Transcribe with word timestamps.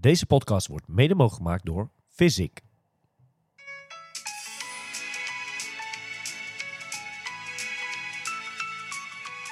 Deze 0.00 0.26
podcast 0.26 0.66
wordt 0.66 0.88
mede 0.88 1.14
mogelijk 1.14 1.42
gemaakt 1.42 1.64
door 1.64 1.90
Physic. 2.08 2.60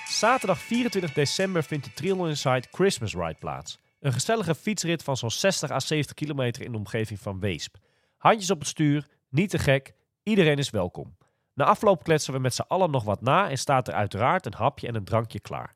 Zaterdag 0.08 0.58
24 0.58 1.12
december 1.12 1.62
vindt 1.62 1.84
de 1.84 1.92
Triathlon 1.92 2.28
Inside 2.28 2.68
Christmas 2.70 3.14
Ride 3.14 3.36
plaats. 3.38 3.78
Een 4.00 4.12
gezellige 4.12 4.54
fietsrit 4.54 5.02
van 5.02 5.16
zo'n 5.16 5.30
60 5.30 5.70
à 5.70 5.80
70 5.80 6.14
kilometer 6.14 6.62
in 6.62 6.72
de 6.72 6.78
omgeving 6.78 7.20
van 7.20 7.40
Weesp. 7.40 7.76
Handjes 8.16 8.50
op 8.50 8.58
het 8.58 8.68
stuur, 8.68 9.06
niet 9.28 9.50
te 9.50 9.58
gek, 9.58 9.94
iedereen 10.22 10.58
is 10.58 10.70
welkom. 10.70 11.16
Na 11.54 11.64
afloop 11.64 12.02
kletsen 12.02 12.32
we 12.32 12.38
met 12.38 12.54
z'n 12.54 12.64
allen 12.68 12.90
nog 12.90 13.04
wat 13.04 13.20
na 13.20 13.50
en 13.50 13.58
staat 13.58 13.88
er 13.88 13.94
uiteraard 13.94 14.46
een 14.46 14.54
hapje 14.54 14.86
en 14.86 14.94
een 14.94 15.04
drankje 15.04 15.40
klaar. 15.40 15.74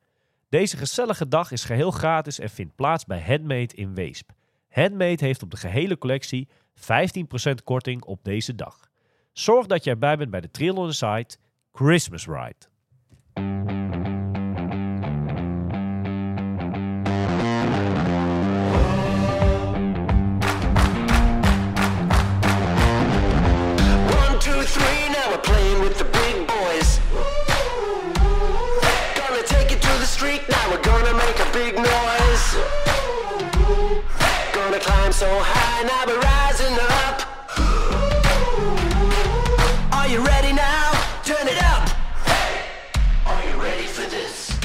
Deze 0.48 0.77
gezellige 0.77 1.29
dag 1.29 1.50
is 1.52 1.64
geheel 1.64 1.91
gratis 1.91 2.39
en 2.39 2.50
vindt 2.50 2.75
plaats 2.75 3.05
bij 3.05 3.21
Handmade 3.21 3.75
in 3.75 3.95
Weesp. 3.95 4.30
Handmade 4.71 5.25
heeft 5.25 5.43
op 5.43 5.50
de 5.50 5.57
gehele 5.57 5.99
collectie 5.99 6.49
15% 7.50 7.53
korting 7.64 8.03
op 8.04 8.25
deze 8.25 8.54
dag. 8.54 8.90
Zorg 9.32 9.67
dat 9.67 9.85
je 9.85 9.90
erbij 9.90 10.17
bent 10.17 10.31
bij 10.31 10.40
de 10.40 10.50
Triathlon 10.50 10.86
Inside 10.86 11.36
Christmas 11.72 12.27
Ride. 12.27 12.69
So 35.20 35.27
high, 35.27 35.83
now 35.84 36.02
we're 36.06 36.22
rising 36.34 36.77
up. 36.78 37.16
Are 39.90 40.08
you 40.08 40.24
ready 40.24 40.52
now? 40.52 40.92
Turn 41.22 41.46
it 41.46 41.60
up. 41.72 41.84
Are 43.27 43.42
you 43.48 43.62
ready 43.62 43.86
for 43.86 44.08
this? 44.08 44.58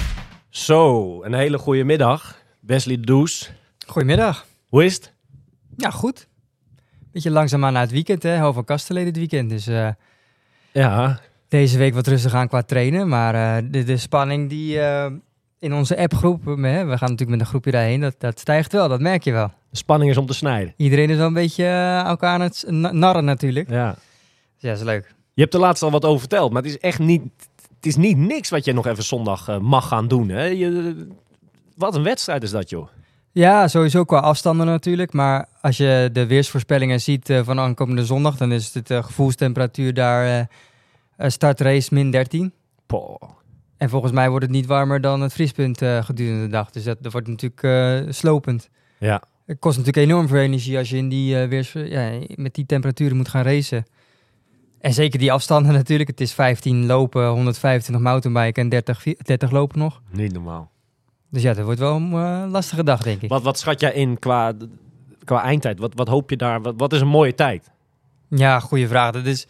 Zo, 0.49 1.23
een 1.23 1.33
hele 1.33 1.57
goede 1.57 1.83
middag. 1.83 2.41
Wesley 2.59 2.99
Does. 2.99 3.51
Goedemiddag. 3.87 4.45
Hoe 4.69 4.85
is 4.85 4.93
het? 4.93 5.13
Ja, 5.77 5.89
goed. 5.89 6.27
Beetje 7.11 7.31
langzaamaan 7.31 7.73
naar 7.73 7.81
het 7.81 7.91
weekend, 7.91 8.23
hè. 8.23 8.35
Hou 8.35 8.53
van 8.53 8.65
Kastelen 8.65 9.05
dit 9.05 9.17
weekend. 9.17 9.49
Dus 9.49 9.67
eh, 9.67 9.89
Ja, 10.71 11.19
deze 11.47 11.77
week 11.77 11.93
wat 11.93 12.07
rustig 12.07 12.33
aan 12.33 12.47
qua 12.47 12.61
trainen. 12.61 13.07
Maar 13.07 13.35
eh, 13.35 13.63
de, 13.71 13.83
de 13.83 13.97
spanning 13.97 14.49
die 14.49 14.79
eh, 14.79 15.11
in 15.59 15.73
onze 15.73 15.97
appgroep, 15.97 16.45
hè, 16.45 16.85
we 16.85 16.97
gaan 16.97 17.09
natuurlijk 17.09 17.29
met 17.29 17.39
een 17.39 17.45
groepje 17.45 17.71
daarheen, 17.71 17.99
dat, 17.99 18.15
dat 18.17 18.39
stijgt 18.39 18.71
wel. 18.71 18.87
Dat 18.87 18.99
merk 18.99 19.23
je 19.23 19.31
wel. 19.31 19.51
De 19.75 19.81
spanning 19.81 20.11
is 20.11 20.17
om 20.17 20.25
te 20.25 20.33
snijden. 20.33 20.73
Iedereen 20.77 21.09
is 21.09 21.17
wel 21.17 21.27
een 21.27 21.33
beetje 21.33 21.63
eh, 21.63 21.99
elkaar 21.99 22.33
aan 22.33 22.41
het 22.41 22.63
na- 22.67 22.91
narren 22.91 23.25
natuurlijk. 23.25 23.69
Ja. 23.69 23.91
Dus 23.91 24.01
ja, 24.57 24.71
is 24.71 24.81
leuk. 24.81 25.13
Je 25.33 25.41
hebt 25.41 25.53
er 25.53 25.59
laatst 25.59 25.83
al 25.83 25.91
wat 25.91 26.05
over 26.05 26.19
verteld, 26.19 26.51
maar 26.53 26.61
het 26.61 26.71
is 26.71 26.79
echt 26.79 26.99
niet, 26.99 27.21
het 27.75 27.85
is 27.85 27.95
niet 27.95 28.17
niks 28.17 28.49
wat 28.49 28.65
je 28.65 28.73
nog 28.73 28.85
even 28.87 29.03
zondag 29.03 29.47
eh, 29.47 29.57
mag 29.57 29.87
gaan 29.87 30.07
doen. 30.07 30.29
Hè? 30.29 30.43
Je, 30.43 31.07
wat 31.75 31.95
een 31.95 32.03
wedstrijd 32.03 32.43
is 32.43 32.51
dat, 32.51 32.69
joh. 32.69 32.87
Ja, 33.31 33.67
sowieso 33.67 34.03
qua 34.03 34.19
afstanden 34.19 34.65
natuurlijk. 34.65 35.13
Maar 35.13 35.47
als 35.61 35.77
je 35.77 36.09
de 36.13 36.25
weersvoorspellingen 36.25 37.01
ziet 37.01 37.29
eh, 37.29 37.41
van 37.43 37.59
aankomende 37.59 38.05
zondag, 38.05 38.37
dan 38.37 38.51
is 38.51 38.73
het 38.73 38.87
de 38.87 39.03
gevoelstemperatuur 39.03 39.93
daar 39.93 40.47
startrace 41.17 41.93
min 41.93 42.11
13. 42.11 42.53
Poh. 42.85 43.21
En 43.77 43.89
volgens 43.89 44.11
mij 44.11 44.29
wordt 44.29 44.45
het 44.45 44.53
niet 44.53 44.65
warmer 44.65 45.01
dan 45.01 45.21
het 45.21 45.33
vriespunt 45.33 45.77
gedurende 45.77 46.41
de 46.41 46.49
dag. 46.51 46.71
Dus 46.71 46.83
dat, 46.83 46.97
dat 47.01 47.11
wordt 47.11 47.27
natuurlijk 47.27 48.13
slopend. 48.13 48.69
Ja. 48.97 49.21
Het 49.45 49.59
kost 49.59 49.77
natuurlijk 49.77 50.05
enorm 50.07 50.27
veel 50.27 50.39
energie 50.39 50.77
als 50.77 50.89
je 50.89 50.97
in 50.97 51.09
die, 51.09 51.41
eh, 51.41 51.47
weers, 51.47 51.71
ja, 51.73 52.11
met 52.35 52.53
die 52.55 52.65
temperaturen 52.65 53.17
moet 53.17 53.29
gaan 53.29 53.43
racen. 53.43 53.85
En 54.79 54.93
zeker 54.93 55.19
die 55.19 55.31
afstanden 55.31 55.73
natuurlijk. 55.81 56.09
Het 56.09 56.21
is 56.21 56.33
15 56.33 56.85
lopen, 56.85 57.27
125 57.27 58.03
mountainbiken 58.03 58.63
en 58.63 58.69
30, 58.69 59.01
vi- 59.01 59.15
30 59.23 59.51
lopen 59.51 59.79
nog. 59.79 60.01
Niet 60.11 60.33
normaal. 60.33 60.71
Dus 61.29 61.41
ja, 61.41 61.53
dat 61.53 61.65
wordt 61.65 61.79
wel 61.79 61.95
een 61.95 62.11
eh, 62.11 62.51
lastige 62.51 62.83
dag, 62.83 63.01
denk 63.03 63.21
ik. 63.21 63.29
Wat, 63.29 63.43
wat 63.43 63.59
schat 63.59 63.79
jij 63.79 63.93
in 63.93 64.19
qua, 64.19 64.53
qua 65.23 65.41
eindtijd? 65.43 65.79
Wat, 65.79 65.91
wat 65.95 66.07
hoop 66.07 66.29
je 66.29 66.37
daar? 66.37 66.61
Wat, 66.61 66.73
wat 66.77 66.93
is 66.93 67.01
een 67.01 67.07
mooie 67.07 67.35
tijd? 67.35 67.71
Ja, 68.29 68.59
goede 68.59 68.87
vraag. 68.87 69.11
Dat 69.11 69.25
is 69.25 69.47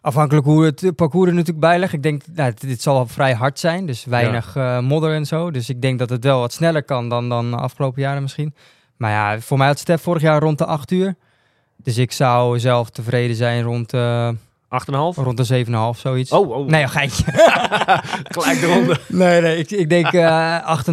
afhankelijk 0.00 0.46
hoe 0.46 0.64
het 0.64 0.92
parcours 0.96 1.28
er 1.28 1.34
natuurlijk 1.34 1.60
bij 1.60 1.78
ligt. 1.78 1.92
Ik 1.92 2.02
denk, 2.02 2.22
nou, 2.34 2.52
dit, 2.58 2.82
zal 2.82 2.94
wel 2.94 3.06
vrij 3.06 3.34
hard 3.34 3.58
zijn. 3.58 3.86
Dus 3.86 4.04
weinig 4.04 4.56
eh, 4.56 4.80
modder 4.80 5.14
en 5.14 5.26
zo. 5.26 5.50
Dus 5.50 5.68
ik 5.68 5.82
denk 5.82 5.98
dat 5.98 6.10
het 6.10 6.24
wel 6.24 6.40
wat 6.40 6.52
sneller 6.52 6.82
kan 6.82 7.08
dan, 7.08 7.28
dan 7.28 7.50
de 7.50 7.56
afgelopen 7.56 8.02
jaren 8.02 8.22
misschien. 8.22 8.54
Maar 9.02 9.10
ja, 9.10 9.40
voor 9.40 9.58
mij 9.58 9.66
had 9.66 9.78
Stef 9.78 10.02
vorig 10.02 10.22
jaar 10.22 10.40
rond 10.40 10.58
de 10.58 10.66
8 10.66 10.90
uur. 10.90 11.14
Dus 11.76 11.98
ik 11.98 12.12
zou 12.12 12.58
zelf 12.58 12.90
tevreden 12.90 13.36
zijn 13.36 13.62
rond, 13.62 13.92
eh 13.92 14.28
Acht 14.68 14.88
rond 14.88 15.36
de 15.36 15.64
7,5, 15.94 16.00
zoiets. 16.00 16.30
Oh, 16.30 16.50
oh. 16.50 16.66
Nee, 16.66 16.82
een 16.82 16.88
geintje. 16.88 17.24
gelijk 18.36 18.62
eronder. 18.62 19.00
nee, 19.08 19.40
nee, 19.40 19.58
ik, 19.58 19.70
ik 19.70 19.88
denk 19.88 20.06
eh 20.12 20.78
8,5, 20.84 20.92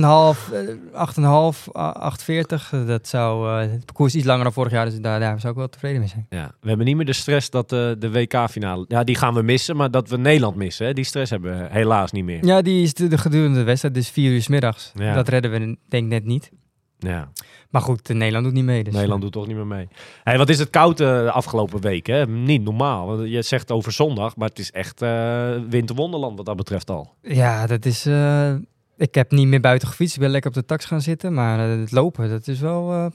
eh, 0.54 1.54
8,5, 1.54 1.72
ah, 1.72 2.14
8,40. 2.14 2.86
Dat 2.86 3.08
zou, 3.08 3.50
eh, 3.50 3.72
het 3.72 3.86
parcours 3.86 4.14
is 4.14 4.20
iets 4.20 4.28
langer 4.28 4.44
dan 4.44 4.54
vorig 4.54 4.72
jaar, 4.72 4.86
dus 4.86 5.00
daar, 5.00 5.20
daar 5.20 5.40
zou 5.40 5.54
ik 5.54 5.60
wel 5.60 5.70
tevreden 5.70 6.00
mee 6.00 6.10
zijn. 6.10 6.26
Ja, 6.30 6.52
we 6.62 6.68
hebben 6.68 6.86
niet 6.86 6.96
meer 6.96 7.06
de 7.06 7.14
stress 7.14 7.50
dat 7.50 7.72
eh, 7.72 7.92
de 8.00 8.12
WK-finale... 8.12 8.86
Ja, 8.88 9.04
die 9.04 9.16
gaan 9.16 9.34
we 9.34 9.42
missen, 9.42 9.76
maar 9.76 9.92
dat 9.92 10.10
we 10.10 10.18
Nederland 10.18 10.56
missen. 10.56 10.86
Hè? 10.86 10.94
Die 10.94 11.06
stress 11.06 11.32
hebben 11.32 11.58
we 11.58 11.68
helaas 11.70 12.12
niet 12.12 12.26
meer. 12.26 12.46
Ja, 12.46 12.62
die 12.62 12.84
is 12.84 12.94
de, 12.94 13.08
de 13.08 13.18
gedurende 13.18 13.58
de 13.58 13.64
wedstrijd, 13.64 13.94
dus 13.94 14.10
4 14.10 14.32
uur 14.32 14.42
's 14.42 14.48
middags. 14.48 14.92
Ja. 14.96 15.14
Dat 15.14 15.28
redden 15.28 15.52
we 15.52 15.60
denk 15.88 16.04
ik 16.04 16.10
net 16.10 16.26
niet. 16.26 16.52
Ja, 17.00 17.30
Maar 17.70 17.82
goed, 17.82 18.10
eh, 18.10 18.16
Nederland 18.16 18.46
doet 18.46 18.54
niet 18.54 18.64
mee. 18.64 18.84
Dus, 18.84 18.94
Nederland 18.94 19.22
doet 19.22 19.32
toch 19.32 19.48
niet 19.48 19.56
meer 19.56 19.68
mee. 19.68 19.88
Hey, 20.24 20.38
wat 20.38 20.50
is 20.50 20.60
het 20.60 20.70
koud 20.70 21.00
eh, 21.00 21.08
de 21.08 21.32
afgelopen 21.32 21.82
week? 21.82 22.08
Hè? 22.08 22.28
Niet 22.28 22.64
normaal. 22.64 23.24
Je 23.24 23.42
zegt 23.42 23.72
over 23.72 23.92
zondag, 23.92 24.36
maar 24.36 24.50
het 24.50 24.60
is 24.60 24.72
echt 24.72 25.02
eh 25.02 25.52
winterwonderland 25.70 26.38
wat 26.38 26.46
dat 26.46 26.56
betreft 26.56 26.90
al. 26.90 27.14
eh, 27.22 27.36
Ja, 27.36 27.68
dat 27.68 27.86
is... 27.86 28.06
eh, 28.06 28.54
ik 28.98 29.16
heb 29.16 29.32
niet 29.32 29.48
meer 29.48 29.60
buiten 29.62 29.88
gefietst. 29.88 30.16
Ik 30.16 30.22
ben 30.22 30.30
lekker 30.30 30.50
op 30.50 30.56
de 30.56 30.66
tax 30.66 30.86
gaan 30.86 31.02
zitten. 31.02 31.34
Maar 31.34 31.72
eh, 31.72 31.80
het 31.80 31.92
lopen, 31.92 32.30
dat 32.30 32.48
is 32.48 32.60
wel... 32.60 32.92
eh, 32.92 33.06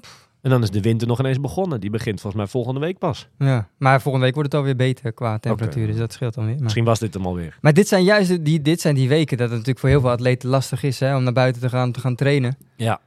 En 0.40 0.50
dan 0.50 0.62
is 0.62 0.70
de 0.70 0.80
winter 0.80 1.06
nog 1.08 1.18
ineens 1.18 1.40
begonnen. 1.40 1.80
Die 1.80 1.90
begint 1.90 2.20
volgens 2.20 2.42
mij 2.42 2.50
volgende 2.50 2.80
week 2.80 2.98
pas. 2.98 3.28
ja. 3.38 3.68
Maar 3.78 4.00
volgende 4.00 4.26
week 4.26 4.34
wordt 4.34 4.52
het 4.52 4.60
alweer 4.60 4.76
beter 4.76 5.12
qua 5.12 5.38
temperatuur. 5.38 5.86
Dus 5.86 5.96
dat 5.96 6.12
scheelt 6.12 6.34
dan 6.34 6.44
weer. 6.44 6.54
Maar, 6.54 6.62
Misschien 6.62 6.84
was 6.84 6.98
dit 6.98 7.14
hem 7.14 7.26
alweer. 7.26 7.58
maar 7.60 7.72
dit 7.72 7.88
zijn 7.88 8.04
juist 8.04 8.44
die, 8.44 8.62
dit 8.62 8.80
zijn 8.80 8.94
die 8.94 9.08
weken 9.08 9.36
dat 9.36 9.46
het 9.46 9.52
natuurlijk 9.58 9.78
voor 9.78 9.88
heel 9.88 10.00
veel 10.00 10.10
atleten 10.10 10.48
lastig 10.48 10.82
is 10.82 11.00
hè, 11.00 11.16
om 11.16 11.22
naar 11.22 11.32
buiten 11.32 11.62
te 11.62 11.68
gaan, 11.68 11.92
te 11.92 12.00
gaan 12.00 12.14
trainen. 12.14 12.56
Ja. 12.76 13.00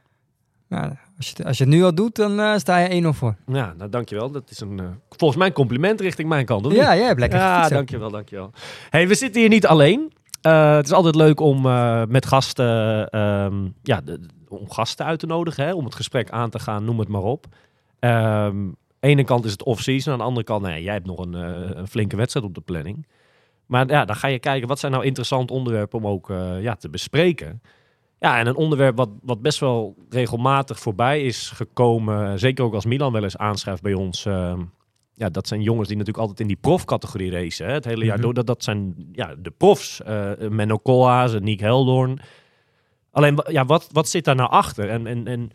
Nou, 0.68 0.92
als, 1.16 1.26
je, 1.28 1.34
het- 1.36 1.46
als 1.46 1.58
je 1.58 1.64
het 1.64 1.72
nu 1.72 1.82
al 1.82 1.94
doet, 1.94 2.16
dan 2.16 2.40
eh, 2.40 2.56
sta 2.56 2.78
je 2.78 3.02
1-0 3.02 3.08
voor. 3.08 3.36
Ja, 3.46 3.74
nou 3.78 3.90
dankjewel. 3.90 4.30
Dat 4.30 4.50
is 4.50 4.60
een, 4.60 4.78
eh, 4.80 4.86
volgens 5.08 5.38
mij 5.38 5.48
een 5.48 5.54
compliment 5.54 6.00
richting 6.00 6.28
mijn 6.28 6.44
kant. 6.44 6.66
Of? 6.66 6.72
Ja, 6.72 6.96
jij 6.96 7.06
hebt 7.06 7.20
lekker 7.20 7.38
Ja, 7.38 7.68
dankjewel, 7.68 8.10
dankjewel. 8.10 8.50
Hey, 8.90 9.08
we 9.08 9.14
zitten 9.14 9.40
hier 9.40 9.50
niet 9.50 9.66
alleen. 9.66 10.12
Eh, 10.42 10.74
het 10.76 10.84
is 10.86 10.92
altijd 10.92 11.14
leuk 11.14 11.40
om 11.40 11.62
met 12.08 12.26
gasten, 12.26 13.08
ehm, 13.10 13.54
ja, 13.82 14.00
de- 14.00 14.20
de- 14.20 14.28
om 14.48 14.70
gasten 14.70 15.06
uit 15.06 15.18
te 15.18 15.26
nodigen, 15.26 15.64
hè, 15.64 15.72
om 15.74 15.84
het 15.84 15.94
gesprek 15.94 16.30
aan 16.30 16.50
te 16.50 16.58
gaan, 16.58 16.84
noem 16.84 16.98
het 16.98 17.08
maar 17.08 17.22
op. 17.22 17.46
Ehm 17.98 18.56
ene 19.00 19.24
kant 19.24 19.44
is 19.44 19.52
het 19.52 19.62
off-season, 19.62 20.12
aan 20.12 20.18
de 20.18 20.24
andere 20.24 20.44
kant, 20.46 20.62
nee, 20.62 20.82
jij 20.82 20.92
hebt 20.94 21.06
nog 21.06 21.18
een, 21.18 21.32
een 21.78 21.88
flinke 21.88 22.16
wedstrijd 22.16 22.46
op 22.46 22.54
de 22.54 22.60
planning. 22.60 23.06
Maar 23.66 23.88
ja, 23.88 24.04
dan 24.04 24.16
ga 24.16 24.28
je 24.28 24.38
kijken, 24.38 24.68
wat 24.68 24.78
zijn 24.78 24.92
nou 24.92 25.04
interessante 25.04 25.52
onderwerpen 25.52 25.98
om 25.98 26.06
ook 26.06 26.32
ja, 26.60 26.74
te 26.74 26.88
bespreken. 26.88 27.62
Ja, 28.20 28.38
en 28.38 28.46
een 28.46 28.56
onderwerp 28.56 28.96
wat, 28.96 29.08
wat 29.22 29.42
best 29.42 29.58
wel 29.60 29.96
regelmatig 30.10 30.78
voorbij 30.80 31.22
is 31.22 31.50
gekomen, 31.50 32.38
zeker 32.38 32.64
ook 32.64 32.74
als 32.74 32.84
Milan 32.86 33.12
wel 33.12 33.22
eens 33.22 33.36
aanschrijft 33.36 33.82
bij 33.82 33.94
ons, 33.94 34.26
ehm, 34.26 34.60
ja, 35.14 35.28
dat 35.28 35.48
zijn 35.48 35.62
jongens 35.62 35.88
die 35.88 35.96
natuurlijk 35.96 36.22
altijd 36.24 36.40
in 36.40 36.54
die 36.54 36.58
profcategorie 36.60 37.30
racen. 37.30 37.66
Hè, 37.66 37.72
het 37.72 37.84
hele 37.84 38.04
jaar 38.04 38.14
Mhm. 38.14 38.24
door. 38.24 38.34
Dat, 38.34 38.46
dat 38.46 38.64
zijn 38.64 38.94
ja, 39.12 39.34
de 39.38 39.50
profs. 39.50 40.02
eh 40.02 40.30
Menno 40.48 40.76
Koolhaas 40.78 41.32
Nick 41.40 41.60
Heldoorn. 41.60 42.18
Alleen, 43.10 43.38
ja, 43.48 43.64
wat, 43.64 43.88
wat 43.92 44.08
zit 44.08 44.24
daar 44.24 44.34
nou 44.34 44.50
achter? 44.50 44.90
En, 44.90 45.06
en, 45.06 45.26
en 45.26 45.50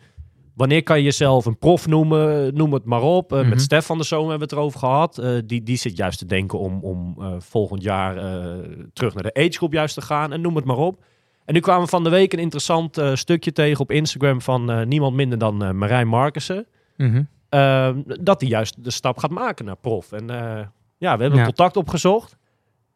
wanneer 0.54 0.82
kan 0.82 0.98
je 0.98 1.04
jezelf 1.04 1.46
een 1.46 1.58
prof 1.58 1.86
noemen? 1.86 2.54
Noem 2.54 2.72
het 2.72 2.84
maar 2.84 3.02
op. 3.02 3.32
Eh. 3.32 3.48
Met 3.48 3.60
Stef 3.60 3.86
van 3.86 3.96
der 3.96 4.06
Zoom 4.06 4.28
hebben 4.28 4.38
we 4.38 4.44
het 4.44 4.52
erover 4.52 4.78
gehad. 4.78 5.18
Eh, 5.18 5.30
die, 5.44 5.62
die 5.62 5.76
zit 5.76 5.96
juist 5.96 6.18
te 6.18 6.26
denken 6.26 6.58
om, 6.58 6.82
om 6.82 7.14
eh, 7.18 7.32
volgend 7.38 7.82
jaar 7.82 8.16
eh, 8.16 8.68
terug 8.92 9.14
naar 9.14 9.22
de 9.22 9.34
agegroep 9.34 9.72
juist 9.72 9.94
te 9.94 10.02
gaan. 10.02 10.32
En 10.32 10.40
noem 10.40 10.56
het 10.56 10.64
maar 10.64 10.76
op. 10.76 11.04
En 11.44 11.54
nu 11.54 11.60
kwamen 11.60 11.82
we 11.82 11.88
van 11.88 12.04
de 12.04 12.10
week 12.10 12.32
een 12.32 12.38
interessant 12.38 12.98
eh, 12.98 13.14
stukje 13.14 13.52
tegen 13.52 13.80
op 13.80 13.90
Instagram 13.90 14.40
van 14.40 14.70
eh, 14.70 14.86
niemand 14.86 15.14
minder 15.14 15.38
dan 15.38 15.64
eh, 15.64 15.70
Marijn 15.70 16.08
Markussen. 16.08 16.66
Mhm. 16.96 17.22
Ehm, 17.48 17.98
dat 18.06 18.40
hij 18.40 18.50
juist 18.50 18.84
de 18.84 18.90
stap 18.90 19.18
gaat 19.18 19.30
maken 19.30 19.64
naar 19.64 19.76
prof. 19.76 20.12
En 20.12 20.30
eh, 20.30 20.66
ja, 20.98 21.16
we 21.16 21.20
hebben 21.22 21.38
Ja. 21.38 21.44
contact 21.44 21.76
opgezocht. 21.76 22.36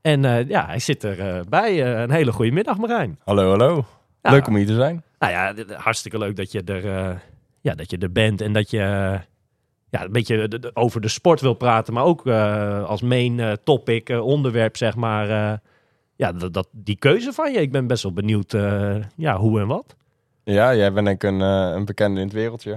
En 0.01 0.25
eh, 0.25 0.49
ja, 0.49 0.67
hij 0.67 0.79
zit 0.79 1.05
erbij. 1.05 1.45
bij. 1.49 1.95
Eh, 1.95 2.01
een 2.01 2.11
hele 2.11 2.33
goede 2.33 2.51
middag, 2.53 2.79
Marijn. 2.79 3.19
Hallo, 3.25 3.49
hallo. 3.49 3.85
Ja, 4.23 4.31
Leuk 4.31 4.47
om 4.47 4.57
hier 4.57 4.67
te 4.67 4.75
zijn. 4.75 5.03
Nou 5.19 5.33
ja, 5.33 5.55
hartstikke 5.77 6.19
leuk 6.19 6.37
dat 6.37 6.53
je 6.53 6.63
er, 6.63 6.87
eh, 6.97 7.17
ja, 7.61 7.75
dat 7.75 7.91
je 7.91 7.99
er 7.99 8.13
bent 8.13 8.41
en 8.41 8.53
dat 8.53 8.71
je 8.71 8.79
ja, 9.91 10.05
een 10.05 10.13
beetje 10.13 10.49
de- 10.49 10.59
de- 10.59 10.71
over 10.75 11.01
de 11.01 11.09
sport 11.09 11.41
wil 11.41 11.55
praten, 11.55 11.95
maar 11.95 12.05
ook 12.05 12.27
eh, 12.27 12.85
als 12.85 13.03
main 13.03 13.41
eh, 13.41 13.53
topic, 13.65 14.09
onderwerp, 14.09 14.77
zeg 14.77 14.97
maar. 14.97 15.61
Ja, 16.19 16.33
dat, 16.33 16.55
dat, 16.55 16.69
die 16.73 16.97
keuze 16.97 17.33
van 17.33 17.53
je. 17.53 17.61
Ik 17.61 17.73
ben 17.73 17.87
best 17.87 18.03
wel 18.03 18.13
benieuwd 18.13 18.55
eh, 18.55 18.97
ja, 19.17 19.37
hoe 19.37 19.61
en 19.61 19.67
wat. 19.67 19.97
Ja, 20.45 20.75
jij 20.75 20.93
bent 20.93 21.07
denk 21.07 21.23
ik 21.23 21.31
een, 21.31 21.41
eh, 21.41 21.71
een 21.75 21.85
bekende 21.85 22.21
in 22.21 22.27
het 22.27 22.35
wereldje. 22.35 22.73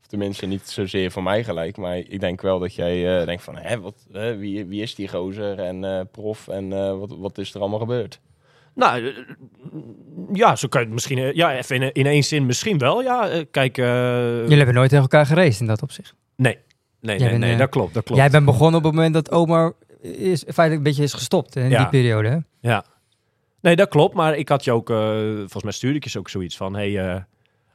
Of 0.00 0.06
tenminste, 0.06 0.46
niet 0.46 0.68
zozeer 0.68 1.10
voor 1.10 1.22
mij 1.22 1.44
gelijk. 1.44 1.76
Maar 1.76 1.96
ik 1.96 2.20
denk 2.20 2.40
wel 2.40 2.58
dat 2.58 2.74
jij 2.74 3.20
eh, 3.20 3.26
denkt 3.26 3.42
van, 3.42 3.56
hè, 3.56 3.80
wat, 3.80 4.06
hè, 4.12 4.36
wie, 4.36 4.64
wie 4.64 4.82
is 4.82 4.94
die 4.94 5.08
gozer 5.08 5.58
en 5.58 5.84
eh, 5.84 6.00
prof 6.12 6.48
en 6.48 6.68
wat, 6.98 7.16
wat 7.18 7.38
is 7.38 7.54
er 7.54 7.60
allemaal 7.60 7.78
gebeurd? 7.78 8.20
Nou, 8.74 9.12
ja, 10.32 10.56
zo 10.56 10.68
kan 10.68 10.80
je 10.80 10.86
het 10.86 10.94
misschien... 10.94 11.34
Ja, 11.34 11.56
even 11.56 11.82
in, 11.82 11.92
in 11.92 12.06
één 12.06 12.22
zin 12.22 12.46
misschien 12.46 12.78
wel. 12.78 13.02
Ja, 13.02 13.44
kijk... 13.50 13.78
eh, 13.78 13.84
Jullie 14.40 14.56
hebben 14.56 14.74
nooit 14.74 14.88
tegen 14.88 15.04
elkaar 15.04 15.26
geraced 15.26 15.60
in 15.60 15.66
dat 15.66 15.82
opzicht. 15.82 16.14
Nee, 16.36 16.58
nee, 17.00 17.18
Jij 17.18 17.28
nee, 17.28 17.38
bent, 17.38 17.50
nee 17.50 17.56
dat 17.56 17.68
klopt, 17.68 17.94
dat 17.94 18.04
klopt. 18.04 18.20
Jij 18.20 18.30
bent 18.30 18.44
begonnen 18.44 18.78
op 18.78 18.84
het 18.84 18.94
moment 18.94 19.14
dat 19.14 19.30
Omar 19.30 19.72
is, 20.04 20.42
feitelijk 20.42 20.76
een 20.76 20.82
beetje 20.82 21.02
is 21.02 21.12
gestopt 21.12 21.56
in 21.56 21.68
Ja. 21.68 21.78
die 21.78 21.88
periode. 21.88 22.28
Hè? 22.28 22.38
Ja. 22.60 22.84
Nee, 23.60 23.76
dat 23.76 23.88
klopt. 23.88 24.14
Maar 24.14 24.36
ik 24.36 24.48
had 24.48 24.64
je 24.64 24.72
ook, 24.72 24.90
eh, 24.90 24.96
volgens 25.36 25.62
mij 25.62 25.72
stuurde 25.72 25.96
ik 25.98 26.06
je 26.06 26.18
ook 26.18 26.28
zoiets 26.28 26.56
van, 26.56 26.74
hey, 26.74 26.98
eh, 27.14 27.20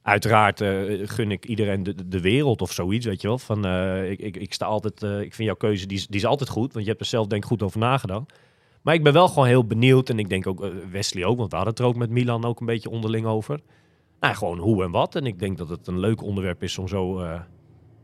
uiteraard 0.02 0.62
eh, 0.62 0.70
gun 1.04 1.32
ik 1.32 1.46
iedereen 1.46 1.84
de, 1.84 2.08
de 2.08 2.22
wereld 2.22 2.62
of 2.62 2.72
zoiets, 2.72 3.06
weet 3.06 3.22
je 3.22 3.28
wel. 3.28 3.38
Van, 3.38 3.66
ik, 4.06 4.20
ik, 4.20 4.38
ik 4.38 4.54
sta 4.54 4.66
altijd, 4.66 5.02
ik 5.02 5.34
vind 5.34 5.48
jouw 5.48 5.56
keuze, 5.56 5.86
die 5.88 5.98
is, 5.98 6.08
die 6.08 6.20
is 6.20 6.26
altijd 6.26 6.50
goed, 6.50 6.74
want 6.74 6.86
je 6.86 6.92
hebt 6.92 7.04
er 7.04 7.10
zelf 7.10 7.28
denk 7.28 7.42
ik 7.44 7.50
goed 7.50 7.64
over 7.64 7.80
nagedacht. 7.80 8.34
Maar 8.82 8.94
ik 8.94 9.04
ben 9.04 9.14
wel 9.14 9.28
gewoon 9.28 9.48
heel 9.48 9.66
benieuwd 9.66 10.10
en 10.10 10.20
ik 10.20 10.30
denk 10.30 10.48
ook 10.48 10.66
Wesley 10.92 11.26
ook, 11.26 11.38
want 11.38 11.50
we 11.50 11.56
hadden 11.56 11.74
het 11.74 11.84
er 11.84 11.90
ook 11.90 11.96
met 11.96 12.10
Milan 12.10 12.46
ook 12.46 12.60
een 12.60 12.66
beetje 12.66 12.90
onderling 12.90 13.26
over. 13.26 13.60
Nou, 14.20 14.36
gewoon 14.36 14.58
hoe 14.58 14.84
en 14.84 14.92
wat. 14.92 15.16
En 15.16 15.26
ik 15.26 15.40
denk 15.40 15.58
dat 15.58 15.70
het 15.70 15.88
een 15.88 16.00
leuk 16.00 16.24
onderwerp 16.24 16.64
is 16.64 16.78
om 16.78 16.88
zo, 16.88 17.20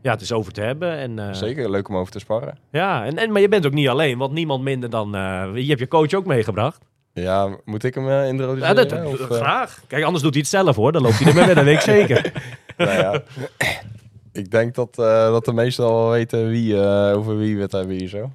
ja, 0.06 0.12
het 0.12 0.20
is 0.20 0.32
over 0.32 0.52
te 0.52 0.60
hebben. 0.60 0.96
En, 0.96 1.18
eh, 1.18 1.32
Zeker, 1.32 1.70
leuk 1.70 1.88
om 1.88 1.96
over 1.96 2.12
te 2.12 2.18
sparren. 2.18 2.58
Ja, 2.70 3.04
en, 3.04 3.16
en, 3.18 3.32
maar 3.32 3.40
je 3.40 3.48
bent 3.48 3.66
ook 3.66 3.72
niet 3.72 3.88
alleen, 3.88 4.18
want 4.18 4.32
niemand 4.32 4.62
minder 4.62 4.90
dan, 4.90 5.14
eh, 5.14 5.48
je 5.54 5.66
hebt 5.68 5.78
je 5.80 5.88
coach 5.88 6.14
ook 6.14 6.26
meegebracht. 6.26 6.84
Ja, 7.12 7.56
moet 7.64 7.84
ik 7.84 7.94
hem 7.94 8.08
Ja, 8.08 8.22
introduceren? 8.22 8.74
dat, 8.76 8.88
dat- 8.90 9.04
Of, 9.06 9.36
graag. 9.36 9.80
Kijk, 9.86 10.04
anders 10.04 10.22
doet 10.22 10.32
hij 10.32 10.40
het 10.40 10.50
zelf 10.50 10.76
hoor. 10.76 10.92
Dan 10.92 11.02
loopt 11.02 11.18
hij 11.18 11.28
ermee 11.28 11.44
weg, 11.44 11.54
dat 11.54 11.64
weet 11.64 11.74
ik 11.74 11.80
zeker. 11.96 12.32
nou 12.76 12.90
ja, 12.90 13.22
ik 14.42 14.50
denk 14.50 14.74
dat, 14.74 14.94
dat 14.94 15.44
de 15.44 15.52
meesten 15.52 15.84
al 15.84 16.00
wel 16.00 16.10
weten 16.10 16.48
wie, 16.48 16.76
over 17.14 17.36
wie 17.38 17.56
we 17.56 17.62
het 17.62 17.72
hebben 17.72 17.96
hier 17.96 18.08
zo. 18.08 18.30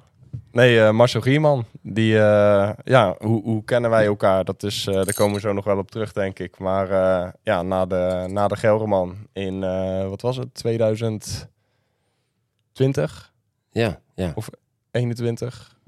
Nee, 0.52 0.92
Marcel 0.92 1.20
Gierman. 1.20 1.64
Die, 1.82 2.12
ja, 2.84 3.14
hoe, 3.18 3.42
hoe 3.42 3.64
kennen 3.64 3.90
wij 3.90 4.06
elkaar? 4.06 4.44
Dat 4.44 4.62
is, 4.62 4.84
daar 4.84 5.14
komen 5.14 5.34
we 5.34 5.40
zo 5.40 5.52
nog 5.52 5.64
wel 5.64 5.78
op 5.78 5.90
terug, 5.90 6.12
denk 6.12 6.38
ik. 6.38 6.58
Maar 6.58 6.88
ja, 7.42 7.62
na 7.62 7.86
de, 7.86 8.24
na 8.28 8.48
de 8.48 8.56
Gelderman 8.56 9.16
in, 9.32 9.60
wat 10.08 10.20
was 10.22 10.36
het, 10.36 10.60
2020? 12.72 13.32
Ja, 13.70 14.00
ja. 14.14 14.34
21. 14.90 15.78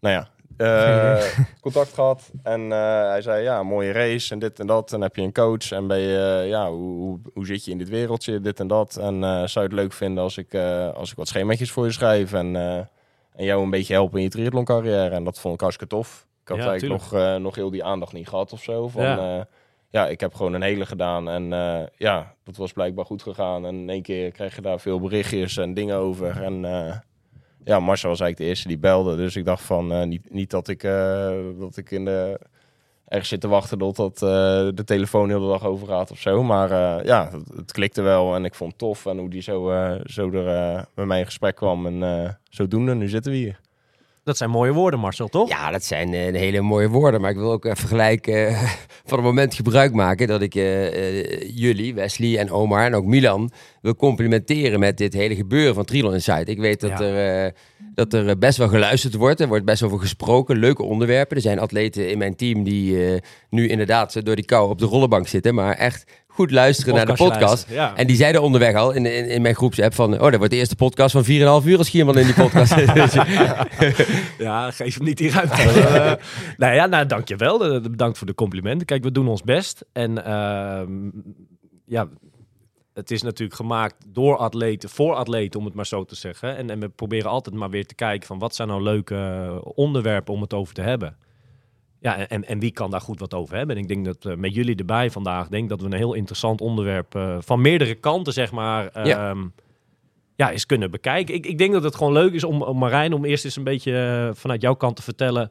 Nou 0.00 0.14
ja, 0.14 0.28
eh, 1.16 1.38
contact 1.60 1.92
gehad. 1.92 2.30
En 2.42 2.72
eh, 2.72 3.08
hij 3.08 3.22
zei, 3.22 3.42
ja, 3.42 3.62
mooie 3.62 3.92
race 3.92 4.32
en 4.32 4.38
dit 4.38 4.60
en 4.60 4.66
dat. 4.66 4.92
En 4.92 5.00
heb 5.00 5.16
je 5.16 5.22
een 5.22 5.32
coach 5.32 5.70
en 5.72 5.86
ben 5.86 5.98
je, 5.98 6.40
eh, 6.42 6.48
ja, 6.48 6.70
hoe, 6.70 6.98
hoe, 6.98 7.20
hoe 7.34 7.46
zit 7.46 7.64
je 7.64 7.70
in 7.70 7.78
dit 7.78 7.88
wereldje, 7.88 8.40
dit 8.40 8.60
en 8.60 8.66
dat. 8.66 8.96
En 8.96 9.20
zou 9.48 9.50
je 9.54 9.60
het 9.60 9.72
leuk 9.72 9.92
vinden 9.92 10.22
als 10.22 10.36
ik, 10.38 10.54
als 10.94 11.10
ik 11.10 11.16
wat 11.16 11.28
schemaatjes 11.28 11.70
voor 11.70 11.84
je 11.84 11.92
schrijf 11.92 12.32
en, 12.32 12.56
en 13.32 13.44
jou 13.44 13.62
een 13.62 13.70
beetje 13.70 13.92
helpen 13.92 14.18
in 14.18 14.24
je 14.24 14.30
triathlon 14.30 14.64
carrière. 14.64 15.14
En 15.14 15.24
dat 15.24 15.38
vond 15.38 15.54
ik 15.54 15.60
hartstikke 15.60 15.94
tof. 15.94 16.26
Ik 16.42 16.48
had 16.48 16.58
Ja, 16.58 16.68
eigenlijk 16.70 17.02
nog, 17.02 17.40
nog 17.40 17.54
heel 17.54 17.70
die 17.70 17.84
aandacht 17.84 18.12
niet 18.12 18.28
gehad 18.28 18.52
of 18.52 18.62
zo. 18.62 18.88
Van, 18.88 19.02
Ja. 19.02 19.46
Ja. 19.94 20.08
ik 20.08 20.20
heb 20.20 20.34
gewoon 20.34 20.52
een 20.52 20.62
hele 20.62 20.86
gedaan 20.86 21.28
en 21.28 21.52
eh, 21.52 21.86
ja, 21.96 22.34
dat 22.44 22.56
was 22.56 22.72
blijkbaar 22.72 23.04
goed 23.04 23.22
gegaan. 23.22 23.66
En 23.66 23.74
in 23.74 23.90
één 23.90 24.02
keer 24.02 24.30
kreeg 24.30 24.54
je 24.54 24.60
daar 24.60 24.80
veel 24.80 25.00
berichtjes 25.00 25.56
en 25.56 25.74
dingen 25.74 25.96
over. 25.96 26.42
En 26.42 26.64
eh, 26.64 26.96
ja, 27.64 27.80
Marcel 27.80 28.08
was 28.08 28.20
eigenlijk 28.20 28.36
de 28.36 28.44
eerste 28.44 28.68
die 28.68 28.78
belde. 28.78 29.16
Dus 29.16 29.36
ik 29.36 29.44
dacht 29.44 29.62
van, 29.62 29.92
eh, 29.92 30.02
niet, 30.02 30.32
niet 30.32 30.50
dat 30.50 30.68
ik, 30.68 30.82
dat 31.58 31.76
ik 31.76 31.90
in 31.90 32.04
de, 32.04 32.40
ergens 33.08 33.28
zit 33.28 33.40
te 33.40 33.48
wachten 33.48 33.78
tot 33.78 33.96
dat, 33.96 34.14
eh, 34.14 34.68
de 34.74 34.84
telefoon 34.84 35.28
heel 35.28 35.40
de 35.40 35.46
dag 35.46 35.64
over 35.64 35.86
gaat 35.86 36.10
of 36.10 36.18
zo. 36.18 36.42
Maar 36.42 37.04
ja, 37.06 37.30
het, 37.56 37.72
klikte 37.72 38.02
wel 38.02 38.34
en 38.34 38.44
ik 38.44 38.54
vond 38.54 38.70
het 38.70 38.80
tof. 38.80 39.06
En 39.06 39.18
hoe 39.18 39.30
die 39.30 39.42
zo, 39.42 39.72
zo 40.04 40.30
er 40.30 40.86
met 40.94 41.06
mij 41.06 41.18
in 41.18 41.24
gesprek 41.24 41.56
kwam. 41.56 42.02
En 42.02 42.38
zodoende, 42.48 42.94
nu 42.94 43.08
zitten 43.08 43.32
we 43.32 43.38
hier. 43.38 43.60
Dat 44.24 44.36
zijn 44.36 44.50
mooie 44.50 44.72
woorden, 44.72 45.00
Marcel, 45.00 45.28
toch? 45.28 45.48
Ja, 45.48 45.70
dat 45.70 45.84
zijn 45.84 46.14
eh, 46.14 46.34
hele 46.34 46.60
mooie 46.60 46.88
woorden. 46.88 47.20
Maar 47.20 47.30
ik 47.30 47.36
wil 47.36 47.52
ook 47.52 47.64
even 47.64 47.88
gelijk 47.88 48.26
eh, 48.26 48.62
van 49.08 49.18
het 49.18 49.26
moment 49.26 49.54
gebruik 49.54 49.92
maken 49.92 50.26
dat 50.26 50.42
ik 50.42 50.54
eh, 50.54 51.56
jullie, 51.56 51.94
Wesley 51.94 52.38
en 52.38 52.50
Omar 52.50 52.84
en 52.84 52.94
ook 52.94 53.04
Milan 53.04 53.50
wil 53.80 53.96
complimenteren 53.96 54.80
met 54.80 54.98
dit 54.98 55.12
hele 55.12 55.34
gebeuren 55.34 55.74
van 55.74 55.84
Trilon 55.84 56.12
Insight. 56.12 56.48
Ik 56.48 56.58
weet 56.58 56.80
dat, 56.80 56.90
Ja. 56.90 57.00
er, 57.00 57.54
dat 57.94 58.12
er 58.12 58.38
best 58.38 58.58
wel 58.58 58.68
geluisterd 58.68 59.14
wordt. 59.14 59.40
Er 59.40 59.48
wordt 59.48 59.64
best 59.64 59.82
over 59.82 59.98
gesproken. 59.98 60.58
Leuke 60.58 60.82
onderwerpen. 60.82 61.36
Er 61.36 61.42
zijn 61.42 61.58
atleten 61.58 62.10
in 62.10 62.18
mijn 62.18 62.36
team 62.36 62.62
die 62.62 63.20
nu 63.50 63.68
inderdaad 63.68 64.24
door 64.24 64.36
die 64.36 64.44
kou 64.44 64.70
op 64.70 64.78
de 64.78 64.86
rollenbank 64.86 65.28
zitten. 65.28 65.54
Maar 65.54 65.74
echt 65.74 66.10
goed 66.34 66.50
luisteren 66.50 66.94
naar 66.94 67.06
de 67.06 67.12
podcast. 67.12 67.68
Ja. 67.68 67.96
En 67.96 68.06
die 68.06 68.16
zeiden 68.16 68.42
onderweg 68.42 68.74
al 68.74 68.92
in, 68.92 69.06
in, 69.06 69.28
in 69.28 69.42
mijn 69.42 69.54
groepsapp 69.54 69.94
van... 69.94 70.14
Oh, 70.14 70.20
dat 70.20 70.36
wordt 70.36 70.50
de 70.50 70.56
eerste 70.56 70.76
podcast 70.76 71.12
van 71.12 71.24
4,5 71.62 71.66
uur 71.66 71.78
als 71.78 71.88
Gierman 71.88 72.18
in 72.18 72.24
die 72.24 72.34
podcast. 72.34 72.76
Dus, 72.94 73.14
Ja, 74.38 74.70
geef 74.70 74.94
hem 74.94 75.04
niet 75.04 75.18
die 75.18 75.30
ruimte. 75.30 75.52
Eh, 75.94 76.12
nou 76.56 76.74
ja, 76.74 76.86
nou, 76.86 77.06
dankjewel. 77.06 77.64
Eh, 77.64 77.82
Bedankt 77.82 78.18
voor 78.18 78.26
de 78.26 78.34
complimenten. 78.34 78.86
Kijk, 78.86 79.02
we 79.02 79.12
doen 79.12 79.28
ons 79.28 79.42
best. 79.42 79.84
En 79.92 80.24
ehm, 80.24 81.10
ja, 81.86 82.08
het 82.94 83.10
is 83.10 83.22
natuurlijk 83.22 83.56
gemaakt 83.56 83.94
door 84.08 84.36
atleten, 84.36 84.88
voor 84.88 85.14
atleten, 85.14 85.60
om 85.60 85.66
het 85.66 85.74
maar 85.74 85.86
zo 85.86 86.04
te 86.04 86.14
zeggen. 86.14 86.56
En, 86.56 86.70
en 86.70 86.80
we 86.80 86.88
proberen 86.88 87.30
altijd 87.30 87.56
maar 87.56 87.70
weer 87.70 87.86
te 87.86 87.94
kijken 87.94 88.26
van 88.26 88.38
wat 88.38 88.54
zijn 88.54 88.68
nou 88.68 88.82
leuke 88.82 89.60
onderwerpen 89.74 90.34
om 90.34 90.40
het 90.40 90.54
over 90.54 90.74
te 90.74 90.82
hebben. 90.82 91.16
Ja, 92.04 92.28
en, 92.28 92.44
en 92.44 92.58
wie 92.58 92.70
kan 92.72 92.90
daar 92.90 93.00
goed 93.00 93.20
wat 93.20 93.34
over 93.34 93.56
hebben? 93.56 93.76
En 93.76 93.82
ik 93.82 93.88
denk 93.88 94.04
dat 94.04 94.24
eh, 94.24 94.36
met 94.36 94.54
jullie 94.54 94.76
erbij 94.76 95.10
vandaag, 95.10 95.48
denk 95.48 95.68
dat 95.68 95.80
we 95.80 95.86
een 95.86 95.92
heel 95.92 96.14
interessant 96.14 96.60
onderwerp 96.60 97.14
eh, 97.14 97.36
van 97.40 97.60
meerdere 97.60 97.94
kanten, 97.94 98.32
zeg 98.32 98.52
maar, 98.52 98.90
Ja. 98.94 99.04
ja. 99.04 99.34
ja, 100.36 100.50
eens 100.50 100.66
kunnen 100.66 100.90
bekijken. 100.90 101.34
Ik, 101.34 101.46
ik 101.46 101.58
denk 101.58 101.72
dat 101.72 101.82
het 101.82 101.94
gewoon 101.94 102.12
leuk 102.12 102.32
is 102.32 102.44
om, 102.44 102.62
om 102.62 102.78
Marijn, 102.78 103.12
om 103.12 103.24
eerst 103.24 103.44
eens 103.44 103.56
een 103.56 103.64
beetje 103.64 104.26
eh, 104.28 104.34
vanuit 104.34 104.62
jouw 104.62 104.74
kant 104.74 104.96
te 104.96 105.02
vertellen. 105.02 105.50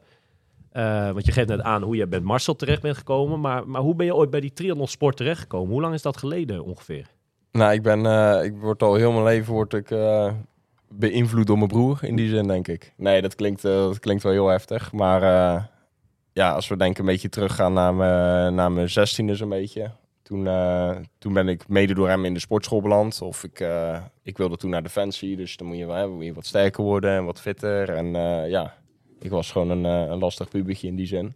want 1.14 1.26
je 1.26 1.32
geeft 1.32 1.48
net 1.48 1.62
aan 1.62 1.82
hoe 1.82 1.96
je 1.96 2.08
bij 2.08 2.20
Marcel 2.20 2.56
terecht 2.56 2.82
bent 2.82 2.98
gekomen. 2.98 3.40
Maar, 3.40 3.68
maar 3.68 3.82
hoe 3.82 3.96
ben 3.96 4.06
je 4.06 4.16
ooit 4.16 4.30
bij 4.30 4.40
die 4.40 4.54
triathlonsport 4.54 5.18
terechtgekomen? 5.18 5.72
Hoe 5.72 5.82
lang 5.82 5.94
is 5.94 6.02
dat 6.02 6.18
geleden 6.18 6.64
ongeveer? 6.64 7.08
Nou, 7.52 7.74
ik 7.74 7.82
ben, 7.82 8.00
ik 8.44 8.58
word 8.58 8.84
al 8.84 8.96
heel 8.96 9.12
mijn 9.12 9.24
leven 9.24 9.54
word 9.54 9.74
ik, 9.74 9.96
beïnvloed 10.90 11.48
door 11.48 11.58
mijn 11.58 11.70
broer, 11.70 12.00
in 12.02 12.16
die 12.16 12.30
zin, 12.30 12.48
denk 12.48 12.68
ik. 12.68 12.94
Nee, 12.98 13.22
dat 13.22 13.36
klinkt, 13.36 13.62
dat 13.62 14.00
klinkt 14.00 14.24
wel 14.24 14.32
heel 14.32 14.48
heftig. 14.48 14.92
Maar 14.92 15.72
ja, 16.34 16.52
als 16.52 16.68
we 16.68 16.78
denk 16.78 16.92
ik 16.92 16.98
een 16.98 17.06
beetje 17.06 17.30
teruggaan 17.30 17.74
naar 17.74 17.94
mijn, 17.94 18.56
naar 18.56 18.72
mijn 18.72 18.90
zestiende 18.90 19.36
zo'n 19.36 19.50
beetje. 19.50 19.92
Toen, 20.24 20.48
eh, 20.48 20.96
toen 21.18 21.34
ben 21.34 21.48
ik 21.48 21.68
mede 21.68 21.94
door 21.94 22.10
hem 22.10 22.26
in 22.26 22.34
de 22.34 22.40
sportschool 22.40 22.82
beland. 22.82 23.22
Of 23.22 23.44
ik, 23.44 23.60
eh, 23.60 23.98
ik 24.22 24.38
wilde 24.38 24.58
toen 24.58 24.70
naar 24.70 24.84
Defensie, 24.84 25.36
dus 25.36 25.58
dan 25.58 25.68
moet 25.68 25.78
je, 25.78 25.86
wel, 25.86 25.96
hè, 25.96 26.08
moet 26.08 26.26
je 26.26 26.34
wat 26.34 26.46
sterker 26.46 26.84
worden 26.84 27.12
en 27.18 27.26
wat 27.26 27.42
fitter. 27.42 27.90
En 27.90 28.16
eh, 28.16 28.50
ja, 28.50 28.74
ik 29.20 29.30
was 29.30 29.52
gewoon 29.52 29.70
een, 29.70 29.84
een 29.84 30.18
lastig 30.20 30.50
pubertje 30.50 30.88
in 30.88 30.96
die 30.96 31.06
zin. 31.08 31.36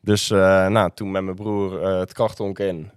Dus 0.00 0.30
eh, 0.30 0.66
nou, 0.66 0.90
toen 0.94 1.10
met 1.10 1.22
mijn 1.24 1.36
broer 1.36 1.82
het 1.86 2.12
krachtonk 2.12 2.58
in. 2.58 2.90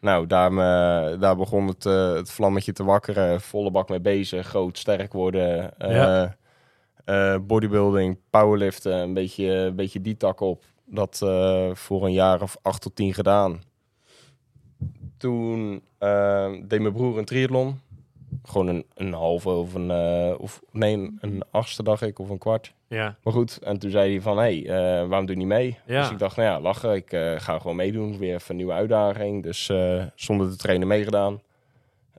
Nou, 0.00 0.26
daar, 0.26 0.52
me- 0.52 1.16
daar 1.20 1.36
begon 1.36 1.66
het, 1.66 1.84
het 1.84 2.30
vlammetje 2.30 2.72
te 2.72 2.84
wakkeren. 2.84 3.40
Volle 3.40 3.70
bak 3.70 3.88
mee 3.88 4.00
bezig. 4.00 4.46
Groot, 4.46 4.78
sterk 4.78 5.12
worden. 5.12 5.70
Ja. 5.78 6.36
Eh, 7.08 7.36
bodybuilding, 7.46 8.18
powerliften. 8.30 8.92
Een 8.92 9.14
beetje, 9.14 9.44
een 9.44 9.74
beetje 9.76 10.00
die 10.00 10.16
tak 10.16 10.40
op. 10.40 10.64
Dat 10.84 11.20
eh, 11.22 11.70
voor 11.74 12.04
een 12.04 12.12
jaar 12.12 12.42
of 12.42 12.56
acht 12.62 12.82
tot 12.82 12.96
tien 12.96 13.14
gedaan. 13.14 13.62
Toen 15.16 15.82
eh, 15.98 16.52
deed 16.62 16.80
mijn 16.80 16.92
broer 16.92 17.18
een 17.18 17.24
triathlon. 17.24 17.80
Gewoon 18.42 18.66
een, 18.66 18.84
een 18.94 19.12
halve 19.12 19.48
of 19.48 19.74
een... 19.74 19.90
of, 20.38 20.62
nee, 20.72 21.16
een 21.20 21.42
achtste 21.50 21.82
dacht 21.82 22.02
ik. 22.02 22.18
Of 22.18 22.28
een 22.28 22.38
kwart. 22.38 22.74
Ja. 22.88 23.16
Maar 23.22 23.32
goed, 23.32 23.58
en 23.58 23.78
toen 23.78 23.90
zei 23.90 24.10
hij 24.10 24.20
van, 24.20 24.38
hé, 24.38 24.60
hey, 24.60 25.06
waarom 25.06 25.26
doe 25.26 25.34
je 25.34 25.40
niet 25.40 25.52
mee? 25.52 25.78
Ja. 25.86 26.00
Dus 26.00 26.10
ik 26.10 26.18
dacht, 26.18 26.36
nou 26.36 26.48
ja, 26.48 26.60
lachen, 26.60 26.94
ik 26.94 27.08
ga 27.38 27.58
gewoon 27.58 27.76
meedoen. 27.76 28.18
Weer 28.18 28.34
even 28.34 28.50
een 28.50 28.56
nieuwe 28.56 28.72
uitdaging. 28.72 29.42
Dus 29.42 29.70
zonder 30.14 30.50
te 30.50 30.56
trainen 30.56 30.88
meegedaan. 30.88 31.40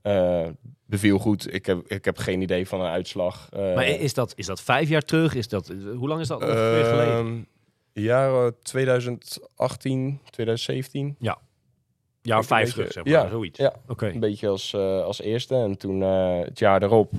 Eh, 0.02 0.48
beviel 0.86 1.18
goed. 1.20 1.54
Ik 1.54 1.66
heb, 1.66 1.88
ik 1.88 2.06
heb 2.06 2.18
geen 2.18 2.42
idee 2.42 2.68
van 2.68 2.82
een 2.82 2.88
uitslag. 2.92 3.48
Eh, 3.52 3.60
Maar 3.76 3.88
is 3.88 4.14
dat, 4.14 4.34
is 4.36 4.46
dat 4.46 4.62
vijf 4.62 4.90
jaar 4.90 5.02
terug? 5.02 5.36
Is 5.36 5.48
dat, 5.48 5.68
hoe 5.96 6.08
lang 6.08 6.22
is 6.22 6.28
dat 6.28 6.42
ongeveer 6.42 6.86
geleden? 6.86 7.14
ehm, 7.14 7.38
Jaar 7.94 8.52
2018, 8.62 10.20
2017. 10.30 11.16
Ja, 12.22 12.38
een 12.38 12.44
vijf 12.44 12.72
terug, 12.72 12.92
zeg 12.92 13.04
maar. 13.04 13.14
ja, 13.14 13.30
zoiets. 13.30 13.60
ja. 13.60 13.74
Oké. 13.88 14.08
Een 14.08 14.20
beetje 14.20 14.48
als, 14.48 14.74
eh, 14.74 15.02
als 15.04 15.22
eerste. 15.22 15.56
En 15.56 15.78
toen 15.78 16.04
eh, 16.04 16.40
het 16.40 16.60
jaar 16.60 16.84
erop 16.84 17.12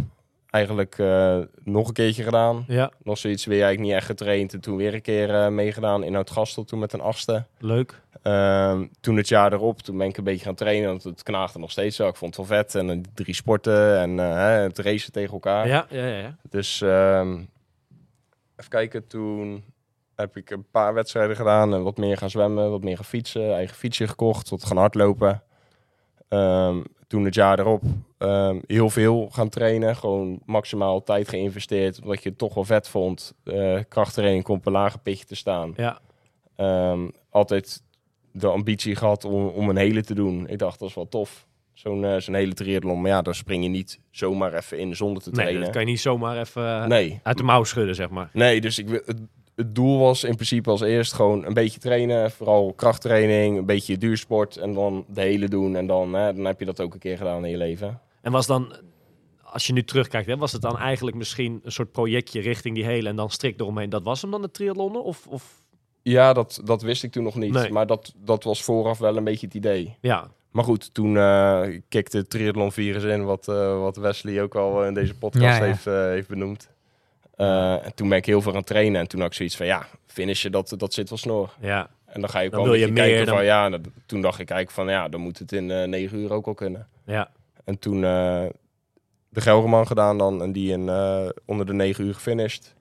eigenlijk 0.51 0.99
eh, 0.99 1.39
nog 1.65 1.89
een 1.89 1.95
keertje 1.95 2.23
gedaan. 2.23 2.65
Ja, 2.67 2.91
Nog 3.03 3.19
zoiets 3.19 3.45
weer 3.45 3.63
eigenlijk 3.63 3.89
niet 3.89 3.97
echt 3.99 4.07
getraind. 4.07 4.53
En 4.53 4.61
toen 4.61 4.77
weer 4.77 4.95
een 4.95 5.03
keer 5.03 5.35
eh, 5.35 5.49
meegedaan 5.49 6.03
in 6.05 6.17
Oud-Gastel. 6.17 6.65
Toen 6.65 6.79
met 6.79 6.93
een 6.93 7.01
achtste. 7.01 7.45
leuk. 7.59 8.01
Ehm, 8.23 8.87
toen 9.01 9.17
het 9.17 9.29
jaar 9.29 9.53
erop, 9.53 9.79
toen 9.81 9.99
ben 9.99 10.09
ik 10.09 10.17
een 10.17 10.25
beetje 10.25 10.45
gaan 10.45 10.55
trainen. 10.55 10.89
Want 10.89 11.03
het 11.05 11.23
knaagde 11.23 11.59
nog 11.59 11.71
steeds 11.71 11.97
zo. 11.97 12.09
Ik 12.09 12.17
vond 12.17 12.37
het 12.37 12.49
wel 12.49 12.59
vet. 12.59 12.75
En 12.75 12.91
eh, 12.91 12.99
drie 13.15 13.35
sporten 13.35 13.99
en 13.99 14.19
het 14.19 14.79
racen 14.79 15.13
tegen 15.13 15.33
elkaar. 15.33 15.67
Ja, 15.67 15.87
ja, 15.91 16.07
ja. 16.07 16.19
ja. 16.19 16.37
Dus 16.51 16.81
ehm, 16.81 17.33
even 18.57 18.71
kijken. 18.71 19.07
Toen 19.07 19.65
heb 20.17 20.37
ik 20.37 20.51
een 20.51 20.67
paar 20.71 20.95
wedstrijden 20.95 21.37
gedaan. 21.37 21.75
En 21.75 21.83
wat 21.83 21.97
meer 21.97 22.17
gaan 22.17 22.31
zwemmen, 22.31 22.71
wat 22.71 22.83
meer 22.83 22.97
gaan 22.97 23.05
fietsen. 23.05 23.55
Eigen 23.55 23.77
fietsje 23.77 24.09
gekocht, 24.09 24.49
wat 24.49 24.65
gaan 24.65 24.77
hardlopen. 24.77 25.43
Ehm, 26.29 26.83
toen 27.07 27.25
het 27.25 27.35
jaar 27.35 27.59
erop 27.59 27.83
ehm, 28.21 28.59
heel 28.67 28.91
veel 28.91 29.29
gaan 29.33 29.49
trainen. 29.49 29.97
Gewoon 29.97 30.41
maximaal 30.45 31.03
tijd 31.03 31.29
geïnvesteerd. 31.29 32.01
Omdat 32.03 32.23
je 32.23 32.29
het 32.29 32.39
toch 32.39 32.55
wel 32.55 32.65
vet 32.65 32.89
vond. 32.89 33.35
Eh 33.45 33.79
krachttraining 33.89 34.45
komt 34.45 34.59
op 34.59 34.67
een 34.67 34.73
lager 34.73 35.01
pitje 35.01 35.25
te 35.25 35.37
staan. 35.37 35.73
Ja. 35.77 35.99
Ehm, 36.57 37.09
altijd 37.31 37.83
de 38.33 38.47
ambitie 38.47 38.97
gehad 38.97 39.25
om, 39.25 39.47
om 39.47 39.69
een 39.69 39.77
hele 39.77 40.03
te 40.03 40.15
doen. 40.15 40.49
Ik 40.49 40.59
dacht, 40.59 40.79
dat 40.79 40.89
is 40.89 40.95
wel 40.95 41.09
tof. 41.09 41.47
Zo'n 41.73 42.05
eh, 42.05 42.17
zo'n 42.17 42.35
hele 42.35 42.53
triathlon. 42.55 43.01
Maar 43.01 43.11
ja, 43.11 43.23
daar 43.23 43.35
spring 43.35 43.63
je 43.63 43.69
niet 43.69 44.01
zomaar 44.11 44.55
even 44.55 44.79
in 44.79 44.97
zonder 44.97 45.23
te 45.23 45.31
Nee, 45.31 45.39
trainen. 45.41 45.63
dat 45.63 45.71
kan 45.71 45.81
je 45.81 45.87
niet 45.87 46.01
zomaar 46.01 46.39
even 46.39 46.67
eh, 46.67 46.87
nee. 46.87 47.21
uit 47.23 47.37
de 47.37 47.43
mouw 47.43 47.65
schudden, 47.65 47.95
zeg 47.95 48.11
maar. 48.11 48.31
Nee, 48.33 48.61
dus 48.61 48.79
ik, 48.79 48.89
het, 48.89 49.21
het 49.57 49.75
doel 49.75 49.99
was 49.99 50.25
in 50.25 50.35
principe 50.35 50.71
als 50.71 50.81
eerst 50.81 51.13
gewoon 51.13 51.45
een 51.47 51.55
beetje 51.55 51.81
trainen. 51.81 52.31
Vooral 52.31 52.73
krachttraining, 52.73 53.59
een 53.59 53.67
beetje 53.67 53.99
duursport. 53.99 54.57
En 54.57 54.75
dan 54.75 55.05
de 55.09 55.21
hele 55.21 55.49
doen. 55.49 55.77
En 55.77 55.87
dan, 55.87 56.15
hè, 56.15 56.35
dan 56.35 56.45
heb 56.45 56.59
je 56.59 56.65
dat 56.65 56.81
ook 56.81 56.93
een 56.95 56.99
keer 57.01 57.17
gedaan 57.17 57.45
in 57.45 57.51
je 57.51 57.57
leven. 57.57 58.01
En 58.21 58.33
was 58.33 58.47
dan, 58.47 58.75
als 59.43 59.67
je 59.67 59.73
nu 59.73 59.85
terugkijkt, 59.85 60.27
hè, 60.27 60.37
was 60.37 60.53
het 60.53 60.63
dan 60.63 60.79
eigenlijk 60.79 61.17
misschien 61.17 61.61
een 61.65 61.73
soort 61.73 61.93
projectje 61.93 62.41
richting 62.41 62.75
die 62.75 62.85
hele 62.85 63.09
en 63.09 63.17
dan 63.17 63.31
strikt 63.31 63.61
eromheen. 63.61 63.91
Dat 63.91 64.03
was 64.03 64.23
hem 64.23 64.31
dan, 64.31 64.43
de 64.43 64.51
triathlonnen? 64.51 65.05
Of, 65.05 65.27
of 65.27 65.63
Ja, 66.03 66.33
dat, 66.33 66.61
dat 66.65 66.83
wist 66.83 67.03
ik 67.03 67.13
toen 67.13 67.25
nog 67.25 67.35
niet. 67.35 67.53
Nee. 67.53 67.71
Maar 67.71 67.87
dat, 67.87 68.13
dat 68.17 68.45
was 68.45 68.63
vooraf 68.63 68.99
wel 68.99 69.17
een 69.17 69.25
beetje 69.25 69.47
het 69.47 69.55
idee. 69.55 69.97
ja, 70.01 70.31
Maar 70.51 70.65
goed, 70.65 70.95
toen 70.95 71.17
eh 71.17 71.63
kikte 71.89 72.17
het 72.17 72.31
triathlon 72.31 72.73
virus 72.73 73.03
in, 73.03 73.25
wat, 73.25 73.49
eh, 73.49 73.81
wat 73.81 73.97
Wesley 73.97 74.43
ook 74.43 74.55
al 74.55 74.85
in 74.85 74.95
deze 74.95 75.15
podcast 75.15 75.45
Ja, 75.45 75.57
ja. 75.57 75.65
Heeft, 75.65 75.87
eh, 75.87 75.95
heeft 75.95 76.29
benoemd. 76.29 76.69
Eh, 77.37 77.85
en 77.87 77.95
toen 77.95 78.09
ben 78.09 78.19
ik 78.19 78.27
heel 78.27 78.43
veel 78.43 78.51
aan 78.53 78.57
het 78.59 78.67
trainen. 78.67 79.01
En 79.01 79.09
toen 79.09 79.21
had 79.21 79.29
ik 79.29 79.35
zoiets 79.37 79.57
van, 79.57 79.67
ja, 79.67 79.87
finishen, 80.07 80.53
dat, 80.53 80.75
dat 80.77 80.95
zit 80.95 81.09
wel 81.09 81.19
snor. 81.19 81.55
ja, 81.61 81.91
En 82.07 82.21
dan 82.21 82.31
ga 82.31 82.39
je 82.41 82.47
ook 82.47 82.53
Dan 82.53 82.63
wel 82.63 82.73
een 82.73 82.79
wil 82.79 82.89
je 82.89 82.93
beetje 82.95 83.09
kijken 83.09 83.17
meer, 83.35 83.49
van, 83.61 83.71
dan- 83.71 83.81
ja, 83.81 83.89
toen 84.07 84.21
dacht 84.21 84.39
ik 84.41 84.51
eigenlijk 84.51 84.71
van, 84.89 84.89
ja, 84.97 85.09
dan 85.09 85.21
moet 85.21 85.39
het 85.39 85.53
in 85.53 85.71
eh 85.71 85.87
negen 85.89 86.19
uur 86.19 86.33
ook 86.33 86.47
al 86.47 86.55
kunnen. 86.55 86.89
ja. 87.07 87.31
En 87.71 87.79
toen 87.79 88.05
eh, 88.05 88.47
de 89.29 89.41
Gelderman 89.41 89.87
gedaan 89.87 90.19
dan. 90.19 90.43
En 90.43 90.53
die 90.53 90.73
in, 90.73 90.89
eh, 90.89 91.29
onder 91.45 91.67
de 91.67 91.73
negen 91.73 92.05
uur 92.05 92.15
gefinished. 92.15 92.75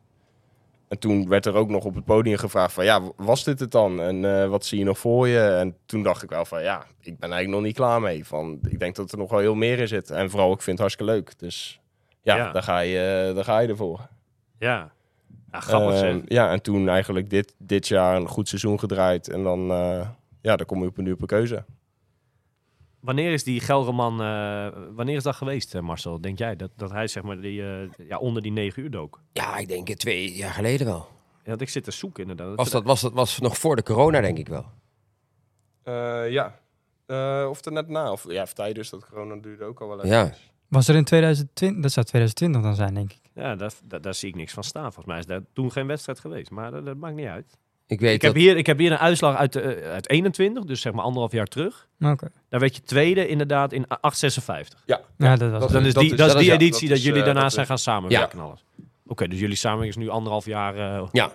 En 0.87 0.99
toen 0.99 1.27
werd 1.27 1.45
er 1.45 1.53
ook 1.53 1.69
nog 1.69 1.85
op 1.85 1.95
het 1.95 2.05
podium 2.05 2.37
gevraagd 2.37 2.73
van... 2.73 2.83
Ja, 2.83 3.01
was 3.15 3.43
dit 3.43 3.59
het 3.59 3.71
dan? 3.71 4.01
En 4.01 4.41
eh, 4.41 4.49
wat 4.49 4.65
zie 4.65 4.79
je 4.79 4.85
nog 4.85 4.97
voor 4.97 5.27
je? 5.27 5.39
En 5.39 5.77
toen 5.85 6.03
dacht 6.03 6.23
ik 6.23 6.29
wel 6.29 6.45
van... 6.45 6.61
Ja, 6.61 6.85
ik 6.99 7.19
ben 7.19 7.31
eigenlijk 7.31 7.49
nog 7.49 7.61
niet 7.61 7.75
klaar 7.75 8.01
mee. 8.01 8.25
Van, 8.25 8.59
ik 8.69 8.79
denk 8.79 8.95
dat 8.95 9.11
er 9.11 9.17
nog 9.17 9.29
wel 9.29 9.39
heel 9.39 9.55
meer 9.55 9.79
in 9.79 9.87
zit. 9.87 10.09
En 10.09 10.29
vooral, 10.29 10.53
ik 10.53 10.61
vind 10.61 10.79
het 10.79 10.79
hartstikke 10.79 11.11
leuk. 11.11 11.39
Dus 11.39 11.81
ja, 12.21 12.35
Ja. 12.35 12.51
Daar, 12.51 12.63
ga 12.63 12.79
je, 12.79 13.31
daar 13.35 13.43
ga 13.43 13.59
je 13.59 13.67
ervoor. 13.67 14.07
Ja, 14.59 14.91
ja 15.51 15.59
grappig. 15.59 16.01
Ehm, 16.01 16.21
ja, 16.25 16.51
en 16.51 16.61
toen 16.61 16.89
eigenlijk 16.89 17.29
dit, 17.29 17.55
dit 17.57 17.87
jaar 17.87 18.15
een 18.15 18.27
goed 18.27 18.47
seizoen 18.47 18.79
gedraaid. 18.79 19.29
En 19.29 19.43
dan, 19.43 19.59
ja, 20.41 20.55
dan 20.55 20.65
kom 20.65 20.81
je 20.81 20.87
op 20.87 20.97
een 20.97 21.03
nieuwe 21.03 21.25
keuze. 21.25 21.63
Wanneer 22.99 23.33
is 23.33 23.43
die 23.43 23.59
Gelderman, 23.59 24.21
eh, 24.21 24.67
wanneer 24.95 25.15
is 25.15 25.23
dat 25.23 25.35
geweest, 25.35 25.75
eh, 25.75 25.81
Marcel? 25.81 26.21
Denk 26.21 26.37
jij 26.37 26.55
dat, 26.55 26.71
dat 26.75 26.91
hij 26.91 27.07
zeg 27.07 27.23
maar 27.23 27.41
die, 27.41 27.61
eh, 27.61 28.07
ja, 28.07 28.17
onder 28.17 28.41
die 28.41 28.51
negen 28.51 28.83
uur 28.83 28.91
dook? 28.91 29.21
Ja, 29.33 29.57
ik 29.57 29.67
denk 29.67 29.87
twee 29.89 30.33
jaar 30.33 30.53
geleden 30.53 30.87
wel. 30.87 31.07
Ja, 31.43 31.49
want 31.49 31.61
ik 31.61 31.69
zit 31.69 31.83
te 31.83 31.91
zoeken 31.91 32.21
inderdaad. 32.21 32.55
Was 32.55 32.69
dat, 32.69 32.83
was 32.83 33.01
dat 33.01 33.13
was 33.13 33.39
nog 33.39 33.57
voor 33.57 33.75
de 33.75 33.83
corona, 33.83 34.21
denk 34.21 34.37
ik 34.37 34.47
wel. 34.47 34.65
Eh, 35.83 36.31
ja. 36.31 36.59
Eh, 37.05 37.47
of 37.49 37.65
er 37.65 37.71
net 37.71 37.87
na. 37.87 38.11
Of 38.11 38.31
ja, 38.31 38.41
of 38.41 38.53
tijdens 38.53 38.89
dat 38.89 39.05
corona 39.05 39.35
duurde 39.35 39.63
ook 39.63 39.81
al 39.81 39.87
wel 39.87 39.97
even. 39.97 40.09
Ja. 40.09 40.33
Was 40.67 40.87
er 40.87 40.95
in 40.95 41.03
2020, 41.03 41.81
dat 41.81 41.91
zou 41.91 42.05
2020 42.05 42.61
dan 42.61 42.75
zijn, 42.75 42.93
denk 42.93 43.11
ik. 43.11 43.19
Ja, 43.33 43.55
daar, 43.55 43.71
daar, 43.83 44.01
daar 44.01 44.13
zie 44.13 44.29
ik 44.29 44.35
niks 44.35 44.53
van 44.53 44.63
staan. 44.63 44.83
Volgens 44.83 45.05
mij 45.05 45.17
is 45.17 45.25
daar 45.25 45.41
toen 45.53 45.71
geen 45.71 45.87
wedstrijd 45.87 46.19
geweest, 46.19 46.51
maar 46.51 46.71
dat, 46.71 46.85
dat 46.85 46.97
maakt 46.97 47.15
niet 47.15 47.27
uit. 47.27 47.57
Ik 47.89 47.99
weet 47.99 48.15
Ik 48.15 48.21
heb, 48.21 48.33
dat... 48.33 48.41
hier, 48.41 48.57
ik 48.57 48.65
heb 48.65 48.77
hier 48.77 48.91
een 48.91 48.97
uitslag 48.97 49.35
uit, 49.35 49.55
eh, 49.55 49.91
uit 49.91 50.09
21, 50.09 50.63
dus 50.63 50.81
zeg 50.81 50.93
maar 50.93 51.03
anderhalf 51.03 51.31
jaar 51.31 51.45
terug. 51.45 51.87
Oké. 52.01 52.27
Daar 52.49 52.59
werd 52.59 52.75
je 52.75 52.81
tweede 52.81 53.27
inderdaad 53.27 53.73
in 53.73 53.87
856. 53.87 54.83
Ja, 54.85 55.01
Ja, 55.17 55.35
dat 55.35 55.51
was 55.51 55.61
dat- 55.61 55.71
Dan 55.71 55.85
is 55.85 55.93
dat 55.93 56.03
die, 56.03 56.11
is- 56.11 56.17
dat 56.17 56.35
is 56.35 56.41
die 56.41 56.51
editie 56.51 56.89
dat 56.89 57.03
jullie 57.03 57.19
eh, 57.19 57.25
daarna 57.25 57.41
dat 57.41 57.53
zijn 57.53 57.65
gaan 57.65 57.77
samenwerken 57.77 58.39
en 58.39 58.45
alles. 58.45 58.63
Oké, 59.07 59.27
dus 59.27 59.39
jullie 59.39 59.55
samenwerking 59.55 59.97
is 60.01 60.07
nu 60.07 60.11
anderhalf 60.13 60.45
jaar 60.45 60.75
eh, 60.75 61.07
Ja, 61.11 61.31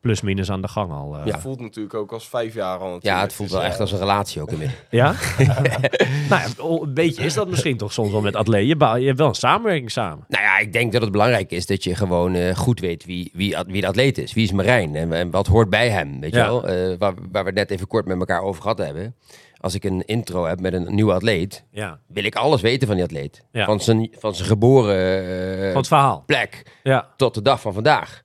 plus 0.00 0.20
minus 0.20 0.50
aan 0.50 0.60
de 0.62 0.68
gang 0.68 0.92
al. 0.92 1.16
eh. 1.18 1.24
Ja. 1.26 1.32
Het 1.32 1.40
voelt 1.40 1.60
natuurlijk 1.60 1.94
ook 1.94 2.12
als 2.12 2.28
vijf 2.28 2.54
jaar 2.54 2.78
al. 2.78 2.98
ja, 3.00 3.20
het 3.20 3.32
voelt 3.32 3.48
Dus, 3.48 3.56
wel 3.58 3.66
eh, 3.66 3.72
echt 3.72 3.80
als 3.80 3.92
een 3.92 3.98
relatie 3.98 4.42
ook 4.42 4.50
inmiddels. 4.50 4.80
Ja? 4.90 5.14
nou 6.30 6.42
ja, 6.42 6.46
oh, 6.58 6.82
een 6.86 6.94
beetje 6.94 7.24
is 7.24 7.34
dat 7.34 7.48
misschien 7.48 7.76
toch 7.76 7.92
soms 7.92 8.10
wel 8.12 8.20
met 8.20 8.36
atleten. 8.36 8.66
Je, 8.66 8.76
bouw- 8.76 8.96
je 8.96 9.06
hebt 9.06 9.18
wel 9.18 9.28
een 9.28 9.34
samenwerking 9.34 9.90
samen. 9.90 10.24
Nou 10.28 10.42
ja, 10.44 10.58
ik 10.58 10.72
denk 10.72 10.92
dat 10.92 11.02
het 11.02 11.10
belangrijk 11.12 11.50
is 11.50 11.66
dat 11.66 11.84
je 11.84 11.94
gewoon 11.94 12.34
eh, 12.34 12.56
goed 12.56 12.80
weet 12.80 13.04
wie, 13.04 13.30
wie, 13.34 13.56
wie 13.66 13.80
de 13.80 13.86
atleet 13.86 14.18
is. 14.18 14.32
Wie 14.32 14.44
is 14.44 14.52
Marijn 14.52 14.94
en, 14.96 15.12
en 15.12 15.30
wat 15.30 15.46
hoort 15.46 15.70
bij 15.70 15.88
hem, 15.90 16.20
weet 16.20 16.32
je 16.32 16.38
Ja. 16.38 16.46
wel? 16.46 16.66
Eh, 16.68 16.98
waar, 16.98 17.14
waar 17.32 17.42
we 17.42 17.48
het 17.50 17.54
net 17.58 17.70
even 17.70 17.86
kort 17.86 18.06
met 18.06 18.18
elkaar 18.18 18.42
over 18.42 18.62
gehad 18.62 18.78
hebben. 18.78 19.14
Als 19.60 19.74
ik 19.74 19.84
een 19.84 20.02
intro 20.06 20.44
heb 20.46 20.60
met 20.60 20.72
een 20.72 20.94
nieuwe 20.94 21.12
atleet, 21.12 21.64
Ja, 21.70 21.98
wil 22.06 22.24
ik 22.24 22.34
alles 22.34 22.60
weten 22.60 22.86
van 22.86 22.96
die 22.96 23.04
atleet. 23.04 23.44
Ja. 23.52 23.64
Van, 23.64 23.80
zijn, 23.80 24.10
van 24.18 24.34
zijn 24.34 24.48
geboren 24.48 25.22
eh, 25.58 25.66
van 25.66 25.76
het 25.76 25.86
verhaal. 25.86 26.22
plek 26.26 26.62
Ja, 26.82 27.08
tot 27.16 27.34
de 27.34 27.42
dag 27.42 27.60
van 27.60 27.72
vandaag. 27.72 28.22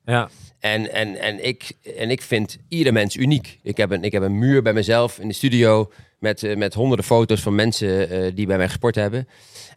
En, 0.64 0.94
en, 0.94 1.16
en, 1.16 1.46
ik, 1.46 1.72
en 1.98 2.10
ik 2.10 2.22
vind 2.22 2.58
ieder 2.68 2.94
mens 2.94 3.16
uniek. 3.16 3.60
Ik 3.64 3.78
heb 3.78 3.92
een, 3.92 4.04
ik 4.04 4.12
heb 4.12 4.24
een 4.24 4.38
muur 4.40 4.62
bij 4.62 4.74
mezelf 4.74 5.20
in 5.20 5.28
de 5.28 5.34
studio 5.34 5.92
met, 6.20 6.44
eh, 6.44 6.56
met 6.56 6.74
honderden 6.74 7.06
foto's 7.06 7.42
van 7.42 7.56
mensen 7.56 8.10
eh, 8.10 8.32
die 8.36 8.46
bij 8.48 8.58
mij 8.58 8.68
gesport 8.68 8.96
hebben. 8.96 9.28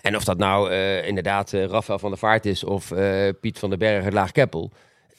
En 0.02 0.16
of 0.16 0.24
dat 0.24 0.38
nou 0.38 0.70
eh, 0.70 1.06
inderdaad 1.06 1.52
eh, 1.52 1.64
Rafael 1.64 1.98
van 1.98 2.10
der 2.10 2.18
Vaart 2.18 2.46
is 2.46 2.64
of 2.64 2.92
Piet 3.40 3.58
van 3.58 3.70
den 3.70 3.78
Berg 3.78 4.12
Laag 4.12 4.32
Keppel. 4.32 4.70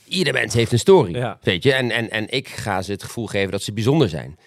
Ieder 0.07 0.33
mens 0.33 0.53
heeft 0.53 0.71
een 0.71 0.79
story, 0.79 1.15
Ja. 1.15 1.37
weet 1.41 1.63
je. 1.63 1.73
En, 1.73 1.91
en, 1.91 2.09
en 2.09 2.29
ik 2.29 2.47
ga 2.47 2.81
ze 2.81 2.91
het 2.91 3.03
gevoel 3.03 3.25
geven 3.27 3.51
dat 3.51 3.61
ze 3.61 3.73
bijzonder 3.73 4.09
zijn. 4.09 4.37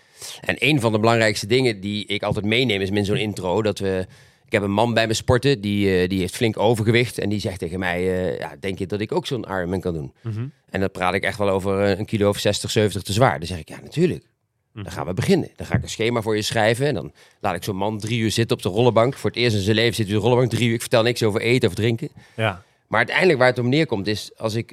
En 0.40 0.56
een 0.58 0.80
van 0.80 0.92
de 0.92 0.98
belangrijkste 0.98 1.46
dingen 1.46 1.80
die 1.80 2.06
ik 2.06 2.22
altijd 2.22 2.44
meeneem 2.44 2.80
is 2.80 2.90
in 2.90 3.04
zo'n 3.04 3.16
intro 3.16 3.62
dat 3.62 3.78
we... 3.78 4.06
Ik 4.50 4.56
heb 4.56 4.64
een 4.64 4.74
man 4.74 4.94
bij 4.94 5.06
me 5.06 5.14
sporten, 5.14 5.60
die, 5.60 6.00
eh, 6.00 6.08
die 6.08 6.18
heeft 6.20 6.36
flink 6.36 6.58
overgewicht. 6.58 7.18
En 7.18 7.28
die 7.28 7.40
zegt 7.40 7.58
tegen 7.58 7.78
mij, 7.78 7.98
eh, 7.98 8.38
ja, 8.38 8.56
denk 8.60 8.78
je 8.78 8.86
dat 8.86 9.00
ik 9.00 9.12
ook 9.12 9.26
zo'n 9.26 9.44
Ironman 9.48 9.80
kan 9.80 9.94
doen? 9.94 10.12
Mhm. 10.22 10.46
En 10.70 10.80
dan 10.80 10.90
praat 10.90 11.14
ik 11.14 11.22
echt 11.22 11.38
wel 11.38 11.48
over 11.48 11.80
eh, 11.84 11.98
een 11.98 12.04
kilo 12.04 12.28
of 12.28 12.38
60, 12.38 12.70
70 12.70 13.02
te 13.02 13.12
zwaar. 13.12 13.38
Dan 13.38 13.46
zeg 13.48 13.58
ik, 13.58 13.68
ja, 13.68 13.80
natuurlijk. 13.82 14.24
Dan 14.72 14.90
gaan 14.92 15.06
we 15.06 15.14
beginnen. 15.14 15.48
Dan 15.56 15.66
ga 15.66 15.74
ik 15.74 15.82
een 15.82 15.88
schema 15.88 16.20
voor 16.22 16.36
je 16.36 16.42
schrijven. 16.42 16.86
En 16.86 16.94
dan 16.94 17.12
laat 17.40 17.54
ik 17.54 17.64
zo'n 17.64 17.76
man 17.76 17.98
drie 17.98 18.20
uur 18.20 18.30
zitten 18.30 18.56
op 18.56 18.62
de 18.62 18.68
rollenbank. 18.68 19.14
Voor 19.16 19.30
het 19.30 19.38
eerst 19.38 19.56
in 19.56 19.62
zijn 19.62 19.76
leven 19.76 19.94
zit 19.94 20.06
hij 20.06 20.16
op 20.16 20.22
de 20.22 20.28
rollenbank 20.28 20.54
drie 20.56 20.68
uur. 20.68 20.74
Ik 20.74 20.80
vertel 20.80 21.02
niks 21.02 21.22
over 21.22 21.40
eten 21.40 21.68
of 21.68 21.74
drinken. 21.74 22.08
ja, 22.36 22.62
Maar 22.86 22.98
uiteindelijk 22.98 23.38
waar 23.38 23.48
het 23.48 23.58
om 23.58 23.68
neerkomt 23.68 24.06
is... 24.06 24.30
Als 24.36 24.54
ik, 24.54 24.72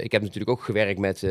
ik 0.00 0.12
heb 0.12 0.22
natuurlijk 0.22 0.50
ook 0.50 0.62
gewerkt 0.62 0.98
met 0.98 1.26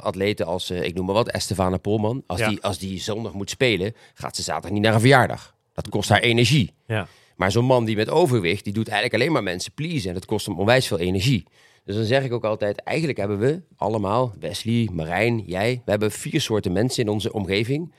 atleten 0.00 0.46
als, 0.46 0.70
ik 0.70 0.94
noem 0.94 1.06
maar 1.06 1.14
wat, 1.14 1.28
Estefana 1.28 1.76
Polman. 1.76 2.22
Als, 2.26 2.40
Ja. 2.40 2.48
die, 2.48 2.62
als 2.62 2.78
die 2.78 3.00
zondag 3.00 3.32
moet 3.32 3.50
spelen, 3.50 3.94
gaat 4.14 4.36
ze 4.36 4.42
zaterdag 4.42 4.70
niet 4.70 4.82
naar 4.82 4.94
een 4.94 5.00
verjaardag. 5.00 5.54
Dat 5.76 5.88
kost 5.88 6.08
haar 6.08 6.20
energie. 6.20 6.72
ja. 6.86 7.08
Maar 7.36 7.50
zo'n 7.52 7.64
man 7.64 7.84
die 7.84 7.96
met 7.96 8.10
overwicht, 8.10 8.64
die 8.64 8.72
doet 8.72 8.88
eigenlijk 8.88 9.20
alleen 9.22 9.32
maar 9.32 9.42
mensen 9.42 9.72
pleasen. 9.72 10.08
En 10.08 10.14
dat 10.14 10.24
kost 10.24 10.46
hem 10.46 10.58
onwijs 10.58 10.86
veel 10.86 10.98
energie. 10.98 11.44
Dus 11.84 11.94
dan 11.96 12.04
zeg 12.04 12.24
ik 12.24 12.32
ook 12.32 12.44
altijd, 12.44 12.78
eigenlijk 12.82 13.18
hebben 13.18 13.38
we 13.38 13.62
allemaal, 13.76 14.34
Wesley, 14.40 14.88
Marijn, 14.92 15.42
jij, 15.46 15.82
we 15.84 15.90
hebben 15.90 16.10
vier 16.12 16.40
soorten 16.40 16.72
mensen 16.72 17.02
in 17.04 17.10
onze 17.10 17.32
omgeving. 17.32 17.92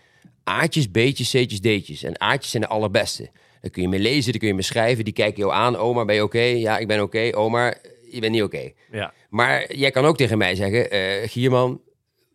Aatjes, 0.44 0.88
B'tjes, 0.92 1.30
C'tjes, 1.30 1.60
D'tjes. 1.60 2.04
En 2.04 2.22
Aatjes 2.22 2.52
zijn 2.52 2.64
de 2.64 2.70
allerbeste. 2.70 3.30
Daar 3.62 3.72
kun 3.72 3.82
je 3.82 3.88
mee 3.88 4.00
lezen, 4.00 4.32
daar 4.32 4.40
kun 4.40 4.48
je 4.48 4.54
mee 4.54 4.64
schrijven. 4.64 5.04
Die 5.04 5.14
kijken 5.14 5.40
jou 5.40 5.54
aan, 5.54 5.76
oma, 5.78 6.06
ben 6.06 6.16
je 6.16 6.24
oké? 6.24 6.40
Ja, 6.42 6.78
ik 6.78 6.88
ben 6.88 7.02
oké. 7.02 7.30
Oma, 7.36 7.74
je 8.12 8.20
bent 8.20 8.32
niet 8.32 8.44
oké. 8.44 8.72
ja. 8.92 9.14
Maar 9.30 9.76
jij 9.76 9.92
kan 9.92 10.06
ook 10.06 10.18
tegen 10.18 10.38
mij 10.38 10.56
zeggen, 10.56 10.92
eh 10.92 11.30
Gierman, 11.30 11.82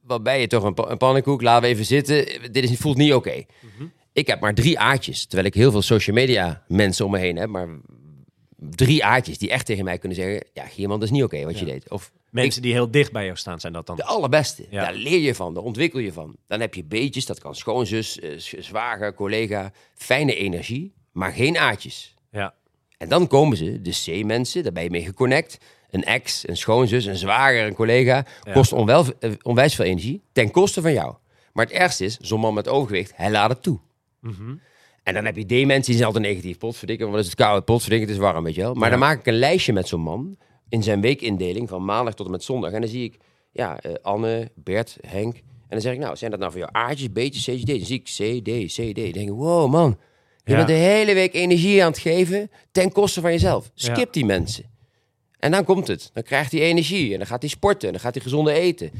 wat 0.03 0.23
ben 0.23 0.39
je 0.41 0.47
toch 0.47 0.63
een, 0.65 0.75
pa- 0.75 0.91
een 0.91 0.97
pannenkoek? 0.97 1.43
Laten 1.43 1.63
we 1.63 1.69
even 1.69 1.85
zitten. 1.85 2.27
Dit 2.53 2.71
is, 2.71 2.77
voelt 2.77 2.97
niet 2.97 3.13
oké. 3.15 3.45
Ik 4.13 4.27
heb 4.27 4.41
maar 4.41 4.55
drie 4.55 4.79
aatjes, 4.79 5.27
terwijl 5.27 5.47
ik 5.47 5.55
heel 5.55 5.71
veel 5.71 5.83
social 5.83 6.17
media 6.17 6.65
mensen 6.69 7.05
om 7.05 7.11
me 7.11 7.19
heen 7.19 7.37
heb, 7.37 7.49
maar 7.49 7.69
drie 8.57 9.05
aatjes 9.05 9.39
die 9.39 9.51
echt 9.51 9.67
tegen 9.67 9.85
mij 9.85 9.99
kunnen 9.99 10.19
zeggen, 10.19 10.47
ja 10.53 10.65
Gierman, 10.65 10.99
dat 10.99 11.09
is 11.09 11.15
niet 11.15 11.25
oké 11.25 11.45
wat 11.45 11.59
je 11.59 11.65
deed. 11.65 11.91
Of 11.91 12.13
Mensen 12.31 12.63
die 12.63 12.73
heel 12.73 12.91
dicht 12.91 13.13
bij 13.13 13.25
jou 13.25 13.37
staan, 13.37 13.61
zijn 13.61 13.73
dat 13.73 13.87
dan? 13.87 13.97
de 13.97 14.05
allerbeste. 14.05 14.67
Ja. 14.71 14.83
Daar 14.83 14.95
leer 14.95 15.19
je 15.19 15.35
van, 15.35 15.55
daar 15.55 15.63
ontwikkel 15.63 16.01
je 16.01 16.13
van. 16.13 16.37
Dan 16.47 16.61
heb 16.61 16.75
je 16.75 16.85
beetjes, 16.85 17.27
dat 17.27 17.41
kan 17.41 17.55
schoonzus, 17.55 18.19
eh, 18.19 18.31
zwager, 18.39 19.15
collega, 19.15 19.73
fijne 19.95 20.35
energie, 20.35 20.95
maar 21.13 21.33
geen 21.33 21.59
aatjes. 21.59 22.15
Ja, 22.31 22.55
En 22.99 23.09
dan 23.09 23.27
komen 23.27 23.57
ze, 23.57 23.81
de 23.83 23.91
C-mensen, 24.05 24.63
daar 24.63 24.73
ben 24.73 24.83
je 24.83 24.91
mee 24.91 25.05
geconnect. 25.05 25.59
Een 25.91 26.05
ex, 26.05 26.49
een 26.49 26.57
schoonzus, 26.57 27.05
een 27.05 27.17
zwager, 27.17 27.67
een 27.67 27.75
collega. 27.75 28.25
Ja. 28.43 28.53
Kost 28.53 28.73
onwel, 28.73 29.05
eh, 29.21 29.31
onwijs 29.43 29.75
veel 29.75 29.85
energie, 29.85 30.23
ten 30.33 30.51
koste 30.51 30.81
van 30.83 30.93
jou. 30.93 31.15
Maar 31.53 31.65
het 31.65 31.75
ergste 31.75 32.05
is, 32.05 32.17
zo'n 32.17 32.41
man 32.41 32.55
met 32.55 32.69
overgewicht, 32.69 33.13
hij 33.17 33.31
laat 33.31 33.51
het 33.51 33.63
toe. 33.63 33.79
Mhm. 34.23 34.55
En 35.03 35.15
dan 35.15 35.25
heb 35.25 35.37
je 35.37 35.45
D-mensen, 35.45 35.85
die 35.85 35.95
zijn 35.95 36.05
altijd 36.07 36.25
negatief. 36.25 36.59
Potverdikken, 36.59 37.07
want 37.07 37.19
het 37.19 37.27
is 37.27 37.33
het 37.33 37.41
koud, 37.41 37.65
potverdikken, 37.65 38.09
het 38.09 38.17
is 38.17 38.23
warm, 38.23 38.45
weet 38.45 38.55
je 38.55 38.61
wel. 38.61 38.75
Maar 38.75 38.85
Ja. 38.85 38.91
dan 38.91 38.99
maak 38.99 39.19
ik 39.19 39.27
een 39.27 39.39
lijstje 39.39 39.73
met 39.73 39.89
zo'n 39.89 40.01
man 40.01 40.37
in 40.69 40.83
zijn 40.83 41.01
weekindeling 41.01 41.69
van 41.69 41.85
maandag 41.85 42.15
tot 42.15 42.27
en 42.27 42.33
met 42.33 42.43
zondag. 42.45 42.73
En 42.73 42.81
dan 42.81 42.91
zie 42.91 43.05
ik, 43.05 43.17
ja, 43.53 43.81
eh, 43.81 43.93
Anne, 44.03 44.51
Bert, 44.55 44.97
Henk. 45.07 45.35
En 45.37 45.43
dan 45.69 45.81
zeg 45.81 45.93
ik, 45.93 45.99
nou, 45.99 46.17
zijn 46.17 46.31
dat 46.31 46.41
nou 46.41 46.53
voor 46.53 46.61
jou 46.61 46.73
aardjes, 46.75 47.13
beetjes, 47.13 47.43
C'tjes, 47.43 47.61
D'tjes? 47.65 47.79
Dan 47.79 47.87
zie 47.87 47.97
ik 47.97 48.43
C, 48.43 48.45
D, 48.45 48.73
C, 48.73 48.95
D. 48.95 49.03
Dan 49.03 49.13
denk 49.13 49.29
ik, 49.29 49.35
wow, 49.35 49.71
man. 49.71 49.99
Je 50.45 50.51
Ja. 50.51 50.57
bent 50.57 50.69
de 50.69 50.75
hele 50.75 51.15
week 51.15 51.35
energie 51.35 51.83
aan 51.85 51.91
het 51.91 51.99
geven 52.01 52.51
ten 52.73 52.93
koste 52.93 53.21
van 53.21 53.31
jezelf. 53.31 53.71
Skip 53.75 53.97
Ja. 53.97 54.13
die 54.13 54.25
mensen. 54.25 54.65
En 55.39 55.51
dan 55.51 55.65
komt 55.65 55.87
het. 55.87 56.11
Dan 56.13 56.23
krijgt 56.23 56.53
hij 56.53 56.61
energie 56.61 57.13
en 57.13 57.19
dan 57.19 57.27
gaat 57.27 57.41
hij 57.43 57.51
sporten 57.51 57.87
en 57.87 57.93
dan 57.93 58.03
gaat 58.03 58.15
hij 58.15 58.23
gezonde 58.23 58.53
eten. 58.53 58.91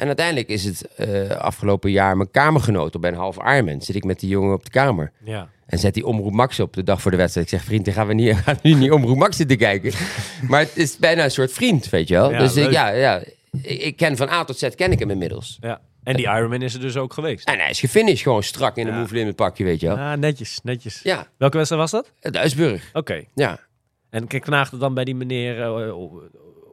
En 0.00 0.06
uiteindelijk 0.06 0.48
is 0.48 0.64
het 0.64 0.94
eh, 0.94 1.30
afgelopen 1.30 1.90
jaar 1.90 2.16
mijn 2.16 2.30
kamergenoot 2.30 2.94
op 2.94 3.00
bij 3.00 3.10
een 3.10 3.16
half 3.16 3.36
Ironman. 3.36 3.82
Zit 3.82 3.96
ik 3.96 4.04
met 4.04 4.20
die 4.20 4.28
jongen 4.28 4.54
op 4.54 4.64
de 4.64 4.70
kamer. 4.70 5.12
Ja. 5.24 5.48
En 5.66 5.78
zet 5.78 5.94
die 5.94 6.06
Omroep 6.06 6.32
Max 6.32 6.60
op 6.60 6.72
de 6.72 6.82
dag 6.82 7.00
voor 7.02 7.10
de 7.10 7.16
wedstrijd. 7.16 7.52
Ik 7.52 7.58
zeg, 7.58 7.66
vriend, 7.68 7.84
dan 7.84 7.94
gaan 7.94 8.06
we 8.06 8.14
niet, 8.14 8.36
gaan 8.44 8.58
we 8.62 8.68
nu 8.68 8.74
niet 8.74 8.90
Omroep 8.90 9.16
Max 9.16 9.36
zitten 9.36 9.56
kijken. 9.56 9.92
maar 10.48 10.60
het 10.60 10.76
is 10.76 10.96
bijna 10.96 11.24
een 11.24 11.30
soort 11.30 11.52
vriend, 11.52 11.88
weet 11.88 12.08
je 12.08 12.14
wel. 12.14 12.30
Ja, 12.30 12.38
dus 12.38 12.56
ik, 12.56 12.70
ja, 12.70 12.88
ja, 12.88 13.22
ik, 13.62 13.96
ken 13.96 14.16
van 14.16 14.28
A 14.28 14.44
tot 14.44 14.58
Z 14.58 14.68
ken 14.68 14.92
ik 14.92 14.98
hem 14.98 15.10
inmiddels. 15.10 15.58
ja. 15.60 15.80
En 16.02 16.16
die 16.16 16.26
Ironman 16.26 16.62
is 16.62 16.74
er 16.74 16.80
dus 16.80 16.96
ook 16.96 17.12
geweest. 17.12 17.48
En 17.48 17.58
hij 17.58 17.70
is 17.70 17.80
gefinished, 17.80 18.22
gewoon 18.22 18.42
strak 18.42 18.76
in 18.76 18.86
een 18.86 18.92
Ja. 18.92 18.98
move 19.00 19.14
limit 19.14 19.36
pakje, 19.36 19.64
weet 19.64 19.80
je 19.80 19.86
wel. 19.86 19.96
Ah, 19.96 20.18
netjes, 20.18 20.60
netjes. 20.62 21.00
Ja, 21.02 21.26
Welke 21.36 21.56
wedstrijd 21.56 21.90
was 21.90 22.02
dat? 22.20 22.32
Duisburg. 22.32 22.90
Oké. 22.92 23.24
Ja. 23.34 23.58
En 24.10 24.26
knaagde 24.26 24.78
dan 24.78 24.94
bij 24.94 25.04
die 25.04 25.14
meneer 25.14 25.62
eh, 25.62 25.94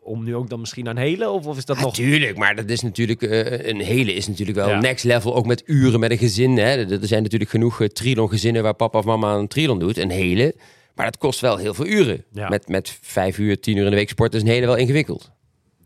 om 0.07 0.23
nu 0.23 0.35
ook 0.35 0.49
dan 0.49 0.59
misschien 0.59 0.87
aan 0.89 0.97
helen? 0.97 1.31
Of, 1.31 1.45
of 1.45 1.57
is 1.57 1.65
dat 1.65 1.75
nog... 1.77 1.85
Natuurlijk, 1.85 2.37
maar 2.37 2.55
dat 2.55 2.69
is 2.69 2.81
natuurlijk 2.81 3.21
eh, 3.21 3.67
een 3.67 3.79
hele 3.79 4.13
is 4.13 4.27
natuurlijk 4.27 4.57
wel 4.57 4.69
Ja. 4.69 4.79
next 4.79 5.03
level, 5.03 5.35
ook 5.35 5.45
met 5.45 5.63
uren 5.65 5.99
met 5.99 6.11
een 6.11 6.17
gezin. 6.17 6.57
Hè. 6.57 6.63
Er 6.63 6.91
er 7.01 7.07
zijn 7.07 7.23
natuurlijk 7.23 7.51
genoeg 7.51 7.79
uh, 7.81 7.87
trilon 7.87 8.29
gezinnen 8.29 8.63
waar 8.63 8.73
papa 8.73 8.97
of 8.97 9.05
mama 9.05 9.33
een 9.33 9.47
trilon 9.47 9.79
doet, 9.79 9.97
een 9.97 10.09
hele. 10.09 10.55
Maar 10.95 11.05
dat 11.05 11.17
kost 11.17 11.39
wel 11.39 11.57
heel 11.57 11.73
veel 11.73 11.85
uren. 11.85 12.23
Ja. 12.31 12.49
Met, 12.49 12.67
met 12.67 12.97
vijf 13.01 13.37
uur, 13.37 13.59
tien 13.59 13.77
uur 13.77 13.83
in 13.83 13.89
de 13.89 13.95
week 13.95 14.09
sporten 14.09 14.39
is 14.39 14.45
een 14.45 14.51
hele 14.51 14.65
wel 14.65 14.75
ingewikkeld. 14.75 15.31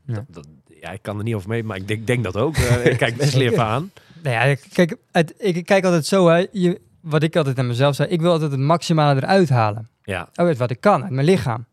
Dat- 0.05 0.47
ja, 0.81 0.91
ik 0.91 1.01
kan 1.01 1.17
er 1.17 1.23
niet 1.23 1.35
over 1.35 1.49
mee, 1.49 1.63
maar 1.63 1.77
ik 1.77 1.87
denk, 1.87 2.07
denk 2.07 2.23
dat 2.23 2.37
ook. 2.37 2.55
Eh, 2.55 2.85
ik 2.85 2.97
kijk 2.97 3.15
Wesley 3.15 3.45
even 3.45 3.63
aan. 3.63 3.91
Nou 4.23 4.35
ja, 4.49 4.55
kijk, 4.73 4.95
het, 5.11 5.33
ik 5.37 5.65
kijk 5.65 5.85
altijd 5.85 6.05
zo, 6.05 6.27
hè. 6.27 6.45
Je, 6.51 6.79
wat 7.01 7.23
ik 7.23 7.35
altijd 7.35 7.59
aan 7.59 7.67
mezelf 7.67 7.95
zei, 7.95 8.09
ik 8.09 8.21
wil 8.21 8.31
altijd 8.31 8.51
het 8.51 8.59
maximale 8.59 9.21
eruit 9.21 9.49
halen. 9.49 9.89
Ja, 10.03 10.29
Uit 10.33 10.57
wat 10.57 10.71
ik 10.71 10.81
kan, 10.81 11.01
uit 11.03 11.11
mijn 11.11 11.25
lichaam. 11.25 11.65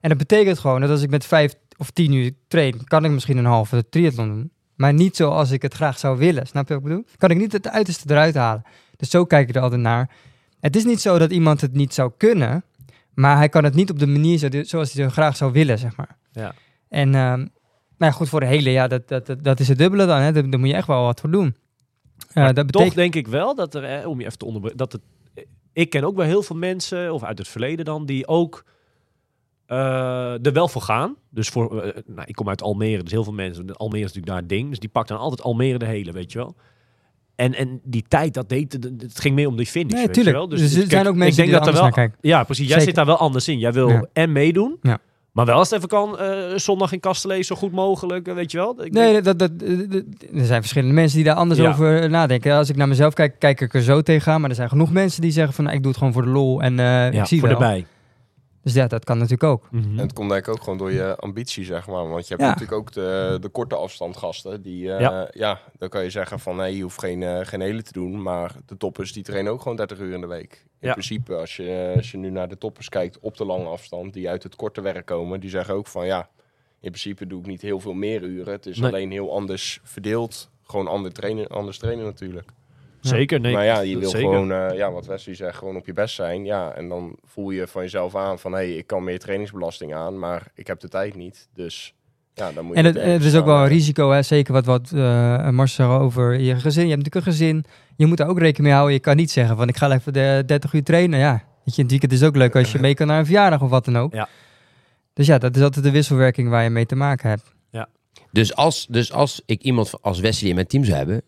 En 0.00 0.08
dat 0.08 0.18
betekent 0.18 0.58
gewoon 0.58 0.80
dat 0.80 0.90
als 0.90 1.02
ik 1.02 1.10
met 1.10 1.24
vijf 1.26 1.54
of 1.80 1.90
tien 1.90 2.12
uur 2.12 2.32
train, 2.48 2.84
kan 2.84 3.04
ik 3.04 3.10
misschien 3.10 3.36
een 3.36 3.44
halve 3.44 3.88
triathlon 3.88 4.28
doen. 4.28 4.50
Maar 4.74 4.92
niet 4.92 5.16
zoals 5.16 5.50
ik 5.50 5.62
het 5.62 5.74
graag 5.74 5.98
zou 5.98 6.18
willen. 6.18 6.46
Snap 6.46 6.68
je 6.68 6.74
wat 6.74 6.82
ik 6.82 6.88
bedoel? 6.88 7.04
Kan 7.16 7.30
ik 7.30 7.36
niet 7.36 7.52
het 7.52 7.68
uiterste 7.68 8.10
eruit 8.10 8.34
halen. 8.34 8.62
Dus 8.96 9.10
zo 9.10 9.24
kijk 9.24 9.48
ik 9.48 9.54
er 9.54 9.62
altijd 9.62 9.80
naar. 9.80 10.10
Het 10.60 10.76
is 10.76 10.84
niet 10.84 11.00
zo 11.00 11.18
dat 11.18 11.30
iemand 11.30 11.60
het 11.60 11.72
niet 11.72 11.94
zou 11.94 12.12
kunnen, 12.16 12.64
maar 13.14 13.36
hij 13.36 13.48
kan 13.48 13.64
het 13.64 13.74
niet 13.74 13.90
op 13.90 13.98
de 13.98 14.06
manier 14.06 14.38
zo, 14.38 14.48
zoals 14.50 14.92
hij 14.92 15.04
zo 15.04 15.10
graag 15.10 15.36
zou 15.36 15.52
willen, 15.52 15.78
zeg 15.78 15.96
maar. 15.96 16.16
ja. 16.32 16.54
En 16.88 17.14
ehm 17.14 17.46
nou 18.00 18.12
ja, 18.12 18.18
goed, 18.18 18.28
voor 18.28 18.40
de 18.40 18.46
hele, 18.46 18.70
ja, 18.70 18.88
dat, 18.88 19.08
dat, 19.08 19.26
dat, 19.26 19.44
dat 19.44 19.60
is 19.60 19.68
het 19.68 19.78
dubbele 19.78 20.06
dan. 20.06 20.20
Hè. 20.20 20.32
Daar, 20.32 20.50
daar 20.50 20.60
moet 20.60 20.68
je 20.68 20.74
echt 20.74 20.86
wel 20.86 21.04
wat 21.04 21.20
voor 21.20 21.30
doen. 21.30 21.56
Eh, 22.32 22.44
dat 22.44 22.54
toch 22.54 22.64
betekent, 22.64 22.94
denk 22.94 23.14
ik 23.14 23.28
wel 23.28 23.54
dat 23.54 23.74
er, 23.74 23.84
eh, 23.84 24.08
om 24.08 24.18
je 24.18 24.26
even 24.26 24.38
te 24.38 24.44
onderbreken, 24.44 24.78
dat 24.78 24.92
het, 24.92 25.02
ik 25.72 25.90
ken 25.90 26.04
ook 26.04 26.16
wel 26.16 26.26
heel 26.26 26.42
veel 26.42 26.56
mensen, 26.56 27.12
of 27.12 27.22
uit 27.22 27.38
het 27.38 27.48
verleden 27.48 27.84
dan, 27.84 28.06
die 28.06 28.26
ook 28.26 28.64
eh, 29.70 30.46
er 30.46 30.52
wel 30.52 30.68
voor 30.68 30.82
gaan. 30.82 31.14
Dus 31.30 31.48
voor, 31.48 31.82
eh, 31.82 32.02
nou, 32.06 32.22
ik 32.26 32.34
kom 32.34 32.48
uit 32.48 32.62
Almere, 32.62 33.02
dus 33.02 33.12
heel 33.12 33.24
veel 33.24 33.32
mensen, 33.32 33.76
Almere 33.76 34.04
is 34.04 34.12
natuurlijk 34.12 34.32
daar 34.32 34.46
ding, 34.46 34.68
dus 34.68 34.78
die 34.78 34.88
pakt 34.88 35.08
dan 35.08 35.18
altijd 35.18 35.42
Almere 35.42 35.78
de 35.78 35.84
hele, 35.86 36.12
weet 36.12 36.32
je 36.32 36.38
wel. 36.38 36.54
En, 37.36 37.54
en 37.54 37.80
die 37.84 38.04
tijd, 38.08 38.34
dat 38.34 38.48
deed, 38.48 38.72
het- 38.72 38.84
het 38.98 39.20
ging 39.20 39.34
meer 39.34 39.46
om 39.48 39.56
die 39.56 39.66
finish, 39.66 39.92
nee, 39.92 40.04
weet 40.04 40.14
tuurlijk. 40.14 40.36
je 40.36 40.40
wel. 40.42 40.48
Dus, 40.50 40.74
er 40.76 40.90
zijn 40.90 41.06
ook 41.08 41.14
mensen 41.14 41.42
die 41.44 41.52
er 41.52 41.58
anders 41.58 41.76
wel, 41.76 41.84
naar 41.84 41.94
kijken. 41.94 42.18
Ja, 42.20 42.44
precies. 42.44 42.68
Jij 42.68 42.78
Zeker. 42.78 42.86
zit 42.86 42.94
daar 42.94 43.06
wel 43.06 43.16
anders 43.16 43.48
in. 43.48 43.58
Jij 43.58 43.72
wil 43.72 43.88
Ja. 43.88 44.04
en 44.12 44.32
meedoen, 44.32 44.76
Ja. 44.82 44.98
maar 45.32 45.46
wel 45.46 45.56
als 45.56 45.68
het 45.70 45.76
even 45.76 45.88
kan, 45.88 46.18
eh, 46.18 46.38
zondag 46.56 46.92
in 46.92 47.00
Kastelees 47.00 47.46
zo 47.46 47.56
goed 47.56 47.72
mogelijk, 47.72 48.32
weet 48.34 48.50
je 48.50 48.58
wel. 48.58 48.84
Ik 48.84 48.92
Nee, 48.92 49.12
denk- 49.12 49.24
dat, 49.24 49.38
dat, 49.38 49.58
dat- 49.58 49.90
dat- 49.90 50.02
er 50.34 50.44
zijn 50.44 50.60
verschillende 50.60 50.94
mensen 50.94 51.16
die 51.16 51.26
daar 51.26 51.34
anders 51.36 51.60
Ja. 51.60 51.68
over 51.70 52.10
nadenken. 52.10 52.54
Als 52.56 52.68
ik 52.68 52.76
naar 52.76 52.88
mezelf 52.88 53.14
kijk, 53.14 53.38
kijk 53.38 53.60
ik 53.60 53.74
er 53.74 53.82
zo 53.82 54.00
tegenaan. 54.02 54.40
Maar 54.40 54.50
er 54.50 54.56
zijn 54.56 54.68
genoeg 54.68 54.92
mensen 54.92 55.20
die 55.22 55.30
zeggen 55.30 55.54
van, 55.54 55.64
nou, 55.64 55.76
ik 55.76 55.82
doe 55.82 55.90
het 55.90 55.98
gewoon 55.98 56.14
voor 56.14 56.22
de 56.24 56.30
lol 56.30 56.62
en 56.62 56.74
ja, 56.76 57.10
ik 57.10 57.26
zie 57.26 57.40
voor 57.40 57.48
wel. 57.48 57.60
erbij. 57.60 57.86
Dus 58.62 58.74
ja, 58.74 58.86
dat 58.86 59.04
kan 59.04 59.16
natuurlijk 59.16 59.42
ook. 59.42 59.68
Mhm. 59.70 59.90
En 59.90 59.98
het 59.98 60.12
komt 60.12 60.30
denk 60.30 60.46
ik 60.46 60.52
ook 60.54 60.62
gewoon 60.62 60.78
door 60.78 60.92
je 60.92 61.16
ambitie, 61.16 61.64
zeg 61.64 61.86
maar. 61.86 62.08
Want 62.08 62.22
je 62.28 62.34
hebt 62.34 62.40
Ja. 62.46 62.48
natuurlijk 62.52 62.78
ook 62.78 62.92
de, 62.92 63.38
de 63.40 63.48
korte 63.48 63.74
afstand 63.74 64.16
gasten. 64.16 64.62
Die, 64.62 64.92
eh, 64.92 65.00
Ja. 65.00 65.28
ja. 65.32 65.60
dan 65.78 65.88
kan 65.88 66.02
je 66.02 66.10
zeggen 66.10 66.38
van 66.40 66.56
nee, 66.56 66.76
je 66.76 66.82
hoeft 66.82 66.98
geen, 67.00 67.22
eh, 67.22 67.38
geen 67.46 67.60
hele 67.60 67.82
te 67.82 67.92
doen. 67.92 68.22
Maar 68.22 68.54
de 68.66 68.76
toppers 68.76 69.12
die 69.12 69.22
trainen 69.22 69.52
ook 69.52 69.60
gewoon 69.62 69.76
30 69.76 69.98
uur 69.98 70.12
in 70.14 70.20
de 70.20 70.26
week. 70.26 70.64
In 70.80 70.86
Ja. 70.88 70.92
principe, 70.92 71.34
als 71.36 71.56
je, 71.56 71.92
als 71.96 72.10
je 72.10 72.16
nu 72.16 72.30
naar 72.30 72.48
de 72.48 72.58
toppers 72.58 72.88
kijkt 72.88 73.18
op 73.20 73.36
de 73.36 73.44
lange 73.44 73.66
afstand, 73.68 74.12
die 74.12 74.28
uit 74.28 74.42
het 74.42 74.56
korte 74.56 74.80
werk 74.80 75.06
komen, 75.06 75.40
die 75.40 75.50
zeggen 75.50 75.74
ook 75.74 75.86
van 75.86 76.06
ja, 76.06 76.28
in 76.80 76.90
principe 76.90 77.26
doe 77.26 77.40
ik 77.40 77.46
niet 77.46 77.62
heel 77.62 77.80
veel 77.80 77.92
meer 77.94 78.22
uren. 78.22 78.52
Het 78.52 78.66
is 78.66 78.78
Nee. 78.78 78.88
alleen 78.90 79.10
heel 79.10 79.32
anders 79.34 79.80
verdeeld. 79.82 80.50
Gewoon 80.62 80.86
ander 80.86 81.12
trainen, 81.12 81.46
anders 81.48 81.78
trainen 81.78 82.04
natuurlijk. 82.04 82.48
Zeker, 83.00 83.40
nee. 83.40 83.52
maar 83.52 83.64
ja, 83.64 83.80
je 83.80 83.98
wil 83.98 84.10
zeker. 84.10 84.28
gewoon, 84.28 84.52
eh, 84.52 84.76
ja, 84.76 84.92
wat 84.92 85.06
Wesley 85.06 85.34
zegt, 85.34 85.56
gewoon 85.56 85.76
op 85.76 85.86
je 85.86 85.92
best 85.92 86.14
zijn. 86.14 86.44
Ja, 86.44 86.72
en 86.72 86.88
dan 86.88 87.16
voel 87.24 87.50
je 87.50 87.66
van 87.66 87.82
jezelf 87.82 88.16
aan 88.16 88.38
van, 88.38 88.52
hé, 88.52 88.58
hey, 88.58 88.72
ik 88.72 88.86
kan 88.86 89.04
meer 89.04 89.18
trainingsbelasting 89.18 89.94
aan, 89.94 90.18
maar 90.18 90.46
ik 90.54 90.66
heb 90.66 90.80
de 90.80 90.88
tijd 90.88 91.14
niet. 91.14 91.48
Dus 91.54 91.94
ja, 92.34 92.52
dan 92.52 92.64
moet 92.64 92.76
je... 92.76 92.82
En 92.82 93.10
het, 93.10 93.24
is 93.24 93.36
ook 93.36 93.44
wel 93.44 93.62
een 93.62 93.68
risico, 93.68 94.10
hè? 94.10 94.22
zeker 94.22 94.52
wat, 94.52 94.64
wat 94.64 94.92
eh 94.94 95.48
Marcel 95.48 95.98
over 95.98 96.40
je 96.40 96.54
gezin. 96.56 96.86
Je 96.86 96.90
hebt 96.90 97.04
natuurlijk 97.04 97.26
een 97.26 97.32
gezin, 97.32 97.64
je 97.96 98.06
moet 98.06 98.16
daar 98.16 98.28
ook 98.28 98.38
rekening 98.38 98.64
mee 98.64 98.72
houden. 98.72 98.94
Je 98.94 99.00
kan 99.00 99.16
niet 99.16 99.30
zeggen 99.30 99.56
van, 99.56 99.68
ik 99.68 99.76
ga 99.76 99.92
even 99.92 100.12
de 100.12 100.42
30 100.46 100.72
uur 100.72 100.82
trainen. 100.82 101.18
Ja, 101.18 101.44
weet 101.64 101.74
je, 101.74 101.82
het 101.82 101.90
weekend 101.90 102.12
is 102.12 102.22
ook 102.22 102.36
leuk 102.36 102.56
als 102.56 102.72
je 102.72 102.78
mee 102.78 102.94
kan 102.94 103.06
naar 103.06 103.18
een 103.18 103.24
verjaardag 103.24 103.62
of 103.62 103.70
wat 103.70 103.84
dan 103.84 103.98
ook. 103.98 104.12
Ja. 104.14 104.28
Dus 105.12 105.26
ja, 105.26 105.38
dat 105.38 105.56
is 105.56 105.62
altijd 105.62 105.84
de 105.84 105.90
wisselwerking 105.90 106.48
waar 106.48 106.62
je 106.62 106.70
mee 106.70 106.86
te 106.86 106.96
maken 106.96 107.28
hebt. 107.28 107.54
Dus 108.32 108.54
als, 108.54 108.86
dus 108.86 109.12
als 109.12 109.42
ik 109.46 109.62
iemand 109.62 110.02
als 110.02 110.20
Wesley 110.20 110.48
in 110.48 110.54
mijn 110.54 110.66
team 110.66 110.84
zou 110.84 110.96
hebben, 110.96 111.22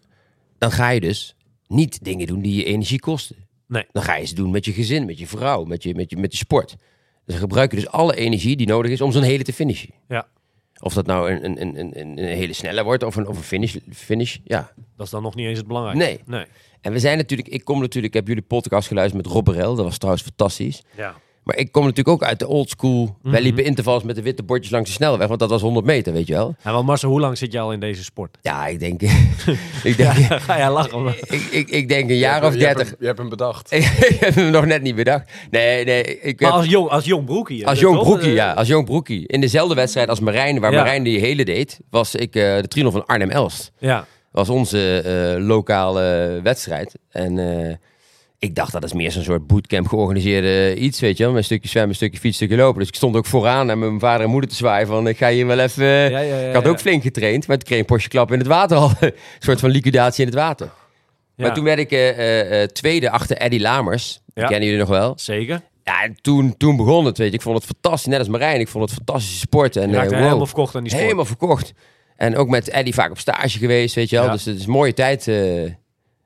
dan 0.58 0.70
ga 0.70 0.88
je 0.88 1.00
dus 1.00 1.36
niet 1.72 2.04
dingen 2.04 2.26
doen 2.26 2.40
die 2.40 2.54
je 2.54 2.64
energie 2.64 3.00
kosten. 3.00 3.36
Nee. 3.66 3.86
Dan 3.92 4.02
ga 4.02 4.16
je 4.16 4.26
ze 4.26 4.34
doen 4.34 4.50
met 4.50 4.64
je 4.64 4.72
gezin, 4.72 5.06
met 5.06 5.18
je 5.18 5.26
vrouw, 5.26 5.64
met 5.64 5.82
je, 5.82 5.94
met 5.94 6.10
je, 6.10 6.16
met 6.16 6.32
je 6.32 6.38
sport. 6.38 6.68
Dus 7.24 7.34
dan 7.34 7.38
gebruik 7.38 7.70
je 7.70 7.76
dus 7.76 7.88
alle 7.88 8.16
energie 8.16 8.56
die 8.56 8.66
nodig 8.66 8.90
is 8.90 9.00
om 9.00 9.12
zo'n 9.12 9.22
hele 9.22 9.42
te 9.42 9.52
finishen. 9.52 9.90
Ja. 10.08 10.28
Of 10.80 10.94
dat 10.94 11.06
nou 11.06 11.30
een, 11.30 11.44
een, 11.44 11.60
een, 11.60 11.78
een, 11.78 12.18
een 12.18 12.18
hele 12.18 12.52
snelle 12.52 12.84
wordt 12.84 13.02
of 13.02 13.16
een, 13.16 13.26
of 13.26 13.36
een 13.36 13.42
finish, 13.42 13.76
finish, 13.90 14.36
ja. 14.44 14.72
Dat 14.96 15.06
is 15.06 15.12
dan 15.12 15.22
nog 15.22 15.34
niet 15.34 15.46
eens 15.46 15.58
het 15.58 15.66
belangrijkste. 15.66 16.06
Nee. 16.06 16.38
Nee. 16.38 16.46
En 16.80 16.92
we 16.92 16.98
zijn 16.98 17.16
natuurlijk, 17.16 17.48
ik 17.48 17.64
kom 17.64 17.80
natuurlijk, 17.80 18.14
ik 18.14 18.20
heb 18.20 18.28
jullie 18.28 18.42
podcast 18.42 18.88
geluisterd 18.88 19.24
met 19.24 19.32
Rob 19.32 19.44
Berel, 19.44 19.74
dat 19.74 19.84
was 19.84 19.98
trouwens 19.98 20.24
fantastisch. 20.24 20.82
Ja. 20.96 21.14
Maar 21.44 21.56
ik 21.56 21.72
kom 21.72 21.82
natuurlijk 21.82 22.08
ook 22.22 22.28
uit 22.28 22.38
de 22.38 22.46
old 22.48 22.70
school. 22.70 23.16
Wij 23.22 23.32
Mhm. 23.32 23.42
liepen 23.42 23.64
intervals 23.64 24.02
met 24.02 24.16
de 24.16 24.22
witte 24.22 24.42
bordjes 24.42 24.70
langs 24.72 24.88
de 24.88 24.94
snelweg, 24.94 25.28
want 25.28 25.40
dat 25.40 25.50
was 25.50 25.60
100 25.62 25.86
meter, 25.86 26.12
weet 26.12 26.26
je 26.26 26.32
wel. 26.32 26.54
En 26.62 26.72
wel 26.72 26.82
Marcel, 26.84 27.10
hoe 27.10 27.20
lang 27.20 27.38
zit 27.38 27.52
je 27.52 27.60
al 27.60 27.72
in 27.72 27.80
deze 27.80 28.04
sport? 28.04 28.38
Ja, 28.42 28.66
ik 28.66 28.80
denk, 28.80 29.02
ik 29.82 29.96
denk, 29.96 30.12
Ga 30.42 30.56
jij 30.58 30.70
lachen? 30.70 31.02
maar- 31.02 31.16
ik, 31.20 31.42
ik, 31.50 31.68
ik 31.70 31.88
denk 31.88 32.10
een 32.10 32.16
jaar 32.16 32.44
of 32.44 32.54
je 32.54 32.60
hebt 32.64 32.76
30. 32.76 32.86
hem- 32.88 32.96
Je 33.00 33.06
hebt 33.06 33.18
hem 33.18 33.28
bedacht. 33.28 33.72
Ik 33.74 34.16
heb 34.20 34.34
hem 34.34 34.50
nog 34.50 34.64
net 34.66 34.82
niet 34.82 34.94
bedacht. 34.94 35.30
Nee, 35.50 35.84
nee. 35.84 36.02
Ik 36.20 36.40
Maar 36.40 36.50
heb, 36.50 36.58
als 36.60 36.68
jong, 36.68 36.88
als 36.88 37.04
jong 37.04 37.24
broekie. 37.24 37.66
als 37.66 37.80
jong 37.80 37.96
toch? 37.96 38.04
broekie, 38.04 38.28
Eh, 38.28 38.34
ja. 38.34 38.52
Als 38.52 38.68
jong 38.68 38.84
broekie. 38.84 39.26
In 39.28 39.40
dezelfde 39.40 39.74
wedstrijd 39.74 40.08
als 40.08 40.20
Marijn, 40.20 40.60
waar 40.60 40.72
Ja. 40.72 40.78
Marijn 40.82 41.02
die 41.02 41.18
hele 41.20 41.44
deed, 41.44 41.80
was 41.90 42.14
ik 42.14 42.34
eh, 42.36 42.56
de 42.60 42.68
trino 42.68 42.90
van 42.90 43.06
Arnhem-Elst. 43.06 43.72
Ja. 43.78 44.06
was 44.32 44.48
onze 44.48 45.00
eh, 45.00 45.44
lokale 45.46 46.40
wedstrijd. 46.42 46.94
En 47.10 47.38
eh, 47.38 47.74
ik 48.42 48.54
dacht, 48.54 48.72
dat 48.72 48.84
is 48.84 48.92
meer 48.92 49.12
zo'n 49.12 49.22
soort 49.22 49.46
bootcamp 49.46 49.86
georganiseerde 49.86 50.74
iets, 50.76 51.00
weet 51.00 51.16
je 51.16 51.22
wel. 51.22 51.32
Met 51.32 51.40
een 51.40 51.46
stukje 51.46 51.68
zwemmen, 51.68 51.90
een 51.90 51.96
stukje 51.96 52.18
fietsen, 52.18 52.42
een 52.42 52.48
stukje 52.48 52.64
lopen. 52.64 52.78
Dus 52.78 52.88
ik 52.88 52.94
stond 52.94 53.16
ook 53.16 53.26
vooraan 53.26 53.70
en 53.70 53.78
mijn 53.78 54.00
vader 54.00 54.24
en 54.24 54.30
moeder 54.30 54.50
te 54.50 54.56
zwaaien 54.56 54.86
van, 54.86 55.06
ik 55.08 55.16
ga 55.16 55.30
hier 55.30 55.46
wel 55.46 55.58
even... 55.58 55.86
Ja, 55.86 56.06
ja, 56.06 56.20
ja, 56.20 56.48
ik 56.48 56.54
had 56.54 56.68
ook 56.68 56.80
flink 56.80 57.02
getraind, 57.02 57.46
maar 57.46 57.56
toen 57.56 57.66
kreeg 57.66 57.78
ik 57.78 57.88
een 57.88 57.94
postje 57.94 58.10
klap 58.10 58.32
in 58.32 58.38
het 58.38 58.46
water 58.46 58.76
al. 58.76 58.90
een 59.00 59.12
soort 59.38 59.60
van 59.60 59.70
liquidatie 59.70 60.24
in 60.24 60.30
het 60.30 60.38
water. 60.38 60.70
Maar 61.36 61.54
toen 61.54 61.64
werd 61.64 61.78
ik 61.78 61.90
eh, 61.90 62.08
eh, 62.08 62.62
eh, 62.62 62.68
tweede 62.68 63.10
achter 63.10 63.36
Eddie 63.36 63.60
Lamers. 63.60 64.20
Die 64.34 64.42
Ja. 64.42 64.48
kennen 64.48 64.64
jullie 64.68 64.80
nog 64.80 64.90
wel. 64.90 65.12
Zeker. 65.16 65.60
Ja, 65.84 66.02
en 66.02 66.16
toen, 66.20 66.56
toen 66.56 66.76
begon 66.76 67.04
het, 67.04 67.18
weet 67.18 67.28
je. 67.30 67.34
Ik 67.34 67.42
vond 67.42 67.56
het 67.56 67.64
fantastisch, 67.66 68.06
net 68.06 68.18
als 68.18 68.28
Marijn. 68.28 68.60
Ik 68.60 68.68
vond 68.68 68.84
het 68.84 68.94
fantastische 68.94 69.38
sport. 69.38 69.76
En 69.76 69.94
eh, 69.94 70.02
wow, 70.02 70.12
helemaal 70.12 70.46
verkocht 70.46 70.74
aan 70.74 70.80
die 70.80 70.88
sport. 70.90 71.04
helemaal 71.04 71.24
verkocht. 71.24 71.72
En 72.16 72.36
ook 72.36 72.48
met 72.48 72.68
Eddie 72.68 72.94
vaak 72.94 73.10
op 73.10 73.18
stage 73.18 73.58
geweest, 73.58 73.94
weet 73.94 74.10
je 74.10 74.16
wel. 74.16 74.30
Dus 74.30 74.44
het 74.44 74.56
is 74.58 74.64
een 74.64 74.70
mooie 74.70 74.94
tijd, 74.94 75.28
eh, 75.28 75.62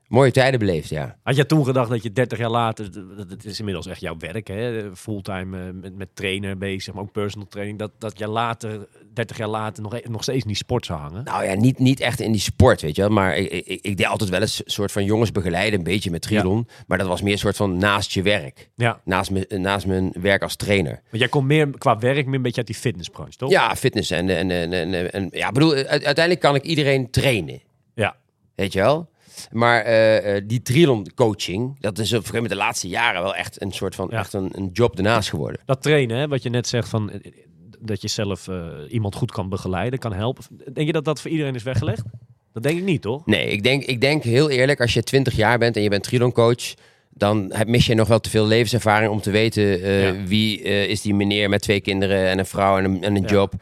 mooie 0.07 0.31
tijden 0.31 0.59
beleefd, 0.59 0.89
ja. 0.89 1.17
Had 1.23 1.35
jij 1.35 1.45
toen 1.45 1.65
gedacht 1.65 1.89
dat 1.89 2.03
je 2.03 2.11
30 2.11 2.37
jaar 2.37 2.49
later, 2.49 2.91
dat 3.17 3.29
het 3.29 3.45
is 3.45 3.59
inmiddels 3.59 3.87
echt 3.87 3.99
jouw 4.01 4.17
werk, 4.17 4.47
hè? 4.47 4.95
fulltime 4.95 5.57
eh, 5.67 5.73
met, 5.73 5.95
met 5.95 6.07
trainer 6.13 6.57
bezig, 6.57 6.93
maar 6.93 7.03
ook 7.03 7.11
personal 7.11 7.47
training, 7.47 7.79
dat, 7.79 7.91
dat 7.97 8.19
je 8.19 8.27
later, 8.27 8.87
30 9.13 9.37
jaar 9.37 9.47
later, 9.47 9.83
nog, 9.83 9.99
nog 10.03 10.23
steeds 10.23 10.41
in 10.41 10.47
die 10.47 10.55
sport 10.55 10.85
zou 10.85 10.99
hangen? 10.99 11.23
Nou 11.23 11.43
ja, 11.45 11.53
niet, 11.55 11.79
niet 11.79 11.99
echt 11.99 12.19
in 12.19 12.31
die 12.31 12.41
sport, 12.41 12.81
weet 12.81 12.95
je 12.95 13.01
wel. 13.01 13.11
Maar 13.11 13.37
ik, 13.37 13.51
ik, 13.51 13.79
ik 13.81 13.97
deed 13.97 14.05
altijd 14.07 14.29
wel 14.29 14.41
eens 14.41 14.59
een 14.65 14.71
soort 14.71 14.91
van 14.91 15.05
jongens 15.05 15.31
begeleiden, 15.31 15.79
een 15.79 15.85
beetje 15.85 16.11
met 16.11 16.21
triathlon. 16.21 16.67
Maar 16.87 16.97
dat 16.97 17.07
was 17.07 17.21
meer 17.21 17.31
een 17.33 17.37
soort 17.39 17.55
van 17.55 17.77
naast 17.77 18.11
je 18.11 18.21
werk. 18.21 18.69
Ja, 18.75 19.01
Naast, 19.03 19.31
me, 19.31 19.45
naast 19.57 19.85
mijn 19.85 20.13
werk 20.21 20.41
als 20.41 20.55
trainer. 20.55 21.01
want 21.09 21.21
jij 21.21 21.27
komt 21.27 21.47
meer 21.47 21.69
qua 21.77 21.97
werk 21.97 22.25
meer 22.25 22.35
een 22.35 22.41
beetje 22.41 22.57
uit 22.57 22.67
die 22.67 22.75
fitnessbranche, 22.75 23.37
toch? 23.37 23.49
Ja, 23.49 23.75
fitness 23.75 24.11
en, 24.11 24.29
en, 24.29 24.51
en, 24.51 24.73
en, 24.73 25.11
en- 25.11 25.29
ja, 25.31 25.47
ik 25.47 25.53
bedoel, 25.53 25.73
uiteindelijk 25.75 26.39
kan 26.39 26.55
ik 26.55 26.63
iedereen 26.63 27.09
trainen. 27.11 27.61
Ja. 27.95 28.15
Weet 28.55 28.73
je 28.73 28.79
wel? 28.79 29.09
Maar 29.51 29.81
eh, 29.81 30.35
eh, 30.35 30.43
die 30.47 30.61
triathlon 30.61 31.11
coaching, 31.15 31.79
dat 31.79 31.97
is 31.99 32.07
op 32.07 32.11
een 32.17 32.25
gegeven 32.25 32.33
moment 32.35 32.51
de 32.53 32.65
laatste 32.65 32.87
jaren 32.87 33.21
wel 33.21 33.35
echt 33.35 33.61
een 33.61 33.71
soort 33.71 33.95
van 33.95 34.07
Ja. 34.11 34.17
echt 34.19 34.33
een, 34.33 34.49
een 34.53 34.69
job 34.73 34.97
ernaast 34.97 35.29
geworden. 35.29 35.61
Dat 35.65 35.81
trainen, 35.81 36.17
hè, 36.17 36.27
wat 36.27 36.43
je 36.43 36.49
net 36.49 36.67
zegt 36.67 36.89
van 36.89 37.09
eh, 37.11 37.19
dat 37.79 38.01
je 38.01 38.07
zelf 38.07 38.47
iemand 38.89 39.15
goed 39.15 39.31
kan 39.31 39.49
begeleiden, 39.49 39.99
kan 39.99 40.13
helpen. 40.13 40.43
Denk 40.73 40.87
je 40.87 40.93
dat 40.93 41.05
dat 41.05 41.21
voor 41.21 41.31
iedereen 41.31 41.55
is 41.55 41.63
weggelegd? 41.63 42.01
Dat 42.53 42.63
denk 42.63 42.77
ik 42.77 42.83
niet, 42.83 43.01
toch? 43.01 43.25
Nee, 43.25 43.47
ik 43.47 43.63
denk, 43.63 43.83
ik 43.83 44.01
denk 44.01 44.23
heel 44.23 44.49
eerlijk, 44.49 44.81
als 44.81 44.93
je 44.93 45.03
20 45.03 45.35
jaar 45.35 45.57
bent 45.57 45.75
en 45.75 45.81
je 45.81 45.89
bent 45.89 46.03
triathlon 46.03 46.31
coach, 46.31 46.73
dan 47.09 47.53
mis 47.67 47.85
je 47.85 47.95
nog 47.95 48.07
wel 48.07 48.19
te 48.19 48.29
veel 48.29 48.45
levenservaring 48.45 49.11
om 49.11 49.21
te 49.21 49.31
weten 49.31 49.63
Ja. 49.89 50.23
wie 50.25 50.61
is 50.61 51.01
die 51.01 51.13
meneer 51.13 51.49
met 51.49 51.61
twee 51.61 51.81
kinderen 51.81 52.27
en 52.27 52.39
een 52.39 52.45
vrouw 52.45 52.77
en 52.77 52.83
een, 52.85 53.03
en 53.03 53.15
een 53.15 53.21
Ja. 53.21 53.27
job. 53.27 53.53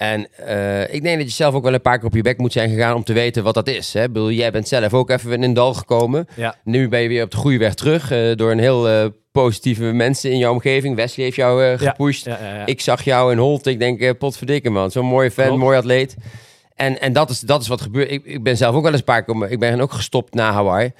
En 0.00 0.26
eh, 0.46 0.94
ik 0.94 1.02
denk 1.02 1.18
dat 1.18 1.26
je 1.26 1.34
zelf 1.34 1.54
ook 1.54 1.62
wel 1.62 1.74
een 1.74 1.80
paar 1.80 1.98
keer 1.98 2.06
op 2.06 2.14
je 2.14 2.22
bek 2.22 2.38
moet 2.38 2.52
zijn 2.52 2.70
gegaan 2.70 2.94
om 2.94 3.04
te 3.04 3.12
weten 3.12 3.42
wat 3.42 3.54
dat 3.54 3.68
is. 3.68 3.92
Hè? 3.92 4.02
Ik 4.02 4.12
bedoel, 4.12 4.30
jij 4.30 4.50
bent 4.50 4.68
zelf 4.68 4.94
ook 4.94 5.10
even 5.10 5.32
in 5.32 5.42
een 5.42 5.54
dal 5.54 5.74
gekomen. 5.74 6.26
Ja. 6.36 6.54
Nu 6.64 6.88
ben 6.88 7.00
je 7.00 7.08
weer 7.08 7.22
op 7.24 7.30
de 7.30 7.36
goede 7.36 7.58
weg 7.58 7.74
terug 7.74 8.10
eh, 8.10 8.36
door 8.36 8.50
een 8.50 8.58
heel 8.58 8.88
eh, 8.88 9.06
positieve 9.32 9.84
mensen 9.84 10.30
in 10.30 10.38
jouw 10.38 10.52
omgeving. 10.52 10.96
Wesley 10.96 11.24
heeft 11.24 11.36
jou 11.36 11.76
gepusht. 11.76 12.24
Ja, 12.24 12.38
ja, 12.42 12.54
ja. 12.54 12.66
Ik 12.66 12.80
zag 12.80 13.04
jou 13.04 13.32
in 13.32 13.38
Holt. 13.38 13.66
Ik 13.66 13.78
denk, 13.78 14.18
potverdikke 14.18 14.70
man. 14.70 14.90
Zo'n 14.90 15.06
mooie 15.06 15.30
fan, 15.30 15.46
Klopt. 15.46 15.60
mooi 15.60 15.76
atleet. 15.76 16.16
En, 16.80 17.00
en 17.00 17.12
dat, 17.12 17.30
is, 17.30 17.40
dat 17.40 17.62
is 17.62 17.68
wat 17.68 17.80
gebeurt. 17.80 18.10
Ik, 18.10 18.24
ik 18.24 18.42
ben 18.42 18.56
zelf 18.56 18.74
ook 18.74 18.82
wel 18.82 18.90
eens 18.90 19.00
een 19.00 19.06
paar 19.06 19.24
keer... 19.24 19.50
Ik 19.50 19.58
ben 19.58 19.80
ook 19.80 19.92
gestopt 19.92 20.34
na 20.34 20.52
Hawaii. 20.52 20.92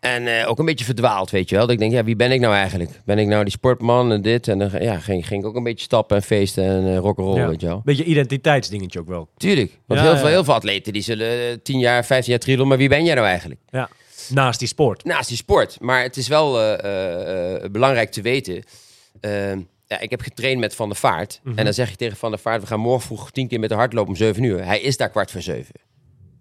En 0.00 0.40
eh, 0.40 0.48
ook 0.48 0.58
een 0.58 0.64
beetje 0.64 0.84
verdwaald, 0.84 1.30
weet 1.30 1.48
je 1.48 1.54
wel. 1.56 1.64
Dat 1.64 1.74
ik 1.74 1.78
denk, 1.80 1.92
ja, 1.92 2.04
wie 2.04 2.16
ben 2.16 2.32
ik 2.32 2.40
nou 2.40 2.54
eigenlijk? 2.54 2.90
Ben 3.04 3.18
ik 3.18 3.26
nou 3.26 3.42
die 3.44 3.52
sportman 3.52 4.12
en 4.12 4.22
dit? 4.22 4.48
En 4.48 4.58
dan 4.58 4.70
ja, 4.80 4.98
ging, 4.98 5.26
ging 5.26 5.42
ik 5.42 5.48
ook 5.48 5.56
een 5.56 5.62
beetje 5.62 5.84
stappen 5.84 6.16
en 6.16 6.22
feesten 6.22 6.64
en 6.64 6.86
uh, 6.86 6.98
rock'n'roll, 6.98 7.36
Ja. 7.36 7.48
weet 7.48 7.60
je 7.60 7.66
wel. 7.66 7.80
Beetje 7.84 8.04
identiteitsdingetje 8.04 8.98
ook 9.00 9.08
wel. 9.08 9.28
Tuurlijk. 9.36 9.78
Want 9.86 10.00
Ja, 10.00 10.06
heel, 10.06 10.16
veel, 10.16 10.26
heel 10.28 10.44
veel 10.44 10.54
atleten 10.54 10.92
die 10.92 11.02
zullen 11.02 11.50
eh, 11.50 11.56
10 11.62 11.78
jaar, 11.78 12.04
15 12.04 12.30
jaar 12.32 12.40
triathlon, 12.40 12.68
maar 12.68 12.78
wie 12.78 12.88
ben 12.88 13.04
jij 13.04 13.14
nou 13.14 13.26
eigenlijk? 13.26 13.60
Ja. 13.70 13.88
Naast 14.28 14.58
die 14.58 14.68
sport. 14.68 15.04
Naast 15.04 15.28
die 15.28 15.36
sport. 15.36 15.76
Maar 15.80 16.02
het 16.02 16.16
is 16.16 16.28
wel 16.28 16.60
eh, 16.60 16.84
eh, 16.84 17.64
eh, 17.64 17.70
belangrijk 17.70 18.10
te 18.10 18.22
weten. 18.22 18.64
Ja, 19.90 19.98
ik 20.00 20.10
heb 20.10 20.20
getraind 20.20 20.60
met 20.60 20.74
Van 20.74 20.88
der 20.88 20.98
Vaart. 20.98 21.40
Mhm. 21.42 21.58
En 21.58 21.64
dan 21.64 21.74
zeg 21.74 21.90
je 21.90 21.96
tegen 21.96 22.16
Van 22.16 22.30
der 22.30 22.40
Vaart, 22.40 22.60
we 22.60 22.66
gaan 22.66 22.80
morgen 22.80 23.02
vroeg 23.06 23.30
10 23.30 23.48
keer 23.48 23.60
met 23.60 23.68
de 23.68 23.74
hardlopen 23.74 24.10
om 24.10 24.16
7 24.16 24.42
uur. 24.42 24.64
Hij 24.64 24.80
is 24.80 24.96
daar 24.96 25.10
kwart 25.10 25.30
voor 25.30 25.42
7. 25.42 25.74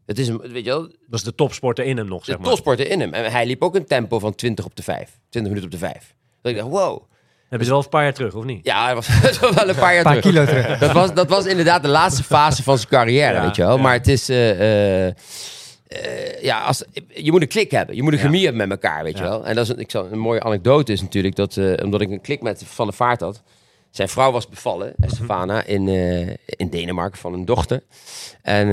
Het 0.05 0.19
is 0.19 0.27
een, 0.27 0.37
weet 0.37 0.63
je 0.65 0.69
wel, 0.69 0.81
Dat 0.81 1.19
is 1.19 1.23
de 1.23 1.35
topsporter 1.35 1.85
in 1.85 1.97
hem 1.97 2.07
nog, 2.07 2.19
de 2.19 2.25
zeg 2.25 2.37
maar. 2.39 2.47
topsporter 2.49 2.89
in 2.91 2.99
hem. 2.99 3.13
En 3.13 3.31
hij 3.31 3.45
liep 3.45 3.61
ook 3.63 3.75
een 3.75 3.85
tempo 3.85 4.19
van 4.19 4.35
20 4.35 4.65
op 4.65 4.75
de 4.75 4.83
5. 4.83 4.97
20 5.29 5.53
minuten 5.53 5.63
op 5.63 5.71
de 5.71 5.77
5. 5.77 6.13
Dat 6.41 6.51
ik 6.51 6.57
dacht, 6.57 6.69
wow. 6.69 7.03
Hebben 7.49 7.67
ze 7.67 7.73
wel 7.73 7.83
een 7.83 7.89
paar 7.89 8.03
jaar 8.03 8.13
terug, 8.13 8.33
of 8.35 8.43
niet? 8.43 8.65
Ja, 8.65 8.85
hij 8.85 8.95
was 8.95 9.07
wel 9.39 9.69
een 9.69 9.75
paar 9.75 9.93
jaar 9.93 9.97
Een 9.97 10.03
paar 10.03 10.21
terug. 10.21 10.21
kilo 10.21 10.45
terug. 10.45 10.77
Dat 10.79 10.91
was, 10.91 11.13
dat 11.13 11.29
was 11.29 11.45
inderdaad 11.45 11.81
de 11.81 11.87
laatste 11.87 12.23
fase 12.23 12.63
van 12.63 12.77
zijn 12.77 12.89
carrière, 12.89 13.33
Ja, 13.33 13.41
weet 13.45 13.55
je 13.55 13.61
wel. 13.61 13.75
ja. 13.75 13.81
Maar 13.81 13.93
het 13.93 14.07
is... 14.07 14.29
eh, 14.29 15.07
eh, 15.07 15.15
eh, 15.89 16.41
ja, 16.41 16.61
als, 16.63 16.83
je 17.07 17.31
moet 17.31 17.41
een 17.41 17.47
klik 17.47 17.71
hebben. 17.71 17.95
Je 17.95 18.03
moet 18.03 18.11
een 18.13 18.17
Ja. 18.19 18.25
chemie 18.25 18.43
hebben 18.45 18.67
met 18.67 18.83
elkaar, 18.83 19.03
weet 19.03 19.17
je 19.17 19.23
wel. 19.23 19.45
En 19.45 19.55
dat 19.55 19.63
is 19.63 19.69
een, 19.69 19.79
ik 19.79 19.91
zal, 19.91 20.07
een 20.11 20.19
mooie 20.19 20.41
anekdote 20.43 20.91
is 20.91 21.01
natuurlijk 21.01 21.35
dat... 21.35 21.57
eh, 21.57 21.73
omdat 21.83 22.01
ik 22.01 22.09
een 22.09 22.21
klik 22.21 22.41
met 22.41 22.63
Van 22.65 22.85
der 22.85 22.95
Vaart 22.95 23.19
had... 23.21 23.41
Zijn 23.91 24.09
vrouw 24.09 24.31
was 24.31 24.49
bevallen, 24.49 24.93
Estefana, 24.99 25.63
in, 25.63 25.87
eh, 25.87 26.27
in 26.45 26.69
Denemarken 26.69 27.19
van 27.19 27.33
een 27.33 27.45
dochter. 27.45 27.83
En 28.41 28.67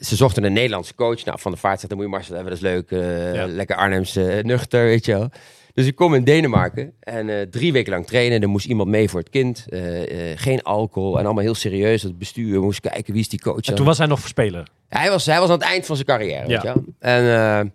ze 0.00 0.16
zochten 0.16 0.44
een 0.44 0.52
Nederlandse 0.52 0.94
coach. 0.94 1.24
Nou, 1.24 1.38
Van 1.40 1.50
der 1.50 1.60
Vaart 1.60 1.76
zegt, 1.80 1.88
dan 1.88 1.96
moet 1.98 2.06
je 2.06 2.12
Marcel 2.12 2.34
hebben, 2.34 2.52
dat 2.52 2.62
is 2.62 2.68
leuk. 2.68 2.90
Ja. 3.34 3.46
Lekker 3.46 3.76
Arnhemse 3.76 4.40
nuchter, 4.44 4.84
weet 4.84 5.04
je 5.04 5.12
wel. 5.12 5.30
Dus 5.74 5.86
ik 5.86 5.94
kom 5.94 6.14
in 6.14 6.24
Denemarken 6.24 6.92
en 7.00 7.28
eh, 7.28 7.42
drie 7.42 7.72
weken 7.72 7.92
lang 7.92 8.06
trainen. 8.06 8.42
Er 8.42 8.48
moest 8.48 8.66
iemand 8.66 8.88
mee 8.88 9.08
voor 9.08 9.20
het 9.20 9.28
kind. 9.30 9.66
eh, 9.68 10.30
eh, 10.32 10.38
geen 10.38 10.62
alcohol 10.62 11.18
en 11.18 11.24
allemaal 11.24 11.42
heel 11.44 11.54
serieus. 11.54 12.02
Het 12.02 12.18
bestuur 12.18 12.60
moest 12.60 12.80
kijken, 12.80 13.12
wie 13.12 13.22
is 13.22 13.28
die 13.28 13.40
coach 13.40 13.60
En 13.66 13.74
toen 13.74 13.86
was 13.86 13.98
hij 13.98 14.06
nog 14.06 14.26
speler. 14.28 14.68
Hij 14.88 15.10
was, 15.10 15.26
hij 15.26 15.38
was 15.40 15.48
aan 15.48 15.54
het 15.58 15.62
eind 15.68 15.86
van 15.86 15.96
zijn 15.96 16.08
carrière, 16.08 16.46
weet 16.46 16.62
Ja. 16.62 16.72
je 16.74 16.74
wel. 16.74 16.84
En, 16.98 17.72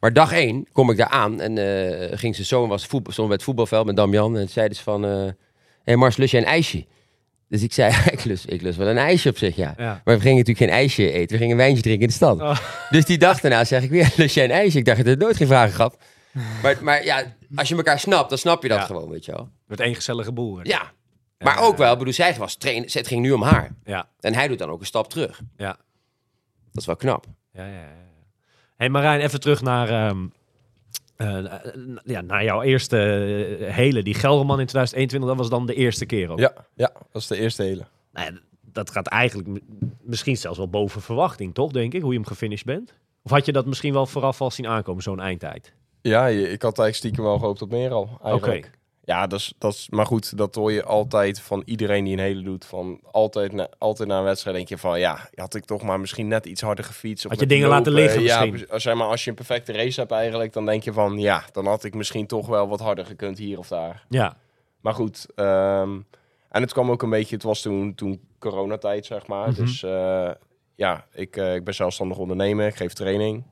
maar 0.00 0.12
dag 0.12 0.32
één 0.32 0.66
kom 0.72 0.90
ik 0.90 0.96
daar 0.96 1.08
aan 1.08 1.40
en 1.40 1.56
ging 2.18 2.34
zijn 2.34 2.46
zoon 2.46 2.68
was 2.68 2.86
voetbal, 2.86 3.12
stond 3.12 3.28
bij 3.28 3.36
het 3.36 3.44
voetbalveld 3.46 3.86
met 3.86 3.96
Damian. 3.96 4.38
En 4.38 4.48
zeiden 4.48 4.76
ze 4.76 4.82
van, 4.82 5.02
hé 5.02 5.32
hey 5.84 5.96
Mars, 5.96 6.16
lust 6.16 6.32
jij 6.32 6.40
een 6.40 6.46
ijsje? 6.46 6.84
Dus 7.48 7.62
ik 7.62 7.72
zei, 7.72 7.94
ik 8.12 8.24
lust, 8.24 8.44
ik 8.50 8.62
lust 8.62 8.78
wel 8.78 8.88
een 8.88 8.98
ijsje 8.98 9.28
op 9.28 9.38
zich, 9.38 9.56
ja. 9.56 9.74
Ja. 9.76 10.00
Maar 10.04 10.14
we 10.14 10.20
gingen 10.20 10.36
natuurlijk 10.38 10.66
geen 10.70 10.76
ijsje 10.78 11.10
eten, 11.12 11.28
we 11.28 11.36
gingen 11.36 11.50
een 11.50 11.56
wijntje 11.56 11.82
drinken 11.82 12.02
in 12.02 12.08
de 12.08 12.14
stad. 12.14 12.40
Oh. 12.40 12.58
Dus 12.90 13.04
die 13.04 13.18
dag 13.18 13.40
daarna 13.40 13.64
zeg 13.64 13.82
ik 13.82 13.90
weer, 13.90 14.12
lust 14.16 14.34
jij 14.34 14.44
een 14.44 14.50
ijsje? 14.50 14.78
Ik 14.78 14.84
dacht, 14.84 15.04
het 15.04 15.18
nooit 15.18 15.36
geen 15.36 15.46
vragen 15.46 15.74
gehad. 15.74 15.96
Maar, 16.62 16.78
maar 16.84 17.04
ja, 17.04 17.34
als 17.54 17.68
je 17.68 17.76
elkaar 17.76 17.98
snapt, 17.98 18.28
dan 18.28 18.38
snap 18.38 18.62
je 18.62 18.68
dat 18.68 18.78
Ja. 18.78 18.84
gewoon, 18.84 19.08
weet 19.10 19.24
je 19.24 19.32
wel. 19.32 19.48
Met 19.66 19.80
één 19.80 19.94
gezellige 19.94 20.32
boer. 20.32 20.66
Ja. 20.66 20.92
Maar 21.38 21.58
ook 21.62 21.76
wel, 21.76 21.92
ik 21.92 21.98
bedoel, 21.98 22.12
zij 22.12 22.34
was 22.34 22.56
trainen, 22.56 22.88
het 22.92 23.06
ging 23.06 23.20
nu 23.22 23.32
om 23.32 23.42
haar. 23.42 23.74
Ja, 23.84 24.08
En 24.20 24.34
hij 24.34 24.48
doet 24.48 24.58
dan 24.58 24.68
ook 24.70 24.80
een 24.80 24.86
stap 24.86 25.08
terug. 25.10 25.40
ja. 25.56 25.76
Dat 26.72 26.80
is 26.80 26.86
wel 26.86 26.96
knap. 26.96 27.26
Ja, 27.52 27.66
ja, 27.66 27.72
ja. 27.72 27.88
hey 28.76 28.88
Marijn, 28.88 29.20
even 29.20 29.40
terug 29.40 29.62
naar, 29.62 29.88
ehm, 29.88 30.26
eh, 31.16 31.44
ja, 32.04 32.20
naar 32.20 32.44
jouw 32.44 32.62
eerste 32.62 32.98
eh, 33.60 33.74
hele. 33.74 34.02
Die 34.02 34.14
Gelderman 34.14 34.60
in 34.60 34.66
2021, 34.66 35.28
dat 35.28 35.38
was 35.38 35.48
dan 35.48 35.66
de 35.66 35.74
eerste 35.74 36.06
keer 36.06 36.30
ook. 36.30 36.38
Ja, 36.38 36.52
ja, 36.74 36.92
dat 37.12 37.22
is 37.22 37.26
de 37.26 37.36
eerste 37.38 37.62
hele. 37.62 37.86
Nou 38.12 38.32
ja, 38.32 38.38
dat 38.62 38.90
gaat 38.90 39.06
eigenlijk 39.06 39.60
misschien 40.02 40.36
zelfs 40.36 40.58
wel 40.58 40.68
boven 40.68 41.02
verwachting, 41.02 41.54
toch, 41.54 41.72
denk 41.72 41.92
ik, 41.94 42.00
hoe 42.02 42.12
je 42.12 42.18
hem 42.18 42.26
gefinished 42.28 42.66
bent? 42.66 42.94
Of 43.22 43.30
had 43.30 43.46
je 43.46 43.52
dat 43.52 43.66
misschien 43.66 43.92
wel 43.92 44.06
vooraf 44.06 44.40
al 44.40 44.50
zien 44.50 44.66
aankomen, 44.66 45.02
zo'n 45.02 45.20
eindtijd? 45.20 45.72
Ja, 46.08 46.26
ik 46.26 46.62
had 46.62 46.78
eigenlijk 46.78 46.94
stiekem 46.94 47.24
wel 47.24 47.38
gehoopt 47.38 47.62
op 47.62 47.70
meer 47.70 47.92
al, 47.92 48.18
eigenlijk. 48.24 48.70
Ja, 49.04 49.26
dat 49.26 49.38
is, 49.38 49.52
dat 49.58 49.72
is, 49.72 49.88
maar 49.90 50.06
goed, 50.06 50.36
dat 50.38 50.54
hoor 50.54 50.72
je 50.72 50.84
altijd 50.84 51.40
van 51.40 51.62
iedereen 51.64 52.04
die 52.04 52.12
een 52.12 52.18
hele 52.18 52.42
doet. 52.42 52.64
Van 52.64 53.00
altijd, 53.10 53.52
na, 53.52 53.68
altijd 53.78 54.08
na 54.08 54.18
een 54.18 54.24
wedstrijd 54.24 54.56
denk 54.56 54.68
je 54.68 54.78
van, 54.78 54.98
ja, 54.98 55.28
had 55.34 55.54
ik 55.54 55.64
toch 55.64 55.82
maar 55.82 56.00
misschien 56.00 56.28
net 56.28 56.46
iets 56.46 56.60
harder 56.60 56.84
gefietst. 56.84 57.24
of 57.24 57.30
Had 57.30 57.40
je 57.40 57.46
dingen 57.46 57.68
laten 57.68 57.92
liggen 57.92 58.22
Ja, 58.22 58.44
misschien? 58.44 58.70
als, 58.70 58.82
zeg 58.82 58.94
maar, 58.94 59.06
als 59.06 59.24
je 59.24 59.30
een 59.30 59.36
perfecte 59.36 59.72
race 59.72 60.00
hebt 60.00 60.12
eigenlijk, 60.12 60.52
dan 60.52 60.66
denk 60.66 60.82
je 60.82 60.92
van, 60.92 61.18
ja, 61.18 61.42
dan 61.52 61.66
had 61.66 61.84
ik 61.84 61.94
misschien 61.94 62.26
toch 62.26 62.46
wel 62.46 62.68
wat 62.68 62.80
harder 62.80 63.06
gekund 63.06 63.38
hier 63.38 63.58
of 63.58 63.68
daar. 63.68 64.04
Ja, 64.08 64.36
Maar 64.80 64.94
goed, 64.94 65.26
ehm, 65.34 65.98
en 66.48 66.62
het 66.62 66.72
kwam 66.72 66.90
ook 66.90 67.02
een 67.02 67.10
beetje, 67.10 67.34
het 67.34 67.44
was 67.44 67.62
toen, 67.62 67.94
toen 67.94 68.20
coronatijd, 68.38 69.06
zeg 69.06 69.26
maar. 69.26 69.48
Mhm. 69.48 69.64
Dus 69.64 69.82
eh, 69.82 70.30
ja, 70.74 71.06
ik, 71.12 71.36
eh, 71.36 71.54
ik 71.54 71.64
ben 71.64 71.74
zelfstandig 71.74 72.18
ondernemer, 72.18 72.66
ik 72.66 72.76
geef 72.76 72.92
training. 72.92 73.44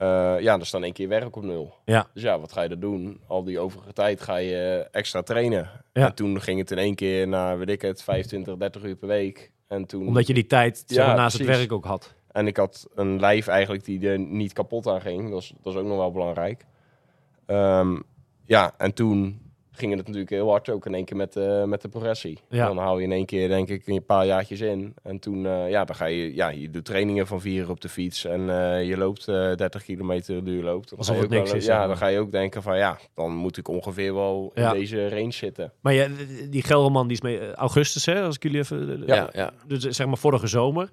Eh, 0.00 0.36
ja, 0.40 0.56
dan 0.56 0.66
staan 0.66 0.84
één 0.84 0.92
keer 0.92 1.08
werk 1.08 1.36
op 1.36 1.42
nul. 1.42 1.74
Ja. 1.84 2.08
Dus 2.14 2.22
ja, 2.22 2.40
wat 2.40 2.52
ga 2.52 2.62
je 2.62 2.68
dan 2.68 2.80
doen? 2.80 3.20
Al 3.26 3.44
die 3.44 3.58
overige 3.58 3.92
tijd 3.92 4.20
ga 4.20 4.36
je 4.36 4.88
extra 4.90 5.22
trainen. 5.22 5.70
Ja. 5.92 6.06
En 6.06 6.14
toen 6.14 6.40
ging 6.40 6.58
het 6.58 6.70
in 6.70 6.78
één 6.78 6.94
keer 6.94 7.28
naar, 7.28 7.58
weet 7.58 7.68
ik 7.68 7.82
het, 7.82 8.02
25, 8.02 8.56
30 8.56 8.82
uur 8.82 8.96
per 8.96 9.08
week. 9.08 9.52
En 9.68 9.86
toen... 9.86 10.06
omdat 10.06 10.26
je 10.26 10.34
die 10.34 10.46
tijd 10.46 10.84
zeg 10.86 10.98
Ja, 10.98 11.06
maar, 11.06 11.16
naast 11.16 11.38
het 11.38 11.46
werk 11.46 11.72
ook 11.72 11.84
had. 11.84 12.14
En 12.30 12.46
ik 12.46 12.56
had 12.56 12.88
een 12.94 13.20
lijf 13.20 13.46
eigenlijk 13.46 13.84
die 13.84 14.08
er 14.08 14.18
niet 14.18 14.52
kapot 14.52 14.86
aan 14.86 15.00
ging. 15.00 15.30
Dat 15.30 15.40
is, 15.40 15.52
dat 15.62 15.72
is 15.72 15.78
ook 15.80 15.86
nog 15.86 15.96
wel 15.96 16.12
belangrijk. 16.12 16.64
Ehm, 17.46 18.00
ja, 18.46 18.74
en 18.78 18.94
toen 18.94 19.49
ging 19.80 19.90
het 19.96 20.00
natuurlijk 20.04 20.30
heel 20.30 20.48
hard 20.50 20.68
ook 20.70 20.86
in 20.86 20.94
één 20.94 21.04
keer 21.04 21.16
met, 21.16 21.32
de 21.32 21.64
met 21.66 21.82
de 21.82 21.88
progressie. 21.88 22.38
Ja. 22.48 22.66
Dan 22.66 22.78
hou 22.78 22.98
je 22.98 23.04
in 23.04 23.12
één 23.12 23.26
keer 23.26 23.48
denk 23.48 23.68
ik 23.68 23.86
een 23.86 24.04
paar 24.04 24.26
jaartjes 24.26 24.60
in. 24.60 24.94
En 25.02 25.18
toen, 25.18 25.46
eh, 25.46 25.70
ja, 25.70 25.84
dan 25.84 25.96
ga 25.96 26.04
je, 26.06 26.34
ja, 26.34 26.48
je 26.48 26.70
doet 26.70 26.84
trainingen 26.84 27.26
van 27.26 27.40
vier 27.40 27.62
uur 27.62 27.70
op 27.70 27.80
de 27.80 27.88
fiets. 27.88 28.24
En 28.24 28.50
eh, 28.50 28.88
je 28.88 28.96
loopt 28.96 29.28
eh 29.28 29.54
30 29.54 29.82
kilometer 29.84 30.44
duur 30.44 30.62
loopt. 30.62 30.88
Dan 30.88 30.98
Alsof 30.98 31.16
het 31.16 31.24
ook 31.24 31.30
niks 31.30 31.48
wel- 31.50 31.58
is, 31.58 31.66
Ja, 31.66 31.86
dan 31.86 31.96
ga 31.96 32.06
je 32.06 32.18
ook 32.18 32.32
denken 32.32 32.62
van 32.62 32.76
ja, 32.76 32.98
dan 33.14 33.34
moet 33.34 33.56
ik 33.56 33.68
ongeveer 33.68 34.14
wel 34.14 34.50
Ja. 34.54 34.72
in 34.72 34.78
deze 34.80 35.08
range 35.08 35.32
zitten. 35.32 35.72
Maar 35.80 35.92
ja, 35.94 36.08
die 36.50 36.62
Gelderman 36.62 37.06
die 37.08 37.16
is 37.16 37.22
mee 37.22 37.52
augustus, 37.54 38.06
hè, 38.06 38.22
als 38.22 38.36
ik 38.36 38.42
jullie 38.42 38.58
even... 38.58 39.02
Ja, 39.06 39.28
ja. 39.32 39.52
Dus 39.66 39.82
zeg 39.82 40.06
maar 40.06 40.18
vorige 40.18 40.46
zomer. 40.46 40.90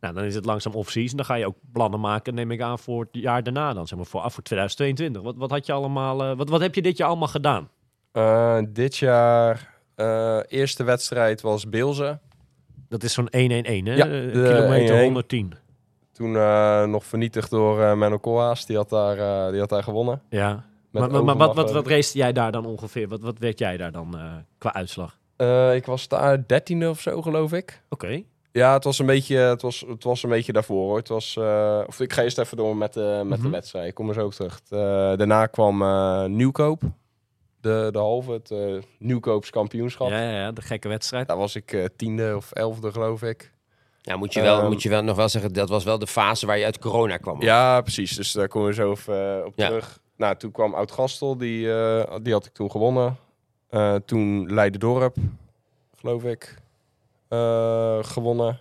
Nou, 0.00 0.14
dan 0.14 0.24
is 0.24 0.34
het 0.34 0.44
langzaam 0.44 0.72
off-season. 0.74 1.16
Dan 1.16 1.26
ga 1.26 1.34
je 1.34 1.46
ook 1.46 1.56
plannen 1.72 2.00
maken, 2.00 2.34
neem 2.34 2.50
ik 2.50 2.60
aan, 2.60 2.78
voor 2.78 3.00
het 3.00 3.22
jaar 3.22 3.42
daarna 3.42 3.72
dan. 3.72 3.86
Zeg 3.86 3.98
maar 3.98 4.06
voor, 4.06 4.20
af 4.20 4.34
voor 4.34 4.42
2022. 4.42 5.22
Wat, 5.22 5.34
wat 5.36 5.50
had 5.50 5.66
je 5.66 5.72
allemaal... 5.72 6.22
eh, 6.24 6.36
wat, 6.36 6.48
wat 6.48 6.60
heb 6.60 6.74
je 6.74 6.82
dit 6.82 6.96
jaar 6.96 7.08
allemaal 7.08 7.28
gedaan? 7.28 7.68
Eh, 8.18 8.58
dit 8.68 8.96
jaar, 8.96 9.74
eh, 9.94 10.38
eerste 10.48 10.84
wedstrijd 10.84 11.40
was 11.40 11.68
Beelze. 11.68 12.18
Dat 12.88 13.02
is 13.02 13.12
zo'n 13.12 13.28
1-1-1, 13.30 13.86
hè? 13.86 13.94
Ja, 13.94 14.04
Eh, 14.04 14.10
de 14.10 14.30
kilometer 14.32 14.94
1-1. 14.94 15.02
110. 15.02 15.52
Toen 16.12 16.32
nog 16.90 17.04
vernietigd 17.04 17.50
door 17.50 17.98
Menno 17.98 18.18
Koolhaas. 18.18 18.66
Die, 18.66 18.76
had 18.76 18.88
daar, 18.88 19.50
die 19.50 19.60
had 19.60 19.68
daar 19.68 19.82
gewonnen. 19.82 20.22
Ja. 20.30 20.64
Maar, 20.90 21.10
maar, 21.10 21.24
maar 21.24 21.36
wat, 21.36 21.54
wat, 21.54 21.72
wat 21.72 21.86
race 21.86 22.18
jij 22.18 22.32
daar 22.32 22.52
dan 22.52 22.66
ongeveer? 22.66 23.08
Wat, 23.08 23.20
wat 23.20 23.38
werd 23.38 23.58
jij 23.58 23.76
daar 23.76 23.92
dan 23.92 24.16
qua 24.58 24.74
uitslag? 24.74 25.18
Ik 25.74 25.86
was 25.86 26.08
daar 26.08 26.46
dertiende 26.46 26.88
of 26.88 27.00
zo, 27.00 27.22
geloof 27.22 27.52
ik. 27.52 27.82
Oké. 27.88 28.22
Ja, 28.52 28.72
het 28.72 28.84
was 28.84 28.98
een 28.98 29.06
beetje, 29.06 29.36
het 29.36 29.62
was, 29.62 29.84
het 29.88 30.04
was 30.04 30.22
een 30.22 30.30
beetje 30.30 30.52
daarvoor 30.52 30.86
hoor. 30.88 30.96
Het 30.96 31.08
was, 31.08 31.36
of 31.86 32.00
ik 32.00 32.12
ga 32.12 32.22
eerst 32.22 32.38
even 32.38 32.56
door 32.56 32.76
met, 32.76 32.92
de 32.92 33.22
met 33.24 33.38
Mhm. 33.38 33.46
de 33.46 33.52
wedstrijd. 33.52 33.88
Ik 33.88 33.94
kom 33.94 34.08
er 34.08 34.14
zo 34.14 34.24
op 34.26 34.32
terug. 34.32 34.62
Daarna 35.18 35.46
kwam 35.46 35.76
Nieuwkoop. 36.36 36.82
De, 37.60 37.88
de 37.92 37.98
halve, 37.98 38.32
het 38.32 38.50
eh, 38.50 38.74
Nieuwkoops 38.98 39.50
kampioenschap. 39.50 40.08
Ja, 40.08 40.22
ja, 40.22 40.30
ja, 40.30 40.52
de 40.52 40.62
gekke 40.62 40.88
wedstrijd. 40.88 41.28
Daar 41.28 41.36
was 41.36 41.54
ik 41.56 41.72
eh, 41.72 41.84
tiende 41.96 42.36
of 42.36 42.52
elfde, 42.52 42.92
geloof 42.92 43.22
ik. 43.22 43.52
Ja, 44.02 44.16
moet 44.16 44.32
je, 44.32 44.40
wel, 44.40 44.58
Ehm, 44.58 44.66
moet 44.66 44.82
je 44.82 44.88
wel 44.88 45.02
nog 45.02 45.16
wel 45.16 45.28
zeggen, 45.28 45.52
dat 45.52 45.68
was 45.68 45.84
wel 45.84 45.98
de 45.98 46.06
fase 46.06 46.46
waar 46.46 46.58
je 46.58 46.64
uit 46.64 46.78
corona 46.78 47.16
kwam. 47.16 47.42
Ja, 47.42 47.80
precies. 47.80 48.16
Dus 48.16 48.32
daar 48.32 48.48
komen 48.48 48.68
we 48.68 48.74
zo 48.74 48.90
even 48.90 49.38
eh, 49.40 49.44
op 49.46 49.52
Ja. 49.56 49.66
terug. 49.66 50.00
Nou, 50.16 50.36
toen 50.36 50.50
kwam 50.52 50.74
Oud 50.74 50.92
Gastel, 50.92 51.36
die, 51.36 51.72
eh, 51.72 52.16
die 52.22 52.32
had 52.32 52.46
ik 52.46 52.52
toen 52.52 52.70
gewonnen. 52.70 53.16
Eh, 53.68 53.94
toen 53.94 54.52
Leiden 54.54 54.80
Dorp, 54.80 55.16
geloof 55.96 56.24
ik, 56.24 56.58
eh, 57.28 57.98
gewonnen. 58.02 58.60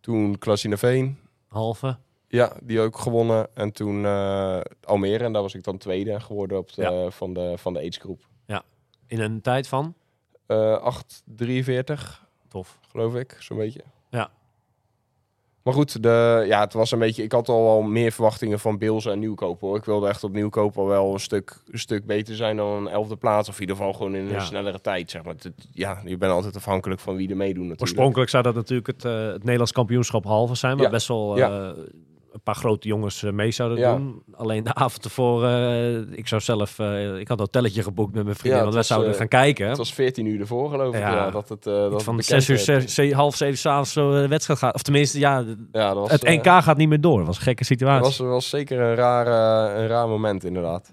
Toen 0.00 0.38
Klasinaveen, 0.38 1.18
Halve. 1.48 1.96
Ja, 2.28 2.52
die 2.62 2.80
ook 2.80 2.98
gewonnen. 2.98 3.46
En 3.54 3.72
toen 3.72 4.04
eh, 4.04 4.60
Almere, 4.84 5.24
en 5.24 5.32
daar 5.32 5.42
was 5.42 5.54
ik 5.54 5.62
dan 5.64 5.78
tweede 5.78 6.20
geworden 6.20 6.58
op 6.58 6.72
de, 6.74 6.82
Ja. 6.82 7.10
van, 7.10 7.32
de, 7.34 7.52
van 7.56 7.72
de 7.72 7.78
age 7.78 8.00
group. 8.00 8.26
In 9.06 9.20
een 9.20 9.40
tijd 9.40 9.68
van? 9.68 9.94
Eh 10.46 10.94
8,43 11.34 12.26
Tof. 12.48 12.78
geloof 12.90 13.14
ik, 13.14 13.36
zo'n 13.38 13.56
beetje. 13.56 13.80
Ja. 14.10 14.30
Maar 15.62 15.74
goed, 15.74 16.02
de, 16.02 16.44
ja, 16.46 16.60
het 16.60 16.72
was 16.72 16.90
een 16.90 16.98
beetje. 16.98 17.22
Ik 17.22 17.32
had 17.32 17.48
al 17.48 17.62
wel 17.62 17.82
meer 17.82 18.12
verwachtingen 18.12 18.58
van 18.58 18.78
Bills 18.78 19.06
en 19.06 19.18
Nieuwkoop 19.18 19.60
hoor. 19.60 19.76
Ik 19.76 19.84
wilde 19.84 20.08
echt 20.08 20.24
op 20.24 20.32
Nieuwkoop 20.32 20.78
al 20.78 20.86
wel 20.86 21.12
een 21.12 21.20
stuk, 21.20 21.62
een 21.70 21.78
stuk 21.78 22.06
beter 22.06 22.36
zijn 22.36 22.56
dan 22.56 22.68
een 22.72 22.88
elfde 22.88 23.16
plaats. 23.16 23.48
Of 23.48 23.54
in 23.54 23.60
ieder 23.60 23.76
geval 23.76 23.92
gewoon 23.92 24.14
in 24.14 24.24
een 24.24 24.30
Ja. 24.30 24.40
snellere 24.40 24.80
tijd. 24.80 25.10
Zeg 25.10 25.22
maar. 25.24 25.34
Het- 25.34 25.68
ja, 25.72 26.02
je 26.04 26.16
bent 26.16 26.32
altijd 26.32 26.56
afhankelijk 26.56 27.00
van 27.00 27.16
wie 27.16 27.28
er 27.30 27.36
meedoet 27.36 27.54
natuurlijk. 27.56 27.80
Oorspronkelijk 27.80 28.30
zou 28.30 28.42
dat 28.42 28.54
natuurlijk 28.54 28.86
het, 28.86 29.04
eh, 29.04 29.26
het 29.26 29.42
Nederlands 29.42 29.72
kampioenschap 29.72 30.24
halve 30.24 30.54
zijn, 30.54 30.74
waar 30.76 30.84
Ja. 30.86 30.90
best 30.90 31.08
wel 31.08 31.36
Ja. 31.36 31.74
Een 32.38 32.44
paar 32.44 32.62
grote 32.62 32.88
jongens 32.88 33.22
eh, 33.22 33.32
mee 33.32 33.50
zouden 33.50 33.78
Ja. 33.78 33.96
doen. 33.96 34.22
Alleen 34.34 34.64
de 34.64 34.74
avond 34.74 35.04
ervoor, 35.04 35.44
eh, 35.44 35.96
ik 35.98 36.28
zou 36.28 36.40
zelf, 36.40 36.78
eh, 36.78 37.18
ik 37.18 37.28
had 37.28 37.38
een 37.38 37.44
hotelletje 37.44 37.82
geboekt 37.82 38.14
met 38.14 38.24
mijn 38.24 38.36
vrienden, 38.36 38.56
Ja, 38.58 38.62
want 38.64 38.74
wij 38.74 38.84
zouden 38.84 39.14
gaan 39.14 39.28
kijken. 39.28 39.68
Het 39.68 39.76
was 39.76 39.94
14 39.94 40.26
uur 40.26 40.40
ervoor 40.40 40.70
geloof 40.70 40.94
ik. 40.94 41.00
Ja. 41.00 41.30
Dat 41.30 41.48
het, 41.48 41.62
dat 41.62 42.02
van 42.02 42.16
bekend 42.16 42.42
zes 42.44 42.48
uur, 42.48 42.74
werd. 42.74 42.90
zes, 42.90 43.08
ze- 43.08 43.14
half 43.14 43.36
zeven 43.36 43.58
s'avonds 43.58 43.92
zo 43.92 44.20
de 44.20 44.28
wedstrijd 44.28 44.58
gaat. 44.58 44.74
Of 44.74 44.82
tenminste, 44.82 45.18
ja, 45.18 45.44
Ja, 45.72 45.88
dat 45.94 45.96
was, 45.96 46.10
het 46.10 46.22
NK 46.22 46.46
gaat 46.46 46.76
niet 46.76 46.88
meer 46.88 47.00
door. 47.00 47.16
Dat 47.18 47.26
was 47.26 47.36
een 47.36 47.42
gekke 47.42 47.58
Dat 47.58 47.66
situatie. 47.78 48.02
was, 48.04 48.18
was 48.18 48.48
zeker 48.48 48.80
een 48.80 48.94
raar, 48.94 49.26
een 49.76 49.86
raar 49.86 50.08
moment, 50.08 50.44
inderdaad. 50.44 50.92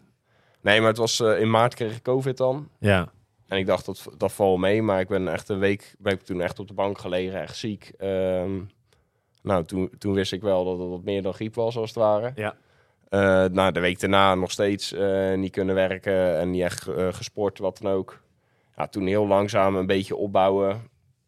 Nee, 0.62 0.80
maar 0.80 0.90
het 0.90 0.98
was 0.98 1.20
in 1.20 1.50
maart 1.50 1.74
kreeg 1.76 1.96
ik 1.96 2.04
COVID 2.04 2.38
dan. 2.38 2.68
Ja, 2.80 3.08
En 3.48 3.58
ik 3.58 3.66
dacht, 3.66 3.86
dat, 3.86 4.06
dat 4.18 4.32
valt 4.34 4.60
mee. 4.60 4.82
Maar 4.82 5.00
ik 5.00 5.08
ben 5.08 5.28
echt 5.28 5.50
een 5.50 5.60
week 5.60 5.96
ben 6.00 6.14
ik 6.14 6.22
toen 6.22 6.42
echt 6.42 6.60
op 6.60 6.68
de 6.68 6.74
bank 6.74 7.00
gelegen, 7.00 7.42
echt 7.42 7.56
ziek. 7.58 7.92
Ehm, 7.98 8.50
nou, 9.46 9.66
toen, 9.66 9.90
toen 9.98 10.14
wist 10.14 10.32
ik 10.34 10.42
wel 10.42 10.66
dat 10.66 10.80
het 10.80 10.90
wat 10.90 11.04
meer 11.04 11.22
dan 11.22 11.34
griep 11.34 11.56
was, 11.56 11.78
als 11.78 11.90
het 11.90 12.00
ware. 12.00 12.32
Ja. 12.36 12.56
Nou, 13.48 13.72
de 13.72 13.80
week 13.80 14.00
daarna 14.00 14.36
nog 14.36 14.52
steeds 14.52 14.94
eh, 14.94 15.34
niet 15.34 15.52
kunnen 15.52 15.76
werken 15.76 16.38
en 16.40 16.52
niet 16.52 16.62
echt 16.62 16.88
eh, 16.88 17.08
gesport, 17.14 17.60
wat 17.60 17.78
dan 17.82 17.92
ook. 17.92 18.22
Ja, 18.78 18.88
toen 18.88 19.06
heel 19.08 19.28
langzaam 19.28 19.76
een 19.76 19.86
beetje 19.86 20.16
opbouwen. 20.16 20.82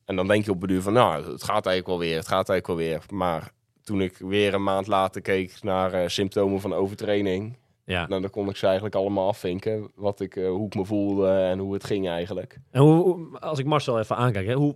En 0.05 0.15
dan 0.15 0.27
denk 0.27 0.45
je 0.45 0.51
op 0.51 0.61
het 0.61 0.69
duur 0.69 0.81
van, 0.81 0.93
nou, 0.93 1.31
het 1.31 1.43
gaat 1.43 1.65
eigenlijk 1.65 1.87
wel 1.87 1.97
weer, 2.07 2.17
het 2.17 2.27
gaat 2.27 2.49
eigenlijk 2.49 2.67
wel 2.67 2.89
weer. 2.89 3.01
Maar 3.09 3.51
toen 3.83 4.01
ik 4.01 4.17
weer 4.17 4.53
een 4.53 4.63
maand 4.63 4.87
later 4.87 5.21
keek 5.21 5.57
naar 5.61 6.09
symptomen 6.09 6.61
van 6.61 6.73
overtraining... 6.73 7.57
ja. 7.85 8.07
Nou, 8.07 8.21
dan 8.21 8.29
kon 8.29 8.49
ik 8.49 8.55
ze 8.55 8.65
eigenlijk 8.65 8.95
allemaal 8.95 9.27
afvinken. 9.27 9.91
Wat 9.95 10.19
ik, 10.19 10.33
hoe 10.33 10.65
ik 10.65 10.75
me 10.75 10.85
voelde 10.85 11.29
en 11.31 11.59
hoe 11.59 11.73
het 11.73 11.83
ging 11.83 12.07
eigenlijk. 12.09 12.59
En 12.71 12.81
hoe- 12.81 13.39
als 13.39 13.59
ik 13.59 13.65
Marcel 13.65 13.99
even 13.99 14.15
aankijk, 14.15 14.47
hè, 14.47 14.53
hoe, 14.53 14.75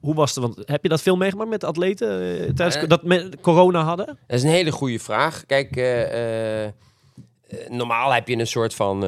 hoe 0.00 0.14
was 0.14 0.34
het? 0.34 0.44
Want 0.44 0.56
heb 0.64 0.82
je 0.82 0.88
dat 0.88 1.02
veel 1.02 1.16
meegemaakt 1.16 1.50
met 1.50 1.64
atleten 1.64 2.08
eh, 2.20 2.52
tijdens 2.54 2.76
Eh. 2.76 2.88
dat 2.88 3.02
met 3.02 3.36
corona 3.40 3.82
hadden? 3.82 4.06
Dat 4.06 4.16
is 4.36 4.42
een 4.42 4.48
hele 4.50 4.72
goede 4.72 4.98
vraag. 4.98 5.44
Kijk, 5.46 5.76
eh, 5.76 6.64
eh, 6.64 6.72
normaal 7.68 8.12
heb 8.12 8.28
je 8.28 8.36
een 8.38 8.46
soort 8.46 8.74
van 8.74 9.04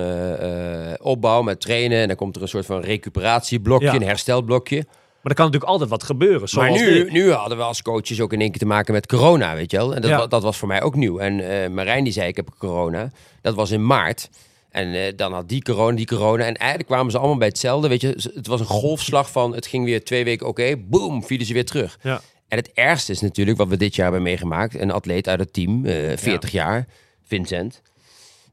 opbouw 1.01 1.43
met 1.43 1.61
trainen. 1.61 1.99
En 2.01 2.07
dan 2.07 2.17
komt 2.17 2.37
er 2.37 2.43
een 2.43 2.49
soort 2.49 2.67
van 2.67 2.81
recuperatieblokje, 2.81 3.87
Ja. 3.87 3.95
een 3.95 4.03
herstelblokje. 4.03 4.77
Maar 4.77 5.31
er 5.33 5.35
kan 5.39 5.45
natuurlijk 5.47 5.73
altijd 5.73 5.91
wat 5.91 6.03
gebeuren. 6.03 6.49
Zoals 6.49 6.69
maar 6.69 6.79
nu, 6.79 6.93
dit. 6.93 7.13
nu 7.13 7.31
hadden 7.33 7.59
we 7.59 7.65
als 7.65 7.83
coaches 7.83 8.21
ook 8.21 8.33
in 8.33 8.41
één 8.41 8.51
keer 8.51 8.59
te 8.61 8.67
maken 8.67 8.93
met 8.95 9.07
corona, 9.07 9.55
weet 9.55 9.71
je 9.71 9.77
wel. 9.77 9.95
En 9.95 10.01
dat, 10.01 10.11
Ja. 10.11 10.27
dat 10.27 10.43
was 10.43 10.57
voor 10.57 10.69
mij 10.69 10.83
ook 10.83 10.95
nieuw. 10.95 11.19
En 11.19 11.75
Marijn 11.75 12.05
die 12.05 12.13
zei, 12.13 12.29
ik 12.29 12.37
heb 12.37 12.49
corona. 12.59 13.11
Dat 13.41 13.55
was 13.55 13.71
in 13.71 13.87
maart. 13.87 14.29
En 14.73 14.95
eh, 14.95 15.13
dan 15.17 15.33
had 15.33 15.49
die 15.49 15.63
corona, 15.63 15.97
die 15.97 16.07
corona. 16.07 16.45
En 16.45 16.57
eigenlijk 16.57 16.89
kwamen 16.89 17.13
ze 17.13 17.19
allemaal 17.19 17.37
bij 17.37 17.49
hetzelfde. 17.49 17.89
Weet 17.89 18.01
je, 18.01 18.31
het 18.35 18.47
was 18.47 18.61
een 18.61 18.67
golfslag 18.67 19.31
van, 19.31 19.55
het 19.55 19.67
ging 19.67 19.85
weer 19.85 20.05
twee 20.05 20.25
weken 20.25 20.47
oké. 20.47 20.77
boom, 20.77 21.25
vielen 21.25 21.47
ze 21.47 21.53
weer 21.53 21.65
terug. 21.65 21.99
Ja. 22.03 22.21
En 22.49 22.59
het 22.59 22.73
ergste 22.73 23.13
is 23.13 23.21
natuurlijk 23.21 23.59
wat 23.59 23.69
we 23.69 23.77
dit 23.77 23.95
jaar 23.95 24.05
hebben 24.05 24.23
meegemaakt. 24.23 24.81
Een 24.81 24.91
atleet 24.91 25.29
uit 25.29 25.41
het 25.41 25.53
team, 25.53 25.87
eh 25.87 26.17
40 26.17 26.51
jaar, 26.51 26.87
Vincent. 27.25 27.83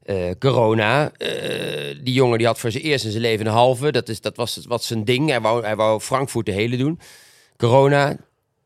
Eh, 0.02 0.16
corona. 0.38 1.12
die 2.02 2.14
jongen 2.14 2.38
die 2.38 2.46
had 2.46 2.58
voor 2.58 2.70
zijn 2.70 2.84
eerst 2.84 3.04
in 3.04 3.10
zijn 3.10 3.22
leven 3.22 3.46
een 3.46 3.52
halve. 3.52 3.92
Dat, 3.92 4.08
is, 4.08 4.20
dat 4.20 4.36
was 4.36 4.60
wat 4.68 4.84
zijn 4.84 5.04
ding. 5.04 5.28
Hij 5.28 5.40
wou, 5.40 5.64
hij 5.64 5.76
wou 5.76 6.00
Frankfurt 6.00 6.46
de 6.46 6.52
hele 6.52 6.76
doen. 6.76 7.00
Corona. 7.56 8.16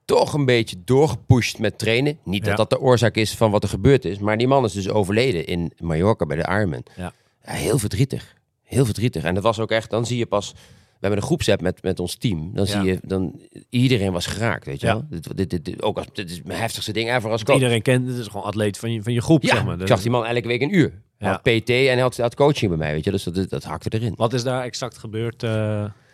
Toch 0.04 0.32
een 0.32 0.44
beetje 0.44 0.76
doorgepusht 0.84 1.58
met 1.58 1.78
trainen. 1.78 2.18
Niet 2.24 2.44
dat 2.44 2.56
dat 2.56 2.70
de 2.70 2.80
oorzaak 2.80 3.16
is 3.16 3.34
van 3.34 3.50
wat 3.50 3.62
er 3.62 3.68
gebeurd 3.68 4.04
is. 4.04 4.18
Maar 4.18 4.38
die 4.38 4.48
man 4.48 4.64
is 4.64 4.72
dus 4.72 4.88
overleden 4.88 5.46
in 5.46 5.72
Mallorca 5.78 6.26
bij 6.26 6.36
de 6.36 6.48
Ironman. 6.48 6.82
Ja. 6.96 7.12
Ja, 7.44 7.52
heel 7.52 7.78
verdrietig. 7.78 8.34
Heel 8.62 8.84
verdrietig. 8.84 9.22
En 9.24 9.34
dat 9.34 9.42
was 9.42 9.58
ook 9.58 9.70
echt, 9.70 9.90
dan 9.90 10.06
zie 10.06 10.18
je 10.18 10.26
pas... 10.26 10.52
We 10.94 11.10
hebben 11.10 11.18
een 11.18 11.26
groepsapp 11.28 11.60
met, 11.60 11.82
met 11.82 12.00
ons 12.00 12.16
team. 12.16 12.50
Dan 12.54 12.66
zie 12.66 12.82
je, 12.82 12.98
dan 13.02 13.40
iedereen 13.70 14.12
was 14.12 14.26
geraakt, 14.26 14.66
weet 14.66 14.80
je 14.80 14.86
wel. 14.86 15.04
Dit, 15.10 15.36
dit, 15.36 15.50
dit, 15.50 15.64
dit- 15.64 15.82
ook 15.82 15.96
als, 15.98 16.06
dit 16.12 16.30
is 16.30 16.42
mijn 16.42 16.58
heftigste 16.60 16.92
ding 16.92 17.14
ever 17.16 17.30
als 17.30 17.42
coach. 17.44 17.56
Iedereen 17.56 17.82
kent, 17.82 18.08
het 18.08 18.16
is 18.18 18.26
gewoon 18.26 18.42
atleet 18.46 18.78
van 18.78 18.92
je, 18.92 19.02
van 19.02 19.12
je 19.12 19.20
groep, 19.20 19.42
ja, 19.42 19.48
zeg 19.54 19.64
maar. 19.64 19.80
ik 19.80 19.86
zag 19.86 20.00
die 20.02 20.10
man 20.10 20.26
elke 20.26 20.48
week 20.48 20.60
een 20.62 20.74
uur. 20.74 20.92
Hij 21.18 21.28
Ja. 21.28 21.30
had 21.30 21.42
PT 21.42 21.70
en 21.70 21.86
hij 21.92 22.00
had, 22.00 22.16
had 22.16 22.34
coaching 22.34 22.68
bij 22.70 22.78
mij, 22.78 22.92
weet 22.92 23.04
je. 23.04 23.10
Dus 23.10 23.22
dat, 23.22 23.48
dat 23.50 23.64
hakte 23.64 23.88
erin. 23.98 24.12
Wat 24.16 24.32
is 24.32 24.42
daar 24.42 24.62
exact 24.62 24.98
gebeurd? 24.98 25.42
eh, 25.42 25.50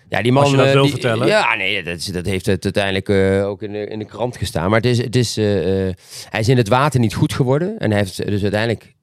Ja, 0.08 0.22
die 0.22 0.32
man. 0.32 0.42
Als 0.42 0.50
je 0.50 0.56
dat 0.56 0.66
eh, 0.66 0.72
wil 0.72 0.82
die- 0.82 0.90
vertellen. 0.90 1.26
Ja, 1.26 1.54
nee, 1.54 1.82
dat, 1.82 1.96
is- 1.96 2.04
dat 2.06 2.26
heeft 2.26 2.46
het 2.46 2.64
uiteindelijk 2.64 3.08
eh, 3.08 3.46
ook 3.46 3.62
in 3.62 3.72
de, 3.72 3.86
in 3.86 3.98
de 3.98 4.04
krant 4.04 4.36
gestaan. 4.36 4.70
Maar 4.70 4.80
het 4.80 4.88
is, 4.90 4.98
het 4.98 5.16
is, 5.16 5.36
eh, 5.36 5.88
eh, 5.88 5.94
hij 6.28 6.40
is 6.40 6.48
in 6.48 6.56
het 6.56 6.68
water 6.68 7.00
niet 7.00 7.14
goed 7.14 7.32
geworden. 7.32 7.78
En 7.78 7.90
hij 7.90 7.98
heeft 7.98 8.26
dus 8.26 8.42
uiteindelijk 8.42 8.94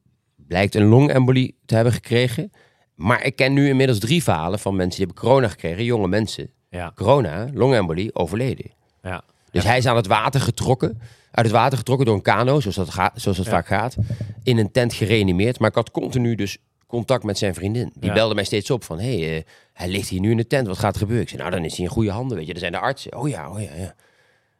blijkt 0.47 0.75
een 0.75 0.86
longembolie 0.86 1.57
te 1.65 1.75
hebben 1.75 1.93
gekregen. 1.93 2.51
Maar 2.95 3.23
ik 3.23 3.36
ken 3.36 3.53
nu 3.53 3.67
inmiddels 3.69 3.99
drie 3.99 4.23
verhalen 4.23 4.60
van 4.60 4.75
mensen 4.75 4.97
die 4.97 5.05
hebben 5.05 5.23
corona 5.23 5.47
gekregen. 5.47 5.83
Jonge 5.83 6.07
mensen. 6.07 6.49
ja, 6.69 6.91
Corona, 6.95 7.47
longembolie, 7.53 8.15
overleden. 8.15 8.71
ja. 9.01 9.23
Dus 9.51 9.63
hij 9.65 9.77
is 9.77 9.86
aan 9.86 9.95
het 9.95 10.07
water 10.07 10.41
getrokken. 10.41 11.01
Uit 11.31 11.45
het 11.45 11.55
water 11.55 11.77
getrokken 11.77 12.05
door 12.05 12.15
een 12.15 12.21
kano, 12.21 12.60
zoals 12.60 12.75
dat, 12.75 12.89
gaat, 12.89 13.21
zoals 13.21 13.38
dat 13.38 13.45
Ja. 13.45 13.51
vaak 13.51 13.67
gaat. 13.67 13.95
In 14.43 14.57
een 14.57 14.71
tent 14.71 14.93
gereanimeerd. 14.93 15.60
Maar 15.60 15.69
ik 15.69 15.75
had 15.75 15.91
continu 15.91 16.36
dus 16.36 16.57
contact 16.88 17.23
met 17.23 17.38
zijn 17.38 17.53
vriendin. 17.53 17.91
Die 17.93 18.10
Ja. 18.10 18.13
belde 18.15 18.36
mij 18.36 18.43
steeds 18.43 18.71
op 18.71 18.83
van... 18.83 18.99
Hé, 18.99 19.19
hey, 19.19 19.38
eh, 19.38 19.43
hij 19.73 19.88
ligt 19.89 20.10
hier 20.10 20.19
nu 20.19 20.31
in 20.31 20.38
de 20.38 20.47
tent. 20.47 20.67
Wat 20.67 20.77
gaat 20.77 20.93
er 20.93 20.99
gebeuren? 20.99 21.23
Ik 21.23 21.29
zei, 21.29 21.41
nou, 21.41 21.53
dan 21.55 21.65
is 21.65 21.75
hij 21.75 21.86
in 21.86 21.91
goede 21.91 22.12
handen, 22.12 22.38
weet 22.38 22.47
je. 22.47 22.53
Er 22.53 22.60
zijn 22.60 22.71
de 22.71 22.79
artsen. 22.79 23.15
Oh 23.17 23.29
ja, 23.29 23.49
oh 23.51 23.62
ja, 23.62 23.69
ja. 23.75 23.95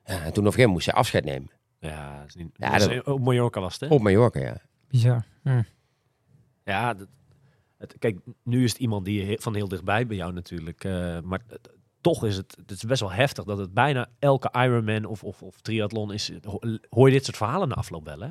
ja 0.06 0.14
en 0.14 0.16
toen 0.16 0.22
op 0.22 0.26
een 0.28 0.34
gegeven 0.34 0.52
moment 0.54 0.70
moest 0.74 0.86
hij 0.86 0.96
afscheid 0.96 1.26
nemen. 1.26 1.52
Ja, 1.80 2.18
dat 2.20 2.28
is 2.28 2.36
niet, 2.36 2.48
Ja, 2.54 2.78
dat- 2.78 3.04
op 3.06 3.20
Mallorca 3.20 3.60
was 3.62 3.74
het, 3.80 3.90
hè? 3.90 3.96
Op 3.96 4.02
Mallorca, 4.02 4.40
ja. 4.40 4.58
Bizar. 4.90 5.26
Hm. 5.44 5.62
Ja, 6.68 6.94
dat, 6.94 7.08
het, 7.78 7.96
kijk, 8.00 8.18
nu 8.44 8.64
is 8.64 8.72
het 8.72 8.80
iemand 8.82 9.06
die 9.06 9.26
he- 9.26 9.36
van 9.40 9.56
heel 9.56 9.68
dichtbij 9.68 10.08
bij 10.08 10.18
jou 10.18 10.34
natuurlijk. 10.34 10.84
eh, 10.84 11.18
maar 11.24 11.42
het- 11.48 11.70
toch 12.02 12.26
is 12.26 12.38
het, 12.38 12.58
het 12.62 12.72
is 12.72 12.84
best 12.84 13.00
wel 13.02 13.12
heftig 13.12 13.44
dat 13.44 13.58
het 13.58 13.74
bijna 13.74 14.08
elke 14.20 14.50
Ironman 14.54 15.06
of, 15.06 15.24
of, 15.24 15.42
of 15.42 15.62
triathlon 15.62 16.14
is. 16.14 16.32
ho- 16.44 16.60
Hoor 16.90 17.08
je 17.08 17.14
dit 17.14 17.26
soort 17.26 17.38
verhalen 17.38 17.68
na 17.68 17.76
afloop 17.76 18.06
wel, 18.06 18.20
hè? 18.20 18.28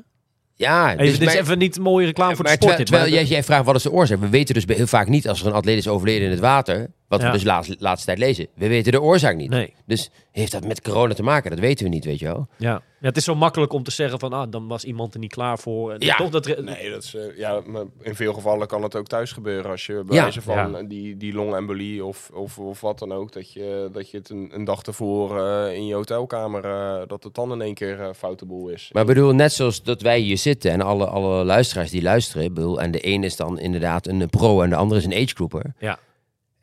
Ja, 0.55 0.93
Even, 0.97 1.19
dit 1.19 1.29
is 1.29 1.35
even 1.35 1.59
niet 1.59 1.77
een 1.77 1.83
mooie 1.83 2.07
reclame 2.07 2.35
voor 2.37 2.45
de 2.45 2.51
sport. 2.51 2.61
terwijl, 2.61 2.79
dit, 2.85 2.87
terwijl 2.93 3.13
jij, 3.27 3.35
jij 3.37 3.43
vraagt 3.45 3.65
wat 3.65 3.75
is 3.75 3.83
de 3.83 3.91
oorzaak. 3.93 4.21
We 4.21 4.29
weten 4.29 4.55
dus 4.55 4.65
heel 4.77 4.87
vaak 4.87 5.09
niet 5.09 5.29
als 5.29 5.41
er 5.41 5.47
een 5.47 5.53
atleet 5.53 5.77
is 5.79 5.89
overleden 5.89 6.25
in 6.25 6.31
het 6.31 6.41
water. 6.41 6.91
Wat 7.09 7.21
Ja. 7.21 7.27
we 7.27 7.33
dus 7.33 7.45
laatst, 7.45 7.75
laatste 7.79 8.07
tijd 8.07 8.19
lezen. 8.19 8.47
We 8.55 8.69
weten 8.69 8.93
de 8.93 9.01
oorzaak 9.03 9.37
niet. 9.37 9.51
Nee, 9.51 9.75
Dus 9.87 10.11
heeft 10.33 10.53
dat 10.53 10.67
met 10.67 10.81
corona 10.83 11.15
te 11.15 11.23
maken? 11.23 11.51
Dat 11.51 11.59
weten 11.59 11.85
we 11.85 11.91
niet, 11.91 12.05
weet 12.05 12.19
je 12.19 12.25
wel. 12.27 12.47
ja. 12.57 12.71
ja. 12.71 13.07
Het 13.07 13.17
is 13.17 13.25
zo 13.25 13.35
makkelijk 13.35 13.73
om 13.73 13.83
te 13.83 13.91
zeggen 13.91 14.19
van, 14.19 14.33
ah, 14.33 14.51
dan 14.51 14.69
was 14.69 14.85
iemand 14.85 15.15
er 15.15 15.21
niet 15.21 15.33
klaar 15.33 15.59
voor. 15.59 15.93
En 15.93 16.01
Ja. 16.01 16.17
Toch 16.17 16.31
dat, 16.31 16.47
Nee, 16.47 16.91
dat 16.91 17.03
is, 17.03 17.15
eh, 17.15 17.39
ja, 17.39 17.61
maar 17.67 17.85
in 18.03 18.15
veel 18.15 18.33
gevallen 18.33 18.67
kan 18.67 18.83
het 18.83 18.95
ook 18.97 19.07
thuis 19.07 19.33
gebeuren. 19.33 19.71
Als 19.71 19.87
je 19.87 20.03
bij 20.07 20.17
Ja. 20.17 20.23
wijze 20.23 20.43
van 20.43 20.55
Ja. 20.73 20.83
die, 20.83 21.17
die 21.17 21.33
longembolie 21.33 22.05
of, 22.05 22.31
of, 22.35 22.59
of 22.59 22.81
wat 22.81 22.99
dan 22.99 23.13
ook, 23.13 23.33
dat 23.33 23.53
je, 23.53 23.89
dat 23.93 24.11
je 24.11 24.17
het 24.19 24.31
een, 24.31 24.51
een 24.55 24.65
dag 24.65 24.83
ervoor 24.83 25.41
eh, 25.41 25.75
in 25.75 25.87
je 25.87 25.95
hotelkamer, 25.95 26.65
eh, 26.65 27.03
dat 27.07 27.25
het 27.25 27.35
dan 27.35 27.53
in 27.53 27.61
één 27.61 27.75
keer 27.75 28.11
foute 28.17 28.45
boel 28.47 28.69
is. 28.69 28.89
Maar 28.93 29.03
ik 29.03 29.09
bedoel, 29.09 29.33
net 29.33 29.53
zoals 29.53 29.83
dat 29.83 30.01
wij 30.03 30.19
hier 30.19 30.39
zitten 30.39 30.71
en 30.71 30.81
alle, 30.81 31.07
alle 31.07 31.45
luisteraars 31.45 31.91
die 31.91 32.03
luisteren. 32.03 32.45
ik 32.45 32.55
Bedoel, 32.55 32.81
en 32.81 32.91
de 32.91 33.07
een 33.07 33.25
is 33.25 33.37
dan 33.37 33.59
inderdaad 33.59 34.07
een 34.07 34.29
pro 34.31 34.63
en 34.63 34.71
de 34.71 34.77
andere 34.77 35.01
is 35.01 35.07
een 35.07 35.23
agegroeper. 35.23 35.75
Ja. 35.79 35.99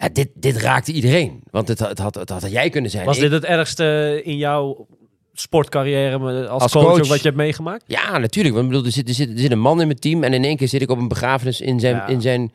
Ja, 0.03 0.09
dit, 0.09 0.29
dit 0.35 0.57
raakte 0.57 0.91
iedereen. 0.91 1.41
Want 1.51 1.67
het, 1.67 1.79
had- 1.79 1.89
het, 1.89 1.99
had, 1.99 2.15
het 2.15 2.29
had 2.29 2.51
jij 2.51 2.69
kunnen 2.69 2.91
zijn. 2.91 3.05
was 3.05 3.15
Ik- 3.15 3.21
dit 3.21 3.31
het 3.31 3.43
ergste 3.43 4.21
in 4.23 4.37
jouw 4.37 4.87
sportcarrière 5.33 6.47
als, 6.47 6.61
Als 6.61 6.71
coach, 6.71 7.07
wat 7.07 7.17
je 7.17 7.23
hebt 7.23 7.35
meegemaakt? 7.35 7.83
Ja, 7.87 8.17
natuurlijk. 8.17 8.55
Want 8.55 8.65
ik 8.67 8.71
bedoel, 8.71 8.85
er 8.87 8.93
zit, 8.93 9.07
er, 9.07 9.13
zit, 9.13 9.29
er 9.33 9.39
zit 9.39 9.51
een 9.51 9.59
man 9.59 9.81
in 9.81 9.87
mijn 9.87 9.99
team 9.99 10.23
en 10.23 10.33
in 10.33 10.43
één 10.43 10.57
keer 10.57 10.67
zit 10.67 10.81
ik 10.81 10.89
op 10.89 10.97
een 10.97 11.07
begrafenis 11.07 11.61
in 11.61 11.79
zijn, 11.79 11.95
Ja. 11.95 12.07
in 12.07 12.21
zijn, 12.21 12.51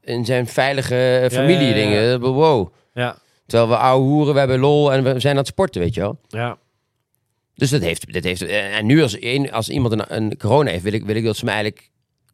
in 0.00 0.24
zijn 0.24 0.46
veilige 0.46 1.28
familie 1.32 1.74
ja. 1.74 2.18
Wow. 2.18 2.72
Ja, 2.94 3.16
Terwijl 3.46 3.70
we 3.70 3.76
ouwe 3.76 4.04
hoeren, 4.06 4.32
we 4.32 4.38
hebben 4.38 4.58
lol 4.58 4.92
en 4.92 5.02
we 5.04 5.20
zijn 5.20 5.32
aan 5.32 5.38
het 5.38 5.46
sporten, 5.46 5.80
weet 5.80 5.94
je 5.94 6.00
wel. 6.00 6.18
ja. 6.28 6.58
Dus 7.54 7.70
dat 7.70 7.80
heeft, 7.82 8.12
dat 8.12 8.24
heeft 8.24 8.42
eh, 8.42 8.76
en 8.76 8.86
nu 8.86 9.02
als, 9.02 9.16
een, 9.20 9.52
als 9.52 9.68
iemand 9.68 9.92
een, 9.92 10.04
een 10.16 10.36
corona 10.36 10.70
heeft, 10.70 10.82
wil 10.82 10.92
ik, 10.92 11.04
wil 11.04 11.16
ik 11.16 11.24
dat 11.24 11.36
ze 11.36 11.44
me 11.44 11.50
eigenlijk 11.50 11.90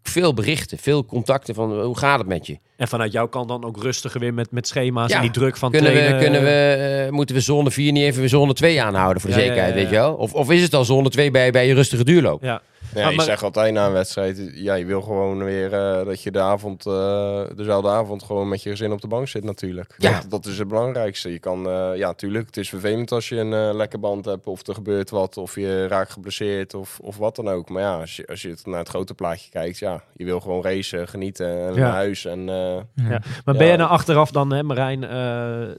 veel 0.08 0.34
berichten, 0.34 0.78
veel 0.78 1.04
contacten 1.04 1.54
van 1.54 1.80
hoe 1.82 1.98
gaat 1.98 2.18
het 2.18 2.28
met 2.28 2.46
je? 2.46 2.58
En 2.76 2.88
vanuit 2.88 3.12
jouw 3.12 3.28
kant 3.28 3.48
dan 3.48 3.64
ook 3.64 3.82
rustiger 3.82 4.20
weer 4.20 4.34
met, 4.34 4.50
met 4.50 4.66
schema's 4.68 5.10
Ja. 5.10 5.16
en 5.16 5.22
die 5.22 5.30
druk 5.30 5.56
van 5.56 5.70
Kunnen 5.70 5.92
we, 5.92 6.16
kunnen 6.20 6.42
we, 6.42 7.04
eh, 7.06 7.12
moeten 7.12 7.34
we 7.34 7.40
zone 7.40 7.70
4 7.70 7.92
niet 7.92 8.02
even 8.02 8.28
zone 8.28 8.52
2 8.52 8.82
aanhouden 8.82 9.20
voor 9.22 9.30
de 9.30 9.36
Ja, 9.36 9.42
zekerheid, 9.42 9.74
weet 9.74 9.88
je 9.88 9.94
wel? 9.94 10.14
Of, 10.14 10.32
of 10.34 10.50
is 10.50 10.62
het 10.62 10.74
al 10.74 10.84
zone 10.84 11.08
2 11.08 11.30
bij, 11.30 11.50
bij 11.50 11.66
je 11.66 11.74
rustige 11.74 12.04
duurloop? 12.04 12.42
Ja, 12.42 12.60
Ja, 12.98 13.04
Ah, 13.04 13.10
je 13.10 13.16
maar- 13.16 13.24
zegt 13.26 13.42
altijd 13.42 13.72
na 13.72 13.86
een 13.86 13.92
wedstrijd, 13.92 14.50
ja, 14.54 14.74
je 14.74 14.84
wil 14.84 15.02
gewoon 15.02 15.44
weer 15.44 15.72
eh, 15.72 16.04
dat 16.04 16.22
je 16.22 16.30
de 16.30 16.40
avond, 16.40 16.86
eh, 16.86 17.42
dezelfde 17.56 17.88
avond 17.88 18.22
gewoon 18.22 18.48
met 18.48 18.62
je 18.62 18.70
gezin 18.70 18.92
op 18.92 19.00
de 19.00 19.08
bank 19.08 19.28
zit 19.28 19.44
natuurlijk. 19.44 19.94
Ja. 19.98 20.20
Dat, 20.20 20.30
dat 20.30 20.46
is 20.46 20.58
het 20.58 20.68
belangrijkste. 20.68 21.32
Je 21.32 21.38
kan, 21.38 21.66
eh, 21.68 21.90
ja, 21.96 22.06
natuurlijk, 22.06 22.46
het 22.46 22.56
is 22.56 22.68
vervelend 22.68 23.12
als 23.12 23.28
je 23.28 23.36
een 23.36 23.52
eh, 23.52 23.74
lekke 23.74 23.98
band 23.98 24.24
hebt 24.24 24.46
of 24.46 24.66
er 24.66 24.74
gebeurt 24.74 25.10
wat 25.10 25.36
of 25.36 25.54
je 25.54 25.86
raakt 25.86 26.10
geblesseerd 26.12 26.74
of, 26.74 26.98
of 27.02 27.16
wat 27.16 27.36
dan 27.36 27.48
ook. 27.48 27.68
Maar 27.68 27.82
ja, 27.82 28.00
als 28.00 28.16
je, 28.16 28.26
als 28.26 28.42
je 28.42 28.48
het 28.48 28.66
naar 28.66 28.78
het 28.78 28.88
grote 28.88 29.14
plaatje 29.14 29.50
kijkt, 29.50 29.78
ja, 29.78 30.02
je 30.16 30.24
wil 30.24 30.40
gewoon 30.40 30.62
racen, 30.62 31.08
genieten 31.08 31.66
en 31.66 31.74
Ja. 31.74 31.80
naar 31.80 31.92
huis. 31.92 32.24
En, 32.24 32.48
eh, 32.48 32.76
ja. 33.10 33.22
Maar 33.44 33.54
ben 33.56 33.66
je 33.66 33.76
nou 33.76 33.90
achteraf 33.90 34.30
dan, 34.30 34.52
hè, 34.52 34.62
Marijn, 34.62 35.04
eh, 35.04 35.74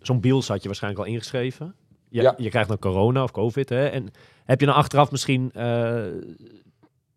zo'n 0.00 0.20
Biels 0.20 0.48
had 0.48 0.60
je 0.60 0.66
waarschijnlijk 0.68 1.04
al 1.06 1.12
ingeschreven. 1.12 1.74
je, 2.08 2.22
Ja. 2.22 2.34
je 2.36 2.48
krijgt 2.48 2.68
dan 2.68 2.78
corona 2.78 3.22
of 3.22 3.30
covid. 3.30 3.68
Hè? 3.68 3.86
En 3.86 4.10
heb 4.44 4.60
je 4.60 4.66
dan 4.66 4.74
achteraf 4.74 5.10
misschien 5.10 5.50
eh, 5.54 6.02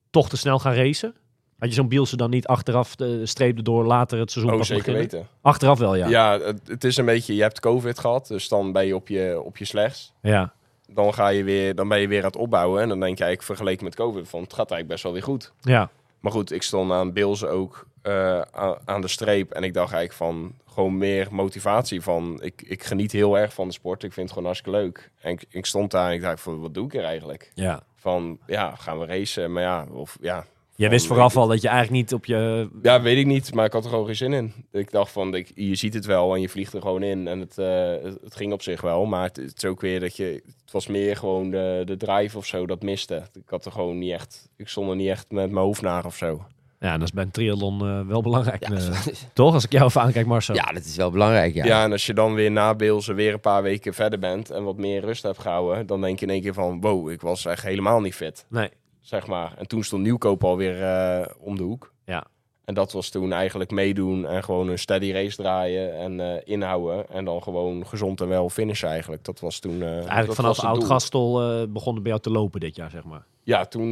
toch 0.10 0.30
te 0.30 0.38
snel 0.38 0.60
gaan 0.60 0.74
racen? 0.74 1.16
Had 1.60 1.70
je 1.70 1.76
zo'n 1.76 1.88
Bielse 1.88 2.18
dan 2.18 2.30
niet 2.30 2.48
achteraf 2.48 2.96
de 2.96 3.26
streep 3.26 3.58
erdoor 3.58 3.86
later 3.86 4.20
het 4.20 4.32
seizoen 4.32 4.54
Oh, 4.54 4.62
zeker 4.62 4.76
beginnen? 4.84 5.02
weten. 5.02 5.28
Achteraf 5.42 5.80
wel, 5.80 5.96
ja. 5.96 6.08
Ja, 6.08 6.40
het, 6.40 6.62
het 6.68 6.84
is 6.84 6.98
een 6.98 7.06
beetje, 7.06 7.36
je 7.36 7.42
hebt 7.42 7.60
covid 7.60 8.00
gehad, 8.00 8.28
dus 8.28 8.48
dan 8.48 8.72
ben 8.72 8.86
je 8.86 8.96
op 8.96 9.08
je, 9.08 9.42
op 9.44 9.58
je 9.58 9.66
slechts. 9.66 10.14
Ja. 10.22 10.54
Dan, 10.90 11.14
ga 11.14 11.28
je 11.28 11.44
weer, 11.44 11.76
dan 11.76 11.88
ben 11.88 12.00
je 12.00 12.08
weer 12.08 12.20
aan 12.20 12.26
het 12.26 12.36
opbouwen 12.36 12.82
en 12.82 12.90
dan 12.90 13.00
denk 13.00 13.18
je 13.18 13.24
eigenlijk 13.24 13.58
vergeleken 13.58 13.84
met 13.84 13.96
covid 13.96 14.30
van 14.30 14.42
het 14.42 14.54
gaat 14.54 14.72
eigenlijk 14.72 14.88
best 14.88 15.04
wel 15.04 15.14
weer 15.14 15.24
goed. 15.24 15.54
ja. 15.62 15.90
Maar 16.20 16.32
goed, 16.32 16.52
ik 16.52 16.64
stond 16.64 16.92
aan 16.92 17.14
Bills 17.14 17.46
ook 17.46 17.88
eh, 18.02 18.42
aan, 18.86 19.02
de 19.02 19.08
streep 19.08 19.52
en 19.52 19.64
ik 19.64 19.74
dacht 19.74 19.94
eigenlijk 19.94 20.14
van 20.14 20.54
gewoon 20.74 20.98
meer 20.98 21.28
motivatie 21.32 22.02
van 22.02 22.40
ik, 22.42 22.62
ik 22.66 22.84
geniet 22.84 23.12
heel 23.12 23.38
erg 23.38 23.54
van 23.54 23.68
de 23.68 23.74
sport, 23.74 24.04
ik 24.04 24.14
vind 24.14 24.26
het 24.26 24.30
gewoon 24.30 24.46
hartstikke 24.46 24.80
leuk. 24.80 25.12
En 25.22 25.32
ik, 25.32 25.46
ik 25.50 25.66
stond 25.66 25.92
daar 25.92 26.08
en 26.08 26.14
ik 26.14 26.22
dacht 26.22 26.42
van 26.42 26.62
wat 26.62 26.74
doe 26.74 26.86
ik 26.86 26.94
er 26.94 27.04
eigenlijk? 27.04 27.52
ja. 27.54 27.84
Van 28.00 28.40
ja, 28.46 28.76
gaan 28.76 29.00
we 29.00 29.06
racen? 29.06 29.52
Maar 29.52 29.64
ja, 29.64 29.86
of 29.92 30.18
ja. 30.22 30.46
Jij 30.76 30.88
van, 30.88 30.90
wist 30.90 31.08
vooraf 31.08 31.38
al 31.38 31.48
dat 31.48 31.62
je 31.62 31.68
eigenlijk 31.68 32.02
niet 32.02 32.14
op 32.14 32.26
je... 32.26 32.70
Ja, 32.82 33.02
weet 33.02 33.18
ik 33.18 33.26
niet, 33.26 33.54
maar 33.54 33.66
ik 33.66 33.74
had 33.74 33.84
er 33.84 33.90
gewoon 33.90 34.06
geen 34.06 34.16
zin 34.16 34.34
in. 34.34 34.54
Ik 34.72 34.92
dacht 34.92 35.12
van, 35.12 35.36
ik, 35.36 35.52
je 35.56 35.76
ziet 35.76 35.94
het 35.94 36.06
wel 36.06 36.34
en 36.34 36.42
je 36.42 36.50
vliegt 36.50 36.74
er 36.74 36.82
gewoon 36.82 37.04
in. 37.04 37.28
En 37.28 37.40
het, 37.40 37.58
eh, 37.58 37.92
het, 38.04 38.18
het 38.24 38.36
ging 38.36 38.54
op 38.54 38.62
zich 38.62 38.82
wel, 38.82 39.06
maar 39.06 39.24
het, 39.24 39.36
het 39.36 39.54
is 39.58 39.66
ook 39.66 39.82
weer 39.82 40.00
dat 40.00 40.16
je... 40.16 40.44
Het 40.62 40.72
was 40.72 40.88
meer 40.88 41.16
gewoon 41.16 41.50
de, 41.50 41.82
de 41.86 41.98
drive 41.98 42.38
of 42.38 42.46
zo, 42.46 42.66
dat 42.66 42.82
miste. 42.82 43.24
Ik 43.34 43.50
had 43.50 43.66
er 43.66 43.72
gewoon 43.72 43.98
niet 43.98 44.12
echt... 44.12 44.50
Ik 44.56 44.68
stond 44.68 44.90
er 44.90 44.96
niet 44.96 45.10
echt 45.10 45.32
met 45.32 45.52
mijn 45.52 45.66
hoofd 45.66 45.82
naar 45.82 46.06
of 46.06 46.16
zo. 46.16 46.46
Ja, 46.80 46.98
dat 46.98 47.08
is 47.08 47.14
bij 47.14 47.24
een 47.24 47.32
triathlon 47.32 47.82
eh, 47.82 48.08
wel 48.08 48.22
belangrijk. 48.22 48.68
Ja, 48.68 48.76
eh, 48.76 49.08
toch? 49.34 49.54
Als 49.54 49.66
ik 49.66 49.72
jou 49.72 49.86
even 49.86 50.02
aankijk, 50.02 50.26
Marcel. 50.26 50.56
ja, 50.56 50.64
dat 50.64 50.86
is 50.86 50.96
wel 50.96 51.12
belangrijk, 51.12 51.54
ja. 51.54 51.66
Ja. 51.66 51.84
en 51.84 51.92
als 51.92 52.06
je 52.06 52.14
dan 52.14 52.34
weer 52.34 52.52
na 52.52 52.76
Beelzen 52.76 53.16
weer 53.16 53.34
een 53.34 53.40
paar 53.40 53.64
weken 53.64 53.94
verder 53.94 54.20
bent... 54.20 54.50
en 54.52 54.64
wat 54.64 54.78
meer 54.78 55.02
rust 55.02 55.24
hebt 55.24 55.40
gehouden... 55.40 55.86
dan 55.86 56.02
denk 56.02 56.20
je 56.20 56.26
in 56.26 56.32
één 56.32 56.42
keer 56.42 56.54
van, 56.54 56.82
wow, 56.82 57.10
ik 57.10 57.22
was 57.22 57.46
echt 57.46 57.64
helemaal 57.64 58.02
niet 58.02 58.16
fit. 58.16 58.46
Nee. 58.50 58.70
Zeg 59.02 59.28
maar. 59.28 59.54
En 59.58 59.68
toen 59.68 59.84
stond 59.84 60.04
Nieuwkoop 60.04 60.44
alweer 60.44 60.84
eh 60.84 61.26
om 61.40 61.58
de 61.58 61.64
hoek. 61.64 61.94
Ja. 62.06 62.26
En 62.68 62.74
dat 62.74 62.92
was 62.92 63.10
toen 63.10 63.34
eigenlijk 63.34 63.72
meedoen 63.72 64.26
en 64.28 64.44
gewoon 64.44 64.68
een 64.68 64.80
steady 64.80 65.12
race 65.12 65.36
draaien 65.36 65.98
en 65.98 66.20
eh, 66.20 66.42
inhouden. 66.44 67.10
En 67.10 67.26
dan 67.26 67.44
gewoon 67.44 67.88
gezond 67.88 68.22
en 68.22 68.28
wel 68.28 68.50
finishen 68.50 68.90
eigenlijk. 68.90 69.24
Dat 69.26 69.40
was 69.40 69.60
toen... 69.60 69.82
eh, 69.82 69.88
Eigenlijk 69.92 70.26
dat 70.28 70.36
vanaf. 70.36 70.60
Oud-Gastel 70.64 71.42
eh 71.42 71.64
begon 71.70 71.94
het 71.94 72.04
bij 72.04 72.12
jou 72.12 72.24
te 72.24 72.32
lopen 72.32 72.60
dit 72.60 72.76
jaar, 72.76 72.90
zeg 72.90 73.04
maar. 73.04 73.26
Ja, 73.44 73.66
toen, 73.66 73.92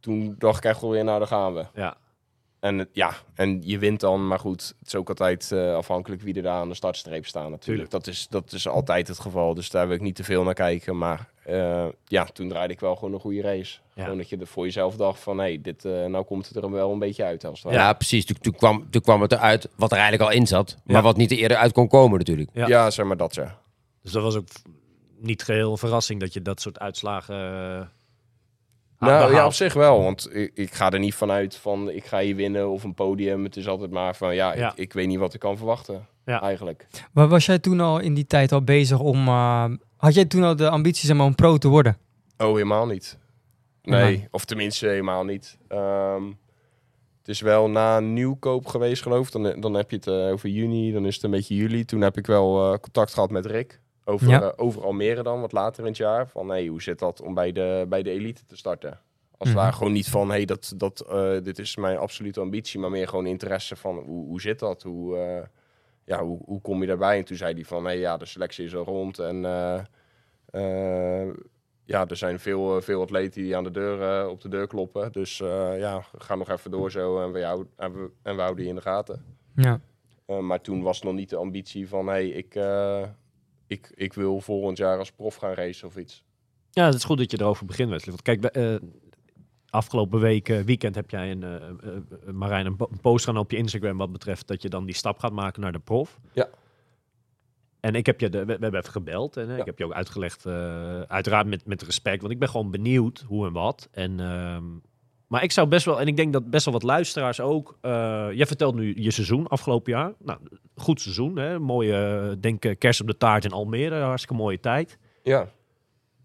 toen 0.00 0.34
dacht 0.38 0.56
ik 0.58 0.64
echt 0.64 0.80
wel 0.80 0.90
weer, 0.90 1.04
nou 1.04 1.18
daar 1.18 1.28
gaan 1.28 1.54
we. 1.54 1.64
Ja. 1.74 1.96
En 2.60 2.78
het- 2.78 2.88
ja, 2.92 3.12
en 3.34 3.60
je 3.64 3.78
wint 3.78 4.00
dan, 4.00 4.26
maar 4.26 4.38
goed, 4.38 4.74
het 4.78 4.86
is 4.86 4.94
ook 4.94 5.08
altijd 5.08 5.52
eh, 5.52 5.74
afhankelijk 5.74 6.22
wie 6.22 6.34
er 6.34 6.42
daar 6.42 6.60
aan 6.60 6.68
de 6.68 6.74
startstreep 6.74 7.26
staan 7.26 7.50
natuurlijk. 7.50 7.90
Dat 7.90 8.06
is, 8.06 8.26
dat 8.30 8.52
is 8.52 8.68
altijd 8.68 9.08
het 9.08 9.18
geval, 9.20 9.54
dus 9.54 9.70
daar 9.70 9.86
wil 9.86 9.96
ik 9.96 10.02
niet 10.02 10.14
te 10.14 10.24
veel 10.24 10.42
naar 10.42 10.54
kijken. 10.54 10.98
Maar 10.98 11.28
eh, 11.44 11.86
ja, 12.04 12.24
toen 12.24 12.48
draaide 12.48 12.72
ik 12.72 12.80
wel 12.80 12.96
gewoon 12.96 13.14
een 13.14 13.20
goede 13.20 13.40
race. 13.40 13.78
Ja. 13.94 14.02
Gewoon 14.02 14.18
dat 14.18 14.28
je 14.28 14.36
er 14.36 14.46
voor 14.46 14.64
jezelf 14.64 14.96
dacht 14.96 15.20
van, 15.20 15.38
hé, 15.38 15.44
hey, 15.44 15.58
dit, 15.62 15.84
eh, 15.84 16.04
nou 16.04 16.24
komt 16.24 16.48
het 16.48 16.56
er 16.56 16.70
wel 16.70 16.92
een 16.92 16.98
beetje 16.98 17.24
uit. 17.24 17.44
Als 17.44 17.62
het 17.62 17.72
Ja, 17.72 17.92
precies. 17.92 18.24
Toen, 18.24 18.36
toen, 18.40 18.54
kwam, 18.56 18.90
toen 18.90 19.02
kwam 19.02 19.20
het 19.22 19.32
eruit 19.32 19.68
wat 19.76 19.90
er 19.92 19.98
eigenlijk 19.98 20.30
al 20.30 20.36
in 20.36 20.46
zat. 20.46 20.76
Maar 20.84 20.96
Ja. 20.96 21.02
wat 21.02 21.16
niet 21.16 21.30
eerder 21.30 21.56
uit 21.56 21.72
kon 21.72 21.88
komen 21.88 22.18
natuurlijk. 22.18 22.50
Ja. 22.52 22.66
ja. 22.66 22.90
zeg 22.90 23.06
maar 23.06 23.16
dat, 23.16 23.34
ja. 23.34 23.58
Dus 24.02 24.12
dat 24.12 24.22
was 24.22 24.36
ook 24.36 24.48
niet 25.18 25.42
geheel 25.42 25.70
een 25.70 25.78
verrassing 25.78 26.20
dat 26.20 26.32
je 26.32 26.42
dat 26.42 26.60
soort 26.60 26.78
uitslagen 26.78 27.36
eh, 27.36 27.86
Nou 28.98 29.32
ja, 29.32 29.46
op 29.46 29.52
zich 29.52 29.72
wel. 29.74 30.02
Want 30.02 30.34
ik, 30.34 30.50
ik 30.54 30.72
ga 30.74 30.90
er 30.90 30.98
niet 30.98 31.14
vanuit 31.14 31.56
van 31.56 31.90
ik 31.90 32.04
ga 32.04 32.18
hier 32.20 32.36
winnen 32.36 32.68
of 32.70 32.84
een 32.84 32.94
podium. 32.94 33.44
Het 33.44 33.56
is 33.56 33.68
altijd 33.68 33.90
maar 33.90 34.16
van 34.16 34.34
ja, 34.34 34.54
Ja. 34.56 34.70
Ik, 34.70 34.76
ik 34.78 34.92
weet 34.92 35.06
niet 35.06 35.18
wat 35.18 35.34
ik 35.34 35.40
kan 35.40 35.56
verwachten. 35.56 36.06
Ja. 36.24 36.42
Eigenlijk. 36.42 36.86
Maar 37.12 37.28
was 37.28 37.46
jij 37.46 37.58
toen 37.58 37.80
al 37.80 37.98
in 37.98 38.14
die 38.14 38.26
tijd 38.26 38.52
al 38.52 38.62
bezig 38.62 38.98
om... 39.00 39.28
eh, 39.28 39.64
had 39.96 40.14
jij 40.14 40.24
toen 40.24 40.42
al 40.42 40.56
de 40.56 40.70
ambities 40.70 41.10
om 41.10 41.20
een 41.20 41.34
pro 41.34 41.56
te 41.56 41.68
worden? 41.68 41.96
Oh, 42.38 42.52
helemaal 42.52 42.86
niet. 42.86 43.18
Nee, 43.82 44.18
Ja. 44.20 44.26
of 44.30 44.44
tenminste 44.44 44.86
helemaal 44.86 45.24
niet. 45.24 45.58
Ehm, 45.68 46.24
het 47.18 47.28
is 47.28 47.40
wel 47.40 47.68
na 47.70 48.00
nieuwkoop 48.00 48.66
geweest, 48.66 49.02
geloof 49.02 49.26
ik. 49.26 49.32
Dan, 49.32 49.60
dan 49.60 49.74
heb 49.74 49.90
je 49.90 49.96
het 49.96 50.06
eh, 50.06 50.14
over 50.32 50.48
juni, 50.48 50.92
dan 50.92 51.06
is 51.06 51.14
het 51.14 51.24
een 51.24 51.30
beetje 51.30 51.54
juli. 51.56 51.84
Toen 51.84 52.00
heb 52.00 52.16
ik 52.16 52.26
wel 52.26 52.72
eh, 52.72 52.78
contact 52.78 53.14
gehad 53.14 53.30
met 53.30 53.46
Rick. 53.46 53.80
Over, 54.08 54.28
Ja. 54.28 54.52
over 54.56 54.82
Almere 54.84 55.22
dan, 55.22 55.40
wat 55.40 55.52
later 55.52 55.82
in 55.82 55.88
het 55.88 55.96
jaar. 55.96 56.28
Van 56.28 56.48
hey, 56.48 56.66
hoe 56.66 56.82
zit 56.82 56.98
dat 56.98 57.20
om 57.20 57.34
bij 57.34 57.52
de, 57.52 57.86
bij 57.88 58.02
de 58.02 58.10
elite 58.10 58.44
te 58.44 58.56
starten? 58.56 59.00
Als 59.38 59.48
het 59.48 59.58
Mhm. 59.58 59.72
gewoon 59.72 59.92
niet 59.92 60.08
van, 60.08 60.30
hey, 60.30 60.44
dat, 60.44 60.72
dat, 60.76 61.00
eh, 61.00 61.32
dit 61.42 61.58
is 61.58 61.76
mijn 61.76 61.96
absolute 61.98 62.40
ambitie. 62.40 62.80
Maar 62.80 62.90
meer 62.90 63.08
gewoon 63.08 63.26
interesse 63.26 63.76
van, 63.76 63.96
hoe, 63.96 64.26
hoe 64.26 64.40
zit 64.40 64.58
dat? 64.58 64.82
Hoe, 64.82 65.16
eh, 65.16 65.42
ja, 66.04 66.22
hoe, 66.24 66.38
hoe 66.44 66.60
kom 66.60 66.80
je 66.80 66.86
daarbij? 66.86 67.18
En 67.18 67.24
toen 67.24 67.36
zei 67.36 67.54
hij 67.54 67.64
van, 67.64 67.84
hey, 67.84 67.98
ja, 67.98 68.16
de 68.16 68.26
selectie 68.26 68.64
is 68.64 68.76
al 68.76 68.84
rond. 68.84 69.18
En 69.18 69.40
ja, 71.84 72.06
er 72.06 72.16
zijn 72.16 72.38
veel, 72.40 72.80
veel 72.82 73.00
atleten 73.02 73.42
die 73.42 73.56
aan 73.56 73.64
de 73.64 73.70
deur, 73.70 74.28
op 74.28 74.40
de 74.40 74.48
deur 74.48 74.66
kloppen. 74.66 75.12
Dus 75.12 75.36
ja, 75.78 76.04
ga 76.18 76.34
nog 76.34 76.48
even 76.50 76.70
door 76.70 76.90
zo 76.90 77.22
en 77.22 77.32
we, 77.32 77.38
jou, 77.38 77.66
en 77.76 77.92
we, 77.92 78.10
en 78.22 78.34
we 78.34 78.40
houden 78.40 78.60
die 78.60 78.68
in 78.70 78.74
de 78.78 78.82
gaten. 78.82 79.24
Ja. 79.56 79.80
Maar 80.40 80.60
toen 80.60 80.82
was 80.82 81.02
nog 81.02 81.14
niet 81.14 81.30
de 81.30 81.36
ambitie 81.36 81.88
van, 81.88 82.06
hey, 82.06 82.28
ik, 82.28 82.54
ik, 83.66 83.92
ik 83.94 84.12
wil 84.12 84.40
volgend 84.40 84.78
jaar 84.78 84.98
als 84.98 85.10
prof 85.12 85.34
gaan 85.36 85.52
racen 85.52 85.88
of 85.88 85.96
iets. 85.96 86.24
Ja, 86.70 86.84
het 86.84 86.94
is 86.94 87.04
goed 87.04 87.18
dat 87.18 87.30
je 87.30 87.40
erover 87.40 87.66
begint, 87.66 87.90
Wesley. 87.90 88.14
Want 88.14 88.22
kijk, 88.22 88.44
eh, 88.44 88.74
afgelopen 89.70 90.20
week, 90.20 90.48
eh, 90.48 90.60
weekend, 90.60 90.94
heb 90.94 91.10
jij 91.10 91.30
een, 91.30 91.42
eh, 91.42 92.32
Marijn, 92.32 92.66
een, 92.66 92.76
po- 92.76 92.88
een 92.90 93.00
post 93.00 93.24
gaan 93.24 93.36
op 93.36 93.50
je 93.50 93.56
Instagram 93.56 93.96
wat 93.96 94.12
betreft 94.12 94.46
dat 94.46 94.62
je 94.62 94.68
dan 94.68 94.86
die 94.86 94.94
stap 94.94 95.18
gaat 95.18 95.32
maken 95.32 95.60
naar 95.62 95.72
de 95.72 95.78
prof. 95.78 96.20
Ja. 96.32 96.48
En 97.80 97.94
ik 97.94 98.06
heb 98.06 98.20
je, 98.20 98.28
de, 98.28 98.38
we, 98.38 98.44
we 98.44 98.50
hebben 98.52 98.80
even 98.80 98.92
gebeld 98.92 99.36
en 99.36 99.48
Ja. 99.48 99.56
ik 99.56 99.64
heb 99.64 99.78
je 99.78 99.84
ook 99.84 99.92
uitgelegd, 99.92 100.46
uiteraard 101.08 101.46
met, 101.46 101.66
met 101.66 101.82
respect, 101.82 102.20
want 102.20 102.32
ik 102.32 102.38
ben 102.38 102.48
gewoon 102.48 102.70
benieuwd 102.70 103.24
hoe 103.28 103.46
en 103.46 103.52
wat. 103.52 103.88
En, 103.92 104.20
ehm, 104.20 104.64
maar 105.26 105.42
ik 105.42 105.52
zou 105.52 105.68
best 105.68 105.84
wel, 105.84 106.00
en 106.00 106.06
ik 106.06 106.16
denk 106.16 106.32
dat 106.32 106.50
best 106.50 106.64
wel 106.64 106.74
wat 106.74 106.82
luisteraars 106.82 107.40
ook, 107.40 107.78
eh, 107.80 108.26
jij 108.32 108.46
vertelt 108.46 108.74
nu 108.74 108.94
je 109.02 109.10
seizoen 109.10 109.46
afgelopen 109.46 109.92
jaar. 109.92 110.12
Nou, 110.18 110.38
goed 110.76 111.00
seizoen, 111.00 111.36
hè? 111.38 111.58
mooie, 111.58 112.28
eh, 112.30 112.36
denk 112.40 112.64
eh, 112.64 112.78
kerst 112.78 113.00
op 113.00 113.06
de 113.06 113.16
taart 113.16 113.44
in 113.44 113.52
Almere, 113.52 114.00
hartstikke 114.00 114.42
mooie 114.42 114.60
tijd. 114.60 114.98
Ja, 115.22 115.48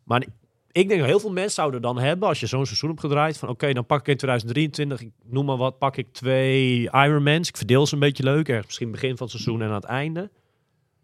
Maar 0.04 0.26
ik 0.72 0.88
denk 0.88 1.00
dat 1.00 1.10
heel 1.10 1.20
veel 1.20 1.32
mensen 1.32 1.54
zouden 1.54 1.82
dan 1.82 2.00
hebben, 2.00 2.28
als 2.28 2.40
je 2.40 2.46
zo'n 2.46 2.66
seizoen 2.66 2.90
hebt 2.90 3.02
gedraaid, 3.02 3.38
van 3.38 3.50
oké, 3.50 3.74
dan 3.74 3.86
pak 3.86 4.00
ik 4.00 4.08
in 4.08 4.18
2023, 4.18 5.02
ik 5.02 5.12
noem 5.24 5.46
maar 5.46 5.58
wat, 5.58 5.78
pak 5.78 5.98
ik 5.98 6.08
twee 6.12 6.82
Ironmans. 6.82 7.50
Ik 7.50 7.58
verdeel 7.58 7.88
ze 7.88 7.94
een 7.94 8.00
beetje 8.00 8.24
leuk, 8.24 8.48
ergens 8.48 8.66
misschien 8.66 8.92
begin 8.92 9.18
van 9.18 9.28
het 9.28 9.36
seizoen 9.36 9.62
en 9.62 9.68
aan 9.68 9.74
het 9.74 9.84
einde. 9.84 10.30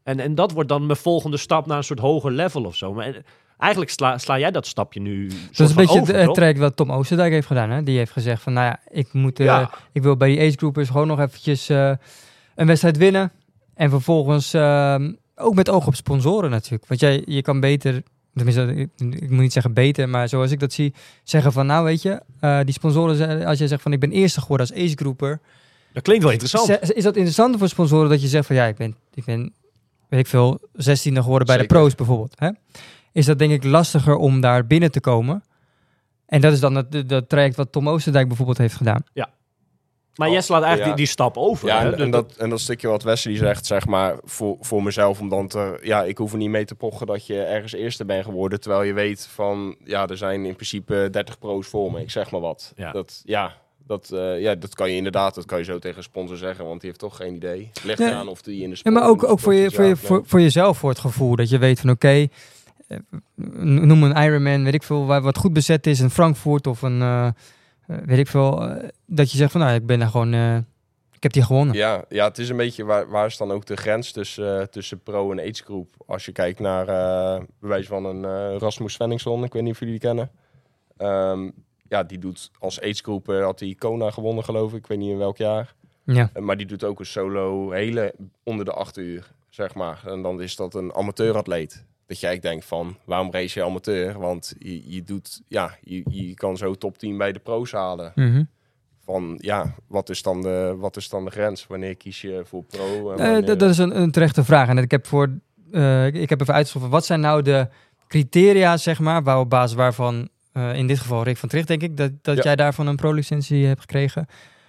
En, 0.03 0.19
en 0.19 0.35
dat 0.35 0.51
wordt 0.51 0.69
dan 0.69 0.85
mijn 0.85 0.97
volgende 0.97 1.37
stap 1.37 1.65
naar 1.65 1.77
een 1.77 1.83
soort 1.83 1.99
hoger 1.99 2.31
level 2.31 2.63
of 2.63 2.75
zo. 2.75 2.93
Maar 2.93 3.23
eigenlijk 3.57 3.91
sla, 3.91 4.17
sla 4.17 4.39
jij 4.39 4.51
dat 4.51 4.67
stapje 4.67 4.99
nu 4.99 5.27
Dat 5.27 5.37
is 5.59 5.69
een 5.69 5.75
beetje 5.75 6.01
over, 6.01 6.15
het 6.15 6.27
eh, 6.27 6.33
traject 6.33 6.59
wat 6.59 6.75
Tom 6.75 6.91
Oosterdijk 6.91 7.31
heeft 7.31 7.47
gedaan. 7.47 7.69
Hè? 7.69 7.83
Die 7.83 7.97
heeft 7.97 8.11
gezegd 8.11 8.41
van, 8.41 8.53
nou 8.53 8.65
ja, 8.65 8.79
ik, 8.89 9.13
moet, 9.13 9.39
eh, 9.39 9.67
ik 9.91 10.01
wil 10.01 10.17
bij 10.17 10.29
die 10.29 10.39
age 10.39 10.57
groupers 10.57 10.89
gewoon 10.89 11.07
nog 11.07 11.19
eventjes 11.19 11.69
eh, 11.69 11.91
een 12.55 12.67
wedstrijd 12.67 12.97
winnen. 12.97 13.31
En 13.73 13.89
vervolgens 13.89 14.55
ook 15.35 15.55
met 15.55 15.69
oog 15.69 15.87
op 15.87 15.95
sponsoren 15.95 16.49
natuurlijk. 16.49 16.87
Want 16.87 16.99
jij, 16.99 17.23
je 17.25 17.41
kan 17.41 17.59
beter, 17.59 18.03
tenminste, 18.33 18.73
ik, 18.75 18.89
ik 18.97 19.29
moet 19.29 19.39
niet 19.39 19.53
zeggen 19.53 19.73
beter, 19.73 20.09
maar 20.09 20.29
zoals 20.29 20.51
ik 20.51 20.59
dat 20.59 20.73
zie, 20.73 20.93
zeggen 21.23 21.51
van, 21.51 21.65
nou 21.65 21.83
weet 21.83 22.01
je, 22.01 22.21
die 22.63 22.73
sponsoren, 22.73 23.45
als 23.45 23.57
jij 23.57 23.67
zegt 23.67 23.81
van, 23.81 23.93
ik 23.93 23.99
ben 23.99 24.11
eerste 24.11 24.41
geworden 24.41 24.67
als 24.67 24.77
age 24.77 24.95
grouper. 24.95 25.39
Dat 25.93 26.03
klinkt 26.03 26.23
wel 26.23 26.31
interessant. 26.31 26.69
Is 26.95 27.03
dat 27.03 27.15
interessant 27.15 27.57
voor 27.57 27.69
sponsoren 27.69 28.09
dat 28.09 28.21
je 28.21 28.27
zegt 28.27 28.45
van, 28.47 28.55
ja, 28.55 28.65
ik 28.65 28.75
ben, 28.75 28.95
ik 29.13 29.25
ben 29.25 29.53
weet 30.09 30.19
ik 30.19 30.27
veel, 30.27 30.59
16e 30.61 31.13
geworden 31.13 31.47
bij 31.47 31.57
Zeker. 31.57 31.57
de 31.57 31.65
pro's 31.73 31.95
bijvoorbeeld. 31.95 32.33
Hè? 32.35 32.49
Is 33.17 33.25
dat 33.25 33.39
denk 33.39 33.51
ik 33.51 33.63
lastiger 33.63 34.15
om 34.15 34.41
daar 34.41 34.67
binnen 34.67 34.91
te 34.91 34.99
komen. 34.99 35.43
En 36.25 36.41
dat 36.41 36.53
is 36.53 36.59
dan 36.59 36.75
het, 36.75 36.93
het, 36.93 37.09
het 37.09 37.29
traject 37.29 37.55
wat 37.55 37.71
Tom 37.71 37.89
Oosterdijk 37.89 38.27
bijvoorbeeld 38.27 38.57
heeft 38.57 38.75
gedaan. 38.75 39.03
maar 40.15 40.29
jij 40.29 40.41
slaat 40.41 40.61
eigenlijk 40.63 40.89
Ja. 40.89 40.95
die, 40.95 41.05
die 41.05 41.13
stap 41.13 41.37
over. 41.37 41.67
ja 41.67 41.81
hè? 41.81 41.91
en, 41.91 41.99
en, 41.99 42.11
dat, 42.11 42.35
en 42.35 42.49
dat 42.49 42.59
stukje 42.59 42.87
wat 42.87 43.03
Wesley 43.03 43.35
zegt, 43.35 43.65
zeg 43.65 43.85
maar, 43.85 44.17
voor, 44.23 44.57
voor 44.59 44.83
mezelf, 44.83 45.19
om 45.19 45.29
dan 45.29 45.47
te, 45.47 45.79
ja, 45.81 46.03
ik 46.03 46.17
hoef 46.17 46.31
er 46.31 46.37
niet 46.37 46.49
mee 46.49 46.65
te 46.65 46.75
pochen 46.75 47.07
dat 47.07 47.25
je 47.25 47.43
ergens 47.43 47.73
eerste 47.73 48.05
bent 48.05 48.25
geworden, 48.25 48.59
terwijl 48.59 48.83
je 48.83 48.93
weet 48.93 49.27
van, 49.27 49.75
ja, 49.83 50.07
er 50.07 50.17
zijn 50.17 50.45
in 50.45 50.55
principe 50.55 51.07
30 51.11 51.39
pro's 51.39 51.67
voor 51.67 51.91
me, 51.91 52.01
ik 52.01 52.11
zeg 52.11 52.31
maar 52.31 52.41
wat. 52.41 52.73
Ja. 52.75 52.91
Dat, 52.91 53.21
ja, 53.25 53.53
dat, 53.87 54.11
eh, 54.11 54.41
ja, 54.41 54.55
dat 54.55 54.75
kan 54.75 54.89
je 54.89 54.95
inderdaad, 54.95 55.35
dat 55.35 55.45
kan 55.45 55.57
je 55.57 55.63
zo 55.63 55.79
tegen 55.79 55.97
een 55.97 56.03
sponsor 56.03 56.37
zeggen, 56.37 56.65
want 56.65 56.79
die 56.81 56.89
heeft 56.89 57.01
toch 57.01 57.15
geen 57.15 57.35
idee. 57.35 57.71
Nee. 57.83 57.95
eraan 57.99 58.27
of 58.27 58.41
die 58.41 58.55
in 58.55 58.63
de 58.63 58.69
Ja, 58.69 58.75
sport... 58.75 58.93
maar 58.93 59.03
in 59.03 59.09
ook, 59.09 59.23
ook 59.23 59.39
voor, 59.39 59.53
je, 59.53 59.71
voor, 59.71 59.83
je, 59.83 59.89
ja 59.89 59.95
voor, 59.95 60.21
voor 60.25 60.41
jezelf, 60.41 60.77
voor 60.77 60.89
het 60.89 60.99
gevoel 60.99 61.35
dat 61.35 61.49
je 61.49 61.57
weet 61.57 61.79
van 61.79 61.89
oké, 61.89 62.27
noem 63.65 64.03
een 64.03 64.23
Ironman, 64.23 64.63
weet 64.63 64.73
ik 64.73 64.83
veel, 64.83 65.05
waar 65.05 65.21
wat 65.21 65.37
goed 65.37 65.53
bezet 65.53 65.87
is, 65.87 65.99
een 65.99 66.09
Frankfurt 66.09 66.67
of 66.67 66.81
een, 66.81 67.01
eh, 67.01 67.27
eh, 67.27 67.33
weet 68.05 68.17
ik 68.17 68.27
veel, 68.27 68.63
eh, 68.63 68.89
dat 69.05 69.31
je 69.31 69.37
zegt 69.37 69.51
van 69.51 69.61
nou, 69.61 69.73
ik 69.73 69.85
ben 69.85 69.99
daar 69.99 70.09
gewoon, 70.09 70.33
ik 71.11 71.23
heb 71.23 71.33
die 71.33 71.43
gewonnen. 71.43 71.75
Ja, 71.75 72.05
ja, 72.09 72.27
het 72.27 72.37
is 72.37 72.49
een 72.49 72.57
beetje 72.57 72.83
waar, 72.83 73.09
waar 73.09 73.25
is 73.25 73.37
dan 73.37 73.51
ook 73.51 73.65
de 73.65 73.75
grens 73.75 74.11
tussen, 74.11 74.69
tussen 74.69 74.99
pro 74.99 75.31
en 75.31 75.39
age 75.39 75.63
group. 75.63 75.87
Als 76.05 76.25
je 76.25 76.31
kijkt 76.31 76.59
naar 76.59 76.85
bewijs 77.59 77.87
van 77.87 78.05
een 78.05 78.57
Rasmus 78.59 78.93
Svenningsson, 78.93 79.43
ik 79.43 79.53
weet 79.53 79.63
niet 79.63 79.73
of 79.73 79.79
jullie 79.79 79.99
die 79.99 80.07
kennen. 80.07 80.31
Ehm, 80.97 81.49
ja, 81.89 82.03
die 82.03 82.19
doet 82.19 82.51
als 82.59 82.81
age 82.81 83.21
had 83.25 83.59
hij 83.59 83.75
Kona 83.77 84.11
gewonnen 84.11 84.43
geloof 84.43 84.71
ik, 84.71 84.77
ik 84.77 84.87
weet 84.87 84.97
niet 84.97 85.11
in 85.11 85.17
welk 85.17 85.37
jaar. 85.37 85.75
Ja. 86.03 86.29
Maar 86.39 86.57
die 86.57 86.65
doet 86.65 86.83
ook 86.83 86.99
een 86.99 87.05
solo 87.05 87.71
hele 87.71 88.13
onder 88.43 88.65
de 88.65 88.71
acht 88.71 88.97
uur, 88.97 89.31
zeg 89.49 89.73
maar. 89.73 90.03
En 90.05 90.21
dan 90.21 90.41
is 90.41 90.55
dat 90.55 90.73
een 90.73 90.93
amateuratleet. 90.93 91.85
Dat 92.07 92.19
jij 92.19 92.39
denkt 92.39 92.65
van, 92.65 92.97
waarom 93.05 93.31
race 93.31 93.59
je 93.59 93.65
amateur? 93.65 94.19
Want 94.19 94.53
je, 94.59 94.91
je 94.93 95.03
doet, 95.03 95.41
ja, 95.47 95.77
je, 95.81 96.03
je 96.09 96.33
kan 96.33 96.57
zo 96.57 96.73
top 96.75 96.97
10 96.97 97.17
bij 97.17 97.31
de 97.31 97.39
pro's 97.39 97.71
halen. 97.71 98.11
Mhm. 98.15 98.43
Van, 99.03 99.37
ja, 99.41 99.75
wat 99.87 100.09
is 100.09 100.21
dan 100.21 100.41
de, 100.41 100.75
wat 100.77 100.97
is 100.97 101.09
dan 101.09 101.25
de 101.25 101.31
grens? 101.31 101.67
Wanneer 101.67 101.95
kies 101.97 102.21
je 102.21 102.41
voor 102.45 102.63
pro? 102.63 103.11
En 103.11 103.17
Eh, 103.19 103.23
wanneer- 103.25 103.45
dat 103.45 103.59
dat 103.59 103.69
is 103.69 103.77
een, 103.77 104.01
een 104.01 104.11
terechte 104.11 104.43
vraag. 104.43 104.67
En 104.69 104.77
ik 104.77 104.91
heb, 104.91 105.07
voor, 105.07 105.29
eh, 105.71 106.05
ik- 106.07 106.29
heb 106.29 106.41
even 106.41 106.53
uitgezocht, 106.53 106.87
wat 106.91 107.05
zijn 107.05 107.19
nou 107.19 107.41
de 107.41 107.67
criteria, 108.07 108.77
zeg 108.77 108.99
maar, 108.99 109.23
waar 109.23 109.39
op 109.39 109.49
basis 109.49 109.75
waarvan, 109.75 110.29
eh, 110.51 110.75
in 110.75 110.87
dit 110.87 110.99
geval 110.99 111.23
Rick 111.23 111.37
van 111.37 111.49
Tricht, 111.49 111.67
denk 111.67 111.81
ik, 111.81 111.97
dat, 111.97 112.11
dat 112.21 112.35
Ja. 112.37 112.43
jij 112.43 112.55
daarvan 112.55 112.87
een 112.87 112.95
pro-licentie 112.95 113.65
hebt 113.65 113.79
gekregen. 113.81 114.25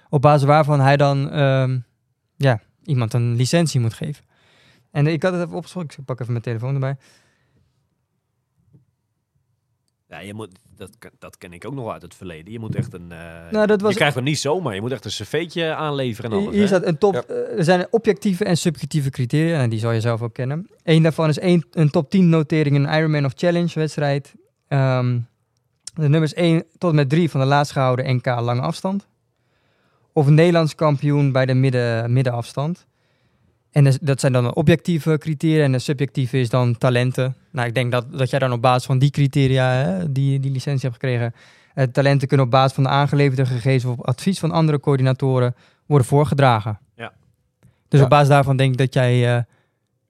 Op 0.08 0.22
basis 0.22 0.46
waarvan 0.46 0.80
hij 0.80 0.96
dan 0.96 1.30
ehm, 1.30 1.78
ja, 2.36 2.60
iemand 2.84 3.12
een 3.14 3.34
licentie 3.36 3.80
moet 3.80 3.94
geven. 3.94 4.24
En 4.90 5.06
ik 5.06 5.22
had 5.22 5.32
het 5.32 5.42
even 5.42 5.56
opgezocht, 5.56 5.98
ik 5.98 6.04
pak 6.04 6.20
even 6.20 6.32
mijn 6.32 6.44
telefoon 6.44 6.74
erbij. 6.74 6.96
Ja, 10.08 10.18
je 10.18 10.34
moet, 10.34 10.58
dat, 10.76 10.90
ken- 10.98 11.10
dat 11.18 11.38
ken 11.38 11.52
ik 11.52 11.66
ook 11.66 11.74
nog 11.74 11.92
uit 11.92 12.02
het 12.02 12.14
verleden. 12.14 12.52
Je 12.52 12.58
moet 12.58 12.74
echt 12.74 12.94
een... 12.94 13.12
eh, 13.12 13.50
Nou, 13.50 13.66
dat 13.66 13.80
was- 13.80 13.90
Je 13.90 13.96
krijgt 13.96 14.14
hem 14.14 14.24
niet 14.24 14.38
zomaar. 14.38 14.74
Je 14.74 14.80
moet 14.80 14.92
echt 14.92 15.04
een 15.04 15.10
serveetje 15.10 15.74
aanleveren 15.74 16.30
en 16.30 16.36
alles. 16.36 16.50
Hier 16.52 16.60
hè? 16.60 16.66
staat 16.66 16.84
een 16.86 16.98
top. 16.98 17.14
Ja. 17.14 17.22
eh, 17.22 17.58
er 17.58 17.64
zijn 17.64 17.86
objectieve 17.90 18.44
en 18.44 18.56
subjectieve 18.56 19.10
criteria. 19.10 19.60
En 19.60 19.70
die 19.70 19.78
zal 19.78 19.90
je 19.90 20.00
zelf 20.00 20.22
ook 20.22 20.34
kennen. 20.34 20.68
Eén 20.82 21.02
daarvan 21.02 21.28
is 21.28 21.38
één, 21.38 21.64
een 21.72 21.90
top 21.90 22.10
10 22.10 22.28
notering 22.28 22.76
in 22.76 22.84
een 22.84 22.98
Ironman 22.98 23.24
of 23.24 23.32
Challenge 23.36 23.72
wedstrijd. 23.74 24.34
Ehm, 24.68 25.18
de 25.94 26.08
nummers 26.08 26.34
1 26.34 26.64
tot 26.78 26.90
en 26.90 26.96
met 26.96 27.08
3 27.08 27.30
van 27.30 27.40
de 27.40 27.46
laatst 27.46 27.72
gehouden 27.72 28.14
NK 28.16 28.26
lange 28.26 28.60
afstand. 28.60 29.06
Of 30.12 30.26
een 30.26 30.34
Nederlands 30.34 30.74
kampioen 30.74 31.32
bij 31.32 31.46
de 31.46 31.54
midden, 31.54 32.12
middenafstand. 32.12 32.86
En 33.70 33.84
dus- 33.84 33.98
dat 34.00 34.20
zijn 34.20 34.32
dan 34.32 34.44
de 34.44 34.54
objectieve 34.54 35.18
criteria. 35.18 35.64
En 35.64 35.72
de 35.72 35.78
subjectieve 35.78 36.38
is 36.40 36.48
dan 36.50 36.78
talenten. 36.78 37.36
Nou, 37.50 37.68
ik 37.68 37.74
denk 37.74 37.92
dat, 37.92 38.12
dat 38.18 38.30
jij 38.30 38.38
dan 38.38 38.52
op 38.52 38.62
basis 38.62 38.86
van 38.86 38.98
die 38.98 39.10
criteria 39.10 39.70
hè, 39.72 40.12
die, 40.12 40.40
die 40.40 40.50
licentie 40.52 40.88
hebt 40.88 41.00
gekregen. 41.02 41.34
eh, 41.74 41.84
talenten 41.84 42.28
kunnen 42.28 42.46
op 42.46 42.52
basis 42.52 42.72
van 42.72 42.82
de 42.84 42.88
aangeleverde 42.90 43.46
gegevens 43.46 43.84
of 43.84 43.98
op 43.98 44.06
advies 44.06 44.38
van 44.38 44.50
andere 44.50 44.80
coördinatoren 44.80 45.54
worden 45.86 46.06
voorgedragen. 46.06 46.78
Ja. 46.96 47.12
Dus 47.88 47.98
Ja. 47.98 48.04
op 48.04 48.10
basis 48.10 48.28
daarvan 48.28 48.56
denk 48.56 48.72
ik 48.72 48.78
dat 48.78 48.94
jij... 48.94 49.36
eh, 49.36 49.42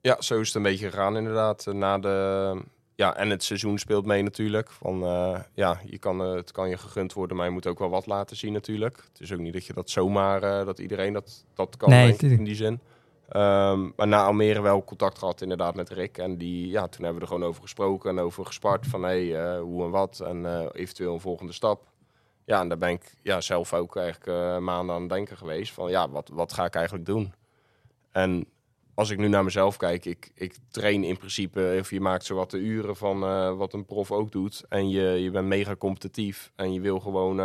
Ja, 0.01 0.21
zo 0.21 0.39
is 0.39 0.47
het 0.47 0.55
een 0.55 0.61
beetje 0.63 0.89
gegaan 0.89 1.17
inderdaad. 1.17 1.67
eh, 1.67 1.73
Na 1.73 1.97
de, 1.99 2.61
ja, 2.95 3.15
en 3.15 3.29
het 3.29 3.43
seizoen 3.43 3.77
speelt 3.77 4.05
mee 4.05 4.23
natuurlijk. 4.23 4.69
Van, 4.71 5.03
eh, 5.03 5.39
ja, 5.53 5.79
je 5.85 5.97
kan, 5.97 6.19
het 6.19 6.51
kan 6.51 6.69
je 6.69 6.77
gegund 6.77 7.13
worden, 7.13 7.37
maar 7.37 7.45
je 7.45 7.51
moet 7.51 7.67
ook 7.67 7.79
wel 7.79 7.89
wat 7.89 8.05
laten 8.05 8.37
zien 8.37 8.53
natuurlijk. 8.53 8.95
Het 9.11 9.21
is 9.21 9.33
ook 9.33 9.39
niet 9.39 9.53
dat 9.53 9.65
je 9.65 9.73
dat 9.73 9.89
zomaar, 9.89 10.43
eh, 10.43 10.65
dat 10.65 10.79
iedereen 10.79 11.13
dat, 11.13 11.45
dat 11.55 11.77
kan 11.77 11.89
Nee, 11.89 12.15
in 12.17 12.43
die 12.43 12.55
zin. 12.55 12.79
Ehm, 13.29 13.89
maar 13.95 14.07
na 14.07 14.25
Almere 14.25 14.61
wel 14.61 14.83
contact 14.83 15.17
gehad 15.17 15.41
inderdaad 15.41 15.75
met 15.75 15.89
Rick. 15.89 16.17
En 16.17 16.37
die, 16.37 16.67
ja, 16.67 16.87
toen 16.87 17.03
hebben 17.03 17.15
we 17.15 17.21
er 17.21 17.33
gewoon 17.33 17.49
over 17.49 17.61
gesproken 17.61 18.09
en 18.09 18.19
over 18.19 18.45
gespart 18.45 18.87
van 18.87 19.03
hey, 19.03 19.35
eh, 19.35 19.61
hoe 19.61 19.83
en 19.83 19.89
wat. 19.89 20.19
En 20.19 20.45
eh, 20.45 20.65
eventueel 20.73 21.13
een 21.13 21.19
volgende 21.19 21.53
stap. 21.53 21.87
Ja, 22.45 22.61
en 22.61 22.67
daar 22.67 22.77
ben 22.77 22.89
ik 22.89 23.13
ja, 23.21 23.41
zelf 23.41 23.73
ook 23.73 23.95
eigenlijk 23.95 24.27
eh, 24.27 24.57
maanden 24.57 24.95
aan 24.95 25.01
het 25.01 25.09
denken 25.09 25.37
geweest. 25.37 25.73
Van 25.73 25.89
ja, 25.89 26.09
wat, 26.09 26.29
wat 26.33 26.53
ga 26.53 26.65
ik 26.65 26.75
eigenlijk 26.75 27.05
doen? 27.05 27.33
En 28.11 28.45
als 28.93 29.09
ik 29.09 29.17
nu 29.17 29.27
naar 29.27 29.43
mezelf 29.43 29.77
kijk, 29.77 30.05
ik, 30.05 30.31
ik 30.35 30.55
train 30.71 31.03
in 31.03 31.17
principe, 31.17 31.77
of 31.79 31.89
je 31.89 32.01
maakt 32.01 32.25
zowat 32.25 32.51
de 32.51 32.57
uren 32.57 32.95
van 32.95 33.19
wat 33.57 33.73
een 33.73 33.85
prof 33.85 34.11
ook 34.11 34.31
doet. 34.31 34.63
En 34.69 34.89
je, 34.89 35.01
je 35.01 35.31
bent 35.31 35.47
mega 35.47 35.75
competitief 35.75 36.51
en 36.55 36.73
je 36.73 36.81
wil 36.81 36.99
gewoon, 36.99 37.39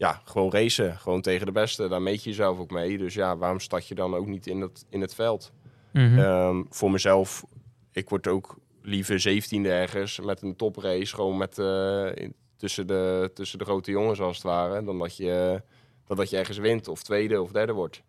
ja, 0.00 0.20
gewoon 0.24 0.50
racen. 0.50 0.98
Gewoon 0.98 1.20
tegen 1.20 1.46
de 1.46 1.52
beste. 1.52 1.88
Daar 1.88 2.02
meet 2.02 2.22
je 2.22 2.30
jezelf 2.30 2.58
ook 2.58 2.70
mee. 2.70 2.98
Dus 2.98 3.14
ja, 3.14 3.36
waarom 3.36 3.60
start 3.60 3.88
je 3.88 3.94
dan 3.94 4.14
ook 4.14 4.26
niet 4.26 4.46
in 4.46 4.60
het, 4.60 4.84
in 4.88 5.00
het 5.00 5.14
veld? 5.14 5.52
mhm. 5.92 6.18
Ehm, 6.18 6.62
voor 6.68 6.90
mezelf, 6.90 7.44
ik 7.92 8.08
word 8.08 8.26
ook 8.26 8.56
liever 8.82 9.20
17e 9.20 9.70
ergens 9.70 10.20
met 10.20 10.42
een 10.42 10.56
toprace. 10.56 11.14
Gewoon 11.14 11.36
met, 11.36 11.58
eh, 11.58 12.08
in- 12.14 12.34
tussen, 12.56 12.86
de, 12.86 13.30
tussen 13.34 13.58
de 13.58 13.64
grote 13.64 13.90
jongens 13.90 14.20
als 14.20 14.36
het 14.36 14.46
ware. 14.46 14.84
Dan 14.84 14.98
dat 14.98 15.16
je, 15.16 15.62
dan 16.06 16.16
dat 16.16 16.30
je 16.30 16.36
ergens 16.36 16.58
wint 16.58 16.88
of 16.88 17.02
tweede 17.02 17.42
of 17.42 17.50
derde 17.52 17.72
wordt. 17.72 18.02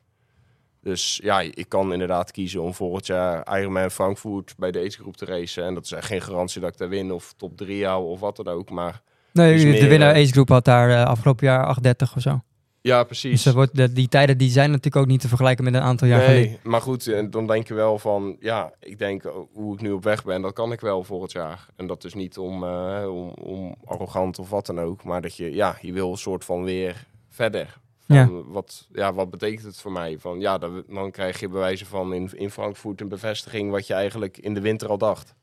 Dus 0.82 1.20
ja, 1.24 1.40
ik 1.42 1.66
kan 1.70 1.92
inderdaad 1.94 2.32
kiezen 2.32 2.62
om 2.62 2.74
volgend 2.74 3.06
jaar 3.06 3.60
Ironman 3.60 3.92
Frankfurt 3.92 4.54
bij 4.58 4.72
de 4.72 4.80
agegroep 4.80 5.18
te 5.18 5.26
racen. 5.26 5.64
En 5.64 5.74
dat 5.74 5.84
is 5.86 5.92
echt 5.92 6.06
geen 6.08 6.22
garantie 6.22 6.62
dat 6.62 6.72
ik 6.72 6.78
daar 6.78 6.90
win 6.90 7.12
of 7.12 7.34
top 7.34 7.58
3 7.58 7.86
hou 7.86 8.06
of 8.06 8.20
wat 8.20 8.36
dan 8.36 8.48
ook. 8.48 8.70
Maar 8.70 9.02
nee, 9.34 9.54
is 9.54 9.62
de 9.62 9.68
meer, 9.68 9.90
winnaar 9.90 10.14
eh, 10.14 10.22
Ace 10.22 10.32
Group 10.32 10.50
had 10.50 10.66
daar 10.66 10.90
eh, 10.90 11.06
afgelopen 11.06 11.48
jaar 11.48 11.66
830 11.66 12.16
of 12.16 12.22
zo. 12.22 12.42
ja, 12.82 12.98
Dus 12.98 13.08
precies. 13.08 13.44
dat 13.44 13.54
wordt, 13.54 13.96
die 13.96 14.08
tijden 14.08 14.38
die 14.38 14.50
zijn 14.50 14.70
natuurlijk 14.70 14.96
ook 14.96 15.08
niet 15.08 15.22
te 15.22 15.28
vergelijken 15.28 15.64
met 15.64 15.74
een 15.74 15.82
aantal 15.82 16.08
jaar 16.08 16.22
geleden. 16.22 16.50
Nee, 16.50 16.60
maar 16.64 16.82
goed, 16.82 17.08
en 17.08 17.30
dan 17.30 17.48
denk 17.48 17.68
je 17.68 17.74
wel 17.74 18.00
van, 18.00 18.38
ja, 18.40 18.74
ik 18.80 18.98
denk 18.98 19.26
oh, 19.26 19.48
hoe 19.54 19.74
ik 19.74 19.82
nu 19.82 19.92
op 19.92 20.04
weg 20.04 20.24
ben, 20.24 20.42
dat 20.42 20.54
kan 20.54 20.72
ik 20.72 20.80
wel 20.80 21.04
volgend 21.04 21.32
jaar. 21.32 21.66
En 21.76 21.88
dat 21.88 22.04
is 22.04 22.14
niet 22.14 22.38
om, 22.38 22.64
eh, 22.64 23.06
om, 23.08 23.30
om 23.30 23.76
arrogant 23.86 24.40
of 24.40 24.50
wat 24.50 24.66
dan 24.66 24.80
ook, 24.80 25.04
maar 25.04 25.22
dat 25.22 25.36
je, 25.36 25.54
ja, 25.54 25.78
je 25.82 25.94
wil 25.94 26.12
een 26.12 26.18
soort 26.18 26.46
van 26.46 26.64
weer 26.64 27.06
verder. 27.30 27.80
Van 28.00 28.16
Ja. 28.16 28.30
Wat, 28.46 28.88
ja, 28.94 29.14
wat 29.14 29.30
betekent 29.30 29.64
het 29.64 29.82
voor 29.82 29.92
mij? 29.92 30.18
Van, 30.20 30.40
ja, 30.40 30.58
dan, 30.58 30.84
dan 30.88 31.12
krijg 31.12 31.40
je 31.40 31.50
bewijzen 31.50 31.88
van 31.88 32.14
in, 32.14 32.30
in 32.34 32.52
Frankfurt 32.52 33.02
een 33.02 33.10
bevestiging 33.10 33.72
wat 33.72 33.88
je 33.88 33.94
eigenlijk 33.94 34.38
in 34.38 34.54
de 34.54 34.62
winter 34.62 34.90
al 34.90 34.98
dacht. 34.98 35.36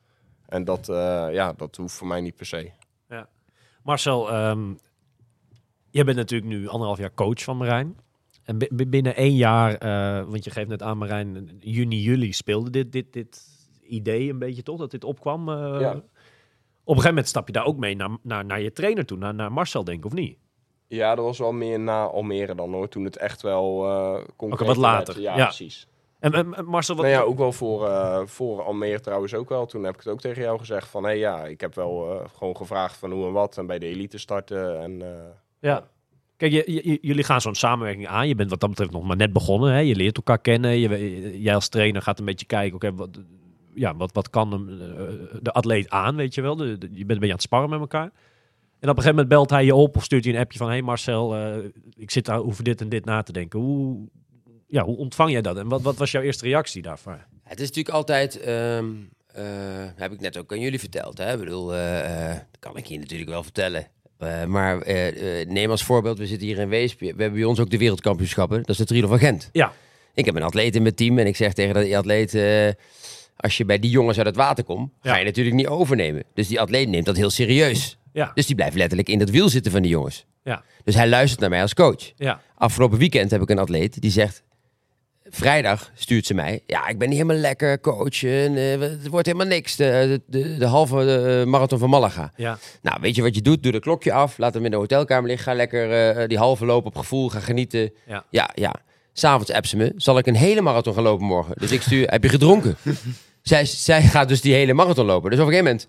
En 0.49 0.64
dat, 0.64 0.89
eh, 0.89 1.26
ja, 1.30 1.53
dat 1.57 1.76
hoeft 1.76 1.95
voor 1.95 2.07
mij 2.07 2.20
niet 2.20 2.36
per 2.36 2.47
se. 2.47 2.70
Marcel, 3.93 4.30
ehm 4.30 4.74
jij 5.91 6.05
bent 6.05 6.16
natuurlijk 6.16 6.51
nu 6.51 6.68
anderhalf 6.68 6.99
jaar 6.99 7.14
coach 7.14 7.43
van 7.43 7.57
Marijn. 7.57 7.97
En 8.45 8.59
bi- 8.59 8.68
bi- 8.72 8.86
binnen 8.86 9.16
één 9.16 9.34
jaar, 9.36 9.74
eh, 9.74 10.24
want 10.30 10.45
je 10.45 10.51
geeft 10.51 10.68
net 10.68 10.82
aan 10.82 10.99
Marijn, 10.99 11.57
juni, 11.61 12.01
juli 12.01 12.32
speelde 12.32 12.70
dit, 12.70 12.93
dit, 12.93 13.12
dit 13.12 13.43
idee 13.82 14.30
een 14.30 14.39
beetje 14.39 14.62
toch, 14.62 14.78
dat 14.78 14.91
dit 14.91 15.05
opkwam. 15.05 15.49
eh. 15.49 15.55
Ja. 15.80 15.91
Op 15.93 16.01
een 16.97 17.03
gegeven 17.03 17.09
moment 17.09 17.28
stap 17.28 17.47
je 17.47 17.53
daar 17.53 17.64
ook 17.64 17.76
mee 17.76 17.97
naar, 17.97 18.16
naar, 18.22 18.45
naar 18.45 18.61
je 18.61 18.72
trainer 18.72 19.07
toe, 19.07 19.18
naar, 19.18 19.34
naar 19.34 19.53
Marcel 19.53 19.84
denk 19.84 19.99
ik, 19.99 20.05
of 20.05 20.12
niet? 20.12 20.39
Ja, 20.86 21.14
dat 21.14 21.24
was 21.24 21.39
wel 21.39 21.53
meer 21.53 21.80
na 21.80 22.05
Almere 22.05 22.55
dan 22.55 22.72
hoor, 22.72 22.89
toen 22.89 23.05
het 23.05 23.16
echt 23.16 23.43
wel 23.43 23.84
eh 23.86 24.24
concreet 24.36 24.66
wat 24.66 24.76
werd. 24.76 24.78
later, 24.78 25.20
Ja, 25.20 25.36
ja. 25.36 25.45
precies. 25.45 25.86
En, 26.21 26.33
en- 26.33 26.64
Marcel, 26.64 26.95
wat... 26.97 27.05
Nou 27.05 27.16
ja, 27.16 27.23
ook 27.23 27.39
wel 27.39 27.53
voor, 27.53 27.87
eh, 27.87 28.21
voor 28.25 28.62
Almere 28.62 29.01
trouwens 29.01 29.35
ook 29.35 29.49
wel. 29.49 29.66
Toen 29.66 29.85
heb 29.85 29.95
ik 29.95 30.01
het 30.01 30.09
ook 30.12 30.21
tegen 30.21 30.43
jou 30.43 30.59
gezegd 30.59 30.89
van... 30.89 31.05
hé 31.05 31.11
ja, 31.11 31.45
ik 31.45 31.61
heb 31.61 31.75
wel 31.75 32.11
eh, 32.21 32.29
gewoon 32.37 32.57
gevraagd 32.57 32.97
van 32.97 33.11
hoe 33.12 33.27
en 33.27 33.33
wat. 33.33 33.59
En 33.59 33.66
bij 33.66 33.79
de 33.79 33.87
elite 33.87 34.19
starten. 34.19 34.81
En, 34.81 35.03
eh, 35.03 35.25
Ja. 35.61 35.89
Kijk, 36.37 36.53
je, 36.53 36.99
jullie 37.01 37.25
gaan 37.25 37.41
zo'n 37.41 37.55
samenwerking 37.55 38.07
aan. 38.07 38.29
Je 38.29 38.35
bent 38.35 38.51
wat 38.51 38.61
dat 38.61 38.69
betreft 38.69 38.91
nog 38.91 39.05
maar 39.05 39.16
net 39.16 39.33
begonnen. 39.33 39.73
Hè? 39.73 39.79
Je 39.79 39.97
leert 39.97 40.16
elkaar 40.16 40.39
kennen. 40.39 40.79
Je, 40.79 41.41
jij 41.41 41.55
als 41.55 41.69
trainer 41.69 42.03
gaat 42.03 42.19
een 42.19 42.25
beetje 42.25 42.47
kijken, 42.47 42.75
oké, 42.75 42.95
wat, 42.95 43.21
ja, 43.75 43.97
wat, 43.97 44.12
wat 44.12 44.31
kan 44.31 44.53
hem, 44.53 44.66
de 45.43 45.53
atleet 45.53 45.91
aan, 45.91 46.16
weet 46.16 46.35
je 46.35 46.43
wel. 46.43 46.57
De, 46.57 46.79
de- 46.79 46.87
je 46.87 46.97
bent 46.97 46.99
een 46.99 47.07
beetje 47.07 47.25
aan 47.27 47.31
het 47.31 47.43
sparren 47.43 47.71
met 47.71 47.81
elkaar. 47.81 48.03
En 48.81 48.89
op 48.89 48.97
een 48.97 49.03
gegeven 49.03 49.11
moment 49.11 49.29
belt 49.29 49.51
hij 49.51 49.64
je 49.64 49.75
op 49.75 49.97
of 49.97 50.05
stuurt 50.05 50.25
hij 50.25 50.35
een 50.35 50.41
appje 50.41 50.59
van... 50.59 50.69
hey 50.69 50.83
Marcel, 50.83 51.37
ik 51.97 52.11
zit 52.11 52.25
daar 52.25 52.43
over 52.45 52.64
dit 52.64 52.81
en 52.81 52.89
dit 52.89 53.05
na 53.05 53.23
te 53.23 53.33
denken. 53.33 53.61
Hoe, 53.61 54.09
ja, 54.69 54.85
hoe 54.85 54.97
ontvang 54.97 55.31
jij 55.31 55.43
dat? 55.43 55.57
En 55.57 55.69
wat, 55.69 55.83
wat 55.83 55.97
was 55.97 56.11
jouw 56.11 56.23
eerste 56.23 56.45
reactie 56.45 56.83
daarvoor? 56.83 57.27
Het 57.43 57.61
is 57.61 57.66
natuurlijk 57.66 57.95
altijd, 57.95 58.41
ehm, 58.41 58.87
eh, 59.27 59.45
heb 59.97 60.12
ik 60.12 60.21
net 60.21 60.39
ook 60.39 60.53
aan 60.53 60.61
jullie 60.61 60.79
verteld. 60.79 61.19
Hè? 61.19 61.33
Ik 61.33 61.39
bedoel, 61.39 61.75
eh, 61.75 62.29
eh, 62.31 62.35
dat 62.51 62.61
kan 62.61 62.77
ik 62.77 62.87
hier 62.87 62.99
natuurlijk 62.99 63.31
wel 63.31 63.43
vertellen. 63.43 63.87
Maar 64.47 64.83
neem 65.47 65.71
als 65.71 65.85
voorbeeld, 65.85 66.19
we 66.19 66.27
zitten 66.27 66.47
hier 66.47 66.59
in 66.59 66.69
Weesp. 66.69 67.01
We 67.01 67.07
hebben 67.07 67.33
bij 67.33 67.45
ons 67.45 67.61
ook 67.61 67.71
de 67.71 67.79
wereldkampioenschappen. 67.79 68.57
Dat 68.59 68.69
is 68.69 68.77
de 68.77 68.85
Triathlon 68.85 69.19
van 69.19 69.29
Gent. 69.29 69.49
Ja. 69.53 69.73
Ik 70.14 70.25
heb 70.25 70.35
een 70.35 70.43
atleet 70.43 70.77
in 70.77 70.83
mijn 70.83 70.95
team 70.95 71.19
en 71.19 71.27
ik 71.27 71.37
zeg 71.37 71.53
tegen 71.53 71.85
die 71.85 71.99
atleet... 71.99 72.35
als 73.37 73.57
je 73.57 73.64
bij 73.64 73.79
die 73.79 73.91
jongens 73.91 74.16
uit 74.16 74.27
het 74.27 74.37
water 74.37 74.64
komt, 74.64 74.93
ga 75.01 75.16
je 75.16 75.25
natuurlijk 75.25 75.57
niet 75.57 75.66
overnemen. 75.66 76.25
Dus 76.35 76.49
die 76.49 76.61
atleet 76.61 76.89
neemt 76.89 77.07
dat 77.07 77.16
heel 77.16 77.31
serieus. 77.31 77.99
Ja, 78.12 78.31
Dus 78.35 78.47
die 78.47 78.57
blijft 78.57 78.77
letterlijk 78.77 79.09
in 79.09 79.19
dat 79.19 79.31
wiel 79.31 79.49
zitten 79.49 79.73
van 79.73 79.83
die 79.83 79.91
jongens. 79.91 80.27
Ja. 80.45 80.62
Dus 80.85 80.95
hij 80.95 81.09
luistert 81.09 81.41
naar 81.41 81.51
mij 81.51 81.62
als 81.62 81.75
coach. 81.75 82.12
ja, 82.16 82.41
Afgelopen 82.55 82.99
weekend 82.99 83.31
heb 83.31 83.43
ik 83.43 83.51
een 83.51 83.59
atleet 83.59 84.01
die 84.01 84.11
zegt... 84.11 84.43
Vrijdag 85.31 85.91
stuurt 85.95 86.26
ze 86.26 86.35
mij. 86.35 86.61
Ja, 86.66 86.89
ik 86.89 86.99
ben 86.99 87.09
niet 87.09 87.18
helemaal 87.18 87.41
lekker, 87.41 87.81
coach. 87.81 88.22
En, 88.22 88.57
eh, 88.57 88.81
het 88.81 89.09
wordt 89.09 89.26
helemaal 89.26 89.47
niks. 89.47 89.76
De, 89.76 90.20
de, 90.26 90.39
de, 90.39 90.57
de 90.57 90.66
halve 90.66 90.97
eh, 91.41 91.47
marathon 91.47 91.79
van 91.79 91.91
Malaga. 91.91 92.33
ja, 92.37 92.59
Nou, 92.83 92.99
weet 93.01 93.14
je 93.14 93.22
wat 93.22 93.35
je 93.35 93.43
doet? 93.43 93.62
Doe 93.62 93.72
de 93.72 93.81
klokje 93.81 94.12
af. 94.12 94.39
Laat 94.39 94.55
hem 94.55 94.64
in 94.64 94.70
de 94.70 94.76
hotelkamer 94.76 95.29
liggen. 95.29 95.47
Ga 95.47 95.55
lekker 95.55 95.93
eh, 95.93 96.29
die 96.29 96.39
halve 96.39 96.64
lopen 96.64 96.91
op 96.91 96.97
gevoel. 96.97 97.29
Ga 97.29 97.41
genieten. 97.41 97.93
Ja. 98.07 98.24
ja. 98.31 98.51
ja. 98.55 98.74
S'avonds 99.12 99.53
app 99.53 99.66
ze 99.66 99.76
me. 99.76 99.93
Zal 99.97 100.18
ik 100.18 100.26
een 100.26 100.37
hele 100.37 100.61
marathon 100.61 100.95
gaan 100.95 101.03
lopen 101.03 101.26
morgen? 101.26 101.55
Dus 101.59 101.72
ik 101.72 101.83
stuur... 101.83 102.09
heb 102.11 102.22
je 102.22 102.29
gedronken? 102.29 102.76
zij, 103.43 103.64
zij 103.64 104.03
gaat 104.03 104.29
dus 104.29 104.41
die 104.41 104.55
hele 104.55 104.72
marathon 104.72 105.07
lopen. 105.07 105.31
Dus 105.31 105.41
op 105.41 105.47
een 105.47 105.53
gegeven 105.53 105.72
moment... 105.72 105.89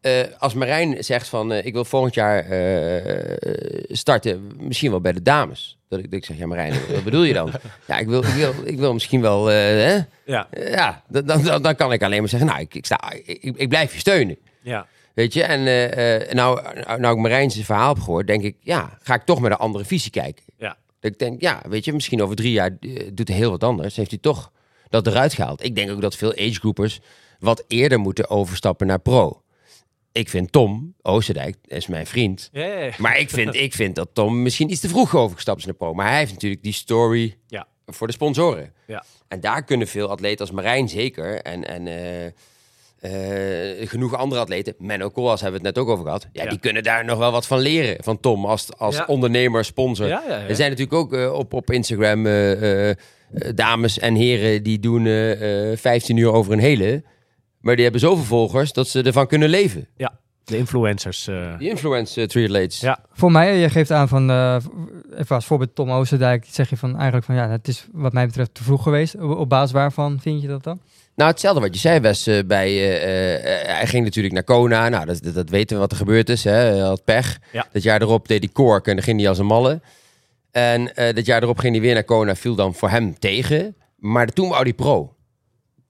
eh, 0.00 0.12
als 0.38 0.54
Marijn 0.54 1.04
zegt 1.04 1.28
van... 1.28 1.52
eh, 1.52 1.66
ik 1.66 1.72
wil 1.72 1.84
volgend 1.84 2.14
jaar 2.14 2.44
eh, 2.44 3.84
starten. 3.88 4.50
Misschien 4.58 4.90
wel 4.90 5.00
bij 5.00 5.12
de 5.12 5.22
dames. 5.22 5.78
Dat 5.88 5.98
ik, 5.98 6.04
dat 6.04 6.18
ik 6.18 6.24
zeg, 6.24 6.38
ja 6.38 6.46
Marijn, 6.46 6.74
wat 6.92 7.04
bedoel 7.04 7.22
je 7.22 7.32
dan? 7.32 7.50
Ja, 7.88 7.98
ik 7.98 8.06
wil, 8.06 8.22
ik 8.24 8.32
wil, 8.34 8.52
ik 8.64 8.78
wil 8.78 8.92
misschien 8.92 9.20
wel... 9.20 9.44
hè? 9.46 9.98
ja, 10.24 10.48
Ja, 10.50 11.02
dan, 11.08 11.26
dan, 11.26 11.62
dan- 11.62 11.74
kan 11.76 11.92
ik 11.92 12.02
alleen 12.02 12.20
maar 12.20 12.28
zeggen... 12.28 12.48
Nou, 12.48 12.60
ik, 12.60 12.74
ik, 12.74 12.84
sta, 12.84 13.12
ik, 13.24 13.42
ik 13.56 13.68
blijf 13.68 13.92
je 13.92 13.98
steunen. 13.98 14.36
ja, 14.62 14.86
Weet 15.14 15.32
je, 15.32 15.42
en 15.42 15.62
nou, 16.36 16.60
nou, 17.00 17.14
ik 17.16 17.22
Marijn's 17.22 17.60
verhaal 17.64 17.94
heb 17.94 18.02
gehoord, 18.02 18.26
denk 18.26 18.42
ik, 18.42 18.56
ja, 18.60 18.98
ga 19.02 19.14
ik 19.14 19.22
toch 19.22 19.40
met 19.40 19.50
een 19.50 19.56
andere 19.56 19.84
visie 19.84 20.10
kijken. 20.10 20.44
Ja. 20.58 20.76
Dat 21.00 21.12
ik 21.12 21.18
denk, 21.18 21.40
ja, 21.40 21.62
weet 21.68 21.84
je, 21.84 21.92
misschien 21.92 22.22
over 22.22 22.36
drie 22.36 22.52
jaar 22.52 22.76
doet 23.12 23.28
hij 23.28 23.36
heel 23.36 23.50
wat 23.50 23.64
anders. 23.64 23.96
Heeft 23.96 24.10
hij 24.10 24.18
toch 24.18 24.52
dat 24.88 25.06
eruit 25.06 25.34
gehaald. 25.34 25.64
Ik 25.64 25.74
denk 25.74 25.90
ook 25.90 26.00
dat 26.00 26.16
veel 26.16 26.32
agegroupers 26.32 27.00
wat 27.38 27.64
eerder 27.68 27.98
moeten 27.98 28.30
overstappen 28.30 28.86
naar 28.86 28.98
pro. 28.98 29.42
Ik 30.18 30.28
vind 30.28 30.52
Tom 30.52 30.94
Oosterdijk, 31.02 31.56
is 31.64 31.86
mijn 31.86 32.06
vriend. 32.06 32.48
Ja, 32.52 32.64
ja, 32.64 32.78
ja. 32.78 32.92
Maar 32.98 33.18
ik 33.18 33.30
vind, 33.30 33.54
ik 33.54 33.74
vind 33.74 33.94
dat 33.94 34.08
Tom 34.12 34.42
misschien 34.42 34.70
iets 34.70 34.80
te 34.80 34.88
vroeg 34.88 35.16
overgestapt 35.16 35.58
is 35.58 35.64
naar 35.64 35.74
pro. 35.74 35.94
Maar 35.94 36.08
hij 36.08 36.18
heeft 36.18 36.32
natuurlijk 36.32 36.62
die 36.62 36.72
story 36.72 37.36
Ja. 37.46 37.66
voor 37.86 38.06
de 38.06 38.12
sponsoren. 38.12 38.72
Ja. 38.86 39.04
En 39.28 39.40
daar 39.40 39.64
kunnen 39.64 39.86
veel 39.86 40.08
atleten 40.08 40.40
als 40.40 40.50
Marijn 40.50 40.88
zeker. 40.88 41.42
En, 41.42 41.64
en 41.68 41.86
eh, 41.86 42.26
eh, 43.80 43.88
genoeg 43.88 44.14
andere 44.14 44.40
atleten. 44.40 44.74
Menno 44.78 45.08
Koolhaas 45.08 45.40
hebben 45.40 45.60
we 45.60 45.66
het 45.66 45.76
net 45.76 45.84
ook 45.84 45.90
over 45.90 46.04
gehad. 46.04 46.28
Ja, 46.32 46.46
die 46.46 46.58
kunnen 46.58 46.82
daar 46.82 47.04
nog 47.04 47.18
wel 47.18 47.32
wat 47.32 47.46
van 47.46 47.58
leren. 47.58 48.04
Van 48.04 48.20
Tom 48.20 48.44
als, 48.44 48.76
als 48.76 49.04
ondernemer, 49.04 49.64
sponsor. 49.64 50.10
Er 50.10 50.56
zijn 50.56 50.70
natuurlijk 50.70 50.92
ook 50.92 51.12
eh, 51.12 51.32
op, 51.32 51.52
op 51.52 51.70
Instagram 51.70 52.26
dames 53.54 53.98
en 53.98 54.14
heren 54.14 54.62
die 54.62 54.78
doen 54.78 55.06
eh, 55.06 55.70
eh, 55.72 55.78
15 55.78 56.16
uur 56.16 56.32
over 56.32 56.52
een 56.52 56.58
hele. 56.58 57.02
Maar 57.60 57.74
die 57.74 57.82
hebben 57.82 58.00
zoveel 58.00 58.24
volgers 58.24 58.72
dat 58.72 58.88
ze 58.88 59.02
ervan 59.02 59.26
kunnen 59.26 59.48
leven. 59.48 59.88
De 60.44 60.56
influencers. 60.56 61.26
eh, 61.26 61.58
Die 61.58 61.68
influence 61.68 62.20
eh, 62.20 62.26
triathletes. 62.26 62.80
Ja. 62.80 62.98
Voor 63.12 63.32
mij, 63.32 63.56
je 63.56 63.70
geeft 63.70 63.90
aan 63.90 64.08
van, 64.08 64.30
eh, 64.30 64.56
even 65.18 65.34
als 65.36 65.46
voorbeeld 65.46 65.74
Tom 65.74 65.90
Oosterdijk, 65.90 66.44
zeg 66.50 66.70
je 66.70 66.76
van 66.76 66.94
eigenlijk 66.96 67.24
van 67.26 67.34
ja, 67.34 67.48
het 67.48 67.68
is 67.68 67.86
wat 67.92 68.12
mij 68.12 68.26
betreft 68.26 68.54
te 68.54 68.62
vroeg 68.62 68.82
geweest. 68.82 69.14
Op, 69.20 69.48
basis 69.48 69.72
waarvan 69.72 70.18
vind 70.20 70.42
je 70.42 70.48
dat 70.48 70.64
dan? 70.64 70.80
Nou, 71.14 71.30
hetzelfde 71.30 71.60
wat 71.60 71.74
je 71.74 71.80
zei, 71.80 72.00
Wes. 72.00 72.26
eh, 72.26 72.38
bij, 72.46 72.68
eh, 72.68 73.34
eh, 73.60 73.76
hij 73.76 73.86
ging 73.86 74.04
natuurlijk 74.04 74.34
naar 74.34 74.44
Kona. 74.44 74.88
Nou, 74.88 75.06
dat, 75.06 75.22
dat, 75.22 75.34
dat 75.34 75.48
weten 75.50 75.76
we 75.76 75.82
wat 75.82 75.90
er 75.90 75.96
gebeurd 75.98 76.28
is. 76.28 76.44
Hè. 76.44 76.52
Hij 76.52 76.78
had 76.78 77.04
pech. 77.04 77.38
Ja. 77.52 77.66
Dat 77.72 77.82
jaar 77.82 78.02
erop 78.02 78.28
deed 78.28 78.42
hij 78.44 78.52
kork 78.52 78.86
en 78.86 78.94
dan 78.94 79.04
ging 79.04 79.18
hij 79.20 79.28
als 79.28 79.38
een 79.38 79.46
malle. 79.46 79.80
En 80.50 80.94
eh 80.94 81.14
dat 81.14 81.26
jaar 81.26 81.42
erop 81.42 81.58
ging 81.58 81.72
hij 81.72 81.82
weer 81.82 81.94
naar 81.94 82.04
Kona. 82.04 82.34
Viel 82.34 82.54
dan 82.54 82.74
voor 82.74 82.90
hem 82.90 83.18
tegen. 83.18 83.76
Maar 83.96 84.26
toen 84.26 84.48
wou 84.48 84.62
hij 84.62 84.72
pro. 84.72 85.16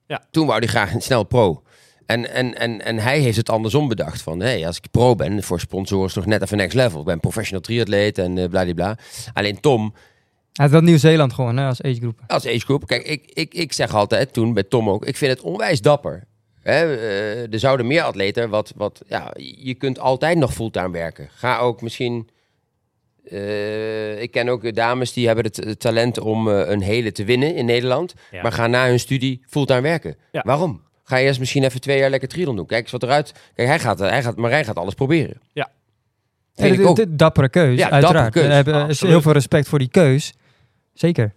Ja. 0.08 0.22
Toen 0.30 0.46
wou 0.46 0.58
hij 0.58 0.68
graag 0.68 0.92
snel 0.98 1.24
pro. 1.24 1.62
En, 2.06 2.30
en, 2.30 2.58
en, 2.58 2.84
en 2.84 2.98
hij 2.98 3.18
heeft 3.20 3.36
het 3.36 3.50
andersom 3.50 3.88
bedacht. 3.88 4.22
Van, 4.22 4.40
hey, 4.40 4.66
als 4.66 4.76
ik 4.76 4.90
pro 4.90 5.14
ben, 5.14 5.42
voor 5.42 5.60
sponsoren 5.60 6.06
is 6.06 6.14
het 6.14 6.24
nog 6.24 6.32
net 6.32 6.42
even 6.42 6.56
next 6.56 6.74
level. 6.74 7.00
Ik 7.00 7.06
ben 7.06 7.20
professional 7.20 7.60
triatleet 7.62 8.18
en 8.18 8.38
eh 8.38 8.48
bladibla. 8.48 8.96
Alleen 9.32 9.60
Tom, 9.60 9.94
Hij 10.52 10.64
had 10.64 10.70
wel 10.70 10.80
Nieuw-Zeeland 10.80 11.32
gewoon 11.32 11.56
hè, 11.56 11.66
als 11.66 11.82
agegroep. 11.82 12.20
als 12.26 12.46
age 12.46 12.58
group. 12.60 12.86
Kijk, 12.86 13.06
ik, 13.06 13.30
ik, 13.32 13.54
ik 13.54 13.72
zeg 13.72 13.94
altijd, 13.94 14.32
toen 14.32 14.54
bij 14.54 14.62
Tom 14.62 14.90
ook, 14.90 15.04
ik 15.04 15.16
vind 15.16 15.30
het 15.30 15.40
onwijs 15.40 15.80
dapper. 15.80 16.24
Hè, 16.60 16.96
eh, 16.96 17.52
er 17.52 17.58
zouden 17.58 17.86
meer 17.86 18.02
atleten, 18.02 18.48
wat, 18.50 18.72
wat, 18.76 19.02
ja, 19.08 19.30
je 19.56 19.74
kunt 19.74 19.98
altijd 19.98 20.38
nog 20.38 20.52
fulltime 20.52 20.90
werken. 20.90 21.28
Ga 21.34 21.58
ook 21.58 21.82
misschien, 21.82 22.28
eh, 23.30 24.22
ik 24.22 24.30
ken 24.30 24.48
ook 24.48 24.74
dames 24.74 25.12
die 25.12 25.26
hebben 25.26 25.44
het, 25.44 25.56
het 25.56 25.80
talent 25.80 26.18
om 26.20 26.48
eh, 26.50 26.68
een 26.70 26.80
hele 26.82 27.12
te 27.12 27.24
winnen 27.24 27.54
in 27.54 27.64
Nederland. 27.64 28.14
Ja. 28.30 28.42
Maar 28.42 28.52
gaan 28.52 28.70
na 28.70 28.86
hun 28.88 28.98
studie 29.00 29.42
fulltime 29.48 29.80
werken. 29.80 30.16
Ja. 30.32 30.42
Waarom? 30.44 30.82
Ga 31.04 31.16
je 31.16 31.26
eerst 31.26 31.38
misschien 31.38 31.64
even 31.64 31.80
twee 31.80 31.98
jaar 31.98 32.10
lekker 32.10 32.28
triathlon 32.28 32.56
doen. 32.56 32.66
Kijk 32.66 32.82
eens 32.82 32.92
wat 32.92 33.02
eruit. 33.02 33.32
Kijk, 33.54 33.68
hij 33.68 33.78
gaat, 33.78 33.98
hij 33.98 34.22
gaat, 34.22 34.36
Marijn 34.36 34.64
gaat 34.64 34.76
alles 34.76 34.94
proberen. 34.94 35.40
Ja. 35.52 35.68
Vind 36.54 36.74
ik 36.74 36.80
Ja, 36.80 36.86
ook. 36.86 36.96
de- 36.96 37.08
de- 37.10 37.16
dappere 37.16 37.48
keus, 37.48 37.78
Ja, 37.78 37.90
uiteraard. 37.90 38.02
dappere 38.14 38.30
keus. 38.30 38.46
We 38.48 38.54
hebben 38.54 38.74
Absoluut. 38.74 39.12
heel 39.12 39.22
veel 39.22 39.32
respect 39.32 39.68
voor 39.68 39.78
die 39.78 39.88
keus. 39.88 40.34
Zeker. 40.94 41.34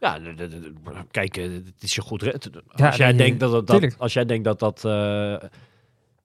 Ja, 0.00 0.18
de- 0.18 0.34
de- 0.34 0.48
de- 0.48 0.72
kijk, 1.10 1.36
eh, 1.36 1.44
het 1.44 1.82
is 1.82 1.94
je 1.94 2.00
goed. 2.00 2.22
Als, 2.32 2.48
Ja, 2.76 2.94
jij, 2.96 3.06
nee, 3.12 3.16
denkt 3.16 3.40
dat, 3.40 3.66
dat, 3.66 3.94
als 3.98 4.12
jij 4.12 4.24
denkt 4.24 4.44
dat 4.44 4.58
dat. 4.58 4.84
eh, 4.84 5.34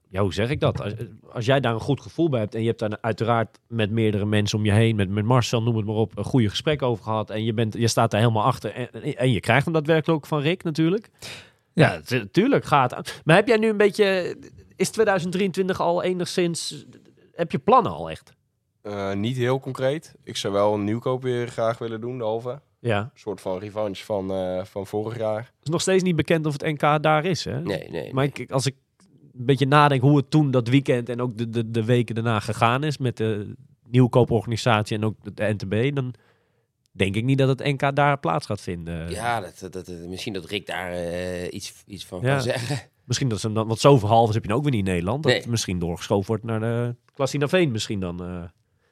ja, 0.10 0.22
hoe 0.22 0.34
zeg 0.34 0.50
ik 0.50 0.60
dat? 0.60 0.82
Als, 0.82 0.94
als 1.32 1.46
jij 1.46 1.60
daar 1.60 1.74
een 1.74 1.80
goed 1.80 2.02
gevoel 2.02 2.30
bij 2.30 2.40
hebt 2.40 2.56
en 2.56 2.62
je 2.62 2.68
hebt 2.68 2.80
daar 2.80 2.98
uiteraard 3.02 3.60
met 3.68 3.92
meerdere 3.92 4.26
mensen 4.26 4.58
om 4.58 4.66
je 4.66 4.72
heen, 4.72 4.96
met, 4.96 5.10
met 5.10 5.26
Marcel, 5.26 5.64
noem 5.64 5.76
het 5.76 5.86
maar 5.86 5.96
op, 5.96 6.18
een 6.18 6.24
goede 6.24 6.50
gesprek 6.50 6.82
over 6.82 7.04
gehad 7.04 7.30
en 7.30 7.44
je, 7.44 7.54
bent, 7.54 7.74
je 7.74 7.88
staat 7.88 8.12
daar 8.12 8.22
helemaal 8.22 8.44
achter 8.44 8.72
en, 8.74 9.18
en- 9.18 9.32
je 9.32 9.40
krijgt 9.40 9.64
hem 9.66 9.74
daadwerkelijk 9.74 10.18
ook 10.20 10.26
van 10.26 10.40
Rick 10.42 10.64
natuurlijk. 10.64 11.10
Ja. 11.74 11.94
Ja, 11.94 12.02
tu- 12.02 12.30
tuurlijk 12.32 12.66
gaat 12.66 12.96
het. 12.96 13.22
Maar 13.26 13.36
heb 13.36 13.48
jij 13.48 13.58
nu 13.58 13.70
een 13.70 13.78
beetje, 13.78 14.38
is 14.76 14.90
2023 14.90 15.82
al 15.82 16.04
enigszins, 16.04 16.86
heb 17.34 17.52
je 17.52 17.60
plannen 17.60 17.92
al 17.92 18.10
echt? 18.10 18.34
Eh, 18.82 19.14
niet 19.14 19.38
heel 19.38 19.60
concreet. 19.60 20.16
Ik 20.24 20.36
zou 20.36 20.54
wel 20.54 20.74
een 20.74 20.84
nieuwkoop 20.84 21.24
weer 21.24 21.48
graag 21.48 21.78
willen 21.78 22.02
doen, 22.02 22.18
de 22.18 22.24
halve. 22.24 22.62
Ja, 22.80 23.00
Een 23.00 23.10
soort 23.14 23.42
van 23.42 23.60
revanche 23.60 24.06
van, 24.06 24.32
eh, 24.32 24.64
van 24.64 24.88
vorig 24.88 25.18
jaar. 25.18 25.38
het 25.40 25.64
is 25.64 25.70
nog 25.70 25.82
steeds 25.82 26.04
niet 26.04 26.16
bekend 26.16 26.46
of 26.46 26.54
het 26.54 26.62
NK 26.62 27.04
daar 27.04 27.26
is, 27.26 27.46
hè? 27.46 27.62
Nee, 27.62 27.90
nee. 27.90 28.14
Maar 28.14 28.24
ik, 28.24 28.52
als 28.52 28.66
ik 28.66 28.76
beetje 29.46 29.66
nadenk 29.68 30.02
hoe 30.02 30.18
het 30.18 30.30
toen 30.32 30.52
dat 30.52 30.68
weekend 30.68 31.10
en 31.10 31.22
ook 31.22 31.38
de, 31.38 31.50
de, 31.50 31.72
de 31.72 31.84
weken 31.86 32.16
daarna 32.16 32.40
gegaan 32.40 32.84
is 32.84 32.98
met 32.98 33.18
de 33.18 33.54
nieuwkooporganisatie 33.90 34.98
en 34.98 35.04
ook 35.04 35.16
de 35.36 35.54
NTB, 35.58 35.96
dan 35.96 36.14
denk 36.92 37.16
ik 37.16 37.24
niet 37.24 37.38
dat 37.38 37.48
het 37.60 37.64
NK 37.64 37.96
daar 37.96 38.20
plaats 38.20 38.46
gaat 38.46 38.62
vinden. 38.62 39.10
Ja, 39.10 39.40
dat, 39.42 39.58
dat, 39.60 39.74
dat- 39.74 39.88
misschien 40.08 40.34
dat 40.34 40.46
Rick 40.46 40.66
daar 40.68 40.92
eh, 40.92 41.54
iets, 41.54 41.74
iets 41.88 42.06
van 42.06 42.20
Ja. 42.22 42.34
kan 42.34 42.42
zeggen. 42.42 42.78
Misschien 43.06 43.30
dat 43.30 43.40
ze 43.40 43.46
hem 43.46 43.56
dan, 43.56 43.68
want 43.68 43.80
zoveel 43.80 44.08
halves 44.08 44.36
heb 44.36 44.46
je 44.46 44.54
ook 44.54 44.62
weer 44.64 44.72
niet 44.72 44.86
in 44.86 44.92
Nederland, 44.92 45.24
dat 45.24 45.32
Nee. 45.32 45.42
het 45.42 45.50
misschien 45.50 45.80
doorgeschoven 45.80 46.28
wordt 46.28 46.44
naar 46.44 46.60
de 46.60 46.96
Klassina 47.14 47.48
Veen 47.48 47.72
misschien 47.72 48.00
dan. 48.00 48.24
eh. 48.24 48.44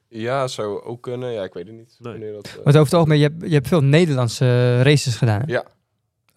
Ja, 0.09 0.47
zou 0.47 0.81
ook 0.83 1.01
kunnen. 1.01 1.31
Ja, 1.31 1.43
ik 1.43 1.53
weet 1.53 1.67
het 1.67 1.75
niet. 1.75 1.95
Nee. 1.99 2.11
wanneer 2.11 2.33
dat, 2.33 2.45
eh, 2.47 2.53
Want 2.53 2.67
over 2.67 2.79
het 2.79 2.93
algemeen, 2.93 3.17
je 3.17 3.23
hebt, 3.23 3.41
je 3.47 3.53
hebt 3.53 3.67
veel 3.67 3.83
Nederlandse 3.83 4.45
eh, 4.45 4.81
races 4.81 5.15
gedaan. 5.15 5.39
Hè? 5.41 5.45
Ja. 5.51 5.63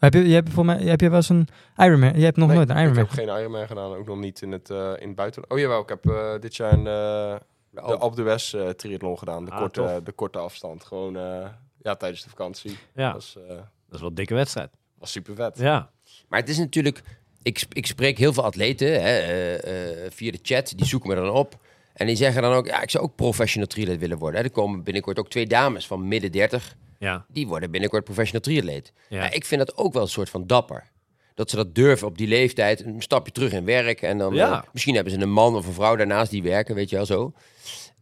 Heb 0.01 0.13
je, 0.15 0.29
je 0.29 0.35
hebt 0.35 0.51
voor 0.51 0.65
mij, 0.65 0.77
heb 0.83 1.01
je 1.01 1.09
wel 1.09 1.17
eens 1.17 1.29
een 1.29 1.49
Ironman? 1.77 2.19
Je 2.19 2.25
hebt 2.25 2.37
nog 2.37 2.49
Nee, 2.49 2.57
nooit 2.57 2.69
een 2.71 2.77
Ik 2.77 2.83
Ironman. 2.83 3.05
heb 3.05 3.13
geen 3.13 3.29
Ironman 3.41 3.67
gedaan, 3.67 3.95
ook 3.95 4.07
nog 4.07 4.19
niet 4.19 4.43
in 4.43 4.53
het, 4.53 4.71
eh, 4.71 4.93
in 4.99 5.07
het 5.07 5.15
buitenland. 5.17 5.53
Oh 5.53 5.59
jawel, 5.59 5.81
ik 5.83 5.89
heb 5.89 6.07
eh, 6.07 6.33
dit 6.41 6.57
jaar 6.57 6.73
een, 6.73 6.87
eh, 6.87 7.37
de 7.71 7.81
Alpe 7.81 8.17
d'Huez 8.17 8.55
eh, 8.55 8.69
triathlon 8.69 9.19
gedaan. 9.19 9.45
De, 9.45 9.51
Ah, 9.51 9.59
korte, 9.59 10.01
de 10.05 10.13
korte 10.13 10.39
afstand. 10.39 10.85
Gewoon 10.85 11.17
eh, 11.17 11.47
ja, 11.83 11.95
tijdens 11.97 12.23
de 12.23 12.29
vakantie. 12.31 12.79
ja, 12.95 13.05
Dat 13.13 13.13
was, 13.13 13.37
eh, 13.49 13.49
dat 13.57 13.65
is 13.91 14.01
wel 14.01 14.09
een 14.09 14.15
dikke 14.15 14.35
wedstrijd. 14.35 14.71
was 14.99 15.11
super 15.13 15.35
vet. 15.35 15.59
Ja, 15.59 15.91
Maar 16.29 16.41
het 16.41 16.49
is 16.49 16.59
natuurlijk... 16.59 17.03
Ik, 17.43 17.65
ik 17.73 17.87
spreek 17.87 18.19
heel 18.19 18.33
veel 18.33 18.45
atleten 18.45 18.89
hè, 18.89 19.19
eh, 19.19 20.05
eh, 20.05 20.11
via 20.13 20.31
de 20.31 20.39
chat. 20.43 20.73
Die 20.77 20.87
zoeken 20.87 21.09
me 21.09 21.15
dan 21.15 21.31
op. 21.31 21.59
En 21.93 22.07
die 22.07 22.17
zeggen 22.17 22.43
dan 22.43 22.53
ook... 22.53 22.67
Ja, 22.67 22.83
ik 22.83 22.91
zou 22.91 23.05
ook 23.05 23.15
professional 23.17 23.69
triatleet 23.69 23.99
willen 24.01 24.19
worden. 24.19 24.41
Hè. 24.41 24.47
Er 24.47 24.53
komen 24.53 24.83
binnenkort 24.83 25.19
ook 25.19 25.29
twee 25.31 25.47
dames 25.47 25.87
van 25.87 26.09
midden 26.09 26.33
30. 26.33 26.77
Ja, 27.01 27.27
Die 27.29 27.47
worden 27.47 27.71
binnenkort 27.71 28.05
professional 28.05 28.41
triatleet. 28.43 28.93
ja. 29.09 29.31
Ik 29.31 29.45
vind 29.45 29.67
dat 29.67 29.77
ook 29.77 29.93
wel 29.93 30.03
een 30.03 30.09
soort 30.09 30.31
van 30.31 30.47
dapper. 30.47 30.91
Dat 31.35 31.51
ze 31.51 31.57
dat 31.57 31.75
durven 31.75 32.07
op 32.07 32.19
die 32.19 32.29
leeftijd. 32.29 32.85
Een 32.85 33.03
stapje 33.03 33.33
terug 33.33 33.53
in 33.53 33.65
werk. 33.65 34.03
En 34.03 34.19
dan 34.19 34.35
Ja. 34.35 34.63
eh, 34.63 34.69
misschien 34.73 34.95
hebben 34.95 35.13
ze 35.13 35.19
een 35.21 35.31
man 35.33 35.55
of 35.57 35.67
een 35.67 35.73
vrouw 35.73 35.97
daarnaast 35.97 36.31
die 36.31 36.43
werken. 36.43 36.75
Weet 36.75 36.91
je 36.91 36.97
wel 36.97 37.07
zo. 37.07 37.33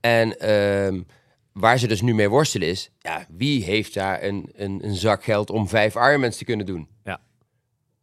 En 0.01 0.39
ehm, 0.39 1.03
waar 1.53 1.79
ze 1.79 1.87
dus 1.87 2.01
nu 2.01 2.15
mee 2.15 2.29
worstelen 2.29 2.69
is... 2.69 2.91
Ja, 2.99 3.27
wie 3.29 3.65
heeft 3.65 3.95
daar 3.95 4.23
een, 4.23 4.49
een, 4.53 4.85
een 4.85 4.95
zak 4.95 5.25
geld 5.25 5.51
om 5.51 5.69
vijf 5.69 5.95
Ironmans 5.95 6.37
te 6.37 6.45
kunnen 6.45 6.67
doen? 6.67 6.89
Ja. 7.05 7.21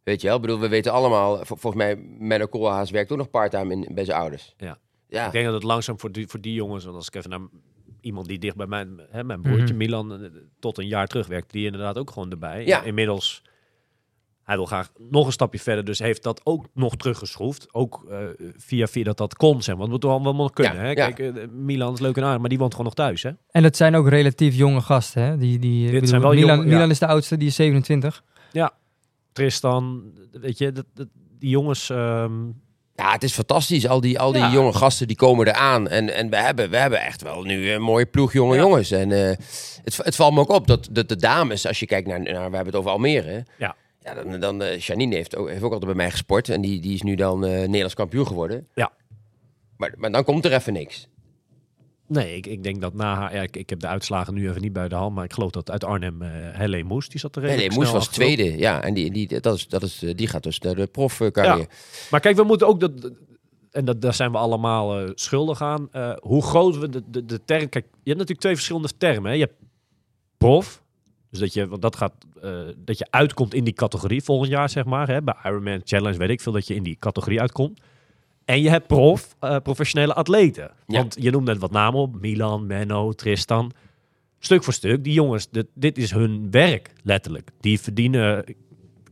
Weet 0.02 0.20
je 0.20 0.26
wel? 0.26 0.36
Ik 0.36 0.42
bedoel, 0.42 0.60
we 0.60 0.68
weten 0.68 0.92
allemaal... 0.92 1.36
vol- 1.44 1.56
Volgens 1.56 1.82
mij, 1.82 1.96
Menno 2.18 2.46
Koolhaas 2.46 2.90
werkt 2.90 3.12
ook 3.12 3.18
nog 3.18 3.30
parttime 3.30 3.86
bij 3.94 4.04
zijn 4.04 4.18
ouders. 4.18 4.54
Ja. 4.56 4.78
Ja. 5.08 5.26
Ik 5.26 5.32
denk 5.32 5.44
dat 5.44 5.54
het 5.54 5.62
langzaam 5.62 6.00
voor 6.00 6.12
die, 6.12 6.26
voor 6.28 6.40
die 6.40 6.54
jongens, 6.54 6.84
want 6.84 6.96
als 6.96 7.06
ik 7.06 7.14
even 7.14 7.30
naar 7.30 7.40
iemand 8.06 8.26
die 8.28 8.38
dicht 8.38 8.56
bij 8.56 8.66
mijn, 8.66 9.00
hè, 9.10 9.24
mijn 9.24 9.42
broertje 9.42 9.64
Mhm. 9.74 9.76
Milan, 9.76 10.12
eh, 10.22 10.30
tot 10.58 10.78
een 10.78 10.86
jaar 10.86 11.06
terug 11.06 11.26
werkte, 11.26 11.56
die 11.56 11.64
inderdaad 11.66 11.98
ook 11.98 12.10
gewoon 12.10 12.30
erbij. 12.30 12.66
Ja. 12.66 12.82
Inmiddels, 12.82 13.42
hij 14.42 14.56
wil 14.56 14.64
graag 14.66 14.92
nog 14.98 15.26
een 15.26 15.32
stapje 15.32 15.58
verder, 15.58 15.84
dus 15.84 15.98
heeft 15.98 16.22
dat 16.22 16.40
ook 16.44 16.66
nog 16.74 16.96
teruggeschroefd. 16.96 17.74
Ook 17.74 18.06
eh, 18.10 18.18
via 18.56 18.86
via 18.86 19.04
dat 19.04 19.16
dat 19.18 19.34
kon 19.34 19.62
zijn, 19.62 19.76
want 19.76 19.92
het 19.92 20.02
moet 20.02 20.10
wel 20.12 20.20
allemaal 20.22 20.50
kunnen. 20.50 20.74
Ja, 20.74 20.80
hè? 20.80 20.86
ja. 20.90 21.10
Kijk, 21.10 21.18
eh, 21.36 21.48
Milan 21.48 21.92
is 21.92 22.00
leuk 22.00 22.16
en 22.16 22.24
aardig, 22.24 22.40
maar 22.40 22.48
die 22.48 22.58
woont 22.58 22.70
gewoon 22.70 22.86
nog 22.86 22.94
thuis. 22.94 23.22
Hè? 23.22 23.30
En 23.50 23.64
het 23.64 23.76
zijn 23.76 23.94
ook 23.94 24.08
relatief 24.08 24.54
jonge 24.54 24.80
gasten. 24.80 25.22
Hè? 25.22 25.36
Die, 25.36 25.58
die, 25.58 25.86
ik 25.86 25.92
bedoel, 25.92 26.08
zijn 26.08 26.20
wel 26.20 26.32
Milan, 26.32 26.58
ja. 26.58 26.64
Milan 26.64 26.90
is 26.90 26.98
de 26.98 27.06
oudste, 27.06 27.36
die 27.36 27.48
is 27.48 27.54
27. 27.54 28.22
Tristan, 29.32 30.12
weet 30.32 30.58
je, 30.58 30.72
dat, 30.72 30.86
dat- 30.94 31.08
die 31.38 31.50
jongens... 31.50 31.90
ehm, 31.90 32.32
Ja, 32.96 33.12
het 33.12 33.22
is 33.22 33.32
fantastisch. 33.32 33.86
Al 33.88 34.00
die, 34.00 34.18
al 34.18 34.32
die 34.32 34.40
Ja. 34.40 34.52
jonge 34.52 34.72
gasten 34.72 35.06
die 35.06 35.16
komen 35.16 35.46
eraan. 35.46 35.88
En, 35.88 36.14
en 36.14 36.30
we, 36.30 36.36
hebben, 36.36 36.70
we 36.70 36.76
hebben 36.76 37.00
echt 37.00 37.22
wel 37.22 37.42
nu 37.42 37.70
een 37.70 37.82
mooie 37.82 38.06
ploeg 38.06 38.32
jonge 38.32 38.54
Ja. 38.54 38.60
jongens. 38.60 38.90
En 38.90 39.12
eh, 39.12 39.36
het, 39.84 39.96
het 39.96 40.16
valt 40.16 40.34
me 40.34 40.40
ook 40.40 40.48
op 40.50 40.66
dat, 40.66 40.88
dat 40.90 41.08
de 41.08 41.16
dames, 41.16 41.66
als 41.66 41.80
je 41.80 41.86
kijkt 41.86 42.08
naar, 42.08 42.20
naar 42.20 42.34
we 42.34 42.40
hebben 42.40 42.66
het 42.66 42.74
over 42.76 42.90
Almere. 42.90 43.44
Ja. 43.58 43.76
Ja, 44.02 44.14
dan, 44.14 44.40
dan 44.40 44.62
eh, 44.62 44.78
Janine 44.78 45.14
heeft 45.14 45.36
ook, 45.36 45.48
heeft 45.48 45.62
ook 45.62 45.72
altijd 45.72 45.84
bij 45.90 45.94
mij 46.02 46.10
gesport. 46.10 46.48
En 46.48 46.60
die, 46.60 46.80
die 46.80 46.94
is 46.94 47.02
nu 47.02 47.14
dan 47.14 47.44
eh, 47.44 47.50
Nederlands 47.50 47.94
kampioen 47.94 48.26
geworden. 48.26 48.66
Ja. 48.74 48.92
Maar, 49.76 49.92
maar 49.96 50.10
dan 50.12 50.24
komt 50.24 50.44
er 50.44 50.52
even 50.52 50.72
niks. 50.72 51.06
Nee, 52.08 52.36
ik, 52.36 52.46
ik 52.46 52.62
denk 52.62 52.80
dat 52.80 52.94
na 52.94 53.14
haar... 53.14 53.34
Ja, 53.34 53.42
ik, 53.42 53.56
ik 53.56 53.70
heb 53.70 53.80
de 53.80 53.86
uitslagen 53.86 54.34
nu 54.34 54.48
even 54.48 54.60
niet 54.62 54.72
bij 54.72 54.88
de 54.88 54.94
hand, 54.94 55.14
maar 55.14 55.24
ik 55.24 55.32
geloof 55.32 55.50
dat 55.50 55.70
uit 55.70 55.84
Arnhem 55.84 56.22
uh, 56.22 56.28
Helle 56.32 56.82
Moes, 56.82 57.08
die 57.08 57.20
zat 57.20 57.36
er 57.36 57.42
redelijk 57.42 57.74
Moes 57.74 57.90
was 57.90 58.06
achterop. 58.08 58.28
tweede. 58.34 58.58
Ja, 58.58 58.82
en 58.82 58.94
die, 58.94 59.10
die, 59.10 59.40
dat 59.40 59.54
is, 59.54 59.68
dat 59.68 59.82
is, 59.82 60.02
eh, 60.02 60.14
die 60.14 60.26
gaat 60.26 60.42
dus 60.42 60.58
naar 60.60 60.74
de 60.74 60.86
profcarrière. 60.86 61.68
Maar 62.10 62.20
kijk, 62.20 62.36
we 62.36 62.42
moeten 62.42 62.66
ook 62.66 62.80
dat. 62.80 63.10
En 63.70 63.84
dat, 63.84 64.00
daar 64.02 64.14
zijn 64.14 64.32
we 64.32 64.38
allemaal 64.38 65.00
eh, 65.00 65.10
schuldig 65.14 65.62
aan. 65.62 65.88
eh, 65.92 66.12
hoe 66.20 66.42
groot 66.42 66.78
we 66.78 66.88
de, 66.88 67.02
de, 67.10 67.24
de 67.24 67.44
term. 67.44 67.68
Kijk, 67.68 67.84
je 67.84 67.90
hebt 67.92 68.06
natuurlijk 68.06 68.40
twee 68.40 68.54
verschillende 68.54 68.88
termen. 68.98 69.30
Hè? 69.30 69.36
Je 69.36 69.44
hebt 69.44 69.58
prof. 70.38 70.82
Dus 71.30 71.40
dat 71.40 71.52
je, 71.54 71.68
want 71.68 71.82
dat 71.82 71.96
gaat, 71.96 72.12
eh, 72.42 72.60
dat 72.76 72.98
je 72.98 73.06
uitkomt 73.10 73.54
in 73.54 73.64
die 73.64 73.72
categorie 73.74 74.22
volgend 74.22 74.50
jaar, 74.50 74.68
zeg 74.70 74.84
maar. 74.84 75.08
Hè? 75.08 75.22
Bij 75.22 75.34
Ironman 75.44 75.80
Challenge 75.84 76.18
weet 76.18 76.28
ik 76.30 76.40
veel 76.40 76.52
dat 76.52 76.66
je 76.66 76.74
in 76.74 76.82
die 76.82 76.96
categorie 76.98 77.40
uitkomt. 77.40 77.80
En 78.46 78.62
je 78.62 78.68
hebt 78.68 78.86
prof, 78.86 79.36
eh, 79.40 79.56
professionele 79.62 80.14
atleten. 80.14 80.70
Ja. 80.86 80.98
Want 80.98 81.16
je 81.20 81.30
noemt 81.30 81.46
net 81.46 81.58
wat 81.58 81.70
namen 81.70 82.00
op. 82.00 82.20
Milan, 82.20 82.66
Menno, 82.66 83.12
Tristan. 83.12 83.72
Stuk 84.38 84.64
voor 84.64 84.72
stuk. 84.72 85.04
Die 85.04 85.12
jongens, 85.12 85.50
dit, 85.50 85.66
dit 85.74 85.98
is 85.98 86.10
hun 86.10 86.50
werk, 86.50 86.92
letterlijk. 87.02 87.50
Die 87.60 87.80
verdienen 87.80 88.44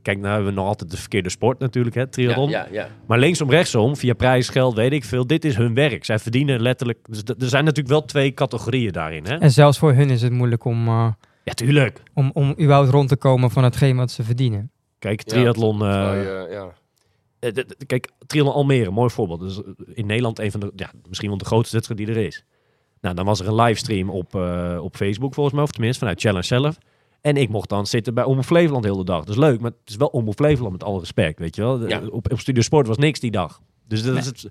kijk, 0.04 0.18
nou 0.18 0.34
hebben 0.34 0.52
we 0.52 0.58
nog 0.58 0.66
altijd 0.66 0.90
de 0.90 0.96
verkeerde 0.96 1.28
sport 1.30 1.58
natuurlijk, 1.58 1.94
hè, 1.94 2.06
triathlon. 2.06 2.48
Ja, 2.50 2.66
ja, 2.70 2.72
ja. 2.72 2.88
Maar 3.06 3.18
linksom, 3.18 3.50
rechtsom, 3.50 3.96
via 3.96 4.14
prijsgeld, 4.14 4.74
weet 4.74 4.92
ik 4.92 5.04
veel. 5.04 5.26
Dit 5.26 5.44
is 5.44 5.56
hun 5.56 5.74
werk. 5.74 6.04
Zij 6.04 6.18
verdienen 6.18 6.60
letterlijk... 6.60 6.98
Dus 7.10 7.22
er 7.38 7.48
zijn 7.48 7.64
natuurlijk 7.64 7.94
wel 7.94 8.04
twee 8.04 8.34
categorieën 8.34 8.92
daarin, 8.92 9.24
hè? 9.24 9.36
En 9.36 9.50
zelfs 9.50 9.78
voor 9.78 9.92
hun 9.92 10.10
is 10.10 10.22
het 10.22 10.32
moeilijk 10.32 10.64
om, 10.64 10.88
eh, 10.88 11.08
Ja, 11.44 11.52
tuurlijk. 11.52 12.02
om, 12.14 12.30
om 12.32 12.50
überhaupt 12.50 12.90
rond 12.90 13.08
te 13.08 13.16
komen 13.16 13.50
van 13.50 13.64
hetgeen 13.64 13.96
wat 13.96 14.10
ze 14.10 14.22
verdienen. 14.22 14.70
Kijk, 14.98 15.22
triathlon... 15.22 15.82
eh, 15.82 16.66
kijk, 17.86 18.10
triathlon 18.26 18.54
Almere, 18.54 18.90
mooi 18.90 19.10
voorbeeld. 19.10 19.40
Dus 19.40 19.62
eh, 19.62 19.64
in 19.94 20.06
Nederland 20.06 20.38
een 20.38 20.50
van 20.50 20.60
de... 20.60 20.72
Ja, 20.76 20.90
misschien 21.08 21.28
wel 21.28 21.38
de 21.38 21.44
grootste 21.44 21.74
wedstrijd 21.74 22.00
die 22.06 22.16
er 22.16 22.26
is. 22.26 22.44
Nou, 23.00 23.14
dan 23.14 23.24
was 23.24 23.40
er 23.40 23.48
een 23.48 23.54
livestream 23.54 24.10
op, 24.10 24.34
eh, 24.34 24.78
op 24.82 24.96
Facebook 24.96 25.34
volgens 25.34 25.54
mij. 25.54 25.64
Of 25.64 25.70
tenminste 25.70 25.98
vanuit 25.98 26.20
Challenge 26.20 26.44
zelf. 26.44 26.78
En 27.20 27.36
ik 27.36 27.48
mocht 27.48 27.68
dan 27.68 27.86
zitten 27.86 28.14
bij 28.14 28.24
Omroep 28.24 28.44
Flevoland 28.44 28.82
de 28.84 28.90
hele 28.90 29.04
dag. 29.04 29.18
Dat 29.18 29.28
is 29.28 29.36
leuk, 29.40 29.60
maar 29.60 29.70
het 29.70 29.90
is 29.90 29.96
wel 29.96 30.08
Omroep 30.08 30.34
Flevoland 30.34 30.72
met 30.72 30.84
alle 30.84 30.98
respect, 30.98 31.38
weet 31.38 31.56
je 31.56 31.62
wel. 31.62 31.78
De- 31.78 31.88
Ja. 31.88 32.00
Op, 32.10 32.32
op 32.32 32.40
Studio 32.40 32.62
Sport 32.62 32.86
was 32.86 32.96
niks 32.96 33.20
die 33.20 33.30
dag. 33.30 33.60
Dus 33.88 34.02
dat 34.02 34.16
is 34.16 34.26
het... 34.26 34.48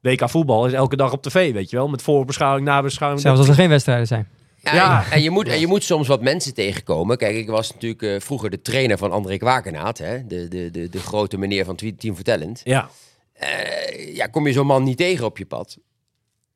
WK 0.00 0.28
voetbal 0.30 0.66
is 0.66 0.72
elke 0.72 0.96
dag 0.96 1.12
op 1.12 1.22
tv, 1.22 1.52
weet 1.52 1.70
je 1.70 1.76
wel. 1.76 1.88
Met 1.88 2.02
voorbeschouwing, 2.02 2.66
nabeschouwing. 2.66 3.20
Zelfs 3.22 3.38
als 3.38 3.48
er 3.48 3.54
geen 3.54 3.68
wedstrijden 3.68 4.06
zijn. 4.06 4.28
Ja. 4.74 5.04
En, 5.04 5.10
en 5.10 5.22
je 5.22 5.30
moet, 5.30 5.48
en 5.48 5.60
je 5.60 5.66
moet 5.66 5.82
soms 5.84 6.08
wat 6.08 6.22
mensen 6.22 6.54
tegenkomen. 6.54 7.16
Kijk, 7.16 7.36
ik 7.36 7.48
was 7.48 7.72
natuurlijk 7.72 8.02
eh, 8.02 8.20
vroeger 8.20 8.50
de 8.50 8.62
trainer 8.62 8.98
van 8.98 9.12
André 9.12 9.36
Kwakenaat. 9.36 9.98
Hè? 9.98 10.26
De, 10.26 10.48
de, 10.48 10.70
de, 10.70 10.88
de 10.88 10.98
grote 10.98 11.38
meneer 11.38 11.64
van 11.64 11.76
Team 11.76 12.14
Vertellend. 12.14 12.60
Ja, 12.64 12.88
Eh, 13.32 14.14
ja, 14.14 14.26
kom 14.26 14.46
je 14.46 14.52
zo'n 14.52 14.66
man 14.66 14.82
niet 14.82 14.96
tegen 14.96 15.24
op 15.24 15.38
je 15.38 15.46
pad? 15.46 15.78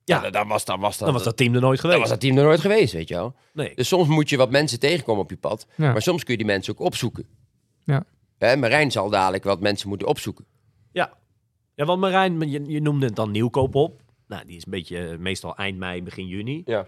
Ja. 0.04 0.20
dan, 0.20 0.32
dan 0.32 0.48
was, 0.48 0.64
dan 0.64 0.80
was 0.80 0.96
dat, 0.98 1.04
dan 1.06 1.14
was 1.16 1.24
dat 1.24 1.36
team 1.36 1.54
er 1.54 1.60
nooit 1.60 1.80
dan 1.80 1.90
geweest. 1.90 2.00
was 2.00 2.08
dat 2.08 2.20
team 2.20 2.36
er 2.38 2.44
nooit 2.44 2.60
geweest, 2.60 2.92
weet 2.92 3.08
je 3.08 3.14
wel. 3.14 3.34
Nee. 3.52 3.72
Dus 3.74 3.88
soms 3.88 4.08
moet 4.08 4.28
je 4.28 4.36
wat 4.36 4.50
mensen 4.50 4.78
tegenkomen 4.80 5.22
op 5.22 5.30
je 5.30 5.36
pad. 5.36 5.66
Ja. 5.76 5.92
Maar 5.92 6.02
soms 6.02 6.22
kun 6.24 6.32
je 6.32 6.38
die 6.38 6.46
mensen 6.46 6.72
ook 6.72 6.80
opzoeken. 6.86 7.26
Ja. 7.84 8.04
Hè, 8.38 8.56
Marijn 8.56 8.90
zal 8.90 9.10
dadelijk 9.10 9.44
wat 9.44 9.60
mensen 9.60 9.88
moeten 9.88 10.06
opzoeken. 10.08 10.44
Ja. 10.92 11.12
Ja, 11.74 11.84
want 11.84 12.00
Marijn, 12.00 12.50
je, 12.50 12.64
je 12.66 12.80
noemde 12.80 13.06
het 13.06 13.16
dan 13.16 13.30
nieuwkoop 13.30 13.74
op. 13.74 14.00
Nou, 14.26 14.46
die 14.46 14.56
is 14.56 14.64
een 14.64 14.70
beetje 14.72 15.08
eh, 15.08 15.18
meestal 15.18 15.56
eind 15.56 15.78
mei, 15.78 16.02
begin 16.02 16.26
juni. 16.26 16.62
ja. 16.66 16.86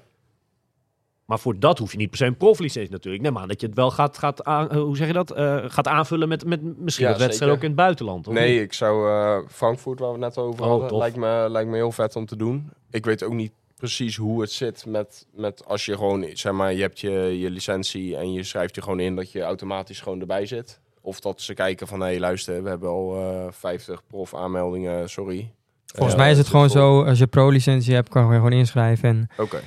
Maar 1.33 1.41
voor 1.41 1.59
dat 1.59 1.79
hoef 1.79 1.93
je 1.93 1.99
niet 1.99 2.09
per 2.09 2.19
se 2.19 2.25
een 2.27 2.37
proflicentie 2.37 2.91
natuurlijk. 2.91 3.23
Neem 3.23 3.39
aan 3.39 3.49
dat 3.49 3.61
je 3.61 3.67
het 3.67 3.77
wel 3.77 3.91
gaat, 3.91 4.19
gaat 4.19 4.45
aan, 4.45 4.71
eh, 4.71 4.77
hoe 4.77 4.97
zeg 4.97 5.07
je 5.07 5.13
dat? 5.13 5.31
Eh, 5.31 5.59
gaat 5.67 5.89
aanvullen 5.89 6.29
met, 6.29 6.45
met 6.45 6.79
misschien 6.79 7.07
Ja, 7.07 7.19
wedstrijden 7.19 7.57
ook 7.57 7.63
in 7.63 7.69
het 7.69 7.77
buitenland. 7.77 8.29
of 8.29 8.35
Nee, 8.35 8.53
niet? 8.53 8.61
ik 8.63 8.73
zou 8.73 9.09
eh, 9.11 9.49
Frankfurt, 9.51 9.99
waar 9.99 10.09
we 10.09 10.25
het 10.25 10.35
net 10.35 10.45
over 10.45 10.63
Oh, 10.65 10.69
hadden, 10.71 10.89
tof. 10.89 10.99
lijkt 10.99 11.17
me, 11.17 11.47
lijkt 11.51 11.71
me 11.71 11.77
heel 11.77 11.93
vet 11.93 12.17
om 12.17 12.27
te 12.27 12.37
doen. 12.37 12.71
Ik 12.91 13.05
weet 13.05 13.23
ook 13.23 13.33
niet 13.33 13.53
precies 13.77 14.17
hoe 14.17 14.41
het 14.41 14.51
zit 14.53 14.87
met, 14.87 15.27
met 15.35 15.65
als 15.67 15.85
je 15.85 15.95
gewoon, 15.97 16.27
zeg 16.33 16.53
maar, 16.53 16.73
je 16.73 16.81
hebt 16.81 17.01
je, 17.01 17.39
je 17.39 17.51
licentie 17.51 18.17
en 18.17 18.33
je 18.33 18.43
schrijft 18.45 18.75
je 18.75 18.83
gewoon 18.83 19.01
in 19.01 19.17
dat 19.17 19.33
je 19.33 19.43
automatisch 19.43 20.01
gewoon 20.01 20.21
erbij 20.21 20.47
zit. 20.47 20.81
Of 21.01 21.21
dat 21.21 21.41
ze 21.41 21.55
kijken 21.55 21.87
van, 21.87 22.01
hé 22.01 22.07
hey, 22.07 22.21
luister, 22.21 22.63
we 22.63 22.69
hebben 22.69 22.89
al 22.89 23.17
eh 23.17 23.47
50 23.51 24.03
prof 24.07 24.35
aanmeldingen, 24.35 25.09
sorry. 25.09 25.53
Volgens 25.95 26.17
mij 26.17 26.31
is 26.31 26.39
het 26.39 26.47
gewoon 26.49 26.71
zo, 26.71 27.03
als 27.05 27.19
je 27.19 27.27
pro-licentie 27.27 27.95
hebt, 27.95 28.09
kan 28.09 28.27
je 28.27 28.33
gewoon 28.35 28.53
inschrijven. 28.53 29.09
En 29.09 29.29
Oké. 29.37 29.61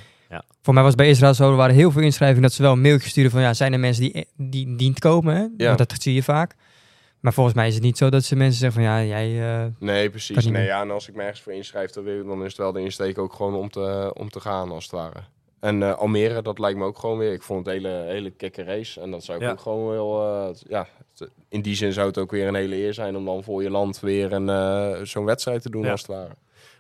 Voor 0.62 0.74
mij 0.74 0.84
was 0.84 0.92
het 0.92 1.02
bij 1.02 1.10
Israël 1.10 1.34
zo, 1.34 1.50
er 1.50 1.56
waren 1.56 1.76
heel 1.76 1.92
veel 1.92 2.02
inschrijvingen 2.02 2.44
dat 2.44 2.54
ze 2.54 2.62
wel 2.62 2.72
een 2.72 2.82
mailtje 2.82 3.10
sturen 3.10 3.32
van, 3.32 3.42
ja, 3.42 3.54
zijn 3.54 3.74
er 3.74 3.80
mensen 3.80 4.04
die, 4.04 4.28
die 4.38 4.76
dient 4.76 5.00
komen? 5.00 5.36
Hè? 5.36 5.46
Ja. 5.58 5.76
Want 5.76 5.78
dat 5.90 6.02
zie 6.02 6.14
je 6.14 6.24
vaak. 6.24 6.56
Maar 7.20 7.34
volgens 7.34 7.56
mij 7.56 7.68
is 7.68 7.74
het 7.74 7.84
niet 7.84 7.98
zo 7.98 8.10
dat 8.10 8.24
ze 8.24 8.36
mensen 8.36 8.60
zeggen 8.60 8.82
van, 8.84 8.92
ja, 8.92 9.04
jij... 9.04 9.60
eh, 9.64 9.66
Nee, 9.80 10.10
precies. 10.10 10.44
Nee, 10.44 10.52
meer. 10.54 10.64
ja, 10.64 10.82
en 10.82 10.92
als 10.92 11.08
ik 11.10 11.16
me 11.16 11.22
ergens 11.22 11.42
voor 11.42 11.54
inschrijf, 11.54 11.92
dan, 11.92 12.04
wil, 12.04 12.26
dan 12.26 12.40
is 12.42 12.48
het 12.48 12.58
wel 12.58 12.72
de 12.72 12.82
insteek 12.82 13.18
ook 13.18 13.34
gewoon 13.34 13.54
om 13.56 13.70
te, 13.70 14.12
om 14.18 14.30
te 14.30 14.40
gaan, 14.40 14.72
als 14.72 14.84
het 14.84 14.92
ware. 14.94 15.20
En 15.60 15.84
eh, 15.84 15.94
Almere, 15.98 16.42
dat 16.42 16.60
lijkt 16.60 16.78
me 16.78 16.86
ook 16.86 17.00
gewoon 17.00 17.18
weer. 17.18 17.34
Ik 17.34 17.42
vond 17.44 17.66
het 17.66 17.76
een 17.76 17.82
hele, 17.82 18.04
hele 18.12 18.30
kikke 18.32 18.64
race. 18.64 19.02
En 19.02 19.12
dat 19.12 19.24
zou 19.24 19.38
ik 19.38 19.44
Ja. 19.44 19.52
ook 19.52 19.60
gewoon 19.60 19.88
wel... 19.88 20.28
eh, 20.50 20.56
ja, 20.68 20.88
in 21.50 21.62
die 21.62 21.76
zin 21.76 21.94
zou 21.94 22.08
het 22.08 22.18
ook 22.18 22.32
weer 22.32 22.48
een 22.48 22.56
hele 22.56 22.76
eer 22.76 22.94
zijn 22.94 23.16
om 23.16 23.26
dan 23.26 23.44
voor 23.44 23.64
je 23.64 23.70
land 23.70 24.00
weer 24.00 24.34
een, 24.34 24.50
eh, 24.50 25.04
zo'n 25.04 25.26
wedstrijd 25.26 25.62
te 25.62 25.70
doen, 25.70 25.84
Ja. 25.84 25.92
als 25.92 26.02
het 26.02 26.10
ware. 26.10 26.30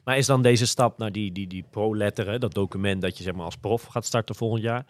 Maar 0.03 0.17
is 0.17 0.25
dan 0.25 0.41
deze 0.41 0.67
stap 0.67 0.97
naar 0.97 1.11
die, 1.11 1.31
die, 1.31 1.47
die 1.47 1.65
pro-letteren, 1.69 2.39
dat 2.39 2.53
document 2.53 3.01
dat 3.01 3.17
je 3.17 3.23
zeg 3.23 3.33
maar 3.33 3.45
als 3.45 3.57
prof 3.57 3.83
gaat 3.83 4.05
starten 4.05 4.35
volgend 4.35 4.61
jaar, 4.61 4.85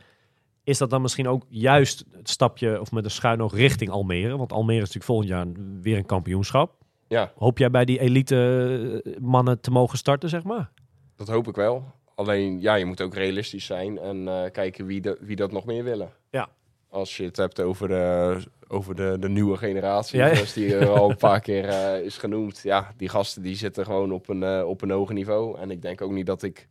is 0.63 0.77
dat 0.77 0.89
dan 0.89 1.01
misschien 1.01 1.27
ook 1.27 1.45
juist 1.49 2.05
het 2.11 2.29
stapje 2.29 2.81
of 2.81 2.91
met 2.91 3.03
een 3.03 3.11
schuin 3.11 3.41
oog 3.41 3.53
richting 3.55 3.91
Almere? 3.91 4.37
Want 4.37 4.51
Almere 4.51 4.81
is 4.81 4.93
natuurlijk 4.93 5.05
volgend 5.05 5.29
jaar 5.29 5.47
weer 5.81 5.97
een 5.97 6.05
kampioenschap. 6.05 6.73
Ja, 7.07 7.31
Hoop 7.35 7.57
jij 7.57 7.71
bij 7.71 7.85
die 7.85 7.99
elite 7.99 9.01
eh, 9.03 9.13
mannen 9.21 9.59
te 9.59 9.71
mogen 9.71 9.97
starten, 9.97 10.29
zeg 10.29 10.43
maar? 10.43 10.71
dat 11.15 11.27
hoop 11.27 11.47
ik 11.47 11.55
wel. 11.55 11.83
Alleen, 12.15 12.61
ja, 12.61 12.75
je 12.75 12.85
moet 12.85 13.01
ook 13.01 13.13
realistisch 13.13 13.65
zijn 13.65 13.97
en 13.99 14.27
eh, 14.27 14.51
kijken 14.51 14.85
wie, 14.85 15.01
de, 15.01 15.17
wie 15.21 15.35
dat 15.35 15.51
nog 15.51 15.65
meer 15.65 15.83
willen. 15.83 16.13
Ja. 16.29 16.49
Als 16.89 17.17
je 17.17 17.23
het 17.23 17.37
hebt 17.37 17.59
over 17.61 17.87
de, 17.87 18.37
over 18.67 18.95
de, 18.95 19.17
de 19.19 19.29
nieuwe 19.29 19.57
generatie, 19.57 20.19
Ja, 20.19 20.27
ja. 20.27 20.33
zoals 20.35 20.53
die 20.53 20.75
er 20.75 20.89
al 20.89 21.09
een 21.09 21.17
paar 21.17 21.39
keer 21.49 21.65
eh, 21.65 22.05
is 22.05 22.17
genoemd. 22.17 22.59
Ja, 22.63 22.93
die 22.97 23.09
gasten 23.09 23.41
die 23.41 23.55
zitten 23.55 23.85
gewoon 23.85 24.11
op 24.11 24.29
een, 24.29 24.43
eh, 24.43 24.67
op 24.67 24.81
een 24.81 24.91
hoger 24.91 25.13
niveau. 25.13 25.59
En 25.59 25.71
ik 25.71 25.81
denk 25.81 26.01
ook 26.01 26.11
niet 26.11 26.25
dat 26.25 26.43
ik 26.43 26.67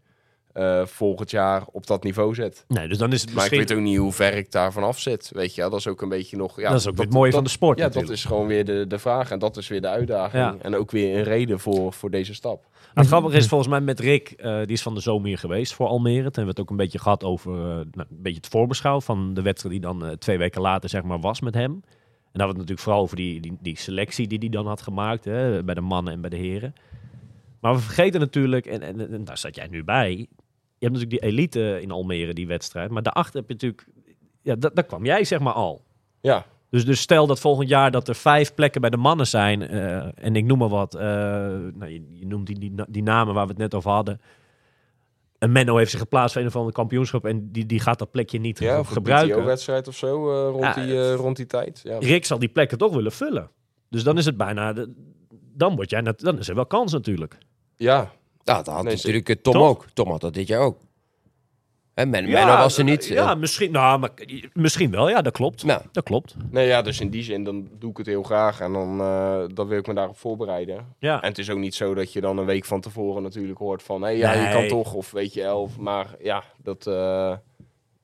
eh, 0.54 0.86
volgend 0.86 1.30
jaar 1.30 1.64
op 1.72 1.86
dat 1.86 2.02
niveau 2.02 2.34
zit. 2.34 2.64
Nee, 2.68 2.88
dus 2.88 2.98
dan 2.98 3.12
is 3.12 3.20
het 3.20 3.34
Maar 3.34 3.44
ik 3.44 3.50
weet 3.50 3.72
ook 3.72 3.80
niet 3.80 3.98
hoe 3.98 4.12
ver 4.12 4.34
ik 4.34 4.52
daarvan 4.52 4.82
af 4.82 5.00
zit. 5.00 5.30
Weet 5.32 5.54
je, 5.54 5.62
ja, 5.62 5.68
dat 5.68 5.78
is 5.78 5.86
ook 5.86 6.02
een 6.02 6.08
beetje 6.08 6.36
nog... 6.36 6.60
Ja, 6.60 6.70
dat 6.70 6.80
is 6.80 6.88
ook 6.88 6.98
het 6.98 7.12
mooie 7.12 7.32
van 7.32 7.44
de 7.44 7.50
sport 7.50 7.78
Ja, 7.78 7.88
dat 7.88 8.08
is 8.08 8.24
gewoon 8.24 8.46
weer 8.46 8.64
de, 8.64 8.86
de 8.88 8.98
vraag. 8.98 9.30
En 9.30 9.38
dat 9.38 9.56
is 9.56 9.68
weer 9.68 9.80
de 9.80 9.88
uitdaging. 9.88 10.42
Ja. 10.42 10.56
En 10.60 10.76
ook 10.76 10.90
weer 10.90 11.16
een 11.16 11.22
reden 11.22 11.60
voor, 11.60 11.92
voor 11.92 12.10
deze 12.10 12.34
stap. 12.34 12.66
Het 12.94 13.06
grappige 13.06 13.36
is 13.36 13.46
volgens 13.46 13.70
mij 13.70 13.80
met 13.80 14.00
Rick, 14.00 14.30
eh, 14.30 14.58
die 14.58 14.66
is 14.66 14.82
van 14.82 14.94
de 14.94 15.00
zomer 15.00 15.26
hier 15.26 15.38
geweest 15.38 15.74
voor 15.74 15.86
Almere. 15.86 16.16
Toen 16.16 16.24
hebben 16.24 16.44
we 16.44 16.50
het 16.50 16.60
ook 16.60 16.70
een 16.70 16.76
beetje 16.76 16.98
gehad 16.98 17.24
over 17.24 17.52
eh, 17.52 17.64
nou, 17.64 17.86
een 17.96 18.06
beetje 18.08 18.40
het 18.40 18.48
voorbeschouw 18.48 19.00
van 19.00 19.34
de 19.34 19.42
wedstrijd 19.42 19.74
die 19.74 19.84
dan 19.84 20.16
twee 20.18 20.38
weken 20.38 20.60
later 20.60 20.88
zeg 20.88 21.02
maar 21.02 21.20
was 21.20 21.40
met 21.40 21.54
hem. 21.54 21.72
En 21.72 22.40
dan 22.40 22.46
hadden 22.46 22.46
we 22.46 22.46
het 22.46 22.56
natuurlijk 22.56 22.80
vooral 22.80 23.02
over 23.02 23.16
die, 23.16 23.40
die, 23.40 23.58
die 23.60 23.78
selectie 23.78 24.26
die 24.26 24.38
hij 24.38 24.48
dan 24.48 24.66
had 24.66 24.82
gemaakt 24.82 25.24
hè, 25.24 25.64
bij 25.64 25.74
de 25.74 25.80
mannen 25.80 26.12
en 26.12 26.20
bij 26.20 26.30
de 26.30 26.36
heren. 26.36 26.74
Maar 27.64 27.74
we 27.74 27.80
vergeten 27.80 28.20
natuurlijk, 28.20 28.66
en, 28.66 28.82
en, 28.82 29.12
en 29.12 29.24
daar 29.24 29.38
zat 29.38 29.54
jij 29.54 29.66
nu 29.66 29.84
bij, 29.84 30.26
je 30.84 30.90
hebt 30.90 31.02
natuurlijk 31.02 31.22
die 31.22 31.30
elite 31.30 31.78
in 31.82 31.90
Almere, 31.90 32.34
die 32.34 32.46
wedstrijd. 32.46 32.90
Maar 32.90 33.02
daarachter 33.02 33.34
heb 33.40 33.48
je 33.48 33.52
natuurlijk, 33.54 33.86
ja, 34.42 34.54
da- 34.54 34.70
daar 34.74 34.84
kwam 34.84 35.04
jij 35.04 35.24
zeg 35.24 35.38
maar 35.40 35.52
al. 35.52 35.84
Ja, 36.20 36.46
Dus, 36.70 36.84
dus 36.84 37.00
stel 37.00 37.26
dat 37.26 37.40
volgend 37.40 37.68
jaar 37.68 37.90
dat 37.90 38.08
er 38.08 38.14
vijf 38.14 38.54
plekken 38.54 38.80
bij 38.80 38.90
de 38.90 38.96
mannen 38.96 39.26
zijn. 39.26 39.62
eh, 39.68 40.24
en 40.24 40.36
ik 40.36 40.44
noem 40.44 40.58
maar 40.58 40.68
wat. 40.68 40.94
eh, 40.94 41.00
nou, 41.74 41.86
je, 41.86 42.06
je 42.10 42.26
noemt 42.26 42.46
die, 42.46 42.58
die, 42.58 42.74
die 42.88 43.02
namen 43.02 43.34
waar 43.34 43.44
we 43.44 43.50
het 43.50 43.58
net 43.60 43.74
over 43.74 43.90
hadden. 43.90 44.20
Een 45.38 45.52
Menno 45.52 45.76
heeft 45.76 45.90
zich 45.90 46.00
geplaatst 46.00 46.32
voor 46.32 46.42
een 46.42 46.48
of 46.48 46.56
ander 46.56 46.72
kampioenschap. 46.72 47.24
En 47.24 47.52
die, 47.52 47.66
die 47.66 47.80
gaat 47.80 47.98
dat 47.98 48.10
plekje 48.10 48.38
niet 48.38 48.58
ja 48.58 48.78
of 48.78 48.88
gebruiken. 48.88 49.44
wedstrijd 49.44 49.88
of 49.88 49.96
zo 49.96 50.30
eh, 50.30 50.50
rond, 50.50 50.64
Ja, 50.64 50.74
die, 50.74 51.12
rond 51.12 51.36
die 51.36 51.46
tijd. 51.46 51.80
Ja. 51.82 51.98
Rick 51.98 52.24
zal 52.24 52.38
die 52.38 52.48
plekken 52.48 52.78
toch 52.78 52.94
willen 52.94 53.12
vullen. 53.12 53.50
Dus 53.90 54.04
dan 54.04 54.18
is 54.18 54.24
het 54.24 54.36
bijna. 54.36 54.72
de- 54.72 54.92
dan, 55.56 55.76
word 55.76 55.90
jij 55.90 56.02
dan 56.02 56.38
is 56.38 56.48
er 56.48 56.54
wel 56.54 56.66
kans 56.66 56.92
natuurlijk. 56.92 57.38
ja, 57.76 58.12
Nou, 58.44 58.64
dat 58.64 58.74
had 58.74 58.84
Nee, 58.84 58.94
natuurlijk 58.94 59.28
eh, 59.28 59.36
Tom 59.36 59.52
Toch? 59.52 59.68
ook. 59.68 59.86
Tom 59.92 60.10
had 60.10 60.20
dat 60.20 60.34
dit 60.34 60.46
jaar 60.46 60.60
ook. 60.60 60.78
Hè, 61.94 62.06
Men, 62.06 62.30
Menno 62.30 62.56
was 62.56 62.78
er 62.78 62.84
niet. 62.84 63.06
Ja, 63.06 63.30
eh, 63.30 63.36
misschien, 63.38 63.72
nou, 63.72 63.98
maar, 63.98 64.10
misschien 64.52 64.90
wel. 64.90 65.08
Ja, 65.08 65.22
dat 65.22 65.32
klopt. 65.32 65.64
Nou. 65.64 65.82
Dat 65.92 66.04
klopt. 66.04 66.36
nee, 66.50 66.66
ja, 66.66 66.82
dus 66.82 67.00
in 67.00 67.10
die 67.10 67.22
zin 67.22 67.44
dan 67.44 67.68
doe 67.78 67.90
ik 67.90 67.96
het 67.96 68.06
heel 68.06 68.22
graag. 68.22 68.60
En 68.60 68.72
dan, 68.72 69.00
eh, 69.00 69.44
dan 69.54 69.66
wil 69.66 69.78
ik 69.78 69.86
me 69.86 69.94
daarop 69.94 70.18
voorbereiden. 70.18 70.94
Ja. 70.98 71.22
En 71.22 71.28
het 71.28 71.38
is 71.38 71.50
ook 71.50 71.58
niet 71.58 71.74
zo 71.74 71.94
dat 71.94 72.12
je 72.12 72.20
dan 72.20 72.38
een 72.38 72.44
week 72.44 72.64
van 72.64 72.80
tevoren 72.80 73.22
natuurlijk 73.22 73.58
hoort 73.58 73.82
van... 73.82 74.02
hé, 74.02 74.08
ja, 74.08 74.32
je 74.32 74.40
Nee. 74.40 74.52
kan 74.52 74.68
toch, 74.68 74.94
of 74.94 75.10
weet 75.10 75.34
je 75.34 75.42
elf. 75.42 75.78
Maar 75.78 76.06
ja, 76.20 76.42
dat... 76.62 76.86
eh, 76.86 76.94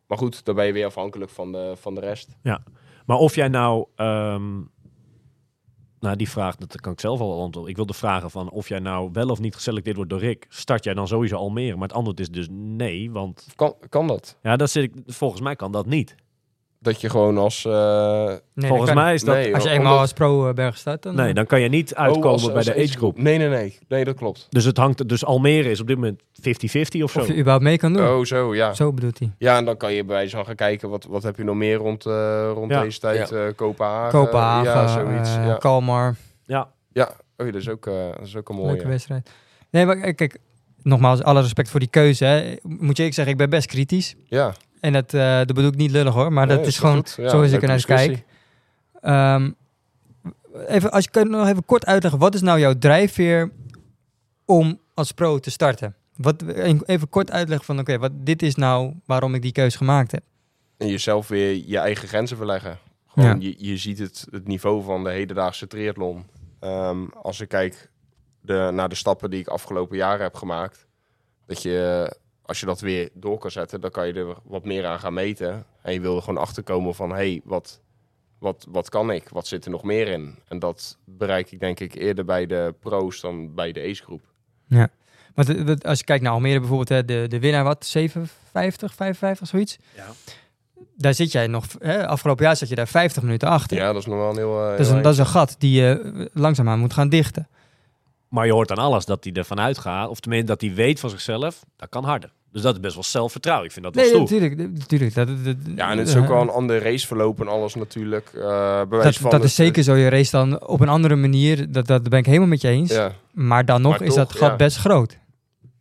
maar 0.07 0.18
goed, 0.18 0.45
dan 0.45 0.55
ben 0.55 0.66
je 0.66 0.72
weer 0.72 0.86
afhankelijk 0.86 1.30
van 1.30 1.53
de, 1.53 1.72
van 1.80 1.95
de 1.95 2.01
rest. 2.01 2.28
Maar 3.07 3.16
of 3.18 3.34
jij 3.34 3.49
nou... 3.49 3.86
ehm, 3.97 4.59
nou, 6.01 6.17
die 6.17 6.31
vraag, 6.31 6.57
dat 6.57 6.81
kan 6.81 6.93
ik 6.93 7.01
zelf 7.01 7.21
al 7.21 7.41
antwoorden. 7.41 7.71
Ik 7.71 7.77
wilde 7.77 7.95
vragen 7.95 8.31
van 8.31 8.51
of 8.51 8.69
jij 8.69 8.79
nou 8.79 9.11
wel 9.13 9.29
of 9.29 9.41
niet 9.41 9.55
geselecteerd 9.55 9.97
wordt 9.97 10.11
door 10.11 10.21
Rick. 10.21 10.47
Start 10.49 10.85
jij 10.85 10.95
dan 10.95 11.09
sowieso 11.09 11.37
Almere? 11.37 11.75
Maar 11.77 11.89
het 11.89 11.97
antwoord 11.97 12.21
is 12.21 12.31
dus 12.31 12.47
nee, 12.51 13.11
want... 13.11 13.47
Kan, 13.57 13.75
kan 13.89 14.07
dat? 14.07 14.37
Ja, 14.43 14.57
dat 14.57 14.71
zit 14.71 14.83
ik, 14.85 14.93
volgens 15.07 15.41
mij 15.41 15.57
kan 15.57 15.73
dat 15.73 15.87
niet. 15.87 16.15
Dat 16.83 17.01
je 17.01 17.11
gewoon 17.11 17.39
als... 17.39 17.64
eh, 17.64 18.33
nee, 18.55 18.68
volgens 18.68 18.93
mij 18.93 19.14
is 19.14 19.22
dat... 19.24 19.35
nee, 19.35 19.55
Als 19.55 19.62
je 19.62 19.68
omdat- 19.68 19.83
eenmaal 19.85 19.99
als 19.99 20.12
pro-berg 20.12 20.76
staat, 20.76 21.03
dan... 21.03 21.14
Nee, 21.14 21.35
dan 21.35 21.47
kan 21.47 21.61
je 21.61 21.68
niet 21.68 21.95
uitkomen 21.95 22.26
oh, 22.26 22.33
als- 22.33 22.47
bij 22.47 22.55
als 22.55 22.64
de 22.64 22.74
age 22.74 22.89
group. 22.99 23.18
Nee, 23.18 23.39
nee, 23.39 23.49
nee. 23.49 23.78
Nee, 23.89 24.05
dat 24.05 24.16
klopt. 24.16 24.47
Dus 24.51 24.64
het 24.64 24.76
hangt... 24.76 25.09
Dus 25.09 25.24
Almere 25.24 25.70
is 25.70 25.81
op 25.81 25.87
dit 25.87 25.97
moment 25.97 26.20
50-50 26.22 27.03
of 27.03 27.11
zo. 27.11 27.20
Of 27.20 27.26
je 27.26 27.33
überhaupt 27.33 27.62
mee 27.64 27.78
kan 27.78 27.93
doen. 27.93 28.07
Oh, 28.09 28.24
zo, 28.24 28.55
ja. 28.55 28.74
Zo 28.74 28.93
bedoelt 28.93 29.18
hij. 29.18 29.31
Ja, 29.39 29.57
en 29.57 29.64
dan 29.64 29.76
kan 29.76 29.93
je 29.93 30.05
bij 30.05 30.14
wijze 30.14 30.37
van 30.37 30.45
gaan 30.47 30.55
kijken, 30.55 30.89
wat, 30.89 31.05
wat 31.05 31.22
heb 31.22 31.37
je 31.37 31.45
nog 31.45 31.57
meer 31.57 31.76
rond, 31.76 32.07
eh, 32.07 32.51
rond 32.55 32.70
Ja. 32.70 32.83
deze 32.83 32.99
tijd? 33.01 33.33
eh 33.33 33.43
Kopenhagen. 33.57 34.18
Kopenhagen, 34.18 34.70
Ja, 34.72 34.87
zoiets. 34.89 35.37
eh, 35.37 35.47
ja. 35.47 35.55
Kalmar. 35.55 36.14
Ja, 36.47 36.68
ja. 36.93 37.05
Oh, 37.37 37.47
ja, 37.47 37.53
dat 37.53 37.61
is 37.61 37.68
ook, 37.68 37.87
eh, 37.87 37.95
dat 38.16 38.26
is 38.26 38.37
ook 38.37 38.49
een 38.49 38.57
Leuke 38.62 38.70
mooie. 38.76 38.87
wedstrijd. 38.89 39.31
Nee, 39.70 39.87
maar 39.87 39.97
kijk, 40.01 40.16
kijk, 40.16 40.39
nogmaals, 40.83 41.22
alle 41.22 41.41
respect 41.41 41.68
voor 41.70 41.81
die 41.81 41.89
keuze. 41.89 42.24
Hè. 42.24 42.55
Moet 42.62 42.97
je 42.97 43.05
ik 43.05 43.14
zeggen, 43.14 43.33
ik 43.33 43.39
ben 43.39 43.51
best 43.51 43.66
kritisch. 43.66 44.14
Ja, 44.26 44.55
En 44.81 44.93
dat, 44.93 45.14
eh, 45.14 45.37
dat 45.37 45.53
bedoel 45.53 45.70
ik 45.70 45.76
niet 45.76 45.91
lullig 45.91 46.14
hoor, 46.14 46.33
maar 46.33 46.47
Nee, 46.47 46.57
dat 46.57 46.66
is 46.66 46.78
gewoon? 46.78 47.05
Ja, 47.16 47.28
zo 47.28 47.41
is 47.41 47.47
ik 47.47 47.51
leuke 47.51 47.57
er 47.61 47.66
naar 47.66 47.76
discussie. 47.76 48.11
kijk. 48.11 48.24
Ehm, 49.01 49.51
even, 50.66 50.91
als 50.91 51.05
je 51.05 51.11
kunt 51.11 51.31
nog 51.31 51.49
even 51.49 51.64
kort 51.64 51.87
uitleggen, 51.87 52.20
wat 52.20 52.35
is 52.35 52.41
nou 52.41 52.59
jouw 52.59 52.78
drijfveer 52.78 53.51
om 54.45 54.81
als 54.95 55.12
pro 55.12 55.39
te 55.39 55.51
starten? 55.51 55.95
Wat, 56.16 56.43
even 56.87 57.09
kort 57.09 57.31
uitleggen 57.31 57.66
van, 57.66 57.78
oké, 57.78 57.99
wat 57.99 58.12
dit 58.14 58.43
is 58.43 58.55
nou 58.55 58.95
waarom 59.07 59.35
ik 59.35 59.43
die 59.43 59.53
keuze 59.53 59.76
gemaakt 59.76 60.12
heb. 60.12 60.22
En 60.76 60.89
jezelf 60.89 61.28
weer 61.28 61.62
je 61.66 61.78
eigen 61.78 62.09
grenzen 62.09 62.37
verleggen. 62.37 62.70
Ja. 62.70 63.22
Gewoon, 63.22 63.41
je, 63.41 63.55
je 63.59 63.76
ziet 63.76 63.99
het, 63.99 64.26
het 64.31 64.47
niveau 64.47 64.83
van 64.83 65.05
de 65.05 65.11
hedendaagse 65.11 65.66
triathlon. 65.66 66.24
Ehm, 66.61 67.05
als 67.22 67.41
ik 67.41 67.49
kijk 67.49 67.91
de, 68.41 68.70
naar 68.72 68.89
de 68.89 68.95
stappen 68.95 69.31
die 69.31 69.41
ik 69.41 69.49
afgelopen 69.49 69.97
jaren 69.97 70.22
heb 70.22 70.35
gemaakt, 70.35 70.87
dat 71.47 71.62
je, 71.62 72.12
als 72.51 72.61
je 72.61 72.67
dat 72.67 72.81
weer 72.81 73.09
door 73.15 73.39
kan 73.39 73.51
zetten, 73.51 73.81
dan 73.81 73.91
kan 73.91 74.07
je 74.07 74.13
er 74.13 74.35
wat 74.45 74.65
meer 74.65 74.87
aan 74.87 74.99
gaan 74.99 75.15
meten. 75.15 75.65
En 75.83 75.93
je 75.93 76.01
wil 76.01 76.17
er 76.17 76.23
gewoon 76.23 76.41
achter 76.41 76.63
komen 76.63 76.95
van, 76.95 77.11
hé, 77.11 77.17
hey, 77.17 77.41
wat, 77.45 77.81
wat, 78.39 78.67
wat 78.69 78.89
kan 78.89 79.11
ik? 79.11 79.29
Wat 79.29 79.47
zit 79.47 79.65
er 79.65 79.71
nog 79.71 79.83
meer 79.83 80.09
in? 80.09 80.39
En 80.49 80.59
dat 80.59 80.99
bereik 81.05 81.51
ik 81.53 81.61
denk 81.61 81.81
ik 81.81 81.95
eerder 81.95 82.25
bij 82.25 82.47
de 82.47 82.75
pro's 82.81 83.21
dan 83.21 83.55
bij 83.55 83.73
de 83.73 83.81
ace-groep. 83.83 84.23
Want 85.35 85.49
eh, 85.49 85.63
wat- 85.65 85.85
als 85.85 85.99
je 85.99 86.05
kijkt 86.05 86.23
naar 86.23 86.33
Almere 86.33 86.59
bijvoorbeeld, 86.59 86.89
hè, 86.89 87.05
de, 87.05 87.27
de 87.29 87.39
winnaar 87.41 87.65
wat, 87.65 87.87
57, 87.87 88.95
55, 88.95 89.49
zoiets. 89.49 89.79
Ja. 89.95 90.07
Daar 90.97 91.15
zit 91.15 91.33
jij 91.33 91.47
nog, 91.47 91.65
hè, 91.79 92.07
afgelopen 92.07 92.45
jaar 92.45 92.57
zat 92.57 92.69
je 92.69 92.75
daar 92.75 92.89
50 92.89 93.23
minuten 93.23 93.49
achter. 93.49 93.77
Ja, 93.77 93.87
dat 93.93 93.97
is 94.01 94.07
nog 94.07 94.17
wel 94.19 94.31
een 94.31 94.37
heel... 94.37 94.63
eh, 94.63 94.71
dat, 94.71 94.81
is 94.81 94.89
een, 94.89 95.03
dat 95.03 95.13
is 95.13 95.19
een 95.19 95.27
gat 95.27 95.55
die 95.59 95.81
je 95.83 96.13
eh, 96.15 96.27
langzaamaan 96.33 96.79
moet 96.79 96.93
gaan 96.93 97.09
dichten. 97.09 97.49
Maar 98.29 98.47
je 98.47 98.53
hoort 98.53 98.71
aan 98.71 98.79
alles 98.79 99.05
dat 99.05 99.25
hij 99.25 99.33
ervan 99.33 99.61
uitgaat, 99.61 100.09
of 100.09 100.21
tenminste 100.21 100.49
dat 100.49 100.61
hij 100.61 100.75
weet 100.75 101.01
van 101.01 101.11
zichzelf, 101.11 101.65
dat 101.77 101.89
kan 101.89 102.05
harder. 102.05 102.33
Dus 102.53 102.63
dat 102.63 102.75
is 102.75 102.81
best 102.81 102.95
wel 102.95 103.03
zelfvertrouwen. 103.05 103.67
Ik 103.67 103.73
vind 103.73 103.85
dat 103.85 103.95
wel 103.95 104.05
Nee, 104.05 104.13
stoer. 104.13 104.41
natuurlijk. 104.41 104.79
natuurlijk 104.79 105.15
dat, 105.15 105.29
Ja, 105.77 105.91
en 105.91 105.99
het 105.99 106.09
is 106.09 106.17
ook 106.17 106.23
eh, 106.23 106.29
wel 106.29 106.41
een 106.41 106.49
ander 106.49 106.83
raceverloop 106.83 107.41
en 107.41 107.49
alles 107.49 107.75
natuurlijk. 107.75 108.31
eh 108.35 108.81
bewijs 108.89 109.05
Dat, 109.05 109.15
van 109.17 109.31
dat 109.31 109.41
het- 109.41 109.49
is 109.49 109.55
zeker 109.55 109.83
zo. 109.83 109.95
Je 109.95 110.09
race 110.09 110.31
dan 110.31 110.67
op 110.67 110.81
een 110.81 110.89
andere 110.89 111.17
manier. 111.17 111.73
Dat, 111.73 111.87
dat 111.87 112.09
ben 112.09 112.19
ik 112.19 112.27
helemaal 112.27 112.49
met 112.49 112.61
je 112.61 112.69
eens. 112.69 112.91
Ja, 112.91 113.13
Maar 113.33 113.65
dan 113.65 113.83
nog 113.83 113.99
Maar 113.99 114.09
is 114.09 114.15
dat 114.15 114.33
gat 114.33 114.51
ja. 114.51 114.57
best 114.57 114.77
groot. 114.77 115.19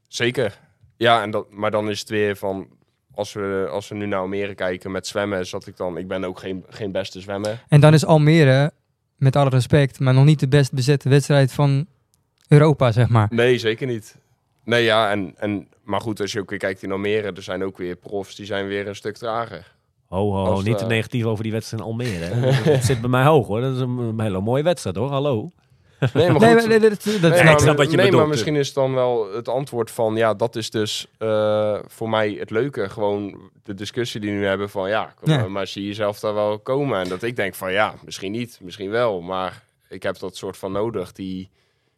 zeker. 0.07 0.59
Ja, 0.97 1.21
en 1.21 1.31
dat, 1.31 1.45
maar 1.51 1.71
dan 1.71 1.89
is 1.89 1.99
het 1.99 2.09
weer 2.09 2.35
van... 2.35 2.67
Als 3.15 3.33
we, 3.33 3.67
als 3.71 3.87
we 3.87 3.95
nu 3.95 4.05
naar 4.05 4.19
Almere 4.19 4.55
kijken 4.55 4.91
met 4.91 5.07
zwemmen, 5.07 5.45
zat 5.45 5.67
ik 5.67 5.77
dan... 5.77 5.97
Ik 5.97 6.07
ben 6.07 6.23
ook 6.23 6.39
geen, 6.39 6.63
geen 6.69 6.91
beste 6.91 7.19
zwemmer. 7.21 7.63
En 7.67 7.79
dan 7.79 7.93
is 7.93 8.05
Almere, 8.05 8.71
met 9.17 9.35
alle 9.35 9.49
respect, 9.49 9.99
maar 9.99 10.13
nog 10.13 10.25
niet 10.25 10.39
de 10.39 10.47
best 10.47 10.71
bezette 10.73 11.09
wedstrijd 11.09 11.51
van 11.51 11.85
Europa, 12.47 12.91
zeg 12.91 13.09
maar. 13.09 13.27
Nee, 13.29 13.57
zeker 13.57 13.87
niet. 13.87 14.15
Nee, 14.63 14.83
ja, 14.83 15.11
en, 15.11 15.33
en, 15.37 15.67
maar 15.89 16.01
goed, 16.01 16.21
als 16.21 16.31
je 16.31 16.39
ook 16.39 16.49
weer 16.49 16.59
kijkt 16.59 16.83
in 16.83 16.91
Almere, 16.91 17.31
er 17.31 17.43
zijn 17.43 17.63
ook 17.63 17.77
weer 17.77 17.95
profs 17.95 18.35
die 18.35 18.45
zijn 18.45 18.67
weer 18.67 18.87
een 18.87 18.95
stuk 18.95 19.17
trager. 19.17 19.73
Ho, 20.07 20.31
ho, 20.31 20.45
Als, 20.45 20.63
niet 20.63 20.77
te 20.77 20.83
eh, 20.83 20.89
negatief 20.89 21.25
over 21.25 21.43
die 21.43 21.51
wedstrijd 21.51 21.83
in 21.83 21.89
Almere. 21.89 22.25
hè. 22.25 22.51
Het 22.71 22.85
zit 22.85 23.01
bij 23.01 23.09
mij 23.09 23.23
hoog 23.23 23.47
hoor. 23.47 23.61
Dat 23.61 23.75
is 23.75 23.79
een, 23.79 24.19
hele 24.19 24.41
mooie 24.41 24.63
wedstrijd 24.63 24.95
hoor. 24.95 25.09
Hallo. 25.09 25.51
Nee, 26.13 26.31
maar 26.31 26.41
goed, 26.59 26.67
nee, 26.67 26.79
dat, 26.79 26.91
dat, 26.91 27.05
Nee, 27.05 27.31
Ja, 27.31 27.43
maar, 27.43 27.51
ik 27.51 27.59
snap 27.59 27.77
wat 27.77 27.89
je 27.91 27.95
nee, 27.95 28.05
bedoelt, 28.05 28.21
maar 28.21 28.31
misschien 28.31 28.55
is 28.55 28.73
dan 28.73 28.93
wel 28.93 29.33
het 29.33 29.47
antwoord 29.47 29.91
van... 29.91 30.15
Ja, 30.15 30.33
dat 30.33 30.55
is 30.55 30.69
dus 30.69 31.07
eh, 31.17 31.79
voor 31.87 32.09
mij 32.09 32.35
het 32.39 32.49
leuke. 32.49 32.89
Gewoon 32.89 33.39
de 33.63 33.73
discussie 33.73 34.19
die 34.19 34.31
we 34.31 34.35
nu 34.35 34.45
hebben 34.45 34.69
van... 34.69 34.89
Ja, 34.89 35.13
kom, 35.15 35.31
Ja. 35.31 35.47
maar 35.47 35.67
zie 35.67 35.81
je 35.81 35.87
jezelf 35.87 36.19
daar 36.19 36.33
wel 36.33 36.59
komen? 36.59 36.99
En 36.99 37.09
dat 37.09 37.23
ik 37.23 37.35
denk 37.35 37.55
van 37.55 37.71
ja, 37.71 37.93
misschien 38.05 38.31
niet, 38.31 38.59
misschien 38.61 38.89
wel. 38.89 39.21
Maar 39.21 39.63
ik 39.89 40.03
heb 40.03 40.19
dat 40.19 40.35
soort 40.35 40.57
van 40.57 40.71
nodig. 40.71 41.11
Die, 41.11 41.49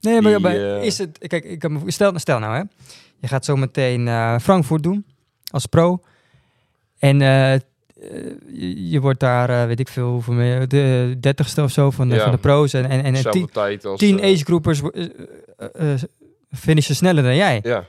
Nee, 0.02 0.22
maar 0.22 0.32
Die, 0.32 0.42
maar 0.42 0.56
eh, 0.56 0.84
is 0.84 0.98
het... 0.98 1.18
Kijk, 1.28 1.44
ik 1.44 1.60
kan 1.60 1.72
me, 1.72 1.92
stel, 1.92 2.20
stel 2.20 2.39
nou 2.39 2.56
hè. 2.56 2.64
Je 3.22 3.28
gaat 3.28 3.46
zo 3.46 3.56
meteen 3.56 4.08
eh, 4.08 4.40
Frankfurt 4.40 4.84
doen 4.84 5.06
als 5.52 5.66
pro. 5.66 6.02
En 7.00 7.22
eh, 7.22 7.54
je, 8.48 8.90
je 8.90 9.00
wordt 9.00 9.20
daar, 9.20 9.50
eh, 9.50 9.66
weet 9.66 9.80
ik 9.80 9.88
veel, 9.88 10.10
hoeveel 10.12 10.34
meer, 10.34 10.68
de 10.68 11.18
dertigste 11.20 11.64
of 11.64 11.72
zo 11.72 11.92
van 11.92 12.10
Ja. 12.10 12.24
van 12.24 12.32
de 12.32 12.38
pro's. 12.38 12.74
En, 12.74 12.90
en, 12.90 13.04
en, 13.04 13.32
tien, 13.32 13.50
tijd 13.50 13.86
als... 13.86 14.00
tien 14.00 14.22
agegroepers 14.22 14.82
finishen 16.52 16.96
sneller 16.96 17.24
dan 17.24 17.36
jij. 17.36 17.60
Ja, 17.64 17.86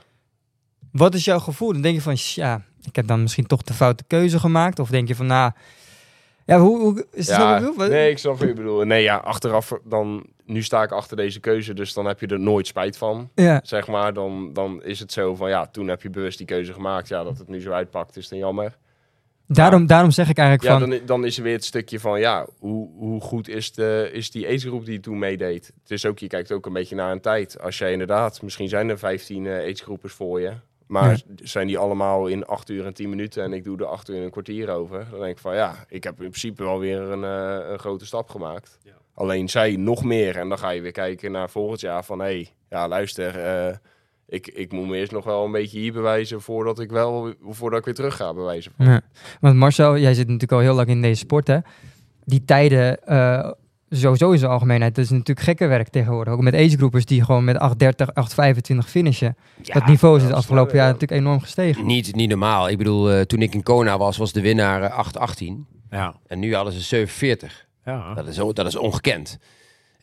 Wat 0.91 1.13
is 1.13 1.25
jouw 1.25 1.39
gevoel? 1.39 1.71
Dan 1.73 1.81
denk 1.81 1.95
je 1.95 2.01
van, 2.01 2.15
ja, 2.17 2.61
ik 2.83 2.95
heb 2.95 3.07
dan 3.07 3.21
misschien 3.21 3.45
toch 3.47 3.61
de 3.61 3.73
foute 3.73 4.03
keuze 4.07 4.39
gemaakt. 4.39 4.79
Of 4.79 4.89
denk 4.89 5.07
je 5.07 5.15
van, 5.15 5.25
nou, 5.25 5.51
ja, 6.45 6.59
hoe, 6.59 6.79
hoe 6.79 7.05
is 7.11 7.27
het 7.27 7.37
ja 7.37 7.59
zo? 7.59 7.73
Wat- 7.75 7.89
nee, 7.89 8.09
ik 8.11 8.17
snap 8.17 8.39
wat 8.39 8.47
je 8.47 8.53
bedoelt. 8.53 8.85
Nee, 8.85 9.03
ja, 9.03 9.15
achteraf 9.17 9.71
dan... 9.83 10.25
Nu 10.45 10.61
sta 10.63 10.83
ik 10.83 10.91
achter 10.91 11.17
deze 11.17 11.39
keuze, 11.39 11.73
dus 11.73 11.93
dan 11.93 12.05
heb 12.05 12.19
je 12.19 12.27
er 12.27 12.39
nooit 12.39 12.67
spijt 12.67 12.97
van. 12.97 13.29
Ja, 13.35 13.59
Zeg 13.63 13.87
maar, 13.87 14.13
dan, 14.13 14.53
dan 14.53 14.83
is 14.83 14.99
het 14.99 15.11
zo 15.11 15.35
van... 15.35 15.49
Ja, 15.49 15.67
toen 15.67 15.87
heb 15.87 16.01
je 16.01 16.09
bewust 16.09 16.37
die 16.37 16.47
keuze 16.47 16.73
gemaakt. 16.73 17.07
Ja, 17.07 17.23
dat 17.23 17.37
het 17.37 17.47
nu 17.47 17.61
zo 17.61 17.71
uitpakt 17.71 18.17
is 18.17 18.27
dan 18.29 18.39
jammer. 18.39 18.77
daarom, 19.47 19.87
daarom 19.87 20.11
zeg 20.11 20.29
ik 20.29 20.37
eigenlijk 20.37 20.67
Ja, 20.69 20.79
van, 20.79 20.89
dan, 20.89 20.99
dan 21.05 21.25
is 21.25 21.37
er 21.37 21.43
weer 21.43 21.53
het 21.53 21.65
stukje 21.65 21.99
van, 21.99 22.19
ja, 22.19 22.47
hoe, 22.59 22.89
hoe 22.97 23.21
goed 23.21 23.47
is, 23.47 23.71
de, 23.73 24.09
is 24.13 24.31
die 24.31 24.47
agegroep 24.47 24.85
die 24.85 24.99
toen 24.99 25.19
meedeed? 25.19 25.71
Het 25.81 25.91
is 25.91 26.05
ook, 26.05 26.19
je 26.19 26.27
kijkt 26.27 26.51
ook 26.51 26.65
een 26.65 26.73
beetje 26.73 26.95
naar 26.95 27.11
een 27.11 27.21
tijd. 27.21 27.59
Als 27.59 27.77
jij 27.77 27.91
inderdaad, 27.91 28.41
misschien 28.41 28.69
zijn 28.69 28.89
er 28.89 28.97
15 28.97 29.45
eh 29.47 29.57
agegroepers 29.71 30.13
voor 30.13 30.41
je, 30.41 30.51
maar 30.87 31.09
Ja. 31.09 31.17
zijn 31.43 31.67
die 31.67 31.77
allemaal 31.77 32.27
in 32.27 32.45
8 32.45 32.69
uur 32.69 32.85
en 32.85 32.93
10 32.93 33.09
minuten 33.09 33.43
en 33.43 33.53
ik 33.53 33.63
doe 33.63 33.77
er 33.77 33.85
8 33.85 34.09
uur 34.09 34.15
en 34.17 34.21
een 34.23 34.29
kwartier 34.31 34.69
over, 34.69 35.07
dan 35.11 35.19
denk 35.19 35.31
ik 35.31 35.37
van, 35.41 35.55
ja, 35.55 35.85
ik 35.87 36.03
heb 36.03 36.13
in 36.21 36.29
principe 36.29 36.63
wel 36.63 36.79
weer 36.79 36.99
een, 37.01 37.23
eh, 37.23 37.69
een 37.71 37.79
grote 37.79 38.05
stap 38.05 38.29
gemaakt. 38.29 38.77
Ja. 38.83 38.91
Alleen 39.13 39.49
zij 39.49 39.75
nog 39.75 40.03
meer 40.03 40.35
en 40.37 40.49
dan 40.49 40.57
ga 40.57 40.69
je 40.69 40.81
weer 40.81 40.91
kijken 40.91 41.31
naar 41.31 41.49
volgend 41.49 41.79
jaar 41.79 42.03
van, 42.03 42.19
hé, 42.19 42.25
hey, 42.25 42.49
ja, 42.69 42.87
luister, 42.87 43.39
eh, 43.39 43.75
ik, 44.27 44.47
ik 44.47 44.71
moet 44.71 44.87
me 44.87 44.97
eerst 44.97 45.11
nog 45.11 45.25
wel 45.25 45.45
een 45.45 45.51
beetje 45.51 45.79
hier 45.79 45.93
bewijzen 45.93 46.41
voordat 46.41 46.79
ik 46.79 46.91
wel, 46.91 47.33
voordat 47.49 47.79
ik 47.79 47.85
weer 47.85 47.93
terug 47.93 48.15
ga 48.15 48.33
bewijzen. 48.33 48.71
Van. 48.77 48.85
Ja. 48.85 49.01
Want 49.39 49.55
Marcel, 49.55 49.97
jij 49.97 50.13
zit 50.13 50.25
natuurlijk 50.25 50.51
al 50.51 50.59
heel 50.59 50.73
lang 50.73 50.87
in 50.87 51.01
deze 51.01 51.19
sport, 51.19 51.47
hè? 51.47 51.57
Die 52.25 52.45
tijden, 52.45 53.03
eh, 53.05 53.51
sowieso 53.89 54.31
in 54.31 54.37
zijn 54.37 54.51
algemeenheid, 54.51 54.95
dat 54.95 55.03
is 55.03 55.09
natuurlijk 55.09 55.39
gekke 55.39 55.67
werk 55.67 55.89
tegenwoordig. 55.89 56.33
Ook 56.33 56.41
met 56.41 56.53
agegroepers 56.53 57.05
die 57.05 57.23
gewoon 57.23 57.43
met 57.43 57.57
8.30, 57.57 58.13
8.25 58.13 58.89
finishen. 58.89 59.37
Ja, 59.61 59.73
dat 59.73 59.85
niveau 59.87 60.17
is 60.17 60.23
het 60.23 60.33
afgelopen 60.33 60.71
wel, 60.71 60.81
jaar 60.81 60.87
ja. 60.87 60.93
natuurlijk 60.93 61.21
enorm 61.21 61.39
gestegen. 61.39 61.85
Niet, 61.85 62.15
niet 62.15 62.29
normaal. 62.29 62.69
Ik 62.69 62.77
bedoel, 62.77 63.11
eh, 63.11 63.21
toen 63.21 63.41
ik 63.41 63.53
in 63.53 63.63
Kona 63.63 63.97
was, 63.97 64.17
was 64.17 64.31
de 64.31 64.41
winnaar 64.41 64.81
eh, 64.81 64.97
8-18. 64.97 65.67
Ja. 65.89 66.15
En 66.27 66.39
nu 66.39 66.55
hadden 66.55 66.73
ze 66.73 66.79
740. 66.79 67.67
Ja. 67.85 68.13
Dat 68.13 68.27
is, 68.27 68.35
dat 68.35 68.65
is 68.65 68.75
ongekend. 68.75 69.37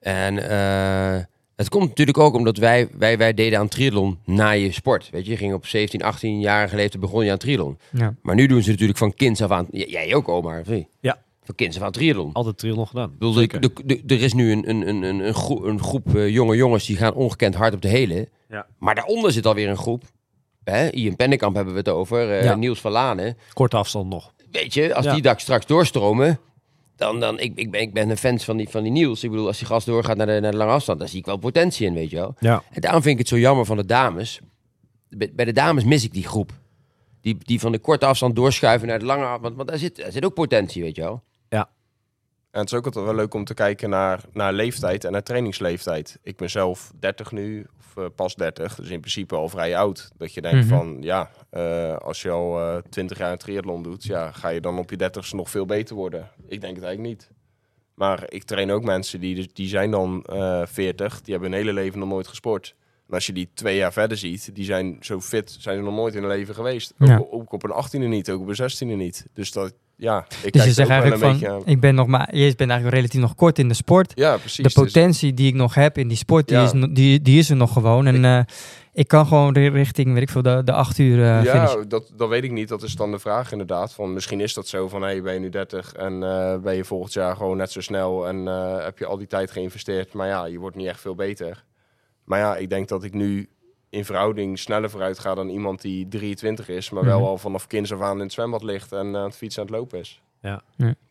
En 0.00 0.50
eh, 0.50 1.22
het 1.56 1.68
komt 1.68 1.88
natuurlijk 1.88 2.18
ook 2.18 2.34
omdat 2.34 2.56
wij, 2.56 2.88
wij, 2.98 3.18
wij 3.18 3.34
deden 3.34 3.58
aan 3.58 3.68
triathlon 3.68 4.18
na 4.24 4.50
je 4.50 4.72
sport. 4.72 5.08
Weet 5.10 5.24
je, 5.24 5.30
je 5.30 5.36
ging 5.36 5.54
op 5.54 5.66
17, 5.66 6.02
18 6.02 6.40
jarige 6.40 6.76
leeftijd 6.76 7.00
begon 7.02 7.24
je 7.24 7.30
aan 7.30 7.38
triathlon. 7.38 7.78
Ja. 7.92 8.14
Maar 8.22 8.34
nu 8.34 8.46
doen 8.46 8.62
ze 8.62 8.70
natuurlijk 8.70 8.98
van 8.98 9.14
kinds 9.14 9.42
af 9.42 9.50
aan... 9.50 9.66
Jij 9.70 10.14
ook, 10.14 10.28
Omar, 10.28 10.60
of 10.60 10.66
niet? 10.68 10.86
Ja. 11.00 11.18
Van 11.42 11.54
kinds 11.54 11.76
af 11.76 11.82
aan 11.82 11.92
triathlon. 11.92 12.32
Altijd 12.32 12.58
triathlon 12.58 12.86
gedaan. 12.86 13.10
Ik 13.12 13.18
bedoel, 13.18 13.32
Zeker. 13.32 13.60
de- 13.60 13.70
de- 13.84 14.00
de- 14.06 14.14
er 14.14 14.22
is 14.22 14.32
nu 14.32 14.52
een, 14.52 14.68
een, 14.70 14.88
een, 14.88 15.02
een, 15.02 15.18
een 15.26 15.34
groep, 15.34 15.62
een 15.64 15.82
groep 15.82 16.14
eh, 16.16 16.28
jonge 16.28 16.56
jongens 16.56 16.86
die 16.86 16.96
gaan 16.96 17.14
ongekend 17.14 17.54
hard 17.54 17.74
op 17.74 17.82
de 17.82 17.88
hele. 17.88 18.28
Ja. 18.48 18.66
Maar 18.78 18.94
daaronder 18.94 19.32
zit 19.32 19.46
alweer 19.46 19.68
een 19.68 19.76
groep. 19.76 20.02
Hè? 20.64 20.90
Ian 20.90 21.16
Pennekamp 21.16 21.54
hebben 21.54 21.72
we 21.72 21.78
het 21.78 21.88
over. 21.88 22.30
eh, 22.30 22.44
Ja. 22.44 22.54
Niels 22.54 22.80
van 22.80 22.92
Lanen. 22.92 23.36
Korte 23.52 23.76
afstand 23.76 24.08
nog. 24.08 24.32
Weet 24.50 24.74
je, 24.74 24.94
als 24.94 25.04
Ja. 25.04 25.12
die 25.12 25.22
dak 25.22 25.38
straks 25.40 25.66
doorstromen, 25.66 26.38
dan, 27.00 27.20
dan 27.20 27.38
ik, 27.38 27.52
ik, 27.54 27.70
ben, 27.70 27.80
ik 27.80 27.92
ben 27.92 28.10
een 28.10 28.16
fan 28.16 28.38
van 28.38 28.56
die, 28.56 28.68
van 28.68 28.82
die 28.82 28.92
Niels. 28.92 29.24
Ik 29.24 29.30
bedoel, 29.30 29.46
als 29.46 29.58
die 29.58 29.66
gast 29.66 29.86
doorgaat 29.86 30.16
naar 30.16 30.26
de, 30.26 30.40
naar 30.40 30.50
de 30.50 30.56
lange 30.56 30.72
afstand, 30.72 30.98
dan 30.98 31.08
zie 31.08 31.18
ik 31.18 31.26
wel 31.26 31.36
potentie 31.36 31.86
in, 31.86 31.94
weet 31.94 32.10
je 32.10 32.16
wel. 32.16 32.34
Ja. 32.38 32.62
En 32.70 32.80
daarom 32.80 33.02
vind 33.02 33.12
ik 33.12 33.18
het 33.18 33.28
zo 33.28 33.38
jammer 33.38 33.64
van 33.64 33.76
de 33.76 33.86
dames. 33.86 34.40
Bij, 35.08 35.30
bij 35.34 35.44
de 35.44 35.52
dames 35.52 35.84
mis 35.84 36.04
ik 36.04 36.12
die 36.12 36.26
groep. 36.26 36.52
Die, 37.20 37.36
die 37.38 37.60
van 37.60 37.72
de 37.72 37.78
korte 37.78 38.06
afstand 38.06 38.36
doorschuiven 38.36 38.88
naar 38.88 38.98
de 38.98 39.04
lange 39.04 39.24
afstand. 39.24 39.42
Want, 39.42 39.56
want 39.56 39.68
daar, 39.68 39.78
zit, 39.78 39.96
daar 39.96 40.12
zit 40.12 40.24
ook 40.24 40.34
potentie, 40.34 40.82
weet 40.82 40.96
je 40.96 41.02
wel. 41.02 41.22
En 42.50 42.60
het 42.60 42.70
is 42.72 42.78
ook 42.78 42.84
altijd 42.84 43.04
wel 43.04 43.14
leuk 43.14 43.34
om 43.34 43.44
te 43.44 43.54
kijken 43.54 43.90
naar, 43.90 44.20
naar 44.32 44.52
leeftijd 44.52 45.04
en 45.04 45.12
naar 45.12 45.22
trainingsleeftijd. 45.22 46.18
Ik 46.22 46.36
ben 46.36 46.50
zelf 46.50 46.92
30 46.98 47.32
nu, 47.32 47.66
pas 48.08 48.34
30, 48.34 48.74
dus 48.74 48.88
in 48.90 49.00
principe 49.00 49.34
al 49.34 49.48
vrij 49.48 49.76
oud. 49.76 50.10
Dat 50.16 50.34
je 50.34 50.40
denkt 50.40 50.66
Mhm. 50.66 50.76
van, 50.76 50.96
ja, 51.00 51.30
eh, 51.50 51.96
als 51.96 52.22
je 52.22 52.30
al 52.30 52.60
eh 52.60 52.76
20 52.90 53.18
jaar 53.18 53.32
een 53.32 53.38
triathlon 53.38 53.82
doet, 53.82 54.04
ja, 54.04 54.32
ga 54.32 54.48
je 54.48 54.60
dan 54.60 54.78
op 54.78 54.90
je 54.90 54.96
30ste 54.96 55.36
nog 55.36 55.50
veel 55.50 55.66
beter 55.66 55.96
worden? 55.96 56.30
Ik 56.48 56.60
denk 56.60 56.74
het 56.76 56.84
eigenlijk 56.84 57.14
niet. 57.14 57.30
Maar 57.94 58.24
ik 58.28 58.42
train 58.44 58.70
ook 58.70 58.84
mensen 58.84 59.20
die, 59.20 59.34
dus- 59.34 59.52
die 59.52 59.68
zijn 59.68 59.90
dan 59.90 60.24
eh 60.24 60.62
40, 60.66 61.20
die 61.20 61.32
hebben 61.34 61.50
hun 61.52 61.60
hele 61.60 61.72
leven 61.72 61.98
nog 61.98 62.08
nooit 62.08 62.26
gesport. 62.28 62.74
En 63.08 63.14
als 63.14 63.26
je 63.26 63.32
die 63.32 63.50
twee 63.54 63.76
jaar 63.76 63.92
verder 63.92 64.16
ziet, 64.16 64.54
die 64.54 64.64
zijn 64.64 64.96
zo 65.00 65.20
fit, 65.20 65.56
zijn 65.58 65.76
ze 65.76 65.82
nog 65.82 65.94
nooit 65.94 66.14
in 66.14 66.22
hun 66.22 66.30
leven 66.30 66.54
geweest. 66.54 66.94
Ook, 66.98 67.26
ook 67.30 67.52
op 67.52 67.62
een 67.62 67.72
18e 67.72 67.98
niet, 68.08 68.30
ook 68.30 68.40
op 68.40 68.48
een 68.48 68.70
16e 68.70 68.96
niet. 68.96 69.26
Dus 69.34 69.52
dat, 69.52 69.74
ja, 70.00 70.26
ik 70.42 70.52
Dus 70.52 70.64
je 70.64 70.72
zegt 70.72 70.88
eigenlijk 70.90 71.22
van, 71.22 71.48
aan. 71.50 71.62
ik 71.64 71.80
ben 71.80 71.94
nog 71.94 72.06
maar, 72.06 72.36
je 72.36 72.54
bent 72.56 72.70
eigenlijk 72.70 72.94
relatief 72.94 73.20
nog 73.20 73.34
kort 73.34 73.58
in 73.58 73.68
de 73.68 73.74
sport. 73.74 74.12
Ja, 74.14 74.36
precies. 74.36 74.56
de 74.56 74.62
Dus- 74.62 74.72
potentie 74.72 75.34
die 75.34 75.46
ik 75.48 75.54
nog 75.54 75.74
heb 75.74 75.98
in 75.98 76.08
die 76.08 76.16
sport, 76.16 76.48
die, 76.48 76.56
Ja. 76.56 76.64
is, 76.64 76.72
die, 76.90 77.22
die 77.22 77.38
is 77.38 77.50
er 77.50 77.56
nog 77.56 77.72
gewoon. 77.72 78.06
En 78.06 78.24
eh, 78.24 78.40
ik 78.92 79.08
kan 79.08 79.26
gewoon 79.26 79.52
ri- 79.54 79.68
richting, 79.68 80.12
weet 80.12 80.22
ik 80.22 80.28
veel, 80.30 80.42
de, 80.42 80.62
de 80.64 80.72
acht 80.72 80.98
uur 80.98 81.22
eh 81.24 81.44
ja, 81.44 81.76
dat, 81.88 82.12
dat 82.16 82.28
weet 82.28 82.44
ik 82.44 82.50
niet. 82.52 82.68
Dat 82.68 82.82
is 82.82 82.94
dan 82.94 83.10
de 83.10 83.18
vraag 83.18 83.52
inderdaad. 83.52 83.92
Van, 83.94 84.12
misschien 84.12 84.40
is 84.40 84.54
dat 84.54 84.68
zo 84.68 84.88
van, 84.88 85.02
hey, 85.02 85.22
ben 85.22 85.34
je 85.34 85.40
nu 85.40 85.48
30 85.48 85.92
en 85.92 86.22
eh, 86.22 86.56
ben 86.58 86.74
je 86.76 86.84
volgend 86.84 87.12
jaar 87.12 87.36
gewoon 87.36 87.56
net 87.56 87.70
zo 87.70 87.80
snel 87.80 88.28
en 88.28 88.46
heb 88.84 88.98
je 88.98 89.06
al 89.06 89.16
die 89.18 89.26
tijd 89.26 89.50
geïnvesteerd. 89.50 90.12
Maar 90.12 90.26
ja, 90.26 90.44
je 90.46 90.58
wordt 90.58 90.76
niet 90.76 90.86
echt 90.86 91.00
veel 91.00 91.14
beter. 91.14 91.64
Maar 92.24 92.38
ja, 92.38 92.56
ik 92.56 92.70
denk 92.70 92.88
dat 92.88 93.04
ik 93.04 93.14
nu 93.14 93.48
in 93.90 94.04
verhouding 94.04 94.58
sneller 94.58 94.90
vooruit 94.90 95.18
ga 95.18 95.34
dan 95.34 95.48
iemand 95.48 95.80
die 95.82 96.08
23 96.08 96.68
is, 96.68 96.90
maar 96.90 97.04
wel 97.04 97.18
Mhm. 97.18 97.28
al 97.28 97.38
vanaf 97.38 97.66
kinds 97.66 97.92
af 97.92 98.00
aan 98.00 98.16
in 98.16 98.22
het 98.22 98.32
zwembad 98.32 98.62
ligt 98.62 98.92
en 98.92 99.16
aan 99.16 99.24
het 99.24 99.36
fietsen 99.36 99.62
aan 99.62 99.68
het 99.68 99.76
lopen 99.76 99.98
is. 99.98 100.20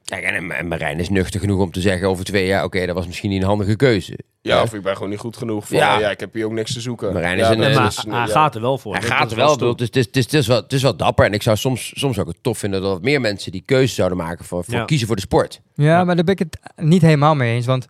Kijk, 0.03 0.23
en, 0.23 0.51
en 0.51 0.67
Marijn 0.67 0.99
is 0.99 1.09
nuchter 1.09 1.39
genoeg 1.39 1.61
om 1.61 1.71
te 1.71 1.81
zeggen 1.81 2.07
over 2.07 2.25
twee 2.25 2.45
jaar... 2.45 2.63
oké, 2.63 2.85
dat 2.85 2.95
was 2.95 3.07
misschien 3.07 3.29
niet 3.29 3.41
een 3.41 3.47
handige 3.47 3.75
keuze. 3.75 4.17
Ja, 4.41 4.61
of 4.61 4.73
ik 4.73 4.81
ben 4.81 4.93
gewoon 4.93 5.09
niet 5.09 5.19
goed 5.19 5.37
genoeg 5.37 5.67
voor. 5.67 5.77
Ja. 5.77 5.99
Ja, 5.99 6.09
ik 6.09 6.19
heb 6.19 6.33
hier 6.33 6.45
ook 6.45 6.51
niks 6.51 6.73
te 6.73 6.81
zoeken. 6.81 7.13
Marijn 7.13 7.37
ja, 7.37 7.43
is 7.49 7.55
een, 7.57 7.63
eh, 7.63 7.75
maar 7.75 7.87
is 7.87 7.95
hij 7.97 8.13
ja. 8.13 8.25
gaat 8.25 8.55
er 8.55 8.61
wel 8.61 8.77
voor. 8.77 8.93
Hij 8.93 9.01
gaat 9.03 9.31
er 9.31 9.37
wel, 9.37 9.53
bedoel, 9.53 9.75
het, 9.75 9.95
is, 9.95 10.05
het, 10.05 10.15
is, 10.17 10.23
het, 10.23 10.33
is 10.33 10.47
wel, 10.47 10.61
het 10.61 10.73
is 10.73 10.81
wel 10.81 10.95
dapper. 10.95 11.25
En 11.25 11.33
ik 11.33 11.41
zou 11.41 11.57
soms, 11.57 11.91
soms 11.99 12.17
ik 12.17 12.25
het 12.27 12.37
tof 12.43 12.57
vinden 12.57 12.81
dat 12.81 13.01
meer 13.01 13.21
mensen 13.21 13.51
die 13.51 13.63
keuze 13.65 13.93
zouden 13.93 14.17
maken 14.17 14.45
voor, 14.45 14.63
voor 14.63 14.73
Ja. 14.73 14.85
kiezen 14.85 15.07
voor 15.07 15.15
de 15.15 15.21
sport. 15.21 15.61
Ja, 15.73 15.85
Ja. 15.85 16.03
maar 16.03 16.15
daar 16.15 16.23
ben 16.23 16.33
ik 16.33 16.39
het 16.39 16.59
niet 16.75 17.01
helemaal 17.01 17.35
mee 17.35 17.55
eens. 17.55 17.65
Want 17.65 17.87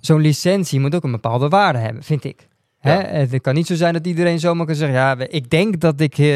zo'n 0.00 0.20
licentie 0.20 0.80
moet 0.80 0.94
ook 0.94 1.04
een 1.04 1.10
bepaalde 1.10 1.48
waarde 1.48 1.78
hebben, 1.78 2.02
vind 2.02 2.24
ik. 2.24 2.48
Hè? 2.86 3.18
Het 3.18 3.40
kan 3.40 3.54
niet 3.54 3.66
zo 3.66 3.74
zijn 3.74 3.92
dat 3.92 4.06
iedereen 4.06 4.38
zomaar 4.40 4.66
kan 4.66 4.74
zeggen... 4.74 4.96
ja, 4.98 5.16
ik 5.28 5.50
denk 5.50 5.80
dat 5.80 6.00
ik 6.00 6.18
eh, 6.18 6.34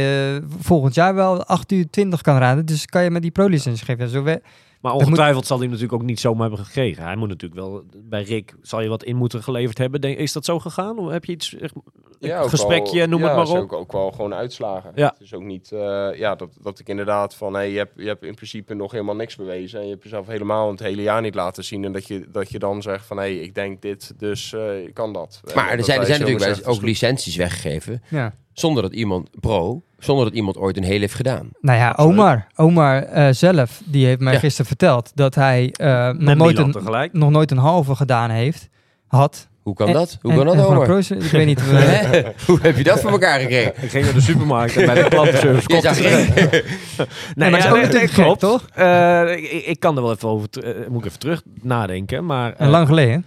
volgend 0.58 0.94
jaar 0.94 1.14
wel 1.14 1.44
8 1.44 1.72
uur 1.72 1.90
20 1.90 2.20
kan 2.20 2.38
raden. 2.38 2.66
Dus 2.66 2.86
kan 2.86 3.02
je 3.02 3.10
me 3.10 3.20
die 3.20 3.30
pro-licentie 3.30 3.84
geven. 3.84 4.08
Zo 4.08 4.22
we- 4.22 4.42
Maar 4.80 4.92
moet- 4.92 5.02
ongetwijfeld 5.02 5.46
zal 5.46 5.56
hij 5.58 5.66
hem 5.66 5.74
natuurlijk 5.74 6.02
ook 6.02 6.08
niet 6.08 6.20
zomaar 6.20 6.48
hebben 6.48 6.66
gekregen. 6.66 7.04
Hij 7.04 7.16
moet 7.16 7.28
natuurlijk 7.28 7.60
wel, 7.60 7.82
bij 8.02 8.22
Rick 8.22 8.54
zal 8.62 8.80
je 8.80 8.88
wat 8.88 9.04
in 9.04 9.16
moeten 9.16 9.42
geleverd 9.42 9.78
hebben. 9.78 10.00
Denk, 10.00 10.18
is 10.18 10.32
dat 10.32 10.44
zo 10.44 10.58
gegaan? 10.58 10.98
Of 10.98 11.10
heb 11.10 11.24
je 11.24 11.32
iets, 11.32 11.54
echt, 11.56 11.74
Ja, 12.18 12.36
een 12.36 12.42
ook 12.42 12.48
gesprekje, 12.48 12.98
wel- 12.98 13.08
noem 13.08 13.20
ja, 13.20 13.26
het 13.26 13.34
maar 13.36 13.44
is 13.44 13.50
op? 13.50 13.56
Ook, 13.58 13.72
ook 13.72 13.92
wel 13.92 14.10
gewoon 14.10 14.34
uitslagen. 14.34 14.92
Ja. 14.94 15.08
Het 15.12 15.20
is 15.20 15.34
ook 15.34 15.42
niet 15.42 15.72
eh, 15.72 16.08
ja, 16.14 16.34
dat, 16.34 16.48
dat 16.62 16.78
ik 16.78 16.88
inderdaad 16.88 17.34
van 17.34 17.54
hey, 17.54 17.70
je, 17.70 17.78
hebt, 17.78 17.92
je 17.96 18.06
hebt 18.06 18.22
in 18.22 18.34
principe 18.34 18.74
nog 18.74 18.92
helemaal 18.92 19.14
niks 19.16 19.36
bewezen. 19.36 19.78
En 19.78 19.84
je 19.84 19.90
hebt 19.90 20.02
jezelf 20.02 20.26
helemaal 20.26 20.70
het 20.70 20.80
hele 20.80 21.02
jaar 21.02 21.20
niet 21.22 21.34
laten 21.34 21.64
zien. 21.64 21.84
En 21.84 21.92
dat 21.92 22.06
je, 22.06 22.26
dat 22.32 22.50
je 22.50 22.58
dan 22.58 22.82
zegt 22.82 23.06
van 23.06 23.16
hey, 23.16 23.36
ik 23.36 23.54
denk 23.54 23.82
dit, 23.82 24.14
dus 24.18 24.52
eh, 24.52 24.82
ik 24.82 24.94
kan 24.94 25.12
dat. 25.12 25.40
En 25.44 25.54
Maar 25.54 25.70
er 25.70 25.76
dat 25.76 25.86
zijn, 25.86 26.00
er 26.00 26.06
zijn 26.06 26.20
natuurlijk 26.20 26.68
ook 26.68 26.82
licenties 26.82 27.36
weggegeven... 27.36 28.02
ja. 28.08 28.34
Zonder 28.60 28.82
dat 28.82 28.92
iemand 28.92 29.28
pro, 29.40 29.82
zonder 29.98 30.24
dat 30.24 30.34
iemand 30.34 30.56
ooit 30.56 30.76
een 30.76 30.82
heel 30.84 31.00
heeft 31.00 31.14
gedaan. 31.14 31.48
Nou 31.60 31.78
ja, 31.78 31.88
Absoluut. 31.90 32.12
Omar, 32.18 32.46
Omar 32.56 33.02
eh, 33.02 33.28
zelf, 33.32 33.82
die 33.84 34.06
heeft 34.06 34.20
mij 34.20 34.32
Ja. 34.32 34.38
gisteren 34.38 34.66
verteld... 34.66 35.10
dat 35.14 35.34
hij 35.34 35.70
eh, 35.76 36.10
nog, 36.10 36.34
nooit 36.34 36.58
een, 36.58 36.72
tegelijk? 36.72 37.12
nog 37.12 37.30
nooit 37.30 37.50
een 37.50 37.56
halve 37.58 37.94
gedaan 37.96 38.30
heeft. 38.30 38.68
Had. 39.06 39.48
Hoe 39.62 39.74
kan 39.74 39.86
En- 39.86 39.92
dat? 39.92 40.18
Hoe 40.22 40.30
En- 40.30 40.36
kan 40.36 40.46
dat, 40.46 40.54
en 40.56 40.64
Omar? 40.64 40.98
Ik 40.98 41.08
weet 41.30 41.46
niet... 41.46 41.58
eh, 41.70 41.70
Hè? 41.70 42.22
Hoe 42.46 42.58
heb 42.62 42.76
je 42.76 42.84
dat 42.84 43.00
voor 43.00 43.10
elkaar 43.10 43.40
gekregen? 43.40 43.72
Ik 43.82 43.90
ging 43.90 44.04
naar 44.04 44.14
de 44.14 44.20
supermarkt 44.20 44.76
en 44.76 44.86
bij 44.86 45.02
de 45.02 45.08
klantenservice 45.14 45.66
Je 45.76 45.82
kocht 45.82 45.98
Rick. 45.98 46.64
Nee, 47.34 47.50
maar 47.50 47.58
is 47.58 47.66
ook 47.66 47.76
nee, 47.76 47.86
nee, 47.86 48.08
gek, 48.08 48.38
toch? 48.38 48.66
Eh, 48.74 49.32
ik, 49.36 49.50
ik 49.66 49.80
kan 49.80 49.96
er 49.96 50.02
wel 50.02 50.12
even 50.12 50.28
over, 50.28 50.48
moet 50.88 51.00
ik 51.00 51.06
even 51.06 51.18
terug 51.18 51.42
nadenken. 51.62 52.26
Maar 52.26 52.52
En 52.56 52.68
lang 52.68 52.86
geleden. 52.86 53.24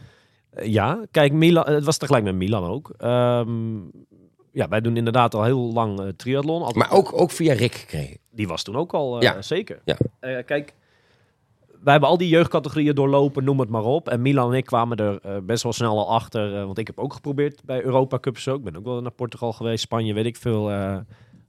ja, 0.63 0.99
kijk, 1.11 1.31
Milan, 1.34 1.69
het 1.69 1.84
was 1.84 1.97
tegelijk 1.97 2.23
met 2.23 2.36
Milan 2.36 2.63
ook. 2.63 2.93
Ehm, 2.97 3.47
ja, 4.54 4.68
wij 4.68 4.82
doen 4.82 4.97
inderdaad 4.97 5.34
al 5.36 5.43
heel 5.43 5.72
lang 5.74 5.99
eh, 5.99 6.08
triathlon. 6.08 6.62
Altijd- 6.62 6.76
Maar 6.89 6.97
ook, 6.97 7.14
ook 7.22 7.32
via 7.32 7.54
Rick 7.54 7.74
gekregen. 7.76 8.18
Die 8.32 8.47
was 8.47 8.64
toen 8.64 8.76
ook 8.76 8.93
al, 8.93 9.16
eh, 9.16 9.22
Ja. 9.22 9.41
zeker. 9.41 9.82
Ja. 9.86 9.97
Eh, 10.20 10.43
kijk, 10.45 10.74
wij 11.84 11.91
hebben 11.91 12.10
al 12.10 12.18
die 12.18 12.30
jeugdcategorieën 12.30 12.95
doorlopen, 12.95 13.43
noem 13.43 13.60
het 13.60 13.70
maar 13.70 13.84
op. 13.84 14.10
En 14.10 14.22
Milan 14.22 14.51
en 14.51 14.58
ik 14.58 14.66
kwamen 14.66 14.97
er 14.97 15.43
best 15.45 15.64
wel 15.64 15.74
snel 15.74 15.97
al 15.97 16.10
achter. 16.10 16.56
eh, 16.60 16.66
want 16.66 16.78
ik 16.78 16.88
heb 16.88 16.99
ook 16.99 17.14
geprobeerd 17.14 17.62
bij 17.66 17.84
Europa 17.84 18.20
Cups 18.20 18.47
ook. 18.47 18.58
Ik 18.58 18.64
ben 18.64 18.78
ook 18.78 18.86
wel 18.86 19.01
naar 19.01 19.12
Portugal 19.12 19.54
geweest, 19.54 19.84
Spanje, 19.84 20.14
weet 20.14 20.26
ik 20.26 20.36
veel. 20.38 20.72
eh. 20.72 20.97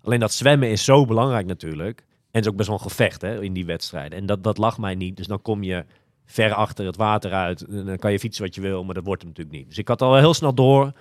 alleen 0.03 0.21
dat 0.21 0.33
zwemmen 0.33 0.71
is 0.71 0.85
zo 0.85 1.05
belangrijk 1.05 1.47
natuurlijk. 1.47 1.99
En 1.99 2.07
het 2.31 2.45
is 2.45 2.51
ook 2.51 2.57
best 2.57 2.69
wel 2.69 2.79
een 2.79 2.85
gevecht 2.85 3.23
hè, 3.23 3.43
in 3.43 3.53
die 3.53 3.67
wedstrijden. 3.67 4.19
En 4.19 4.27
dat, 4.27 4.43
dat 4.45 4.59
lag 4.59 4.79
mij 4.79 4.95
niet. 4.95 5.17
Dus 5.17 5.27
dan 5.27 5.43
kom 5.43 5.63
je 5.63 5.85
ver 6.25 6.53
achter 6.55 6.87
het 6.87 6.97
water 6.97 7.33
uit. 7.33 7.63
En 7.67 7.85
dan 7.87 7.97
kan 7.97 8.13
je 8.13 8.19
fietsen 8.19 8.45
wat 8.45 8.55
je 8.55 8.61
wil, 8.61 8.85
maar 8.85 8.95
dat 8.95 9.05
wordt 9.05 9.23
hem 9.23 9.31
natuurlijk 9.31 9.57
niet. 9.57 9.69
Dus 9.69 9.79
ik 9.79 9.89
had 9.89 10.03
al 10.03 10.11
wel 10.11 10.19
heel 10.19 10.35
snel 10.35 10.55
door. 10.55 10.93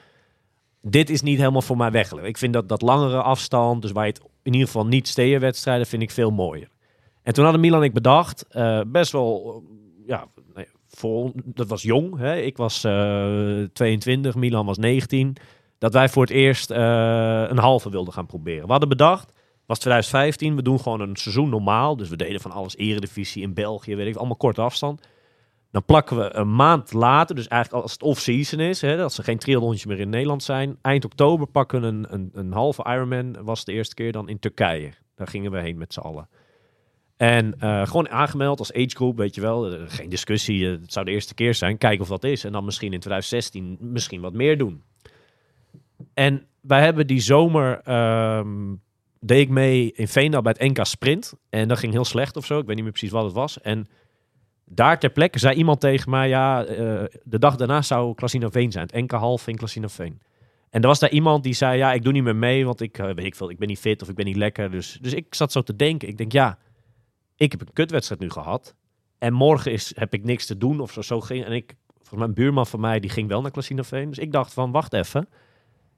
Dit 0.86 1.10
is 1.10 1.22
niet 1.22 1.38
helemaal 1.38 1.62
voor 1.62 1.78
mij 1.78 1.92
weggelegd. 1.92 2.28
Ik 2.28 2.38
vind 2.38 2.54
dat, 2.54 2.70
dat 2.70 2.82
langere 2.82 3.22
afstand, 3.22 3.82
dus 3.82 3.92
waar 3.92 4.06
je 4.06 4.12
het 4.12 4.22
in 4.44 4.54
ieder 4.54 4.68
geval 4.68 4.86
niet 4.86 5.08
steeënwedstrijden, 5.08 5.88
vind 5.88 6.02
ik 6.02 6.12
veel 6.12 6.32
mooier. 6.32 6.68
En 7.22 7.34
toen 7.34 7.44
hadden 7.44 7.62
Milan 7.62 7.84
ik 7.84 7.94
bedacht, 7.94 8.48
eh, 8.50 8.82
best 8.88 9.12
wel, 9.12 9.64
eh, 9.68 10.08
ja, 10.08 10.28
voor, 10.88 11.32
dat 11.36 11.68
was 11.68 11.82
jong. 11.82 12.18
Hè? 12.18 12.36
Ik 12.36 12.58
was 12.58 12.84
eh 12.84 13.64
22, 13.74 14.36
Milan 14.36 14.66
was 14.66 14.78
19. 14.78 15.36
Dat 15.78 15.94
wij 15.94 16.10
voor 16.10 16.24
het 16.24 16.32
eerst 16.32 16.72
eh, 16.72 17.46
een 17.48 17.58
halve 17.58 17.90
wilden 17.90 18.14
gaan 18.14 18.26
proberen. 18.26 18.66
We 18.66 18.72
hadden 18.72 18.90
bedacht, 18.90 19.34
was 19.66 19.80
2015, 19.80 20.56
we 20.56 20.62
doen 20.62 20.80
gewoon 20.80 21.02
een 21.02 21.16
seizoen 21.16 21.50
normaal. 21.50 21.98
Dus 21.98 22.10
we 22.10 22.16
deden 22.16 22.42
van 22.42 22.52
alles, 22.52 22.78
eredivisie 22.78 23.44
in 23.44 23.54
België, 23.54 23.96
weet 23.96 24.08
ik, 24.08 24.16
allemaal 24.16 24.36
korte 24.36 24.62
afstand. 24.62 25.08
Dan 25.74 25.86
plakken 25.86 26.18
we 26.18 26.36
een 26.36 26.56
maand 26.56 26.94
later, 26.94 27.36
dus 27.36 27.48
eigenlijk 27.48 27.84
als 27.84 27.92
het 27.92 28.04
off-season 28.04 28.60
is, 28.60 28.82
hè, 28.82 28.98
dat 28.98 29.14
ze 29.14 29.24
geen 29.24 29.38
triathlonje 29.38 29.88
meer 29.88 30.00
in 30.00 30.10
Nederland 30.10 30.44
zijn. 30.44 30.78
Eind 30.82 31.06
oktober 31.06 31.48
pakken 31.48 31.82
we 31.82 31.88
een, 31.88 32.06
een, 32.10 32.30
een 32.34 32.52
halve 32.52 32.84
Ironman, 32.84 33.44
was 33.44 33.66
de 33.66 33.72
eerste 33.72 33.96
keer 33.96 34.12
dan 34.12 34.30
in 34.30 34.40
Turkije. 34.40 34.92
Daar 35.16 35.28
gingen 35.28 35.52
we 35.52 35.60
heen 35.60 35.78
met 35.78 35.94
z'n 35.94 36.00
allen. 36.00 36.30
En 37.18 37.60
eh, 37.60 37.86
gewoon 37.86 38.10
aangemeld 38.10 38.60
als 38.60 38.74
agegroep, 38.74 39.18
weet 39.18 39.36
je 39.36 39.42
wel. 39.42 39.72
Eh, 39.72 39.82
geen 39.88 40.10
discussie, 40.10 40.66
eh, 40.66 40.72
het 40.82 40.94
zou 40.94 41.06
de 41.06 41.12
eerste 41.12 41.34
keer 41.34 41.54
zijn. 41.54 41.78
Kijken 41.78 42.02
of 42.02 42.08
dat 42.08 42.24
is. 42.24 42.44
En 42.44 42.52
dan 42.52 42.66
misschien 42.66 42.94
in 42.94 43.00
2016 43.00 43.78
misschien 43.80 44.22
wat 44.22 44.34
meer 44.34 44.58
doen. 44.58 44.84
En 46.14 46.46
wij 46.62 46.84
hebben 46.84 47.08
die 47.08 47.22
zomer, 47.22 47.82
ehm, 47.84 48.76
deed 49.20 49.42
ik 49.42 49.50
mee 49.50 49.92
in 49.92 50.08
Veendal 50.08 50.42
bij 50.42 50.56
het 50.58 50.78
NK 50.78 50.86
Sprint. 50.86 51.34
En 51.50 51.68
dat 51.68 51.80
ging 51.80 51.94
heel 51.94 52.06
slecht 52.06 52.38
of 52.38 52.46
zo. 52.46 52.60
Ik 52.60 52.66
weet 52.66 52.76
niet 52.76 52.84
meer 52.84 52.94
precies 52.94 53.12
wat 53.12 53.24
het 53.24 53.34
was. 53.34 53.62
En 53.62 53.88
daar 54.76 55.00
ter 55.00 55.10
plekke 55.10 55.40
zei 55.40 55.56
iemand 55.56 55.80
tegen 55.80 56.10
mij, 56.10 56.28
ja, 56.28 56.66
eh, 56.66 57.04
de 57.24 57.40
dag 57.40 57.56
daarna 57.56 57.82
zou 57.82 58.14
Veen 58.18 58.72
zijn. 58.72 58.90
Het 58.92 59.12
half 59.12 59.48
in 59.48 59.90
Veen. 59.90 60.22
En 60.70 60.82
er 60.82 60.88
was 60.88 61.00
daar 61.00 61.10
iemand 61.10 61.44
die 61.44 61.54
zei, 61.54 61.78
ja, 61.78 61.94
ik 61.94 62.04
doe 62.04 62.14
niet 62.14 62.24
meer 62.24 62.36
mee, 62.36 62.66
want 62.66 62.82
ik, 62.82 62.98
eh, 62.98 63.06
weet 63.06 63.26
ik 63.26 63.36
veel, 63.36 63.50
ik 63.50 63.58
ben 63.58 63.68
niet 63.68 63.80
fit 63.80 64.02
of 64.02 64.10
ik 64.10 64.16
ben 64.16 64.26
niet 64.26 64.36
lekker. 64.36 64.72
Dus, 64.72 64.98
dus 65.02 65.14
ik 65.14 65.36
zat 65.36 65.52
zo 65.52 65.62
te 65.62 65.76
denken. 65.76 66.08
Ik 66.08 66.18
denk, 66.18 66.32
ja, 66.32 66.58
ik 67.36 67.52
heb 67.52 67.62
een 67.62 67.74
kutwedstrijd 67.74 68.22
nu 68.22 68.30
gehad. 68.30 68.76
En 69.18 69.34
morgen 69.34 69.72
is, 69.72 69.92
heb 69.96 70.14
ik 70.14 70.24
niks 70.24 70.46
te 70.46 70.58
doen 70.58 70.80
of 70.80 70.92
zo. 70.92 71.02
zo 71.02 71.22
ging, 71.22 71.46
en 71.46 71.52
ik, 71.52 71.76
volgens 71.88 72.20
mij 72.20 72.28
een 72.28 72.34
buurman 72.34 72.68
van 72.68 72.80
mij, 72.80 73.00
die 73.00 73.10
ging 73.10 73.28
wel 73.28 73.42
naar 73.42 73.52
Veen. 73.86 74.10
Dus 74.10 74.18
ik 74.18 74.32
dacht 74.32 74.54
van, 74.54 74.72
wacht 74.72 74.94
even. 74.94 75.22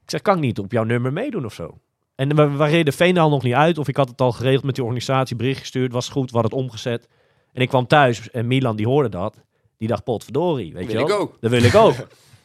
Ik 0.02 0.10
zeg, 0.10 0.22
kan 0.22 0.34
ik 0.34 0.42
niet 0.42 0.58
op 0.58 0.72
jouw 0.72 0.84
nummer 0.84 1.12
meedoen 1.12 1.44
of 1.44 1.54
zo? 1.54 1.78
En 2.14 2.36
we, 2.36 2.50
we 2.50 2.64
reden 2.64 2.92
Veendaal 2.92 3.30
nog 3.30 3.42
niet 3.42 3.54
uit. 3.54 3.78
Of 3.78 3.88
ik 3.88 3.96
had 3.96 4.08
het 4.08 4.20
al 4.20 4.32
geregeld 4.32 4.64
met 4.64 4.74
die 4.74 4.84
organisatie, 4.84 5.36
bericht 5.36 5.60
gestuurd, 5.60 5.92
was 5.92 6.08
goed, 6.08 6.30
hadden 6.30 6.50
het 6.50 6.60
omgezet. 6.60 7.08
En 7.56 7.62
ik 7.62 7.68
kwam 7.68 7.86
thuis 7.86 8.30
en 8.30 8.46
Milan 8.46 8.76
die 8.76 8.86
hoorde 8.86 9.08
dat. 9.08 9.42
Die 9.78 9.88
dacht, 9.88 10.04
potverdorie, 10.04 10.72
weet 10.72 10.86
Wil 10.86 10.94
je 10.96 11.00
ik 11.02 11.08
wel. 11.08 11.18
ook. 11.18 11.36
Dat 11.40 11.50
wil 11.50 11.62
ik 11.62 11.74
ook. 11.84 11.94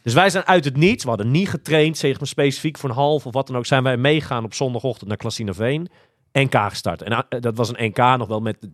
dus 0.01 0.13
wij 0.13 0.29
zijn 0.29 0.45
uit 0.45 0.65
het 0.65 0.77
niets, 0.77 1.03
we 1.03 1.09
hadden 1.09 1.31
niet 1.31 1.49
getraind, 1.49 1.97
zeg 1.97 2.19
maar 2.19 2.27
specifiek 2.27 2.77
voor 2.77 2.89
een 2.89 2.95
half 2.95 3.25
of 3.25 3.33
wat 3.33 3.47
dan 3.47 3.57
ook, 3.57 3.65
zijn 3.65 3.83
wij 3.83 3.97
meegaan 3.97 4.43
op 4.43 4.53
zondagochtend 4.53 5.07
naar 5.07 5.17
Klassinaveen. 5.17 5.87
NK 6.33 6.55
gestart. 6.55 7.01
En 7.01 7.11
eh, 7.29 7.41
dat 7.41 7.57
was 7.57 7.69
een 7.69 7.85
NK 7.87 7.97
nog 7.97 8.27
wel 8.27 8.39
met 8.39 8.57
de, 8.59 8.69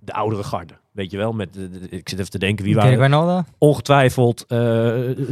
de 0.00 0.12
oudere 0.12 0.42
garde. 0.42 0.74
Weet 0.92 1.10
je 1.10 1.16
wel, 1.16 1.32
met 1.32 1.52
de, 1.52 1.68
de- 1.70 1.88
ik 1.88 2.08
zit 2.08 2.18
even 2.18 2.30
te 2.30 2.38
denken, 2.38 2.64
wie 2.64 2.74
waren 2.74 2.98
ongetwijfeld 3.58 4.40
eh, 4.42 4.48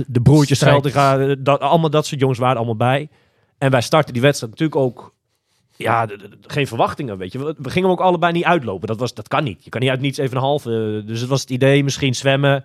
de 0.06 0.20
broertjes 0.22 0.62
eh, 0.62 1.32
dat, 1.38 1.60
allemaal 1.60 1.90
dat 1.90 2.06
soort 2.06 2.20
jongens 2.20 2.38
waren 2.38 2.56
allemaal 2.56 2.76
bij. 2.76 3.08
En 3.58 3.70
wij 3.70 3.80
starten 3.80 4.12
die 4.12 4.22
wedstrijd 4.22 4.52
natuurlijk 4.52 4.80
ook, 4.80 5.14
ja, 5.76 6.08
geen 6.40 6.66
verwachtingen, 6.66 7.18
weet 7.18 7.32
je. 7.32 7.38
We, 7.38 7.70
gingen 7.70 7.88
hem 7.88 7.98
ook 7.98 8.06
allebei 8.06 8.32
niet 8.32 8.44
uitlopen. 8.44 8.86
Dat, 8.86 8.98
was, 8.98 9.14
dat 9.14 9.28
kan 9.28 9.44
niet. 9.44 9.64
Je 9.64 9.70
kan 9.70 9.80
niet 9.80 9.90
uit 9.90 10.00
niets 10.00 10.18
even 10.18 10.36
een 10.36 10.42
halve. 10.42 11.00
eh, 11.00 11.08
dus 11.08 11.20
het 11.20 11.28
was 11.28 11.40
het 11.40 11.50
idee, 11.50 11.84
misschien 11.84 12.14
zwemmen, 12.14 12.64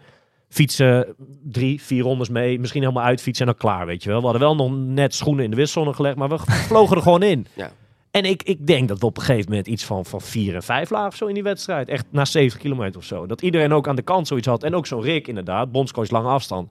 fietsen, 0.49 1.15
drie, 1.43 1.81
vier 1.81 2.03
rondes 2.03 2.29
mee, 2.29 2.59
misschien 2.59 2.81
helemaal 2.81 3.03
uitfietsen 3.03 3.45
en 3.45 3.51
dan 3.51 3.61
klaar, 3.61 3.85
weet 3.85 4.03
je 4.03 4.09
wel. 4.09 4.17
We 4.19 4.23
hadden 4.23 4.41
wel 4.41 4.55
nog 4.55 4.77
net 4.77 5.15
schoenen 5.15 5.43
in 5.43 5.49
de 5.49 5.55
wisselzone 5.55 5.93
gelegd, 5.93 6.15
maar 6.15 6.29
we 6.29 6.39
vlogen 6.69 6.95
er 6.95 7.01
gewoon 7.01 7.23
in. 7.23 7.47
Ja. 7.53 7.71
En 8.11 8.25
ik, 8.25 8.43
ik 8.43 8.67
denk 8.67 8.87
dat 8.87 8.99
we 8.99 9.05
op 9.05 9.17
een 9.17 9.23
gegeven 9.23 9.49
moment 9.49 9.67
iets 9.67 9.85
van, 9.85 10.05
van 10.05 10.21
vier 10.21 10.55
en 10.55 10.63
vijf 10.63 10.89
lagen 10.89 11.07
of 11.07 11.15
zo 11.15 11.25
in 11.25 11.33
die 11.33 11.43
wedstrijd. 11.43 11.89
Echt 11.89 12.05
na 12.09 12.25
70 12.25 12.59
kilometer 12.59 12.97
of 12.97 13.05
zo. 13.05 13.25
Dat 13.25 13.41
iedereen 13.41 13.73
ook 13.73 13.87
aan 13.87 13.95
de 13.95 14.01
kant 14.01 14.27
zoiets 14.27 14.47
had. 14.47 14.63
En 14.63 14.75
ook 14.75 14.85
zo'n 14.87 15.01
Rick 15.01 15.27
inderdaad, 15.27 15.71
bondscoach 15.71 16.09
lange 16.09 16.29
afstand. 16.29 16.69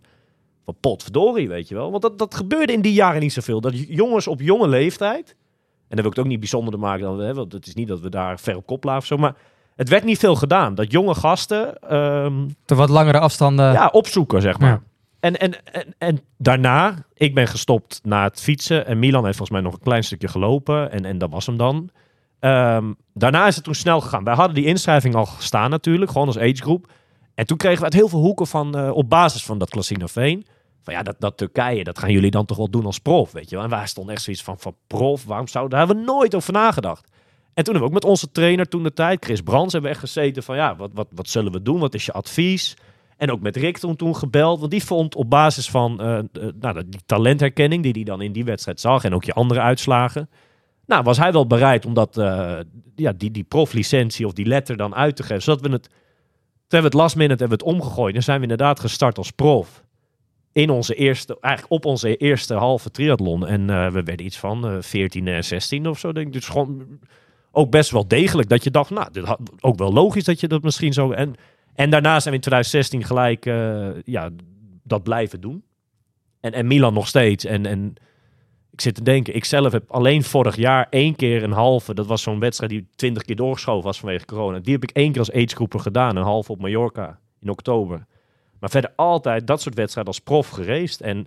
Van 0.64 0.76
potverdorie, 0.80 1.48
weet 1.48 1.68
je 1.68 1.74
wel. 1.74 1.90
Want 1.90 2.02
dat, 2.02 2.18
dat 2.18 2.34
gebeurde 2.34 2.72
in 2.72 2.80
die 2.80 2.92
jaren 2.92 3.20
niet 3.20 3.32
zoveel. 3.32 3.60
Dat 3.60 3.78
jongens 3.88 4.26
op 4.26 4.40
jonge 4.40 4.68
leeftijd... 4.68 5.36
En 5.88 5.96
dat 5.96 6.00
wil 6.00 6.06
ik 6.06 6.16
het 6.16 6.18
ook 6.18 6.30
niet 6.30 6.40
bijzonderder 6.40 6.80
maken 6.80 7.16
dan... 7.16 7.34
Want 7.34 7.52
het 7.52 7.66
is 7.66 7.74
niet 7.74 7.88
dat 7.88 8.00
we 8.00 8.08
daar 8.08 8.40
ver 8.40 8.56
op 8.56 8.66
kop 8.66 8.84
lagen 8.84 9.00
of 9.00 9.06
zo. 9.06 9.16
Maar 9.16 9.34
het 9.76 9.88
werd 9.88 10.04
niet 10.04 10.18
veel 10.18 10.34
gedaan. 10.34 10.74
Dat 10.74 10.92
jonge 10.92 11.14
gasten 11.14 11.74
De 12.64 12.74
wat 12.74 12.88
langere 12.88 13.18
afstanden. 13.18 13.72
ja, 13.72 13.88
opzoeken, 13.92 14.42
zeg 14.42 14.58
maar. 14.58 14.70
Ja. 14.70 14.82
En, 15.20 15.36
en, 15.36 15.64
en, 15.72 15.94
en 15.98 16.20
daarna, 16.38 16.94
ik 17.14 17.34
ben 17.34 17.46
gestopt 17.46 18.00
na 18.02 18.22
het 18.22 18.40
fietsen. 18.40 18.86
En 18.86 18.98
Milan 18.98 19.24
heeft 19.24 19.36
volgens 19.36 19.58
mij 19.58 19.66
nog 19.66 19.78
een 19.78 19.84
klein 19.84 20.04
stukje 20.04 20.28
gelopen. 20.28 20.90
En, 20.90 21.04
en 21.04 21.18
dat 21.18 21.30
was 21.30 21.46
hem 21.46 21.56
dan. 21.56 21.90
Ehm, 22.40 22.92
daarna 23.14 23.46
is 23.46 23.54
het 23.54 23.64
toen 23.64 23.74
snel 23.74 24.00
gegaan. 24.00 24.24
Wij 24.24 24.34
hadden 24.34 24.54
die 24.54 24.64
inschrijving 24.64 25.14
al 25.14 25.26
gestaan 25.26 25.70
natuurlijk, 25.70 26.10
gewoon 26.10 26.26
als 26.26 26.38
agegroep. 26.38 26.86
En 27.34 27.46
toen 27.46 27.56
kregen 27.56 27.78
we 27.78 27.84
uit 27.84 27.92
heel 27.92 28.08
veel 28.08 28.20
hoeken 28.20 28.46
van, 28.46 28.76
eh, 28.76 28.90
op 28.90 29.10
basis 29.10 29.44
van 29.44 29.58
dat 29.58 29.70
Klasina 29.70 30.06
Veen. 30.06 30.46
Ja, 30.92 31.02
dat, 31.02 31.16
dat 31.18 31.36
Turkije, 31.36 31.84
dat 31.84 31.98
gaan 31.98 32.12
jullie 32.12 32.30
dan 32.30 32.44
toch 32.44 32.56
wel 32.56 32.70
doen 32.70 32.86
als 32.86 32.98
prof, 32.98 33.32
weet 33.32 33.50
je 33.50 33.56
wel. 33.56 33.64
En 33.64 33.70
wij 33.70 33.86
stonden 33.86 34.14
echt 34.14 34.22
zoiets 34.22 34.42
van, 34.42 34.58
van 34.58 34.76
prof, 34.86 35.24
waarom 35.24 35.48
zouden, 35.48 35.78
daar 35.78 35.86
hebben 35.86 36.04
we 36.04 36.12
nooit 36.12 36.34
over 36.34 36.52
nagedacht. 36.52 37.08
En 37.54 37.64
toen 37.64 37.74
hebben 37.74 37.80
we 37.80 37.96
ook 37.96 38.02
met 38.02 38.10
onze 38.10 38.30
trainer 38.30 38.68
toen 38.68 38.82
de 38.82 38.92
tijd, 38.92 39.24
Chris 39.24 39.40
Brands, 39.40 39.72
hebben 39.72 39.90
we 39.90 39.96
echt 39.96 40.06
gezeten 40.06 40.42
van 40.42 40.56
ja, 40.56 40.76
wat, 40.76 40.90
wat, 40.94 41.06
wat 41.10 41.28
zullen 41.28 41.52
we 41.52 41.62
doen? 41.62 41.78
Wat 41.78 41.94
is 41.94 42.06
je 42.06 42.12
advies? 42.12 42.76
En 43.16 43.30
ook 43.30 43.40
met 43.40 43.56
Rick 43.56 43.78
toen, 43.78 43.96
toen 43.96 44.16
gebeld, 44.16 44.58
want 44.58 44.70
die 44.70 44.84
vond 44.84 45.14
op 45.14 45.30
basis 45.30 45.70
van 45.70 46.00
eh, 46.00 46.18
eh, 46.18 46.24
nou, 46.60 46.82
die 46.88 47.00
talentherkenning 47.06 47.82
die 47.82 47.92
hij 47.92 48.04
dan 48.04 48.22
in 48.22 48.32
die 48.32 48.44
wedstrijd 48.44 48.80
zag 48.80 49.04
en 49.04 49.14
ook 49.14 49.24
je 49.24 49.32
andere 49.32 49.60
uitslagen. 49.60 50.30
Nou, 50.86 51.02
was 51.02 51.18
hij 51.18 51.32
wel 51.32 51.46
bereid 51.46 51.86
om 51.86 51.94
dat, 51.94 52.16
eh, 52.18 52.58
ja, 52.96 53.12
die, 53.12 53.30
die 53.30 53.44
proflicentie 53.44 54.26
of 54.26 54.32
die 54.32 54.46
letter 54.46 54.76
dan 54.76 54.94
uit 54.94 55.16
te 55.16 55.22
geven, 55.22 55.42
zodat 55.42 55.60
we 55.60 55.68
het 55.72 55.88
hebben 56.68 56.90
we 56.90 56.96
het 56.96 57.04
last 57.06 57.16
minute 57.16 57.40
hebben 57.40 57.58
het 57.58 57.66
omgegooid. 57.66 58.14
Dan 58.14 58.22
zijn 58.22 58.36
we 58.36 58.42
inderdaad 58.42 58.80
gestart 58.80 59.18
als 59.18 59.30
prof. 59.30 59.84
In 60.56 60.70
onze 60.70 60.94
eerste, 60.94 61.36
eigenlijk 61.40 61.74
op 61.74 61.84
onze 61.84 62.16
eerste 62.16 62.54
halve 62.54 62.90
triathlon. 62.90 63.46
En 63.46 63.70
eh, 63.70 63.90
we 63.92 64.02
werden 64.02 64.26
iets 64.26 64.38
van 64.38 64.66
eh 64.66 64.76
14 64.80 65.28
en 65.28 65.44
16 65.44 65.88
of 65.88 65.98
zo. 65.98 66.12
Denk 66.12 66.26
ik. 66.26 66.32
Dus 66.32 66.48
gewoon 66.48 66.98
ook 67.50 67.70
best 67.70 67.90
wel 67.90 68.08
degelijk. 68.08 68.48
Dat 68.48 68.64
je 68.64 68.70
dacht, 68.70 68.90
nou, 68.90 69.08
dit 69.12 69.24
had, 69.24 69.40
ook 69.60 69.78
wel 69.78 69.92
logisch 69.92 70.24
dat 70.24 70.40
je 70.40 70.48
dat 70.48 70.62
misschien 70.62 70.92
zo... 70.92 71.10
En, 71.10 71.34
en 71.74 71.90
daarna 71.90 72.20
zijn 72.20 72.34
we 72.34 72.40
in 72.40 72.40
2016 72.40 73.04
gelijk 73.04 73.46
eh, 73.46 74.02
ja, 74.04 74.30
dat 74.82 75.02
blijven 75.02 75.40
doen. 75.40 75.64
En, 76.40 76.52
en 76.52 76.66
Milan 76.66 76.94
nog 76.94 77.08
steeds. 77.08 77.44
En, 77.44 77.66
en 77.66 77.94
ik 78.70 78.80
zit 78.80 78.94
te 78.94 79.02
denken, 79.02 79.34
ik 79.34 79.44
zelf 79.44 79.72
heb 79.72 79.90
alleen 79.90 80.22
vorig 80.22 80.56
jaar 80.56 80.86
één 80.90 81.16
keer 81.16 81.42
een 81.42 81.52
halve. 81.52 81.94
Dat 81.94 82.06
was 82.06 82.22
zo'n 82.22 82.40
wedstrijd 82.40 82.70
die 82.70 82.86
20 82.96 83.22
keer 83.22 83.36
doorgeschoven 83.36 83.84
was 83.84 83.98
vanwege 83.98 84.24
corona. 84.24 84.58
Die 84.58 84.72
heb 84.72 84.82
ik 84.82 84.90
één 84.90 85.10
keer 85.10 85.20
als 85.20 85.32
agegroeper 85.32 85.80
gedaan. 85.80 86.16
Een 86.16 86.22
halve 86.22 86.52
op 86.52 86.60
Mallorca 86.60 87.18
in 87.40 87.50
oktober. 87.50 88.06
Maar 88.60 88.70
verder 88.70 88.92
altijd 88.96 89.46
dat 89.46 89.60
soort 89.60 89.74
wedstrijden 89.74 90.12
als 90.12 90.22
prof 90.22 90.48
gereest. 90.48 91.00
En 91.00 91.26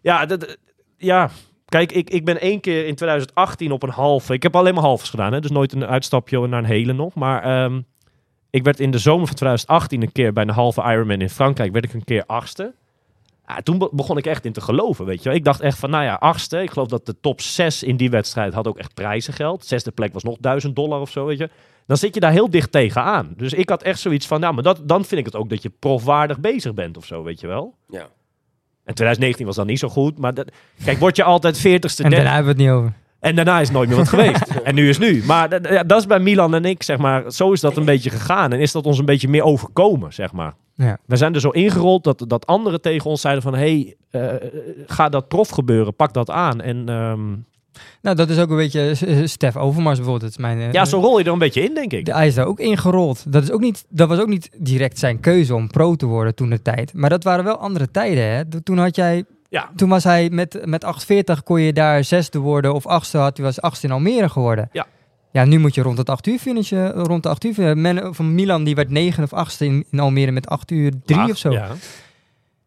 ja, 0.00 0.26
dat, 0.26 0.58
ja 0.96 1.30
kijk, 1.64 1.92
ik, 1.92 2.10
ik 2.10 2.24
ben 2.24 2.40
één 2.40 2.60
keer 2.60 2.86
in 2.86 2.94
2018 2.94 3.72
op 3.72 3.82
een 3.82 3.90
halve. 3.90 4.32
Ik 4.32 4.42
heb 4.42 4.56
alleen 4.56 4.74
maar 4.74 4.82
halves 4.82 5.10
gedaan, 5.10 5.32
hè, 5.32 5.40
dus 5.40 5.50
nooit 5.50 5.72
een 5.72 5.86
uitstapje 5.86 6.46
naar 6.46 6.58
een 6.58 6.64
hele 6.64 6.92
nog. 6.92 7.14
Maar 7.14 7.42
ehm, 7.42 7.80
ik 8.50 8.64
werd 8.64 8.80
in 8.80 8.90
de 8.90 8.98
zomer 8.98 9.26
van 9.26 9.36
2018 9.36 10.02
een 10.02 10.12
keer 10.12 10.32
bij 10.32 10.42
een 10.42 10.50
halve 10.50 10.82
Ironman 10.82 11.20
in 11.20 11.30
Frankrijk. 11.30 11.72
Werd 11.72 11.84
ik 11.84 11.92
een 11.92 12.04
keer 12.04 12.24
achtste. 12.26 12.74
Ja, 13.46 13.60
toen 13.62 13.78
be- 13.78 13.88
begon 13.92 14.16
ik 14.18 14.26
echt 14.26 14.44
in 14.44 14.52
te 14.52 14.60
geloven, 14.60 15.04
weet 15.04 15.22
je 15.22 15.28
wel. 15.28 15.38
Ik 15.38 15.44
dacht 15.44 15.60
echt 15.60 15.78
van, 15.78 15.90
nou 15.90 16.04
ja, 16.04 16.14
achtste. 16.14 16.62
Ik 16.62 16.70
geloof 16.70 16.88
dat 16.88 17.06
de 17.06 17.20
top 17.20 17.40
6 17.40 17.82
in 17.82 17.96
die 17.96 18.10
wedstrijd 18.10 18.54
had 18.54 18.66
ook 18.68 18.78
echt 18.78 18.94
prijzengeld. 18.94 19.66
Zesde 19.66 19.90
plek 19.90 20.12
was 20.12 20.22
nog 20.22 20.36
1000 20.40 20.76
dollar 20.76 21.00
of 21.00 21.10
zo, 21.10 21.24
weet 21.26 21.38
je. 21.38 21.50
Dan 21.86 21.96
zit 21.96 22.14
je 22.14 22.20
daar 22.20 22.32
heel 22.32 22.50
dicht 22.50 22.72
tegenaan. 22.72 23.32
Dus 23.36 23.52
ik 23.52 23.68
had 23.68 23.82
echt 23.82 24.00
zoiets 24.00 24.26
van, 24.26 24.40
nou, 24.40 24.54
maar 24.54 24.62
dat, 24.62 24.80
dan 24.88 25.04
vind 25.04 25.20
ik 25.20 25.26
het 25.26 25.36
ook 25.36 25.48
dat 25.50 25.62
je 25.62 25.70
profwaardig 25.78 26.38
bezig 26.40 26.74
bent 26.74 26.96
of 26.96 27.04
zo, 27.06 27.22
weet 27.22 27.40
je 27.40 27.46
wel. 27.46 27.74
Ja. 27.88 28.08
En 28.84 28.94
2019 28.94 29.46
was 29.46 29.56
dan 29.56 29.66
niet 29.66 29.78
zo 29.78 29.88
goed, 29.88 30.18
maar 30.18 30.34
dat, 30.34 30.50
kijk, 30.84 30.98
word 30.98 31.16
je 31.16 31.22
altijd 31.24 31.58
40ste, 31.58 31.62
En 31.62 31.78
30ste. 31.80 32.14
daarna 32.14 32.34
hebben 32.34 32.56
we 32.56 32.62
het 32.62 32.70
niet 32.70 32.78
over. 32.78 32.92
En 33.24 33.34
daarna 33.34 33.60
is 33.60 33.68
het 33.68 33.76
nooit 33.76 33.88
meer 33.88 33.98
wat 33.98 34.08
geweest. 34.08 34.42
En 34.64 34.74
nu 34.74 34.88
is 34.88 34.98
nu. 34.98 35.22
Maar 35.26 35.48
dat, 35.48 35.68
ja, 35.68 35.82
dat 35.82 35.98
is 35.98 36.06
bij 36.06 36.18
Milan 36.18 36.54
en 36.54 36.64
ik, 36.64 36.82
zeg 36.82 36.98
maar. 36.98 37.32
Zo 37.32 37.52
is 37.52 37.60
dat 37.60 37.76
een 37.76 37.84
beetje 37.84 38.10
gegaan. 38.10 38.52
En 38.52 38.60
is 38.60 38.72
dat 38.72 38.86
ons 38.86 38.98
een 38.98 39.04
beetje 39.04 39.28
meer 39.28 39.42
overkomen, 39.42 40.12
zeg 40.12 40.32
maar. 40.32 40.54
Ja. 40.74 40.98
We 41.06 41.16
zijn 41.16 41.34
er 41.34 41.40
zo 41.40 41.50
ingerold 41.50 42.04
dat, 42.04 42.24
dat 42.26 42.46
anderen 42.46 42.80
tegen 42.80 43.10
ons 43.10 43.20
zeiden 43.20 43.42
van... 43.42 43.54
hé, 43.54 43.58
hey, 43.60 43.96
eh, 44.10 44.48
ga 44.86 45.08
dat 45.08 45.28
prof 45.28 45.48
gebeuren, 45.48 45.94
pak 45.94 46.12
dat 46.12 46.30
aan. 46.30 46.60
En 46.60 46.88
ehm, 46.88 47.30
Nou, 48.02 48.16
dat 48.16 48.30
is 48.30 48.38
ook 48.38 48.50
een 48.50 48.56
beetje 48.56 48.96
eh, 49.06 49.24
Stef 49.24 49.56
Overmars 49.56 49.96
bijvoorbeeld. 49.96 50.20
Dat 50.20 50.30
is 50.30 50.46
mijn, 50.46 50.60
eh, 50.60 50.72
ja, 50.72 50.84
zo 50.84 51.00
rol 51.00 51.18
je 51.18 51.24
er 51.24 51.32
een 51.32 51.38
beetje 51.38 51.62
in, 51.62 51.74
denk 51.74 51.92
ik. 51.92 52.04
de, 52.04 52.14
hij 52.14 52.26
is 52.26 52.34
daar 52.34 52.46
ook 52.46 52.60
ingerold. 52.60 53.32
Dat, 53.32 53.42
is 53.42 53.50
ook 53.50 53.60
niet, 53.60 53.84
dat 53.88 54.08
was 54.08 54.18
ook 54.18 54.28
niet 54.28 54.50
direct 54.58 54.98
zijn 54.98 55.20
keuze 55.20 55.54
om 55.54 55.70
pro 55.70 55.94
te 55.94 56.06
worden 56.06 56.34
toen 56.34 56.50
de 56.50 56.62
tijd. 56.62 56.94
Maar 56.94 57.10
dat 57.10 57.24
waren 57.24 57.44
wel 57.44 57.58
andere 57.58 57.90
tijden. 57.90 58.24
Hè? 58.24 58.60
Toen 58.62 58.78
had 58.78 58.96
jij, 58.96 59.24
Ja, 59.54 59.70
toen 59.76 59.88
was 59.88 60.04
hij 60.04 60.30
met, 60.30 60.66
met 60.66 60.84
840 60.84 61.42
kon 61.42 61.60
je 61.60 61.72
daar 61.72 62.04
zesde 62.04 62.38
worden 62.38 62.74
of 62.74 62.86
achtste 62.86 63.18
had 63.18 63.36
hij 63.36 63.46
was 63.46 63.60
achtste 63.60 63.86
in 63.86 63.92
Almere 63.92 64.28
geworden. 64.28 64.68
Ja. 64.72 64.86
Ja, 65.32 65.44
nu 65.44 65.58
moet 65.58 65.74
je 65.74 65.82
rond 65.82 65.98
het 65.98 66.08
8 66.08 66.26
uur 66.26 66.38
finishen. 66.38 66.90
Rond 66.92 67.22
de 67.22 67.28
8 67.28 67.44
uur. 67.44 67.76
Men, 67.78 68.14
van 68.14 68.34
Milan 68.34 68.64
die 68.64 68.74
werd 68.74 68.90
9 68.90 69.22
of 69.22 69.32
achtste 69.32 69.64
in, 69.64 69.84
in 69.90 70.00
Almere 70.00 70.30
met 70.30 70.48
8 70.48 70.70
uur 70.70 70.92
3 71.04 71.18
laag, 71.18 71.30
of 71.30 71.36
zo. 71.36 71.50
Ja. 71.50 71.66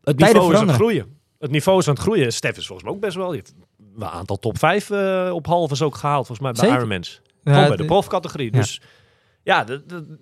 Het 0.03 0.17
Tijden 0.17 0.25
niveau 0.27 0.53
is 0.53 0.59
aan 0.59 0.67
het 0.67 0.75
groeien. 0.75 1.05
Het 1.39 1.51
niveau 1.51 1.79
is 1.79 1.87
aan 1.87 1.93
het 1.93 2.03
groeien. 2.03 2.33
Stef 2.33 2.57
is 2.57 2.65
volgens 2.67 2.87
mij 2.87 2.95
ook 2.97 3.01
best 3.01 3.15
wel... 3.15 3.27
Die 3.27 3.35
heeft 3.35 3.53
een 3.97 4.05
aantal 4.05 4.39
top 4.39 4.57
5 4.57 4.91
op 5.31 5.45
halves 5.45 5.81
ook 5.81 5.95
gehaald, 5.95 6.25
volgens 6.27 6.51
mij, 6.59 6.67
bij. 6.69 6.77
Ironmans. 6.77 7.21
Ja, 7.43 7.53
Gewoon 7.53 7.67
bij 7.67 7.77
de 7.77 7.85
profcategorie. 7.85 8.51
Ja. 8.51 8.59
Dus 8.59 8.81
ja, 9.43 9.63
de- 9.63 9.83
de- 9.85 10.17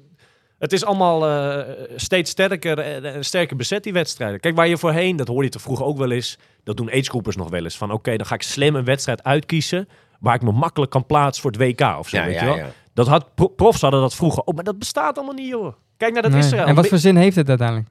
het 0.60 0.74
is 0.74 0.86
allemaal 0.86 1.28
eh, 1.30 1.74
steeds 1.96 2.32
sterker 2.32 2.80
en, 2.80 3.06
en 3.14 3.26
sterker 3.26 3.56
bezet, 3.56 3.84
die 3.84 3.94
wedstrijden. 3.94 4.40
Kijk, 4.40 4.56
waar 4.56 4.68
je 4.68 4.78
voorheen, 4.78 5.16
dat 5.16 5.28
hoorde 5.28 5.44
je 5.44 5.50
te 5.50 5.60
vroeger 5.60 5.86
ook 5.86 5.98
wel 5.98 6.12
eens, 6.12 6.38
dat 6.64 6.78
doen 6.78 6.92
agegroepers 6.92 7.36
nog 7.36 7.50
wel 7.50 7.64
eens. 7.64 7.78
Van 7.78 7.92
oké, 7.92 8.16
dan 8.18 8.26
ga 8.26 8.36
ik 8.36 8.42
slim 8.42 8.76
een 8.76 8.86
wedstrijd 8.86 9.24
uitkiezen 9.24 9.88
waar 10.20 10.36
ik 10.36 10.42
me 10.42 10.52
makkelijk 10.52 10.92
kan 10.92 11.06
plaatsen 11.06 11.42
voor 11.42 11.52
het 11.52 11.60
WK 11.62 11.98
of 12.00 12.10
zo, 12.10 12.18
Ja, 12.18 12.26
weet 12.26 12.34
ja, 12.34 12.40
je 12.42 12.46
wel. 12.48 12.58
ja. 12.58 12.68
Dat 12.94 13.08
had, 13.08 13.36
pro- 13.36 13.48
profs 13.48 13.82
hadden 13.82 14.00
dat 14.02 14.16
vroeger. 14.16 14.44
Oh, 14.44 14.56
maar 14.56 14.64
dat 14.64 14.80
bestaat 14.80 15.16
allemaal 15.18 15.36
niet, 15.36 15.48
joh. 15.48 15.74
Kijk 15.98 16.14
naar 16.14 16.22
dat 16.22 16.32
Nee. 16.32 16.40
Israël. 16.40 16.66
En 16.66 16.76
wat 16.76 16.88
voor 16.88 16.98
zin 16.98 17.16
heeft 17.16 17.36
het 17.36 17.50
uiteindelijk? 17.50 17.88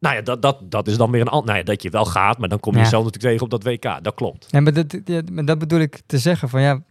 Nou 0.00 0.14
ja, 0.16 0.22
dat, 0.22 0.42
dat, 0.42 0.70
dat 0.70 0.86
is 0.88 0.96
dan 0.96 1.10
weer 1.10 1.20
een 1.20 1.28
ander... 1.28 1.46
Nou 1.46 1.58
ja, 1.58 1.64
dat 1.64 1.82
je 1.82 1.90
wel 1.90 2.04
gaat, 2.04 2.38
maar 2.38 2.48
dan 2.48 2.60
kom 2.60 2.72
je 2.74 2.78
Ja. 2.78 2.84
zelf 2.84 3.04
natuurlijk 3.04 3.32
tegen 3.38 3.44
op 3.54 3.62
dat 3.62 3.72
WK. 3.72 4.04
Dat 4.04 4.14
klopt. 4.14 4.46
En 4.50 4.62
maar 4.62 4.72
dat, 4.72 4.96
ja, 5.04 5.22
maar 5.32 5.44
dat 5.44 5.58
bedoel 5.58 5.80
ik 5.80 6.00
te 6.06 6.18
zeggen 6.18 6.48
van 6.48 6.60
ja, 6.60 6.82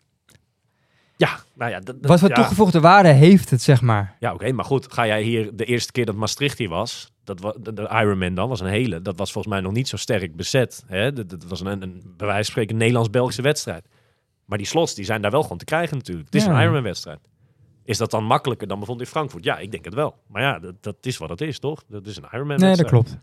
Ja, 1.18 1.40
nou 1.56 1.72
ja. 1.72 1.82
wat 2.02 2.20
voor 2.20 2.30
ja. 2.30 2.36
toegevoegde 2.36 2.80
waarde 2.80 3.10
heeft 3.10 3.50
het 3.50 3.62
zeg 3.62 3.82
maar? 3.82 4.16
Ja, 4.20 4.34
oké, 4.34 4.52
maar 4.52 4.66
goed. 4.66 4.94
Ga 4.94 5.06
jij 5.06 5.22
hier 5.22 5.56
de 5.56 5.66
eerste 5.66 5.92
keer 5.92 6.06
dat 6.06 6.16
Maastricht 6.16 6.58
hier 6.58 6.70
was, 6.70 7.12
dat 7.24 7.40
was 7.40 7.54
de, 7.60 7.74
de 7.74 7.82
Ironman 7.92 8.34
dan 8.34 8.50
was 8.50 8.60
een 8.60 8.68
hele, 8.68 9.02
dat 9.02 9.18
was 9.18 9.32
volgens 9.32 9.54
mij 9.54 9.64
nog 9.64 9.72
niet 9.74 9.88
zo 9.88 9.98
sterk 9.98 10.36
bezet. 10.36 10.84
Hè? 10.88 11.14
Dat, 11.14 11.30
dat 11.30 11.44
was 11.44 11.60
een, 11.60 11.82
een 11.82 12.02
bij 12.18 12.28
wijze 12.28 12.34
van 12.44 12.52
spreken 12.52 12.72
een 12.72 12.78
Nederlands-Belgische 12.78 13.42
wedstrijd. 13.42 13.88
Maar 14.46 14.58
die 14.58 14.68
slots, 14.68 14.96
die 14.96 15.06
zijn 15.06 15.22
daar 15.22 15.32
wel 15.32 15.42
gewoon 15.42 15.58
te 15.58 15.66
krijgen 15.66 15.98
natuurlijk. 15.98 16.26
Het 16.26 16.36
is 16.36 16.46
Ja. 16.46 16.52
een 16.56 16.62
Ironman-wedstrijd. 16.62 17.20
Is 17.86 17.98
dat 17.98 18.12
dan 18.12 18.24
makkelijker 18.24 18.68
dan 18.68 18.78
bijvoorbeeld 18.78 19.08
in 19.08 19.14
Frankfurt? 19.14 19.44
Ja, 19.44 19.58
ik 19.58 19.72
denk 19.72 19.86
het 19.86 19.94
wel. 19.94 20.16
Maar 20.28 20.42
ja, 20.42 20.60
dat, 20.60 20.74
dat 20.84 20.96
is 21.02 21.18
wat 21.18 21.30
het 21.30 21.42
is, 21.42 21.60
toch? 21.60 21.84
Dat 21.88 22.06
is 22.06 22.16
een 22.16 22.22
Nee, 22.22 22.32
Ironman-wedstrijd. 22.34 22.78
dat 22.78 22.90
klopt. 22.90 23.18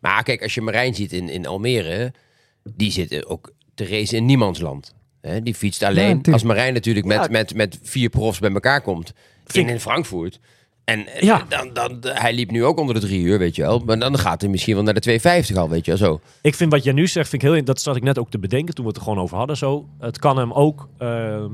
Maar 0.00 0.22
kijk, 0.22 0.42
als 0.42 0.54
je 0.54 0.60
Marijn 0.60 0.94
ziet 0.94 1.12
in, 1.12 1.28
in 1.28 1.46
Almere, 1.46 2.14
die 2.74 2.90
zit 2.90 3.26
ook 3.26 3.52
te 3.74 3.86
racen 3.86 4.16
in 4.16 4.24
niemandsland. 4.24 4.94
Hè, 5.22 5.42
die 5.42 5.54
fietst 5.54 5.82
alleen. 5.82 6.20
als 6.32 6.42
Marijn 6.42 6.74
natuurlijk 6.74 7.06
met, 7.06 7.16
Ja. 7.16 7.26
met, 7.30 7.54
met 7.54 7.78
vier 7.82 8.08
profs 8.08 8.38
bij 8.38 8.52
elkaar 8.52 8.80
komt 8.80 9.12
in, 9.52 9.68
in 9.68 9.80
Frankfurt. 9.80 10.40
En 10.84 11.06
eh, 11.06 11.22
Ja. 11.22 11.44
dan, 11.48 11.72
dan, 11.72 11.98
hij 12.02 12.32
liep 12.34 12.50
nu 12.50 12.64
ook 12.64 12.78
onder 12.78 12.94
de 12.94 13.00
drie 13.00 13.22
uur, 13.22 13.38
weet 13.38 13.56
je 13.56 13.62
wel. 13.62 13.78
Maar 13.78 13.98
dan 13.98 14.18
gaat 14.18 14.40
hij 14.40 14.50
misschien 14.50 14.74
wel 14.74 14.82
naar 14.84 14.94
de 14.94 15.00
250 15.00 15.56
al, 15.56 15.68
weet 15.68 15.84
je 15.84 15.90
wel. 15.90 16.00
Zo. 16.00 16.20
Ik 16.42 16.54
vind 16.54 16.72
wat 16.72 16.84
jij 16.84 16.92
nu 16.92 17.06
zegt, 17.06 17.28
vind 17.28 17.42
ik 17.42 17.50
heel... 17.50 17.64
Dat 17.64 17.80
zat 17.80 17.96
ik 17.96 18.02
net 18.02 18.18
ook 18.18 18.30
te 18.30 18.38
bedenken 18.38 18.74
toen 18.74 18.84
we 18.84 18.90
het 18.90 18.98
er 19.00 19.06
gewoon 19.06 19.18
over 19.22 19.36
hadden. 19.36 19.56
Zo. 19.56 19.88
Het 19.98 20.18
kan 20.18 20.36
hem 20.38 20.52
ook 20.52 20.88
ehm, 20.98 21.50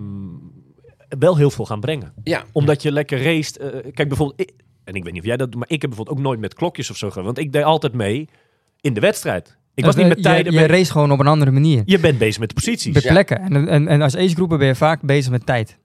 wel 1.19 1.37
heel 1.37 1.51
veel 1.51 1.65
gaan 1.67 1.81
brengen. 1.81 2.13
Ja. 2.25 2.45
Omdat 2.53 2.83
je 2.83 2.93
lekker 2.93 3.23
raced. 3.23 3.57
eh, 3.57 3.69
kijk, 3.95 4.09
bijvoorbeeld, 4.09 4.41
ik- 4.41 4.53
en 4.85 4.95
ik 4.95 5.05
weet 5.05 5.13
niet 5.13 5.23
of 5.23 5.29
jij 5.29 5.37
dat 5.37 5.51
doet, 5.51 5.61
maar 5.61 5.71
ik 5.71 5.81
heb 5.81 5.91
bijvoorbeeld 5.91 6.19
ook 6.19 6.25
nooit 6.25 6.41
met 6.41 6.55
klokjes 6.55 6.91
of 6.91 6.97
zo 6.97 7.09
gedaan. 7.09 7.25
Want 7.25 7.39
ik 7.39 7.53
deed 7.53 7.63
altijd 7.63 7.93
mee 7.93 8.29
in 8.81 8.95
de 8.95 9.01
wedstrijd. 9.01 9.57
Ik 9.79 9.85
was 9.85 9.95
niet 9.95 10.05
eh, 10.05 10.11
met 10.11 10.23
tijden. 10.23 10.53
Je, 10.53 10.67
race 10.67 10.91
gewoon 10.93 11.13
op 11.13 11.21
een 11.21 11.27
andere 11.27 11.51
manier. 11.51 11.83
je 11.87 11.99
bent 11.99 12.19
bezig 12.19 12.39
met 12.41 12.49
de 12.49 12.55
posities. 12.55 12.93
Bij 12.93 13.11
plekken. 13.11 13.41
En, 13.41 13.69
en, 13.69 13.89
en 13.89 14.03
als 14.03 14.17
agegroepen 14.17 14.59
ben 14.59 14.67
je 14.67 14.75
vaak 14.75 15.01
bezig 15.03 15.31
met 15.31 15.47
tijd. 15.47 15.79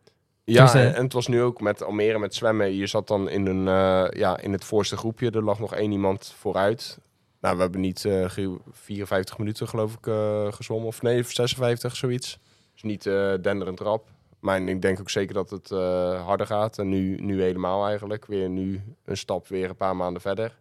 Ja, 0.43 0.63
Dus, 0.63 0.73
eh, 0.73 0.97
en, 0.97 1.03
het 1.03 1.13
was 1.13 1.27
nu 1.27 1.41
ook 1.41 1.61
met 1.61 1.83
Almere 1.83 2.19
met 2.19 2.35
zwemmen. 2.35 2.75
Je 2.75 2.87
zat 2.87 3.07
dan 3.07 3.29
in, 3.29 3.45
een, 3.45 3.67
eh, 3.67 4.19
ja, 4.19 4.39
in 4.39 4.51
het 4.51 4.63
voorste 4.65 4.97
groepje. 4.97 5.29
Er 5.31 5.43
lag 5.43 5.59
nog 5.59 5.75
één 5.75 5.91
iemand 5.91 6.35
vooruit. 6.37 6.99
Nou, 7.41 7.55
we 7.55 7.61
hebben 7.61 7.81
niet 7.81 8.05
eh, 8.05 8.29
ge- 8.29 8.57
54 8.71 9.37
minuten 9.37 9.67
geloof 9.67 9.93
ik 9.93 10.07
eh 10.07 10.47
gezwommen. 10.49 10.87
Of 10.87 11.01
nee, 11.01 11.23
56, 11.23 11.95
zoiets. 11.95 12.39
Dus 12.73 12.81
niet 12.83 13.05
eh 13.05 13.33
denderend 13.41 13.79
rap. 13.79 14.07
Maar 14.39 14.61
ik 14.61 14.81
denk 14.81 14.99
ook 14.99 15.09
zeker 15.09 15.33
dat 15.33 15.49
het 15.49 15.71
eh, 15.71 16.25
harder 16.25 16.45
gaat. 16.47 16.77
En 16.77 16.89
nu, 16.89 17.15
nu 17.21 17.41
helemaal 17.41 17.87
eigenlijk. 17.87 18.25
Weer 18.25 18.49
nu 18.49 18.81
een 19.05 19.17
stap 19.17 19.47
weer 19.47 19.69
een 19.69 19.75
paar 19.75 19.95
maanden 19.95 20.21
verder. 20.21 20.55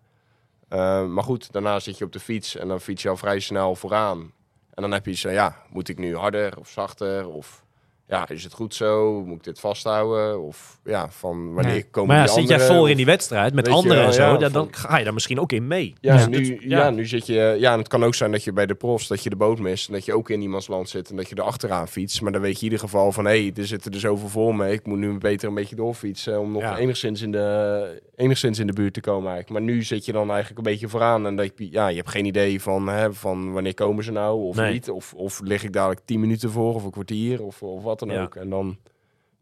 Eh, 0.72 1.06
maar 1.06 1.24
goed, 1.24 1.52
daarna 1.52 1.80
zit 1.80 1.98
je 1.98 2.04
op 2.04 2.12
de 2.12 2.20
fiets. 2.20 2.56
En 2.56 2.68
dan 2.68 2.80
fiets 2.80 3.02
je 3.02 3.08
al 3.08 3.16
vrij 3.16 3.40
snel 3.40 3.74
vooraan. 3.74 4.32
En 4.74 4.82
dan 4.82 4.92
heb 4.92 5.06
je 5.06 5.12
zo, 5.12 5.30
ja, 5.30 5.56
moet 5.70 5.88
ik 5.88 5.98
nu 5.98 6.16
harder 6.16 6.58
of 6.58 6.68
zachter? 6.68 7.28
Of 7.28 7.64
ja, 8.12 8.28
is 8.28 8.44
het 8.44 8.52
goed 8.52 8.74
zo? 8.74 9.22
Moet 9.24 9.36
ik 9.36 9.44
dit 9.44 9.60
vasthouden? 9.60 10.40
Of 10.42 10.78
ja, 10.84 11.10
van 11.10 11.54
wanneer 11.54 11.72
Nee. 11.72 11.90
komen 11.90 12.08
Maar 12.08 12.18
ja, 12.18 12.24
die 12.24 12.32
zit 12.40 12.48
jij 12.48 12.56
anderen? 12.58 12.76
voor 12.76 12.90
in 12.90 12.96
die 12.96 13.06
wedstrijd 13.06 13.54
met 13.54 13.68
anderen 13.68 14.04
en 14.04 14.12
zo, 14.12 14.36
ja, 14.38 14.48
dan 14.48 14.68
ga 14.70 14.98
je 14.98 15.04
daar 15.04 15.12
misschien 15.12 15.40
ook 15.40 15.52
in 15.52 15.66
mee. 15.66 15.94
Ja, 16.00 16.16
Dus 16.16 16.26
nu, 16.26 16.52
het- 16.52 16.62
ja. 16.62 16.90
nu 16.90 17.06
zit 17.06 17.26
je... 17.26 17.56
Ja, 17.58 17.72
en 17.72 17.78
het 17.78 17.88
kan 17.88 18.04
ook 18.04 18.14
zijn 18.14 18.30
dat 18.32 18.44
je 18.44 18.52
bij 18.52 18.66
de 18.66 18.74
profs, 18.74 19.06
dat 19.06 19.22
je 19.22 19.30
de 19.30 19.36
boot 19.36 19.58
mist. 19.58 19.86
En 19.88 19.92
dat 19.94 20.04
je 20.04 20.14
ook 20.16 20.30
in 20.30 20.40
iemands 20.42 20.66
land 20.66 20.88
zit 20.88 21.10
en 21.10 21.16
dat 21.16 21.28
je 21.28 21.34
er 21.34 21.42
achteraan 21.42 21.88
fietst. 21.88 22.20
Maar 22.22 22.32
dan 22.32 22.40
weet 22.40 22.50
je 22.52 22.58
in 22.58 22.64
ieder 22.64 22.78
geval 22.78 23.12
van... 23.12 23.24
Hé, 23.24 23.42
hey, 23.42 23.52
er 23.56 23.66
zitten 23.66 23.92
er 23.92 24.00
zoveel 24.00 24.28
voor 24.28 24.54
me. 24.56 24.72
Ik 24.72 24.86
moet 24.86 24.98
nu 24.98 25.18
beter 25.18 25.48
een 25.48 25.54
beetje 25.54 25.76
doorfietsen 25.76 26.40
om 26.40 26.52
nog 26.52 26.62
Ja. 26.62 26.76
enigszins, 26.78 27.22
in 27.22 27.32
de, 27.32 28.00
enigszins 28.16 28.58
in 28.58 28.66
de 28.66 28.72
buurt 28.72 28.94
te 28.94 29.00
komen 29.00 29.30
eigenlijk. 29.32 29.66
Maar 29.66 29.74
nu 29.74 29.82
zit 29.82 30.04
je 30.04 30.12
dan 30.12 30.28
eigenlijk 30.30 30.58
een 30.58 30.72
beetje 30.72 30.88
vooraan. 30.88 31.26
En 31.26 31.36
dat 31.36 31.52
je, 31.56 31.68
ja, 31.70 31.88
je 31.88 31.96
hebt 31.96 32.10
geen 32.10 32.24
idee 32.24 32.60
van, 32.62 32.88
hè, 32.88 33.12
van 33.12 33.52
wanneer 33.52 33.74
komen 33.74 34.04
ze 34.04 34.12
nou 34.12 34.40
of 34.42 34.56
Nee. 34.56 34.72
niet. 34.72 34.90
Of, 34.90 35.14
of 35.14 35.40
lig 35.44 35.64
ik 35.64 35.72
dadelijk 35.72 36.00
tien 36.04 36.20
minuten 36.20 36.50
voor 36.50 36.74
of 36.74 36.84
een 36.84 36.90
kwartier 36.90 37.42
of, 37.42 37.62
of 37.62 37.82
wat 37.82 38.01
dan 38.08 38.16
Ja. 38.16 38.22
ook. 38.22 38.34
En 38.36 38.50
dan... 38.50 38.76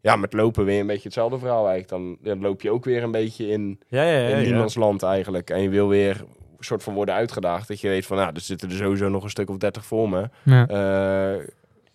Ja, 0.01 0.15
met 0.15 0.33
lopen 0.33 0.65
weer 0.65 0.79
een 0.79 0.87
beetje 0.87 1.03
hetzelfde 1.03 1.37
verhaal 1.39 1.67
eigenlijk. 1.69 1.89
Dan, 1.89 2.17
dan 2.21 2.41
loop 2.41 2.61
je 2.61 2.71
ook 2.71 2.85
weer 2.85 3.03
een 3.03 3.11
beetje 3.11 3.47
in, 3.47 3.79
Ja, 3.87 4.03
ja, 4.03 4.27
ja. 4.27 4.35
in 4.37 4.43
niemands 4.43 4.75
land 4.75 5.03
eigenlijk. 5.03 5.49
En 5.49 5.61
je 5.61 5.69
wil 5.69 5.87
weer 5.87 6.15
een 6.57 6.63
soort 6.63 6.83
van 6.83 6.93
worden 6.93 7.15
uitgedaagd. 7.15 7.67
Dat 7.67 7.79
je 7.81 7.87
weet 7.87 8.05
van, 8.05 8.17
nou, 8.17 8.31
er 8.33 8.41
zitten 8.41 8.69
er 8.69 8.75
sowieso 8.75 9.09
nog 9.09 9.23
een 9.23 9.29
stuk 9.29 9.49
of 9.49 9.57
dertig 9.57 9.85
voor 9.85 10.09
me. 10.09 10.29
Ja. 10.43 10.67
Eh, 10.67 11.45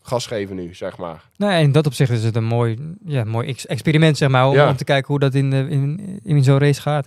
gas 0.03 0.27
geven 0.27 0.57
nu, 0.57 0.75
zeg 0.75 0.97
maar. 0.99 1.29
Nou, 1.37 1.62
in 1.62 1.73
dat 1.73 1.87
opzicht 1.87 2.11
is 2.11 2.25
het 2.25 2.37
een 2.37 2.45
mooi, 2.45 2.95
ja, 3.05 3.25
mooi 3.25 3.49
ex- 3.49 3.67
experiment, 3.67 4.17
zeg 4.17 4.29
maar, 4.29 4.49
om, 4.49 4.55
Ja. 4.55 4.69
om 4.69 4.77
te 4.77 4.85
kijken 4.85 5.07
hoe 5.07 5.19
dat 5.19 5.35
in, 5.35 5.51
de, 5.51 5.67
in, 5.69 6.21
in 6.23 6.45
zo'n 6.45 6.59
race 6.59 6.81
gaat. 6.81 7.07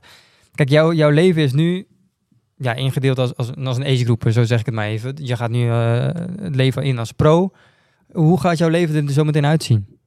Kijk, 0.55 0.69
jouw 0.69 0.93
jouw 0.93 1.09
leven 1.09 1.41
is 1.41 1.53
nu 1.53 1.87
ja, 2.57 2.73
ingedeeld 2.73 3.19
als, 3.19 3.35
als, 3.35 3.51
als 3.63 3.77
een 3.77 3.85
agegroep, 3.85 4.23
zo 4.29 4.43
zeg 4.43 4.59
ik 4.59 4.65
het 4.65 4.75
maar 4.75 4.87
even. 4.87 5.13
Je 5.15 5.35
gaat 5.35 5.49
nu 5.49 5.69
eh, 5.69 6.03
het 6.41 6.55
leven 6.55 6.83
in 6.83 6.97
als 6.97 7.11
pro. 7.11 7.51
Hoe 8.11 8.39
gaat 8.39 8.57
jouw 8.57 8.69
leven 8.69 9.05
er 9.07 9.11
zo 9.13 9.23
meteen 9.23 9.45
uitzien? 9.45 9.97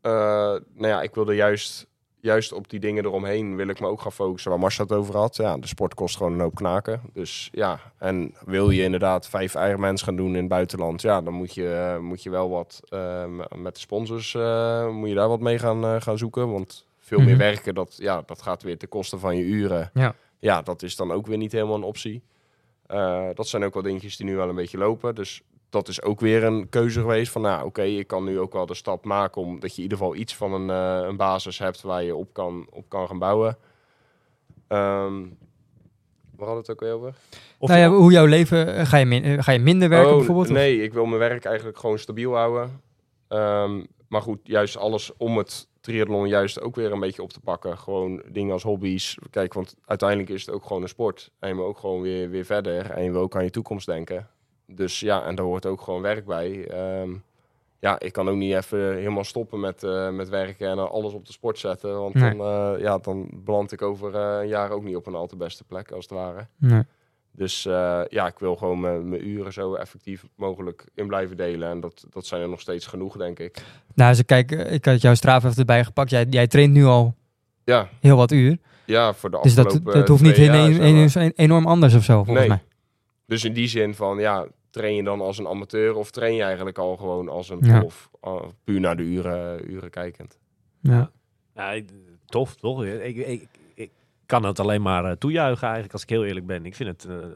Eh, 0.00 0.12
nou 0.12 0.60
ja, 0.86 1.02
ik 1.02 1.14
wilde 1.14 1.34
juist 1.34 1.86
juist 2.20 2.52
op 2.52 2.70
die 2.70 2.80
dingen 2.80 3.04
eromheen 3.04 3.56
wil 3.56 3.68
ik 3.68 3.80
me 3.80 3.86
ook 3.86 4.00
gaan 4.00 4.12
focussen. 4.12 4.50
Waar 4.50 4.60
Marcel 4.60 4.84
het 4.84 4.92
over 4.92 5.16
had. 5.16 5.36
Ja, 5.36 5.58
de 5.58 5.66
sport 5.66 5.94
kost 5.94 6.16
gewoon 6.16 6.32
een 6.32 6.40
hoop 6.40 6.54
knaken. 6.54 7.00
Dus 7.12 7.48
ja, 7.52 7.80
en 7.98 8.34
wil 8.44 8.70
je 8.70 8.82
inderdaad 8.82 9.28
vijf 9.28 9.54
Ironmans 9.54 10.02
gaan 10.02 10.16
doen 10.16 10.28
in 10.28 10.34
het 10.40 10.48
buitenland. 10.48 11.02
Ja, 11.02 11.20
dan 11.22 11.32
moet 11.34 11.54
je, 11.54 11.98
moet 12.00 12.22
je 12.22 12.30
wel 12.30 12.50
wat 12.50 12.80
eh, 12.88 13.24
m- 13.24 13.62
met 13.62 13.74
de 13.74 13.80
sponsors. 13.80 14.34
eh, 14.34 14.88
moet 14.90 15.08
je 15.08 15.14
daar 15.14 15.28
wat 15.28 15.40
mee 15.40 15.58
gaan, 15.58 15.84
eh, 15.84 16.00
gaan 16.00 16.18
zoeken. 16.18 16.52
Want 16.52 16.86
veel 16.98 17.18
Mhm. 17.18 17.26
meer 17.28 17.36
werken, 17.38 17.74
dat, 17.74 17.94
ja, 17.98 18.22
dat 18.26 18.42
gaat 18.42 18.62
weer 18.62 18.78
ten 18.78 18.88
koste 18.88 19.18
van 19.18 19.36
je 19.36 19.44
uren. 19.44 19.90
Ja. 19.94 20.14
ja, 20.38 20.62
dat 20.62 20.82
is 20.82 20.96
dan 20.96 21.12
ook 21.12 21.26
weer 21.26 21.38
niet 21.38 21.52
helemaal 21.52 21.76
een 21.76 21.82
optie. 21.82 22.22
Dat 23.34 23.48
zijn 23.48 23.64
ook 23.64 23.74
wel 23.74 23.82
dingetjes 23.82 24.16
die 24.16 24.26
nu 24.26 24.36
wel 24.36 24.48
een 24.48 24.54
beetje 24.54 24.78
lopen. 24.78 25.14
Dus 25.14 25.42
dat 25.70 25.88
is 25.88 26.02
ook 26.02 26.20
weer 26.20 26.44
een 26.44 26.68
keuze 26.68 27.00
geweest 27.00 27.32
van, 27.32 27.42
nou 27.42 27.66
oké, 27.66 27.82
ik 27.82 28.06
kan 28.06 28.24
nu 28.24 28.38
ook 28.40 28.52
wel 28.52 28.66
de 28.66 28.74
stap 28.74 29.04
maken 29.04 29.42
omdat 29.42 29.70
je 29.70 29.76
in 29.76 29.82
ieder 29.82 29.98
geval 29.98 30.14
iets 30.14 30.36
van 30.36 30.52
een, 30.52 30.70
eh, 30.70 31.08
een 31.08 31.16
basis 31.16 31.58
hebt 31.58 31.82
waar 31.82 32.02
je 32.02 32.14
op 32.16 32.32
kan, 32.32 32.66
op 32.70 32.88
kan 32.88 33.06
gaan 33.08 33.18
bouwen. 33.18 33.56
Ehm 34.68 35.22
waar 36.36 36.46
hadden 36.48 36.64
we 36.66 36.72
het 36.72 36.82
ook 36.82 36.88
weer 36.88 36.92
over? 36.98 37.14
Of 37.58 37.68
nou 37.68 37.80
ja, 37.80 37.88
hoe 37.88 38.12
jouw 38.12 38.24
leven, 38.24 38.74
eh, 38.74 38.86
ga 38.86 38.96
je, 38.96 39.04
min- 39.06 39.24
eh, 39.24 39.42
ga 39.42 39.52
je 39.52 39.58
minder 39.58 39.88
werken 39.88 40.10
Oh, 40.10 40.16
bijvoorbeeld? 40.16 40.46
of- 40.46 40.52
Nee, 40.52 40.82
ik 40.82 40.92
wil 40.92 41.04
mijn 41.04 41.18
werk 41.18 41.44
eigenlijk 41.44 41.78
gewoon 41.78 41.98
stabiel 41.98 42.34
houden. 42.34 42.80
Ehm, 43.28 43.82
maar 44.08 44.22
goed, 44.22 44.38
juist 44.42 44.76
alles 44.76 45.16
om 45.16 45.38
het 45.38 45.68
triathlon 45.80 46.28
juist 46.28 46.60
ook 46.60 46.76
weer 46.76 46.92
een 46.92 47.00
beetje 47.00 47.22
op 47.22 47.32
te 47.32 47.40
pakken. 47.40 47.78
Gewoon 47.78 48.22
dingen 48.30 48.52
als 48.52 48.62
hobby's. 48.62 49.18
Kijk, 49.30 49.54
want 49.54 49.74
uiteindelijk 49.84 50.28
is 50.30 50.46
het 50.46 50.54
ook 50.54 50.66
gewoon 50.66 50.82
een 50.82 50.88
sport. 50.88 51.30
En 51.38 51.48
je 51.48 51.54
moet 51.54 51.64
ook 51.64 51.78
gewoon 51.78 52.00
weer, 52.02 52.30
weer 52.30 52.44
verder. 52.44 52.90
En 52.90 53.02
je 53.04 53.10
wil 53.12 53.20
ook 53.20 53.36
aan 53.36 53.44
je 53.44 53.50
toekomst 53.50 53.86
denken. 53.86 54.28
Dus 54.70 55.00
ja, 55.00 55.24
en 55.24 55.34
daar 55.34 55.44
hoort 55.44 55.66
ook 55.66 55.80
gewoon 55.80 56.02
werk 56.02 56.24
bij. 56.26 56.66
Ehm, 56.68 57.10
ja, 57.80 58.00
ik 58.00 58.12
kan 58.12 58.28
ook 58.28 58.36
niet 58.36 58.54
even 58.54 58.94
helemaal 58.96 59.24
stoppen 59.24 59.60
met, 59.60 59.82
eh, 59.82 60.10
met 60.10 60.28
werken 60.28 60.68
en 60.68 60.76
dan 60.76 60.90
alles 60.90 61.12
op 61.12 61.26
de 61.26 61.32
sport 61.32 61.58
zetten. 61.58 62.00
Want 62.00 62.14
Nee. 62.14 62.36
dan, 62.36 62.46
eh, 62.46 62.80
ja, 62.80 62.98
dan 62.98 63.28
beland 63.32 63.72
ik 63.72 63.82
over 63.82 64.14
eh, 64.14 64.38
een 64.40 64.48
jaar 64.48 64.70
ook 64.70 64.82
niet 64.84 64.96
op 64.96 65.06
een 65.06 65.14
al 65.14 65.26
te 65.26 65.36
beste 65.36 65.64
plek, 65.64 65.90
als 65.92 66.04
het 66.08 66.18
ware. 66.18 66.46
Nee. 66.56 66.82
Dus 67.32 67.66
eh, 67.66 68.00
ja, 68.08 68.26
ik 68.26 68.38
wil 68.38 68.56
gewoon 68.56 68.80
mijn 69.08 69.28
uren 69.28 69.52
zo 69.52 69.74
effectief 69.74 70.24
mogelijk 70.36 70.84
in 70.94 71.06
blijven 71.06 71.36
delen. 71.36 71.68
En 71.68 71.80
dat, 71.80 72.04
dat 72.10 72.26
zijn 72.26 72.42
er 72.42 72.48
nog 72.48 72.60
steeds 72.60 72.86
genoeg, 72.86 73.16
denk 73.16 73.38
ik. 73.38 73.62
Nou, 73.94 74.08
als 74.10 74.18
ik 74.18 74.26
kijk, 74.26 74.52
eh, 74.52 74.72
ik 74.72 74.84
had 74.84 75.00
jouw 75.00 75.14
straf 75.14 75.44
even 75.44 75.56
erbij 75.58 75.84
gepakt. 75.84 76.10
Jij, 76.10 76.26
jij 76.30 76.46
traint 76.46 76.72
nu 76.72 76.84
al 76.84 77.14
Ja, 77.64 77.88
heel 78.00 78.16
wat 78.16 78.32
uur. 78.32 78.58
ja 78.84 79.12
voor 79.14 79.30
de 79.30 79.38
Dus 79.42 79.54
dat, 79.54 79.66
afgelopen 79.66 79.92
dat 79.94 80.08
hoeft 80.08 80.22
niet 80.22 80.36
in 80.36 81.32
enorm 81.36 81.66
anders 81.66 81.94
of 81.94 82.02
zo, 82.04 82.14
volgens 82.24 82.38
Nee. 82.38 82.48
mij. 82.48 82.62
Dus 83.28 83.44
in 83.44 83.52
die 83.52 83.68
zin 83.68 83.94
van, 83.94 84.18
ja, 84.18 84.46
train 84.70 84.94
je 84.94 85.02
dan 85.02 85.20
als 85.20 85.38
een 85.38 85.46
amateur 85.46 85.94
of 85.94 86.10
train 86.10 86.34
je 86.34 86.42
eigenlijk 86.42 86.78
al 86.78 86.96
gewoon 86.96 87.28
als 87.28 87.48
een 87.48 87.58
Ja. 87.62 87.78
prof? 87.78 88.10
Uh, 88.24 88.42
puur 88.64 88.80
naar 88.80 88.96
de 88.96 89.02
uren, 89.02 89.70
uren 89.72 89.90
kijkend. 89.90 90.38
Ja. 90.80 91.10
Ja, 91.54 91.80
tof, 92.26 92.54
toch? 92.54 92.84
Ik, 92.84 93.16
ik, 93.16 93.48
ik 93.74 93.90
kan 94.26 94.44
het 94.44 94.60
alleen 94.60 94.82
maar 94.82 95.04
eh, 95.04 95.12
toejuichen 95.12 95.62
eigenlijk, 95.62 95.92
als 95.92 96.02
ik 96.02 96.08
heel 96.08 96.24
eerlijk 96.24 96.46
ben. 96.46 96.66
Ik 96.66 96.74
vind 96.74 96.88
het... 96.88 97.04
eh, 97.10 97.26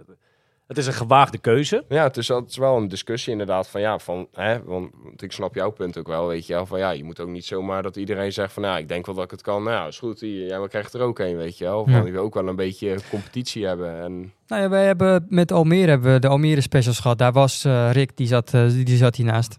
het 0.75 0.81
is 0.81 0.87
een 0.87 0.93
gewaagde 1.07 1.39
keuze. 1.39 1.85
Ja, 1.89 2.03
het 2.03 2.16
is, 2.16 2.29
wel- 2.29 2.41
het 2.41 2.51
is 2.51 2.57
wel 2.57 2.77
een 2.77 2.89
discussie 2.89 3.33
inderdaad 3.33 3.68
van 3.68 3.81
ja, 3.81 3.99
van, 3.99 4.27
hè, 4.33 4.62
want, 4.64 4.91
want 5.03 5.23
ik 5.23 5.33
snap 5.33 5.55
jouw 5.55 5.70
punt 5.70 5.99
ook 5.99 6.07
wel, 6.07 6.27
weet 6.27 6.47
je 6.47 6.53
wel. 6.53 6.66
Van 6.66 6.79
ja, 6.79 6.91
je 6.91 7.05
moet 7.05 7.20
ook 7.20 7.29
niet 7.29 7.45
zomaar 7.45 7.83
dat 7.83 7.97
iedereen 7.97 8.33
zegt 8.33 8.53
van 8.53 8.62
ja, 8.62 8.79
ik 8.79 8.89
denk 8.89 9.07
wel 9.07 9.14
dat 9.14 9.25
ik 9.25 9.31
het 9.31 9.43
kan. 9.43 9.62
Nou, 9.62 9.77
ja, 9.77 9.87
is 9.87 9.99
goed, 9.99 10.20
hier, 10.20 10.47
jij 10.47 10.68
krijgt 10.68 10.95
er 10.95 11.01
ook 11.01 11.18
een, 11.18 11.37
weet 11.37 11.59
je 11.59 11.64
wel. 11.64 11.85
Van, 11.85 11.93
Ja. 11.93 12.05
Je 12.05 12.12
wil 12.12 12.23
ook 12.23 12.35
wel 12.35 12.49
een 12.49 12.57
beetje 12.57 12.97
competitie 13.11 13.66
hebben. 13.66 14.01
En 14.03 14.33
Nou 14.47 14.62
ja, 14.62 14.68
wij 14.68 14.85
hebben 14.87 15.27
met 15.29 15.53
Almere 15.53 15.91
hebben 15.91 16.12
we 16.12 16.18
de 16.18 16.29
Almere 16.29 16.61
specials 16.61 16.99
gehad. 16.99 17.18
Daar 17.18 17.33
was 17.33 17.64
eh, 17.64 17.91
Rick, 17.93 18.16
die 18.16 18.27
zat, 18.27 18.55
eh, 18.55 18.66
die 18.85 18.97
zat 18.97 19.16
hiernaast. 19.16 19.59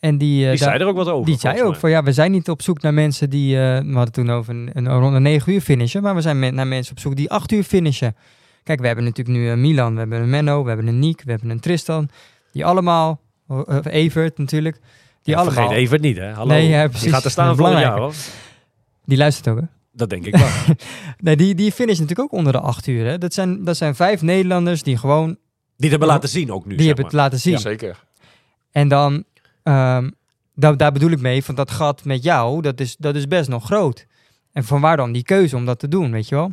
En 0.00 0.18
die, 0.18 0.44
eh, 0.44 0.50
Die 0.50 0.58
daar- 0.58 0.68
zei 0.68 0.82
er 0.82 0.86
ook 0.88 0.96
wat 0.96 1.08
over. 1.08 1.26
die 1.26 1.38
zei 1.38 1.62
ook 1.62 1.76
van 1.76 1.90
ja, 1.90 2.02
we 2.02 2.12
zijn 2.12 2.30
niet 2.30 2.48
op 2.50 2.62
zoek 2.62 2.82
naar 2.82 2.94
mensen 2.94 3.30
die, 3.30 3.56
eh, 3.56 3.78
we 3.78 3.92
hadden 3.94 4.12
toen 4.12 4.30
over 4.30 4.54
een, 4.54 4.70
een, 4.72 4.88
rond 4.98 5.12
de 5.14 5.20
9 5.20 5.52
uur 5.52 5.60
finishen, 5.60 6.02
maar 6.02 6.14
we 6.14 6.20
zijn 6.20 6.38
met, 6.38 6.54
naar 6.54 6.66
mensen 6.66 6.92
op 6.92 6.98
zoek 7.00 7.16
die 7.16 7.30
8 7.30 7.52
uur 7.52 7.62
finishen. 7.62 8.16
Kijk, 8.68 8.80
we 8.80 8.86
hebben 8.86 9.04
natuurlijk 9.04 9.38
nu 9.38 9.48
een 9.48 9.60
Milan, 9.60 9.92
we 9.92 9.98
hebben 9.98 10.20
een 10.20 10.30
Menno, 10.30 10.62
we 10.62 10.68
hebben 10.68 10.86
een 10.86 10.98
Niek, 10.98 11.22
we 11.24 11.30
hebben 11.30 11.50
een 11.50 11.60
Tristan. 11.60 12.08
Die 12.52 12.64
allemaal, 12.64 13.20
eh, 13.48 13.78
Evert 13.84 14.38
natuurlijk, 14.38 14.76
die. 15.22 15.34
Ja, 15.34 15.40
allemaal, 15.40 15.54
Vergeet 15.54 15.76
even 15.78 15.92
het 15.92 16.02
niet, 16.02 16.16
hè? 16.16 16.32
Hallo. 16.32 16.52
Nee, 16.52 16.68
ja, 16.68 16.80
Die 16.80 16.90
precies. 16.90 17.10
gaat 17.12 17.24
er 17.24 17.30
staan 17.30 17.56
voor 17.56 17.70
jaar, 17.70 17.98
hoor. 17.98 18.12
die 19.04 19.18
luistert 19.18 19.48
ook 19.48 19.60
hè. 19.60 19.66
Dat 19.92 20.10
denk 20.10 20.26
ik 20.26 20.36
wel. 20.36 20.48
Nee, 21.18 21.36
die, 21.36 21.54
die 21.54 21.72
finishen 21.72 22.02
natuurlijk 22.02 22.32
ook 22.32 22.38
onder 22.38 22.52
de 22.52 22.60
8 22.60 22.86
uur 22.86 23.06
hè. 23.06 23.18
Dat 23.18 23.34
zijn, 23.34 23.64
dat 23.64 23.76
zijn 23.76 23.94
vijf 23.94 24.22
Nederlanders 24.22 24.82
die 24.82 24.96
gewoon, 24.96 25.36
Die 25.76 25.90
hebben 25.90 26.08
laten 26.08 26.28
zien 26.28 26.52
ook 26.52 26.64
nu, 26.64 26.68
die 26.76 26.78
zeg 26.78 26.86
hebben 26.86 27.04
maar. 27.04 27.12
het 27.14 27.22
laten 27.22 27.40
zien. 27.40 27.58
zeker. 27.58 28.04
En 28.70 28.88
dan, 28.88 29.24
ehm, 29.62 30.10
daar, 30.54 30.76
daar 30.76 30.92
bedoel 30.92 31.10
ik 31.10 31.20
mee, 31.20 31.44
van 31.44 31.54
dat 31.54 31.70
gat 31.70 32.04
met 32.04 32.22
jou, 32.22 32.62
dat 32.62 32.80
is, 32.80 32.96
dat 32.96 33.14
is 33.14 33.28
best 33.28 33.48
nog 33.48 33.64
groot. 33.64 34.06
En 34.52 34.64
van 34.64 34.80
waar 34.80 34.96
dan 34.96 35.12
die 35.12 35.22
keuze 35.22 35.56
om 35.56 35.64
dat 35.64 35.78
te 35.78 35.88
doen, 35.88 36.10
weet 36.10 36.28
je 36.28 36.34
wel? 36.34 36.52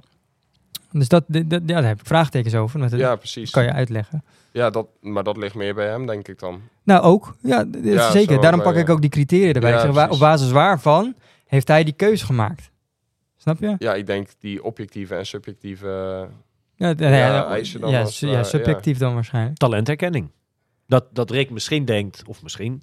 Dus 0.92 1.08
dat, 1.08 1.24
dat, 1.28 1.44
ja, 1.50 1.60
daar 1.60 1.84
heb 1.86 2.00
ik 2.00 2.06
vraagtekens 2.06 2.56
over. 2.56 2.80
maar 2.80 2.90
Dat 2.90 3.00
Ja, 3.00 3.16
precies. 3.16 3.50
kan 3.52 3.64
je 3.64 3.72
uitleggen. 3.74 4.24
Ja, 4.52 4.70
dat, 4.70 4.88
maar 5.02 5.24
dat 5.24 5.38
ligt 5.38 5.56
meer 5.56 5.74
bij 5.74 5.88
hem, 5.88 6.06
denk 6.06 6.28
ik 6.28 6.40
dan. 6.40 6.62
Nou, 6.84 7.04
ook. 7.04 7.36
Ja, 7.42 7.66
zeker. 8.12 8.42
Daarom 8.42 8.62
pak 8.62 8.74
eh, 8.74 8.80
ik 8.80 8.90
ook 8.90 9.02
die 9.02 9.10
criteria 9.10 9.54
erbij. 9.54 9.70
ja, 9.70 9.76
Ik 9.76 9.82
zeg, 9.82 9.92
waar- 9.94 10.10
op 10.10 10.20
basis 10.20 10.52
waarvan 10.52 11.16
heeft 11.48 11.68
hij 11.68 11.84
die 11.84 11.94
keuze 11.94 12.26
gemaakt? 12.26 12.72
Snap 13.38 13.60
je? 13.60 13.76
Ja, 13.78 13.94
ik 13.94 14.06
denk 14.06 14.30
die 14.40 14.64
objectieve 14.64 15.16
en 15.16 15.26
subjectieve... 15.26 15.88
Ja, 16.76 16.94
Ja, 16.98 17.08
ja, 17.10 17.48
eisen 17.48 17.82
dan 17.82 17.90
ja, 17.92 18.02
als, 18.02 18.18
su- 18.18 18.28
ja, 18.28 18.38
eh, 18.38 18.44
subjectief 18.44 18.98
dan 18.98 19.14
waarschijnlijk. 19.14 19.58
Talenterkenning. 19.58 20.30
Dat, 20.88 21.06
dat 21.12 21.32
Rick 21.32 21.50
misschien 21.50 21.86
denkt, 21.86 22.24
of 22.28 22.44
misschien, 22.44 22.82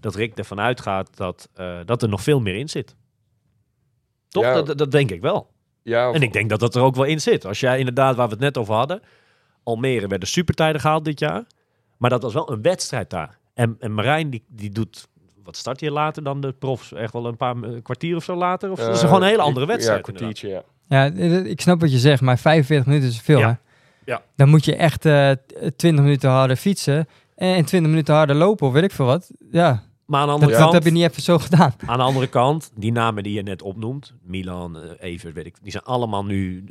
dat 0.00 0.14
Rick 0.14 0.38
ervan 0.38 0.60
uitgaat 0.60 1.16
dat, 1.16 1.48
eh, 1.54 1.78
dat 1.84 2.02
er 2.02 2.08
nog 2.08 2.22
veel 2.22 2.40
meer 2.40 2.54
in 2.54 2.68
zit. 2.68 2.94
Toch? 4.28 4.44
Ja. 4.44 4.62
Dat, 4.62 4.78
dat 4.78 4.90
denk 4.90 5.10
ik 5.10 5.20
wel. 5.20 5.50
Ja, 5.86 6.08
of- 6.08 6.14
En 6.14 6.22
ik 6.22 6.32
denk 6.32 6.48
dat 6.50 6.60
dat 6.60 6.74
er 6.74 6.82
ook 6.82 6.94
wel 6.94 7.04
in 7.04 7.20
zit. 7.20 7.44
Als 7.46 7.60
jij 7.60 7.78
inderdaad, 7.78 8.16
waar 8.16 8.26
we 8.26 8.32
het 8.32 8.42
net 8.42 8.58
over 8.58 8.74
hadden, 8.74 9.00
Almere 9.62 10.06
werden 10.06 10.28
supertijden 10.28 10.80
gehaald 10.80 11.04
dit 11.04 11.18
jaar. 11.18 11.44
Maar 11.96 12.10
dat 12.10 12.22
was 12.22 12.32
wel 12.34 12.52
een 12.52 12.62
wedstrijd 12.62 13.10
daar. 13.10 13.38
En, 13.54 13.76
en 13.80 13.94
Marijn, 13.94 14.30
die, 14.30 14.44
die 14.48 14.70
doet, 14.70 15.08
wat 15.44 15.56
start 15.56 15.80
je 15.80 15.90
later 15.90 16.22
dan 16.22 16.40
de 16.40 16.52
profs? 16.52 16.92
Echt 16.92 17.12
wel 17.12 17.26
een 17.26 17.36
paar 17.36 17.62
eh, 17.62 17.82
kwartier 17.82 18.16
of 18.16 18.24
zo 18.24 18.34
later? 18.34 18.70
Of 18.70 18.78
eh, 18.78 18.84
dat 18.86 18.94
is 18.94 19.00
gewoon 19.00 19.20
een 19.22 19.26
hele 19.28 19.38
ik- 19.40 19.44
andere 19.46 19.66
wedstrijd. 19.66 20.06
Ja, 20.06 20.12
kwartiertje, 20.12 20.48
ja. 20.48 20.62
Ja, 20.88 21.04
ik 21.44 21.60
snap 21.60 21.80
wat 21.80 21.92
je 21.92 21.98
zegt, 21.98 22.20
maar 22.22 22.38
45 22.38 22.86
minuten 22.86 23.08
is 23.08 23.20
veel, 23.20 23.38
Ja. 23.38 23.48
hè? 23.48 23.54
Ja. 24.12 24.22
Dan 24.36 24.48
moet 24.48 24.64
je 24.64 24.76
echt 24.76 25.04
eh 25.04 25.30
20 25.76 26.04
minuten 26.04 26.30
harder 26.30 26.56
fietsen 26.56 27.06
en 27.34 27.64
20 27.64 27.90
minuten 27.90 28.14
harder 28.14 28.36
lopen 28.36 28.66
of 28.66 28.72
weet 28.72 28.82
ik 28.84 28.92
veel 28.92 29.06
wat. 29.06 29.30
Ja, 29.50 29.82
Maar 30.06 30.20
aan 30.20 30.26
de 30.26 30.32
dat, 30.32 30.40
andere 30.42 30.50
dat 30.50 30.60
kant, 30.60 30.72
heb 30.72 30.84
je 30.84 30.90
niet 30.90 31.10
even 31.10 31.22
zo 31.22 31.38
gedaan. 31.38 31.72
aan 31.86 31.98
de 31.98 32.04
andere 32.04 32.26
kant, 32.26 32.70
die 32.74 32.92
namen 32.92 33.22
die 33.22 33.32
je 33.32 33.42
net 33.42 33.62
opnoemt, 33.62 34.14
Milan, 34.22 34.78
eh, 34.78 34.90
Evert, 34.98 35.34
weet 35.34 35.46
ik, 35.46 35.56
die 35.62 35.70
zijn 35.72 35.84
allemaal 35.84 36.24
nu. 36.24 36.64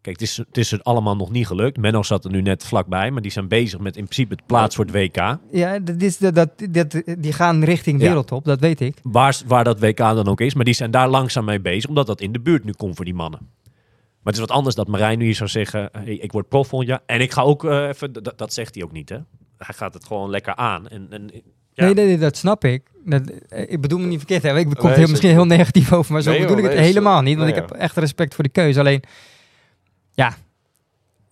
Kijk, 0.00 0.20
het 0.20 0.28
is, 0.28 0.36
het 0.36 0.56
is 0.56 0.84
allemaal 0.84 1.16
nog 1.16 1.30
niet 1.30 1.46
gelukt. 1.46 1.76
Menno 1.76 2.02
zat 2.02 2.24
er 2.24 2.30
nu 2.30 2.42
net 2.42 2.64
vlakbij, 2.64 3.10
maar 3.10 3.22
die 3.22 3.30
zijn 3.30 3.48
bezig 3.48 3.80
met 3.80 3.96
in 3.96 4.04
principe 4.04 4.34
het 4.34 4.46
plaats 4.46 4.76
voor 4.76 4.84
het 4.84 4.94
WK. 4.94 5.38
Ja, 5.50 5.78
dat 5.78 6.02
is, 6.02 6.18
dat, 6.18 6.34
dat, 6.34 6.50
dat, 6.70 7.02
die 7.18 7.32
gaan 7.32 7.64
richting 7.64 8.00
Ja. 8.00 8.06
wereldtop, 8.06 8.44
dat 8.44 8.60
weet 8.60 8.80
ik. 8.80 8.98
Waar, 9.02 9.40
waar 9.46 9.64
dat 9.64 9.80
WK 9.80 9.96
dan 9.96 10.28
ook 10.28 10.40
is. 10.40 10.54
Maar 10.54 10.64
die 10.64 10.74
zijn 10.74 10.90
daar 10.90 11.08
langzaam 11.08 11.44
mee 11.44 11.60
bezig, 11.60 11.88
omdat 11.88 12.06
dat 12.06 12.20
in 12.20 12.32
de 12.32 12.40
buurt 12.40 12.64
nu 12.64 12.72
komt 12.72 12.96
voor 12.96 13.04
die 13.04 13.14
mannen. 13.14 13.40
Maar 14.22 14.32
het 14.32 14.34
is 14.34 14.48
wat 14.48 14.50
anders 14.50 14.74
dat 14.74 14.88
Marijn 14.88 15.18
nu 15.18 15.24
hier 15.24 15.34
zou 15.34 15.48
zeggen: 15.48 15.88
hey, 15.92 16.14
ik 16.14 16.32
word 16.32 16.48
prof 16.48 16.68
volgend 16.68 16.90
jaar. 16.90 17.02
En 17.06 17.20
ik 17.20 17.32
ga 17.32 17.42
ook 17.42 17.64
eh, 17.64 17.88
even. 17.88 18.12
Dat, 18.12 18.38
dat 18.38 18.52
zegt 18.52 18.74
hij 18.74 18.84
ook 18.84 18.92
niet, 18.92 19.08
hè? 19.08 19.18
Hij 19.56 19.74
gaat 19.74 19.94
het 19.94 20.04
gewoon 20.04 20.30
lekker 20.30 20.54
aan. 20.54 20.88
En, 20.88 21.06
en, 21.10 21.30
ja. 21.72 21.84
Nee, 21.84 21.94
nee, 21.94 22.06
nee, 22.06 22.18
dat 22.18 22.36
snap 22.36 22.64
ik. 22.64 22.82
Dat, 23.04 23.22
eh, 23.48 23.70
ik 23.72 23.80
bedoel 23.80 23.98
me 23.98 24.06
niet 24.06 24.18
verkeerd. 24.18 24.42
Hè. 24.42 24.58
Ik 24.58 24.66
kom 24.76 24.88
Nee, 24.88 24.98
heel, 24.98 25.08
misschien 25.08 25.30
heel 25.30 25.44
negatief 25.46 25.92
over, 25.92 26.12
maar 26.12 26.22
zo 26.22 26.30
Nee, 26.30 26.40
bedoel 26.40 26.56
joh, 26.56 26.64
ik 26.64 26.70
het 26.72 26.80
helemaal 26.86 27.22
niet. 27.22 27.36
Want 27.38 27.48
nee, 27.50 27.62
ik 27.62 27.68
heb 27.68 27.78
echt 27.78 27.96
respect 27.96 28.34
voor 28.34 28.44
de 28.44 28.50
keuze. 28.50 28.78
Alleen, 28.80 29.02
ja, 30.14 30.34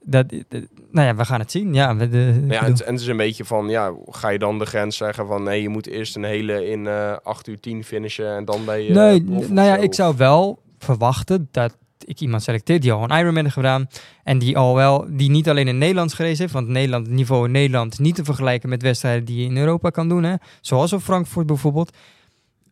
dat, 0.04 0.28
dat- 0.48 0.62
nou 0.90 1.06
ja, 1.06 1.14
we 1.14 1.24
gaan 1.24 1.40
het 1.40 1.50
zien. 1.50 1.74
Ja, 1.74 1.96
we, 1.96 2.08
de, 2.08 2.44
Ja, 2.48 2.60
en, 2.64 2.70
het- 2.72 2.82
en 2.82 2.92
het 2.92 3.00
is 3.02 3.06
een 3.08 3.16
beetje 3.16 3.44
van, 3.44 3.68
ja, 3.68 3.92
ga 4.06 4.28
je 4.28 4.38
dan 4.38 4.58
de 4.58 4.66
grens 4.66 4.96
zeggen 4.96 5.26
van... 5.26 5.42
nee, 5.42 5.62
je 5.62 5.68
moet 5.68 5.86
eerst 5.86 6.16
een 6.16 6.24
hele 6.24 6.66
in 6.70 6.86
eh 6.86 7.16
8 7.22 7.46
uur 7.48 7.60
10 7.60 7.84
finishen 7.84 8.36
en 8.36 8.44
dan 8.44 8.64
ben 8.64 8.82
je 8.82 8.92
nee, 8.92 9.24
of 9.30 9.50
nou 9.50 9.66
ja, 9.68 9.76
ik 9.76 9.94
zou 9.94 10.16
wel 10.16 10.62
verwachten 10.78 11.48
dat 11.50 11.76
ik 12.04 12.20
iemand 12.20 12.42
selecteer 12.42 12.80
die 12.80 12.92
al 12.92 13.02
een 13.02 13.18
Ironman 13.18 13.42
heeft 13.42 13.54
gedaan. 13.54 13.88
En 14.24 14.38
die 14.38 14.56
al 14.58 14.74
wel, 14.74 15.06
die 15.08 15.30
niet 15.30 15.48
alleen 15.48 15.68
in 15.68 15.78
Nederlands 15.78 16.14
gereden 16.14 16.38
heeft. 16.38 16.52
Want 16.52 16.68
Nederland, 16.68 17.06
het 17.06 17.14
niveau 17.14 17.44
in 17.46 17.52
Nederland 17.52 17.92
is 17.92 17.98
niet 17.98 18.14
te 18.14 18.24
vergelijken 18.24 18.68
met 18.68 18.82
wedstrijden 18.82 19.24
die 19.24 19.36
je 19.40 19.44
in 19.44 19.56
Europa 19.56 19.90
kan 19.90 20.08
doen. 20.08 20.22
Hè. 20.22 20.34
Zoals 20.60 20.92
op 20.92 21.02
Frankfurt 21.02 21.46
bijvoorbeeld. 21.46 21.96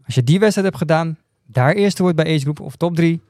Als 0.06 0.14
je 0.14 0.24
die 0.24 0.38
wedstrijd 0.38 0.66
hebt 0.66 0.78
gedaan, 0.78 1.18
daar 1.46 1.72
eerste 1.72 2.02
wordt 2.02 2.16
bij 2.16 2.26
Age 2.26 2.40
Group 2.40 2.60
of 2.60 2.76
top 2.76 2.94
3. 2.94 3.20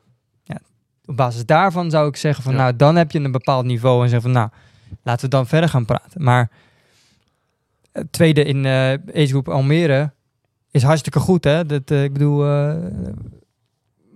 Ja, 0.43 0.59
op 1.05 1.17
basis 1.17 1.47
daarvan 1.47 1.91
zou 1.91 2.09
ik 2.09 2.17
zeggen 2.17 2.43
van 2.45 2.53
Ja. 2.53 2.59
nou, 2.59 2.77
dan 2.77 2.97
heb 2.97 3.11
je 3.11 3.19
een 3.21 3.33
bepaald 3.33 3.65
niveau. 3.65 4.03
En 4.03 4.09
zeggen 4.09 4.33
van 4.33 4.41
nou, 4.41 4.51
laten 5.03 5.25
we 5.25 5.31
dan 5.31 5.47
verder 5.47 5.69
gaan 5.69 5.85
praten. 5.85 6.23
Maar 6.23 6.51
het 7.93 8.13
tweede 8.13 8.45
in 8.45 8.65
eh 8.65 8.93
Age 8.93 9.27
Group 9.27 9.49
Almere 9.49 10.13
is 10.71 10.83
hartstikke 10.83 11.21
goed. 11.21 11.45
Hè? 11.45 11.67
Dat, 11.67 11.91
eh, 11.91 12.03
ik 12.03 12.13
bedoel, 12.13 12.47
eh, 12.47 12.75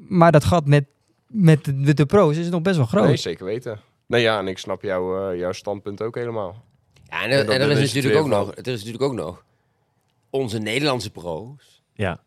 maar 0.09 0.33
dat 0.33 0.45
gat 0.45 0.67
met, 0.67 0.85
met, 1.33 1.65
de, 1.65 1.73
met 1.75 1.97
de 1.97 2.07
pro's 2.07 2.37
is 2.37 2.49
nog 2.51 2.63
best 2.63 2.77
wel 2.77 2.87
groot. 2.87 3.05
Nee, 3.07 3.17
zeker 3.17 3.45
weten. 3.45 3.81
Nee, 4.07 4.23
ja, 4.23 4.39
en 4.39 4.49
ik 4.49 4.59
snap 4.59 4.83
jouw, 4.83 5.31
eh, 5.31 5.39
jouw 5.39 5.53
standpunt 5.53 6.03
ook 6.03 6.15
helemaal. 6.15 6.65
Ja, 7.05 7.23
en, 7.25 7.31
er- 7.31 7.49
en 7.51 7.61
er, 7.61 7.71
is 7.71 7.79
is 7.79 7.93
het 7.93 7.95
natuurlijk 7.95 8.25
ook 8.25 8.31
van- 8.31 8.39
nog, 8.47 8.51
er 8.57 8.67
is 8.73 8.79
natuurlijk 8.85 9.03
ook 9.03 9.13
nog 9.15 9.45
onze 10.31 10.59
Nederlandse 10.59 11.11
pro's. 11.11 11.83
Ja. 11.95 12.21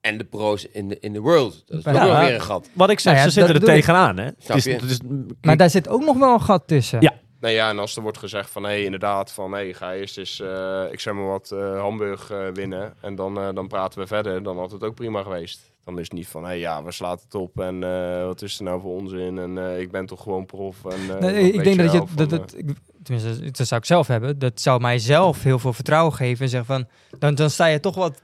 en 0.00 0.18
de 0.18 0.24
pro's 0.24 0.64
in 0.72 0.88
de, 0.88 0.98
in 1.00 1.12
de 1.12 1.20
world. 1.20 1.62
Dat 1.66 1.78
is 1.78 1.84
Ja. 1.84 1.92
wel 1.92 2.20
weer 2.24 2.34
een 2.34 2.40
gat. 2.40 2.70
Wat 2.72 2.90
ik 2.90 3.00
zeg, 3.00 3.12
Nou 3.12 3.24
ja, 3.24 3.30
ze 3.32 3.40
zitten 3.40 3.54
er 3.54 3.74
tegenaan. 3.74 4.16
Hè? 4.18 4.24
Het 4.24 4.48
is, 4.54 4.64
je? 4.64 4.72
het 4.72 4.82
is, 4.82 4.98
Maar 5.40 5.56
daar 5.56 5.70
zit 5.70 5.88
ook 5.88 6.04
nog 6.04 6.18
wel 6.18 6.32
een 6.32 6.40
gat 6.40 6.62
tussen. 6.66 7.00
Ja. 7.00 7.14
Nee, 7.40 7.54
ja, 7.54 7.68
en 7.70 7.78
als 7.78 7.96
er 7.96 8.02
wordt 8.02 8.18
gezegd 8.18 8.50
van, 8.50 8.64
hé, 8.64 8.76
inderdaad, 8.76 9.32
van, 9.32 9.52
hé, 9.52 9.74
ga 9.74 9.94
eerst 9.94 10.18
eens, 10.18 10.40
eh, 10.40 10.84
ik 10.90 11.00
zeg 11.00 11.14
maar 11.14 11.26
wat, 11.26 11.50
eh, 11.52 11.80
Hamburg 11.80 12.30
eh, 12.30 12.46
winnen 12.52 12.94
en 13.00 13.14
dan, 13.14 13.38
eh, 13.38 13.48
dan 13.54 13.68
praten 13.68 14.00
we 14.00 14.06
verder, 14.06 14.42
dan 14.42 14.58
had 14.58 14.70
het 14.70 14.84
ook 14.84 14.94
prima 14.94 15.22
geweest. 15.22 15.69
Dan 15.84 15.98
is 15.98 16.04
het 16.04 16.12
niet 16.12 16.28
van, 16.28 16.44
hé, 16.44 16.50
ja, 16.52 16.82
we 16.82 16.92
slaan 16.92 17.18
het 17.24 17.34
op 17.34 17.60
en 17.60 17.82
eh, 17.84 18.24
wat 18.24 18.42
is 18.42 18.58
er 18.58 18.64
nou 18.64 18.80
voor 18.80 18.94
onzin 18.94 19.38
en 19.38 19.58
eh, 19.58 19.80
ik 19.80 19.90
ben 19.90 20.06
toch 20.06 20.22
gewoon 20.22 20.46
prof. 20.46 20.84
En, 20.84 21.16
eh, 21.16 21.18
Nee, 21.18 21.52
ik 21.52 21.64
denk 21.64 21.78
dat 21.78 21.92
je 21.92 22.02
dat, 22.14 22.30
dat, 22.30 22.54
ik- 22.56 22.70
tenminste, 23.02 23.50
dat 23.50 23.66
zou 23.66 23.80
ik 23.80 23.86
zelf 23.86 24.06
hebben. 24.06 24.38
Dat 24.38 24.60
zou 24.60 24.80
mij 24.80 24.98
zelf 24.98 25.42
heel 25.42 25.58
veel 25.58 25.72
vertrouwen 25.72 26.14
geven 26.14 26.44
en 26.44 26.50
zeggen 26.50 26.74
van, 26.74 26.86
dan, 27.18 27.34
dan 27.34 27.50
sta 27.50 27.66
je 27.66 27.80
toch 27.80 27.94
wat, 27.94 28.22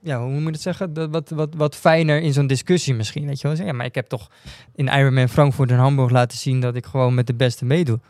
ja, 0.00 0.20
hoe 0.20 0.32
moet 0.32 0.42
je 0.42 0.50
het 0.50 0.60
zeggen, 0.60 0.92
dat, 0.92 1.10
wat, 1.10 1.30
wat, 1.30 1.54
wat 1.56 1.76
fijner 1.76 2.20
in 2.20 2.32
zo'n 2.32 2.46
discussie 2.46 2.94
misschien, 2.94 3.26
weet 3.26 3.40
je 3.40 3.48
wel. 3.48 3.66
Ja, 3.66 3.72
maar 3.72 3.86
ik 3.86 3.94
heb 3.94 4.08
toch 4.08 4.30
in 4.74 4.86
Ironman 4.86 5.28
Frankfurt 5.28 5.70
en 5.70 5.76
Hamburg 5.78 6.10
laten 6.10 6.38
zien 6.38 6.60
dat 6.60 6.74
ik 6.76 6.86
gewoon 6.86 7.14
met 7.14 7.26
de 7.26 7.34
beste 7.34 7.64
meedoe. 7.64 8.00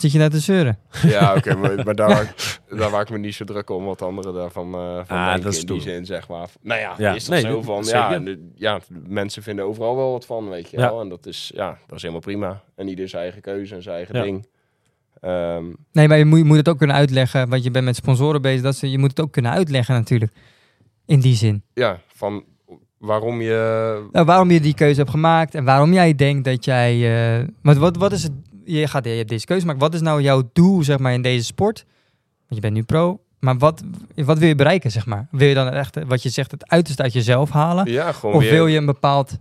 Zit 0.00 0.12
je 0.12 0.18
nou 0.18 0.30
te 0.30 0.38
zeuren? 0.40 0.78
eh, 0.90 1.10
Ja, 1.16 1.34
oké, 1.34 1.54
maar, 1.60 1.84
maar 1.84 1.94
daar, 1.94 2.08
waar 2.08 2.22
ik, 2.22 2.58
daar 2.78 2.90
waar 2.90 3.00
ik 3.02 3.10
me 3.10 3.18
niet 3.18 3.34
zo 3.34 3.44
druk 3.44 3.70
om 3.70 3.84
wat 3.84 4.02
anderen 4.02 4.34
daarvan 4.34 4.74
eh 4.74 5.00
van 5.04 5.16
Ah, 5.16 5.24
denken 5.24 5.42
dat 5.42 5.52
is 5.52 5.60
in 5.60 5.66
die 5.66 5.80
zin, 5.80 6.06
zeg 6.06 6.28
maar. 6.28 6.48
Nou 6.62 6.80
ja, 6.80 6.94
Ja, 6.98 7.14
is 7.14 7.24
dat 7.24 7.42
nee, 7.42 7.52
zo 7.52 7.62
van, 7.62 7.84
ja, 7.84 8.18
de, 8.18 8.50
ja, 8.54 8.80
mensen 9.06 9.42
vinden 9.42 9.64
overal 9.64 9.96
wel 9.96 10.12
wat 10.12 10.26
van, 10.26 10.48
weet 10.48 10.70
je 10.70 10.78
Ja. 10.78 10.88
wel. 10.90 11.00
En 11.00 11.08
dat 11.08 11.26
is, 11.26 11.50
ja, 11.54 11.78
dat 11.86 11.96
is 11.96 12.00
helemaal 12.02 12.22
prima. 12.22 12.62
En 12.74 12.88
ieder 12.88 13.08
zijn 13.08 13.22
eigen 13.22 13.40
keuze 13.40 13.74
en 13.74 13.82
zijn 13.82 13.96
eigen 13.96 14.16
Ja. 14.16 14.22
ding. 14.22 14.46
Ehm, 15.20 15.64
Nee, 15.92 16.08
maar 16.08 16.18
je 16.18 16.24
moet, 16.24 16.38
je 16.38 16.44
moet 16.44 16.56
het 16.56 16.68
ook 16.68 16.78
kunnen 16.78 16.96
uitleggen, 16.96 17.48
want 17.48 17.64
je 17.64 17.70
bent 17.70 17.84
met 17.84 17.96
sponsoren 17.96 18.42
bezig. 18.42 18.62
Dat 18.62 18.76
ze, 18.76 18.90
je 18.90 18.98
moet 18.98 19.10
het 19.10 19.20
ook 19.20 19.32
kunnen 19.32 19.50
uitleggen 19.52 19.94
natuurlijk, 19.94 20.32
in 21.06 21.20
die 21.20 21.34
zin. 21.34 21.62
ja, 21.74 22.00
van 22.06 22.44
waarom 22.98 23.40
je... 23.40 24.08
Nou, 24.12 24.26
waarom 24.26 24.50
je 24.50 24.60
die 24.60 24.74
keuze 24.74 24.98
hebt 24.98 25.10
gemaakt 25.10 25.54
en 25.54 25.64
waarom 25.64 25.92
jij 25.92 26.14
denkt 26.14 26.44
dat 26.44 26.64
jij... 26.64 26.92
eh, 27.40 27.46
wat, 27.62 27.76
wat, 27.76 27.96
wat 27.96 28.12
is 28.12 28.22
het... 28.22 28.32
Je, 28.72 28.86
gaat, 28.86 29.04
je 29.04 29.10
hebt 29.10 29.28
deze 29.28 29.46
keuze 29.46 29.62
gemaakt. 29.62 29.80
Wat 29.80 29.94
is 29.94 30.00
nou 30.00 30.22
jouw 30.22 30.50
doel, 30.52 30.82
zeg 30.82 30.98
maar, 30.98 31.12
in 31.12 31.22
deze 31.22 31.44
sport? 31.44 31.84
Want 32.38 32.54
je 32.54 32.60
bent 32.60 32.74
nu 32.74 32.82
pro. 32.82 33.20
Maar 33.38 33.58
wat, 33.58 33.82
wat 34.14 34.38
wil 34.38 34.48
je 34.48 34.54
bereiken, 34.54 34.90
zeg 34.90 35.06
maar? 35.06 35.28
Wil 35.30 35.48
je 35.48 35.54
dan 35.54 35.68
echt, 35.68 35.96
eh, 35.96 36.04
wat 36.06 36.22
je 36.22 36.28
zegt, 36.28 36.50
het 36.50 36.70
uiterste 36.70 37.02
uit 37.02 37.12
jezelf 37.12 37.50
halen? 37.50 37.90
Ja, 37.90 38.12
gewoon 38.12 38.34
Of 38.34 38.42
weer... 38.42 38.50
wil 38.50 38.66
je 38.66 38.78
een 38.78 38.86
bepaald, 38.86 39.38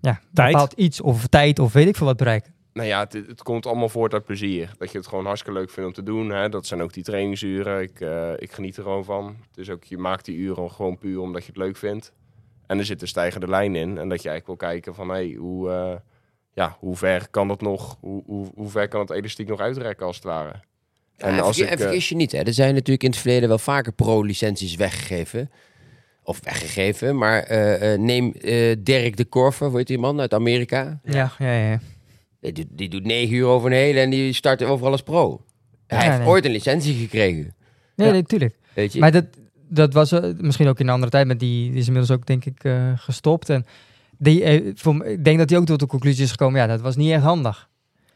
ja, 0.00 0.20
Tijd? 0.34 0.52
bepaald 0.52 0.72
iets 0.72 1.00
of 1.00 1.26
tijd 1.26 1.58
of 1.58 1.72
weet 1.72 1.88
ik 1.88 1.96
veel 1.96 2.06
wat 2.06 2.16
bereiken? 2.16 2.52
Nou 2.72 2.88
ja, 2.88 3.00
het, 3.00 3.12
het 3.12 3.42
komt 3.42 3.66
allemaal 3.66 3.88
voort 3.88 4.12
uit 4.12 4.24
plezier. 4.24 4.70
Dat 4.78 4.92
je 4.92 4.98
het 4.98 5.06
gewoon 5.06 5.24
hartstikke 5.24 5.58
leuk 5.58 5.70
vindt 5.70 5.88
om 5.88 5.94
te 5.94 6.02
doen. 6.02 6.30
Hè? 6.30 6.48
Dat 6.48 6.66
zijn 6.66 6.82
ook 6.82 6.92
die 6.92 7.02
trainingsuren. 7.02 7.82
Ik, 7.82 8.00
eh, 8.00 8.32
ik 8.36 8.52
geniet 8.52 8.76
er 8.76 8.82
gewoon 8.82 9.04
van. 9.04 9.36
Dus 9.54 9.70
ook, 9.70 9.84
je 9.84 9.98
maakt 9.98 10.24
die 10.24 10.36
uren 10.36 10.70
gewoon 10.70 10.98
puur 10.98 11.20
omdat 11.20 11.42
je 11.42 11.48
het 11.48 11.56
leuk 11.56 11.76
vindt. 11.76 12.12
En 12.66 12.78
er 12.78 12.84
zit 12.84 13.02
een 13.02 13.08
stijgende 13.08 13.48
lijn 13.48 13.74
in. 13.74 13.98
En 13.98 14.08
dat 14.08 14.22
je 14.22 14.28
eigenlijk 14.28 14.46
wil 14.46 14.68
kijken 14.70 14.94
van... 14.94 15.08
Hey, 15.08 15.36
hoe, 15.38 15.70
eh, 15.70 15.94
ja, 16.54 16.76
hoe 16.78 16.96
ver 16.96 17.28
kan 17.30 17.48
het 17.48 17.60
nog? 17.60 17.96
Hoe, 18.00 18.22
hoe, 18.26 18.46
hoe 18.54 18.68
ver 18.68 18.88
kan 18.88 19.00
het 19.00 19.10
elastiek 19.10 19.48
nog 19.48 19.60
uitrekken 19.60 20.06
als 20.06 20.16
het 20.16 20.24
ware? 20.24 20.52
En, 21.16 21.40
als 21.40 21.56
verge- 21.56 21.72
ik, 21.72 21.78
eh, 21.78 21.84
vergis 21.84 22.08
je 22.08 22.14
niet, 22.16 22.32
hè, 22.32 22.38
er 22.38 22.52
zijn 22.52 22.74
natuurlijk 22.74 23.02
in 23.02 23.10
het 23.10 23.18
verleden 23.18 23.48
wel 23.48 23.58
vaker 23.58 23.92
pro-licenties 23.92 24.74
weggegeven. 24.74 25.50
Of 26.24 26.40
weggegeven, 26.44 27.18
maar 27.18 27.42
eh, 27.42 27.92
eh, 27.92 28.00
neem 28.00 28.32
eh, 28.32 28.76
Dirk 28.78 29.16
de 29.16 29.24
Korver, 29.24 29.68
hoe 29.68 29.76
heet 29.78 29.86
die 29.86 29.98
man 29.98 30.20
uit 30.20 30.34
Amerika? 30.34 31.00
Ja, 31.04 31.32
ja, 31.38 31.52
ja. 31.52 31.80
Die, 32.40 32.52
doet- 32.52 32.66
die 32.70 32.88
doet 32.88 33.04
negen 33.04 33.34
uur 33.36 33.46
over 33.46 33.70
een 33.70 33.76
hele 33.76 34.00
en 34.00 34.10
die 34.10 34.32
start 34.32 34.62
overal 34.62 34.92
als 34.92 35.02
pro. 35.02 35.44
Hij 35.86 35.98
Ja, 35.98 36.04
heeft 36.04 36.18
nee. 36.18 36.28
ooit 36.28 36.44
een 36.44 36.50
licentie 36.50 36.94
gekregen, 36.94 37.54
Nee, 37.96 38.06
Ja. 38.06 38.12
nee, 38.12 38.22
tuurlijk. 38.22 38.54
weet 38.74 38.92
je. 38.92 38.98
Maar 39.00 39.12
dat, 39.12 39.24
dat 39.68 39.92
was 39.92 40.10
misschien 40.38 40.68
ook 40.68 40.78
in 40.80 40.86
een 40.86 40.92
andere 40.92 41.10
tijd, 41.10 41.26
maar 41.26 41.38
die, 41.38 41.70
die 41.70 41.78
is 41.80 41.86
inmiddels 41.86 42.18
ook 42.18 42.26
denk 42.26 42.44
ik 42.44 42.64
eh, 42.64 42.92
gestopt. 42.96 43.48
En 43.50 43.66
die, 44.22 44.42
eh, 44.44 44.72
voor, 44.74 45.04
ik 45.06 45.24
denk 45.24 45.38
dat 45.38 45.50
hij 45.50 45.58
ook 45.58 45.64
tot 45.66 45.80
de 45.80 45.86
conclusie 45.86 46.24
is 46.24 46.30
gekomen, 46.30 46.60
ja, 46.60 46.66
dat 46.66 46.80
was 46.80 46.96
niet 46.96 47.10
echt 47.12 47.22
handig. 47.22 47.68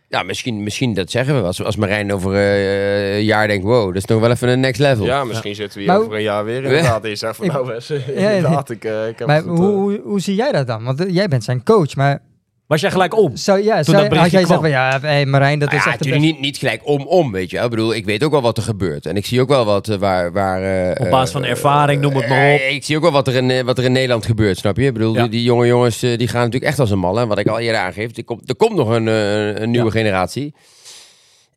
Ja, 0.09 0.23
misschien, 0.23 0.63
misschien 0.63 0.95
dat 0.95 1.11
zeggen 1.11 1.41
we 1.41 1.47
als, 1.47 1.63
als 1.65 1.77
Marijn 1.77 2.13
over 2.13 2.35
eh, 2.35 3.17
een 3.17 3.25
jaar 3.25 3.47
denkt, 3.49 3.65
wow, 3.65 3.87
dat 3.87 3.97
is 3.97 4.05
nog 4.05 4.21
wel 4.21 4.31
even 4.31 4.49
een 4.49 4.61
next 4.61 4.81
level. 4.81 5.05
ja, 5.07 5.25
misschien 5.25 5.55
zitten 5.55 5.79
we 5.79 5.85
hier 5.85 5.93
Maar 5.93 6.03
over 6.03 6.15
een 6.17 6.23
jaar 6.23 6.45
weer 6.45 6.65
inderdaad. 6.65 7.03
En 7.05 7.09
je 7.11 7.17
zegt 7.17 7.37
van 7.37 7.45
Ik- 7.47 7.53
nou 7.53 7.67
Wes, 7.67 7.91
inderdaad, 7.91 8.71
ik, 8.71 8.85
eh, 8.85 9.09
ik 9.09 9.19
heb 9.19 9.27
Maar 9.29 9.43
goed, 9.43 9.59
hoe, 9.59 9.67
hoe, 9.67 10.01
hoe 10.05 10.21
zie 10.21 10.35
jij 10.35 10.53
dat 10.53 10.67
dan? 10.67 10.85
Want 10.85 11.05
jij 11.09 11.29
bent 11.29 11.45
zijn 11.45 11.63
coach, 11.63 11.95
maar 11.97 12.23
was 12.67 12.81
jij 12.81 12.91
gelijk 12.91 13.17
om? 13.17 13.37
zou, 13.37 13.63
ja, 13.63 13.77
dat 13.77 13.85
zou, 13.85 13.97
berichtje 14.09 14.21
had 14.21 14.31
jij 14.31 14.43
kwam. 14.43 14.63
gezegd 14.65 14.75
van, 14.75 15.01
ja, 15.03 15.09
hey 15.15 15.27
Marijn, 15.27 15.59
dat 15.59 15.69
Nou 15.69 15.79
is 15.81 15.85
ja, 15.87 15.91
echt 15.93 16.01
natuurlijk 16.05 16.33
niet, 16.33 16.41
niet 16.41 16.57
gelijk 16.57 16.81
om-om, 16.85 17.33
weet 17.33 17.51
je 17.51 17.57
wel. 17.57 17.65
Ik 17.65 17.71
bedoel, 17.71 17.95
ik 17.95 18.05
weet 18.05 18.25
ook 18.25 18.31
wel 18.31 18.43
wat 18.43 18.57
er 18.57 18.63
gebeurt. 18.63 19.07
En 19.07 19.17
ik 19.17 19.27
zie 19.27 19.41
ook 19.41 19.49
wel 19.49 19.65
wat 19.65 19.89
eh, 19.89 19.97
waar... 19.99 20.33
waar 20.33 20.91
eh, 20.91 21.05
Op 21.05 21.11
basis 21.11 21.31
van 21.33 21.45
eh, 21.45 21.51
ervaring, 21.51 22.01
noem 22.01 22.17
het 22.17 22.29
maar 22.29 22.53
op. 22.55 22.61
ik 22.61 22.85
zie 22.85 22.97
ook 22.97 23.03
wel 23.03 23.13
wat 23.13 23.29
er 23.29 23.35
in, 23.35 23.65
wat 23.65 23.79
er 23.79 23.85
in 23.85 23.93
Nederland 23.93 24.27
gebeurt, 24.27 24.59
snap 24.59 24.77
je? 24.77 24.87
Ik 24.87 24.93
bedoel, 24.93 25.15
Ja. 25.15 25.21
die, 25.21 25.31
die 25.31 25.43
jonge 25.43 25.67
jongens 25.67 25.99
die 25.99 26.29
gaan 26.29 26.39
natuurlijk 26.45 26.65
echt 26.65 26.79
als 26.81 26.91
een 26.91 26.99
mal. 26.99 27.21
En 27.21 27.29
wat 27.29 27.39
ik 27.39 27.47
al 27.49 27.59
eerder 27.59 27.81
aangeef, 27.81 28.17
er 28.17 28.25
komt, 28.25 28.49
er 28.49 28.57
komt 28.57 28.75
nog 28.77 28.89
een, 28.89 29.07
een 29.07 29.71
nieuwe 29.71 29.87
Ja. 29.87 29.93
generatie. 29.93 30.55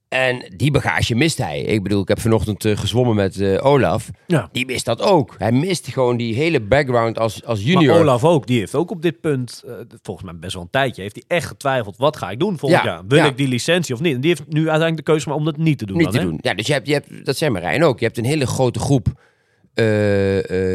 En 0.09 0.53
die 0.55 0.71
bagage 0.71 1.15
mist 1.15 1.37
hij. 1.37 1.61
Ik 1.61 1.83
bedoel, 1.83 2.01
ik 2.01 2.07
heb 2.07 2.19
vanochtend 2.19 2.65
eh, 2.65 2.77
gezwommen 2.77 3.15
met 3.15 3.39
eh, 3.39 3.65
Olaf. 3.65 4.09
Ja. 4.27 4.49
Die 4.51 4.65
mist 4.65 4.85
dat 4.85 5.01
ook. 5.01 5.35
Hij 5.37 5.51
mist 5.51 5.87
gewoon 5.87 6.17
die 6.17 6.35
hele 6.35 6.61
background 6.61 7.19
als, 7.19 7.43
als 7.45 7.63
junior. 7.63 7.93
Maar 7.93 8.01
Olaf 8.01 8.23
ook, 8.23 8.47
die 8.47 8.59
heeft 8.59 8.75
ook 8.75 8.91
op 8.91 9.01
dit 9.01 9.21
punt, 9.21 9.63
eh, 9.65 9.73
volgens 10.01 10.25
mij 10.25 10.39
best 10.39 10.53
wel 10.53 10.63
een 10.63 10.69
tijdje, 10.69 11.01
heeft 11.01 11.15
hij 11.15 11.37
echt 11.37 11.47
getwijfeld, 11.47 11.97
wat 11.97 12.17
ga 12.17 12.29
ik 12.29 12.39
doen 12.39 12.57
volgend 12.57 12.83
Ja, 12.83 12.89
jaar? 12.89 13.01
Wil 13.07 13.17
ja. 13.17 13.25
ik 13.25 13.37
die 13.37 13.47
licentie 13.47 13.95
of 13.95 14.01
niet? 14.01 14.15
En 14.15 14.21
die 14.21 14.29
heeft 14.29 14.43
nu 14.47 14.59
uiteindelijk 14.59 14.97
de 14.97 15.11
keuze 15.11 15.33
om 15.33 15.45
dat 15.45 15.57
niet 15.57 15.77
te 15.77 15.85
doen. 15.85 15.97
niet 15.97 16.05
dan, 16.05 16.13
te 16.13 16.19
hè? 16.19 16.25
doen. 16.25 16.39
Ja, 16.41 16.53
dus 16.53 16.67
je 16.67 16.73
hebt, 16.73 16.87
je 16.87 16.93
hebt, 16.93 17.25
dat 17.25 17.37
zei 17.37 17.51
Marijn 17.51 17.83
ook. 17.83 17.99
Je 17.99 18.05
hebt 18.05 18.17
een 18.17 18.25
hele 18.25 18.47
grote 18.47 18.79
groep 18.79 19.07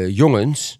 jongens. 0.07 0.79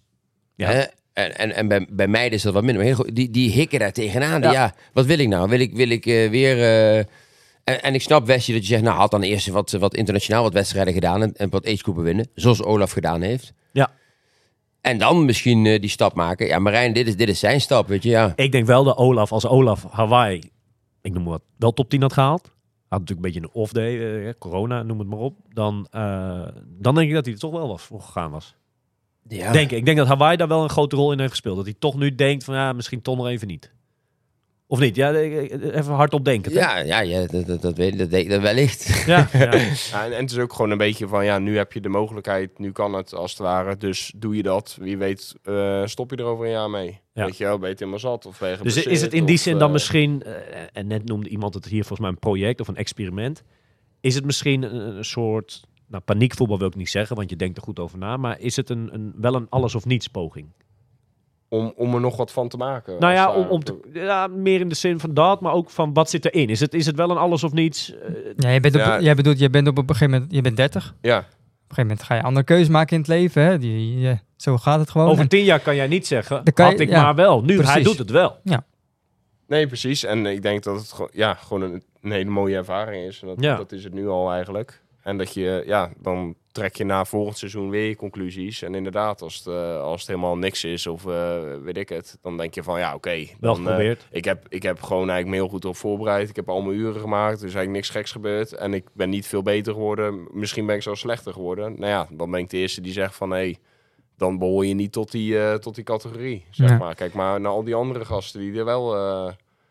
Ja. 0.55 0.69
En, 1.13 1.37
en, 1.37 1.55
en 1.55 1.67
bij, 1.67 1.87
bij 1.89 2.07
meiden 2.07 2.37
is 2.37 2.43
dat 2.43 2.53
wat 2.53 2.63
minder. 2.63 2.83
Maar 2.85 2.93
heel, 2.93 3.13
die, 3.13 3.29
die 3.29 3.51
hikken 3.51 3.79
daar 3.79 3.91
tegenaan. 3.91 4.41
Ja. 4.41 4.51
ja, 4.51 4.75
wat 4.93 5.05
wil 5.05 5.19
ik 5.19 5.27
nou? 5.27 5.49
Wil 5.49 5.59
ik, 5.59 5.75
wil 5.75 5.89
ik 5.89 6.03
weer... 6.05 7.05
en, 7.65 7.83
en 7.83 7.93
ik 7.93 8.01
snap 8.01 8.25
Wesje 8.25 8.51
dat 8.51 8.61
je 8.61 8.67
zegt... 8.67 8.83
Nou, 8.83 8.97
had 8.97 9.11
dan 9.11 9.21
eerst 9.21 9.47
wat, 9.47 9.71
wat 9.71 9.95
internationaal 9.95 10.43
wat 10.43 10.53
wedstrijden 10.53 10.93
gedaan... 10.93 11.21
en, 11.21 11.33
en 11.33 11.49
wat 11.49 11.65
agegroepen 11.65 12.03
winnen. 12.03 12.27
Zoals 12.35 12.63
Olaf 12.63 12.91
gedaan 12.91 13.21
heeft. 13.21 13.53
Ja. 13.71 13.91
En 14.81 14.97
dan 14.97 15.25
misschien 15.25 15.65
eh, 15.65 15.81
die 15.81 15.89
stap 15.89 16.13
maken. 16.13 16.47
Ja, 16.47 16.59
Marijn, 16.59 16.93
dit 16.93 17.07
is, 17.07 17.15
dit 17.15 17.29
is 17.29 17.39
zijn 17.39 17.61
stap, 17.61 17.87
weet 17.87 18.03
je. 18.03 18.09
Ja. 18.09 18.33
Ik 18.35 18.51
denk 18.51 18.65
wel 18.65 18.83
dat 18.83 18.97
Olaf, 18.97 19.31
als 19.31 19.45
Olaf 19.45 19.85
Hawaii, 19.91 20.41
ik 21.01 21.13
noem 21.13 21.25
wat, 21.25 21.41
wel 21.57 21.73
top 21.73 21.89
10 21.89 22.01
had 22.01 22.13
gehaald. 22.13 22.43
Had 22.87 22.99
natuurlijk 22.99 23.27
een 23.27 23.33
beetje 23.33 23.47
een 23.47 23.61
off-day, 23.61 24.25
eh, 24.27 24.33
corona, 24.39 24.83
noem 24.83 24.99
het 24.99 25.07
maar 25.07 25.19
op. 25.19 25.35
Dan, 25.49 25.87
eh, 25.91 26.47
dan 26.65 26.95
denk 26.95 27.07
ik 27.07 27.13
dat 27.13 27.25
hij 27.25 27.33
er 27.33 27.39
toch 27.39 27.51
wel 27.51 27.67
was 27.67 27.81
voor 27.81 28.01
gegaan 28.01 28.31
was. 28.31 28.55
ja. 29.27 29.51
Denk 29.51 29.71
ik. 29.71 29.77
Ik 29.77 29.85
denk 29.85 29.97
dat 29.97 30.07
Hawaii 30.07 30.37
daar 30.37 30.47
wel 30.47 30.63
een 30.63 30.69
grote 30.69 30.95
rol 30.95 31.11
in 31.11 31.19
heeft 31.19 31.31
gespeeld. 31.31 31.55
Dat 31.55 31.65
hij 31.65 31.75
toch 31.79 31.95
nu 31.95 32.15
denkt 32.15 32.43
van 32.43 32.55
ja, 32.55 32.73
misschien 32.73 33.01
toch 33.01 33.17
nog 33.17 33.27
even 33.27 33.47
niet. 33.47 33.73
Of 34.67 34.79
niet? 34.79 34.95
Ja, 34.95 35.09
ik- 35.09 35.51
ik- 35.51 35.73
even 35.73 35.93
hardop 35.93 36.25
denken. 36.25 36.51
hè? 36.51 36.59
Ja, 36.59 36.77
ja, 36.77 36.99
ja 36.99 37.25
dat, 37.27 37.45
dat, 37.45 37.61
dat 37.61 37.77
weet 37.77 37.91
ik. 37.93 37.97
Dat, 37.99 38.09
denk 38.09 38.29
ik- 38.31 38.41
wellicht. 38.41 39.03
Ja, 39.05 39.27
ja. 39.33 39.39
Ja, 39.91 40.05
en, 40.05 40.11
en 40.13 40.21
het 40.21 40.31
is 40.31 40.37
ook 40.37 40.53
gewoon 40.53 40.71
een 40.71 40.77
beetje 40.77 41.07
van, 41.07 41.25
ja, 41.25 41.39
nu 41.39 41.57
heb 41.57 41.73
je 41.73 41.81
de 41.81 41.89
mogelijkheid, 41.89 42.59
nu 42.59 42.71
kan 42.71 42.93
het 42.93 43.13
als 43.13 43.31
het 43.31 43.39
ware, 43.39 43.77
dus 43.77 44.13
doe 44.15 44.35
je 44.35 44.43
dat. 44.43 44.77
Wie 44.79 44.97
weet, 44.97 45.35
eh, 45.43 45.81
stop 45.85 46.11
je 46.11 46.17
er 46.17 46.23
over 46.23 46.45
een 46.45 46.51
jaar 46.51 46.69
mee. 46.69 46.99
Ja. 47.13 47.25
Weet 47.25 47.37
je 47.37 47.43
wel, 47.43 47.53
ben 47.55 47.63
je 47.65 47.69
het 47.69 47.79
helemaal 47.79 47.99
zat 47.99 48.25
of 48.25 48.37
Dus 48.37 48.85
is 48.85 49.01
het 49.01 49.13
in 49.13 49.25
die 49.25 49.35
of, 49.35 49.41
zin 49.41 49.57
dan 49.57 49.67
eh, 49.67 49.73
misschien, 49.73 50.23
eh, 50.23 50.33
en 50.73 50.87
net 50.87 51.05
noemde 51.05 51.29
iemand 51.29 51.53
het 51.53 51.65
hier 51.65 51.79
volgens 51.85 51.99
mij 51.99 52.09
een 52.09 52.19
project 52.19 52.59
of 52.59 52.67
een 52.67 52.75
experiment. 52.75 53.43
Is 54.01 54.15
het 54.15 54.25
misschien 54.25 54.63
een, 54.63 54.97
een 54.97 55.05
soort, 55.05 55.63
nou 55.87 56.03
paniekvoetbal 56.03 56.57
wil 56.59 56.67
ik 56.67 56.75
niet 56.75 56.89
zeggen, 56.89 57.15
want 57.15 57.29
je 57.29 57.35
denkt 57.35 57.57
er 57.57 57.63
goed 57.63 57.79
over 57.79 57.97
na. 57.97 58.17
Maar 58.17 58.39
is 58.39 58.55
het 58.55 58.69
een, 58.69 58.89
een, 58.93 59.13
wel 59.17 59.35
een 59.35 59.47
alles 59.49 59.75
of 59.75 59.85
niets 59.85 60.07
poging? 60.07 60.47
Om, 61.55 61.73
om 61.75 61.93
er 61.93 61.99
nog 61.99 62.17
wat 62.17 62.31
van 62.31 62.47
te 62.47 62.57
maken. 62.57 62.99
Nou 62.99 63.13
ja, 63.13 63.33
om, 63.33 63.47
om 63.47 63.63
te, 63.63 63.79
ja, 63.93 64.27
meer 64.27 64.59
in 64.59 64.69
de 64.69 64.75
zin 64.75 64.99
van 64.99 65.13
dat, 65.13 65.41
maar 65.41 65.53
ook 65.53 65.69
van 65.69 65.93
wat 65.93 66.09
zit 66.09 66.25
erin? 66.25 66.49
Is 66.49 66.59
het, 66.59 66.73
is 66.73 66.85
het 66.85 66.95
wel 66.95 67.09
een 67.09 67.17
alles 67.17 67.43
of 67.43 67.53
niets? 67.53 67.93
Eh, 67.93 68.13
Ja, 68.37 68.49
jij 68.49 68.59
bent, 68.59 68.75
op, 68.75 68.81
Ja. 68.81 68.99
jij 68.99 69.15
bedoelt, 69.15 69.39
jij 69.39 69.49
bent 69.49 69.67
op 69.67 69.77
een 69.77 69.85
gegeven 69.87 70.09
moment, 70.09 70.31
je 70.31 70.41
bent 70.41 70.57
30. 70.57 70.89
Op 70.89 70.95
Ja, 71.01 71.17
een 71.17 71.23
gegeven 71.23 71.81
moment 71.87 72.03
ga 72.03 72.15
je 72.15 72.21
andere 72.23 72.45
keuzes 72.45 72.67
maken 72.69 72.93
in 72.95 72.99
het 72.99 73.07
leven. 73.07 73.41
Hè? 73.43 73.57
Die, 73.59 73.99
ja, 73.99 74.21
zo 74.35 74.57
gaat 74.57 74.79
het 74.79 74.89
gewoon. 74.89 75.07
over 75.07 75.21
En- 75.23 75.29
tien 75.29 75.43
jaar 75.43 75.59
kan 75.59 75.75
jij 75.75 75.87
niet 75.87 76.07
zeggen, 76.07 76.41
je- 76.55 76.61
had 76.63 76.79
ik 76.79 76.89
ja, 76.89 77.01
maar 77.03 77.15
wel. 77.15 77.43
Nu, 77.43 77.61
hij 77.61 77.83
doet 77.83 77.97
het 77.97 78.09
wel. 78.11 78.37
nee, 79.47 79.67
precies. 79.67 80.03
En 80.03 80.25
ik 80.25 80.41
denk 80.41 80.63
dat 80.63 80.77
het 80.79 80.91
gewoon, 80.91 81.09
ja, 81.13 81.33
gewoon 81.33 81.61
een, 81.61 81.83
een 82.01 82.11
hele 82.11 82.29
mooie 82.29 82.55
ervaring 82.55 83.05
is. 83.07 83.21
En 83.21 83.27
dat, 83.27 83.35
Ja. 83.39 83.55
dat 83.55 83.71
is 83.71 83.83
het 83.83 83.93
nu 83.93 84.07
al 84.07 84.31
eigenlijk. 84.31 84.81
En 85.05 85.17
dat 85.17 85.33
je, 85.33 85.63
ja, 85.65 85.91
dan 85.97 86.35
trek 86.51 86.75
je 86.75 86.83
na 86.83 87.05
volgend 87.05 87.37
seizoen 87.37 87.69
weer 87.69 87.87
je 87.87 87.95
conclusies. 87.95 88.61
En 88.61 88.75
inderdaad, 88.75 89.21
als 89.21 89.35
het, 89.35 89.47
eh, 89.47 89.81
als 89.81 89.99
het 89.99 90.09
helemaal 90.09 90.37
niks 90.37 90.63
is 90.63 90.87
of 90.87 91.05
eh, 91.05 91.39
weet 91.63 91.77
ik 91.77 91.89
het, 91.89 92.17
dan 92.21 92.37
denk 92.37 92.53
je 92.53 92.63
van, 92.63 92.79
ja, 92.79 92.93
oké. 92.95 93.25
Wel 93.39 93.51
eh, 93.51 93.57
geprobeerd. 93.57 94.07
Ik 94.11 94.25
heb, 94.25 94.45
ik 94.49 94.63
heb 94.63 94.81
gewoon 94.81 95.09
eigenlijk 95.09 95.29
me 95.29 95.35
heel 95.35 95.47
goed 95.53 95.65
op 95.65 95.75
voorbereid. 95.75 96.29
Ik 96.29 96.35
heb 96.35 96.49
al 96.49 96.61
mijn 96.61 96.77
uren 96.77 97.01
gemaakt. 97.01 97.39
Er 97.39 97.47
is 97.47 97.53
eigenlijk 97.53 97.71
niks 97.71 97.89
geks 97.89 98.11
gebeurd. 98.11 98.53
En 98.53 98.73
ik 98.73 98.87
ben 98.93 99.09
niet 99.09 99.27
veel 99.27 99.41
beter 99.41 99.73
geworden. 99.73 100.27
Misschien 100.31 100.65
ben 100.65 100.75
ik 100.75 100.81
zelfs 100.81 100.99
slechter 101.01 101.33
geworden. 101.33 101.73
Nou 101.77 101.91
ja, 101.91 102.07
dan 102.11 102.31
ben 102.31 102.39
ik 102.39 102.49
de 102.49 102.57
eerste 102.57 102.81
die 102.81 102.93
zegt 102.93 103.15
van... 103.15 103.29
hé, 103.29 103.35
hey, 103.35 103.57
dan 104.17 104.37
behoor 104.37 104.65
je 104.65 104.73
niet 104.73 104.91
tot 104.91 105.11
die, 105.11 105.59
tot 105.59 105.75
die 105.75 105.83
categorie, 105.83 106.45
zeg 106.49 106.69
Ja. 106.69 106.77
maar. 106.77 106.95
Kijk 106.95 107.13
maar 107.13 107.41
naar 107.41 107.51
al 107.51 107.63
die 107.63 107.75
andere 107.75 108.05
gasten 108.05 108.39
die 108.39 108.59
er 108.59 108.65
wel... 108.65 108.95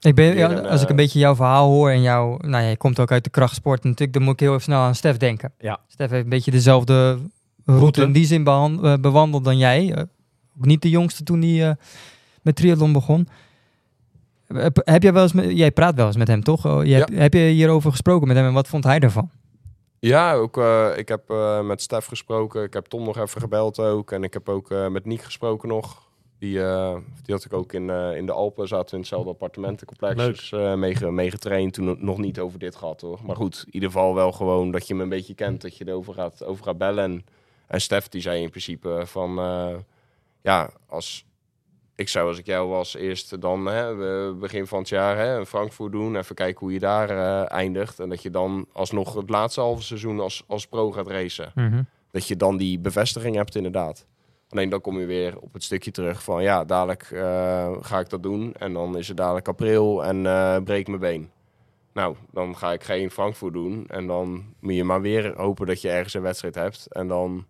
Ik 0.04 0.14
ben, 0.14 0.36
ja, 0.36 0.52
als 0.52 0.82
ik 0.82 0.88
een 0.88 0.96
eh, 0.96 1.02
beetje 1.02 1.18
jouw 1.18 1.34
verhaal 1.34 1.68
hoor 1.70 1.90
en 1.90 2.02
jou, 2.02 2.46
nou 2.48 2.62
ja, 2.62 2.68
je 2.68 2.76
komt 2.76 3.00
ook 3.00 3.10
uit 3.12 3.24
de 3.24 3.30
krachtsport 3.30 3.84
natuurlijk, 3.84 4.12
dan 4.12 4.22
moet 4.22 4.32
ik 4.32 4.40
heel 4.40 4.50
even 4.50 4.62
snel 4.62 4.80
aan 4.80 4.94
Stef 4.94 5.16
denken. 5.16 5.52
Ja. 5.58 5.80
Stef 5.86 6.10
heeft 6.10 6.24
een 6.24 6.30
beetje 6.30 6.50
dezelfde 6.50 6.94
route, 7.64 7.80
Route. 7.80 8.02
in 8.02 8.12
die 8.12 8.26
zin 8.26 8.46
eh, 8.46 8.94
bewandeld 9.00 9.44
dan 9.44 9.58
jij. 9.58 9.92
eh, 9.94 10.02
Ook 10.58 10.64
niet 10.64 10.82
de 10.82 10.90
jongste 10.90 11.22
toen 11.22 11.42
hij 11.42 11.76
met 12.42 12.56
triathlon 12.56 12.92
begon. 12.92 13.28
Heb, 14.74 15.02
jij 15.02 15.12
wel 15.12 15.22
eens 15.22 15.32
met, 15.32 15.50
jij 15.50 15.70
praat 15.70 15.94
wel 15.94 16.06
eens 16.06 16.16
met 16.16 16.28
hem, 16.28 16.42
toch? 16.42 16.66
Oh, 16.66 16.84
je 16.84 16.94
hebt, 16.94 17.14
heb 17.14 17.32
je 17.32 17.40
hierover 17.40 17.90
gesproken 17.90 18.28
met 18.28 18.36
hem 18.36 18.46
en 18.46 18.52
wat 18.52 18.68
vond 18.68 18.84
hij 18.84 18.98
daarvan? 18.98 19.30
Ja, 19.98 20.32
ook, 20.32 20.56
ik 20.96 21.08
heb 21.08 21.32
met 21.64 21.82
Stef 21.82 22.06
gesproken. 22.06 22.62
Ik 22.62 22.72
heb 22.72 22.86
Tom 22.86 23.04
nog 23.04 23.18
even 23.18 23.40
gebeld 23.40 23.78
ook. 23.78 24.12
En 24.12 24.22
ik 24.24 24.32
heb 24.32 24.48
ook 24.48 24.74
met 24.90 25.04
Niek 25.04 25.22
gesproken 25.22 25.68
nog. 25.68 26.03
Die, 26.38 26.62
eh, 26.62 26.96
die 27.22 27.34
had 27.34 27.44
ik 27.44 27.52
ook 27.52 27.72
in, 27.72 27.90
eh, 27.90 28.16
in 28.16 28.26
de 28.26 28.32
Alpen. 28.32 28.68
Zaten 28.68 28.86
we 28.86 28.92
in 28.92 28.98
hetzelfde 28.98 29.30
appartementencomplex. 29.30 30.14
Dus 30.26 30.52
eh, 30.52 30.74
mee, 30.74 31.10
mee 31.10 31.30
getraind. 31.30 31.72
Toen 31.72 31.84
nog- 31.84 32.00
nog 32.00 32.18
niet 32.18 32.38
over 32.38 32.58
dit 32.58 32.76
gehad 32.76 33.00
hoor. 33.00 33.18
Maar 33.26 33.36
goed, 33.36 33.62
in 33.66 33.74
ieder 33.74 33.90
geval 33.90 34.14
wel 34.14 34.32
gewoon 34.32 34.70
dat 34.70 34.86
je 34.86 34.94
me 34.94 35.02
een 35.02 35.08
beetje 35.08 35.34
kent. 35.34 35.62
Dat 35.62 35.76
je 35.76 35.88
erover 35.88 36.14
gaat, 36.14 36.44
over 36.44 36.64
gaat 36.64 36.78
bellen. 36.78 37.04
En, 37.04 37.24
en 37.66 37.80
Stef 37.80 38.08
die 38.08 38.20
zei 38.20 38.42
in 38.42 38.50
principe 38.50 39.02
van... 39.06 39.34
ja, 40.42 40.70
als... 40.88 41.24
Ik 41.96 42.08
zou 42.08 42.28
als 42.28 42.38
ik 42.38 42.46
jou 42.46 42.68
was 42.68 42.94
eerst 42.94 43.40
dan 43.40 43.66
hè, 43.66 43.94
begin 44.34 44.66
van 44.66 44.78
het 44.78 44.88
jaar 44.88 45.16
hè, 45.16 45.38
een 45.38 45.46
Frankfurt 45.46 45.92
doen. 45.92 46.16
Even 46.16 46.34
kijken 46.34 46.60
hoe 46.60 46.72
je 46.72 46.78
daar 46.78 47.08
eindigt. 47.46 48.00
En 48.00 48.08
dat 48.08 48.22
je 48.22 48.30
dan 48.30 48.66
alsnog 48.72 49.14
het 49.14 49.30
laatste 49.30 49.60
halve 49.60 49.82
seizoen 49.82 50.20
als, 50.20 50.44
als 50.46 50.66
pro 50.66 50.90
gaat 50.92 51.06
racen 51.06 51.52
dat 52.10 52.26
je 52.28 52.36
dan 52.36 52.56
die 52.56 52.78
bevestiging 52.78 53.36
hebt 53.36 53.54
inderdaad. 53.54 54.06
Alleen 54.54 54.68
dan 54.68 54.80
kom 54.80 54.98
je 54.98 55.06
weer 55.06 55.38
op 55.38 55.52
het 55.52 55.62
stukje 55.62 55.90
terug 55.90 56.22
van 56.22 56.42
ja, 56.42 56.64
dadelijk 56.64 57.02
eh, 57.02 57.72
ga 57.80 57.98
ik 57.98 58.08
dat 58.08 58.22
doen. 58.22 58.54
En 58.54 58.72
dan 58.72 58.98
is 58.98 59.08
het 59.08 59.16
dadelijk 59.16 59.48
april 59.48 60.04
en 60.04 60.26
eh, 60.26 60.56
breek 60.64 60.88
mijn 60.88 61.00
been. 61.00 61.30
Nou, 61.92 62.16
dan 62.30 62.56
ga 62.56 62.72
ik 62.72 62.82
geen 62.82 63.10
Frankfurt 63.10 63.52
doen. 63.52 63.86
En 63.86 64.06
dan 64.06 64.44
moet 64.60 64.74
je 64.74 64.84
maar 64.84 65.00
weer 65.00 65.36
hopen 65.36 65.66
dat 65.66 65.80
je 65.80 65.90
ergens 65.90 66.14
een 66.14 66.22
wedstrijd 66.22 66.54
hebt. 66.54 66.86
En 66.92 67.08
dan 67.08 67.46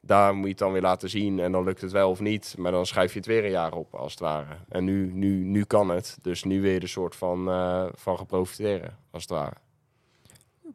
daar 0.00 0.34
moet 0.34 0.44
je 0.44 0.50
het 0.50 0.58
dan 0.58 0.72
weer 0.72 0.82
laten 0.82 1.10
zien. 1.10 1.40
En 1.40 1.52
dan 1.52 1.64
lukt 1.64 1.80
het 1.80 1.92
wel 1.92 2.10
of 2.10 2.20
niet. 2.20 2.54
Maar 2.58 2.72
dan 2.72 2.86
schuif 2.86 3.12
je 3.12 3.18
het 3.18 3.28
weer 3.28 3.44
een 3.44 3.50
jaar 3.50 3.72
op, 3.72 3.94
als 3.94 4.10
het 4.10 4.20
ware. 4.20 4.56
En 4.68 4.84
nu, 4.84 5.12
nu, 5.12 5.44
nu 5.44 5.64
kan 5.64 5.88
het. 5.88 6.18
Dus 6.22 6.44
nu 6.44 6.60
weer 6.60 6.80
de 6.80 6.86
soort 6.86 7.16
van, 7.16 7.48
eh 7.48 7.86
van 7.94 8.18
geprofiteren, 8.18 8.96
als 9.10 9.22
het 9.22 9.32
ware. 9.32 9.56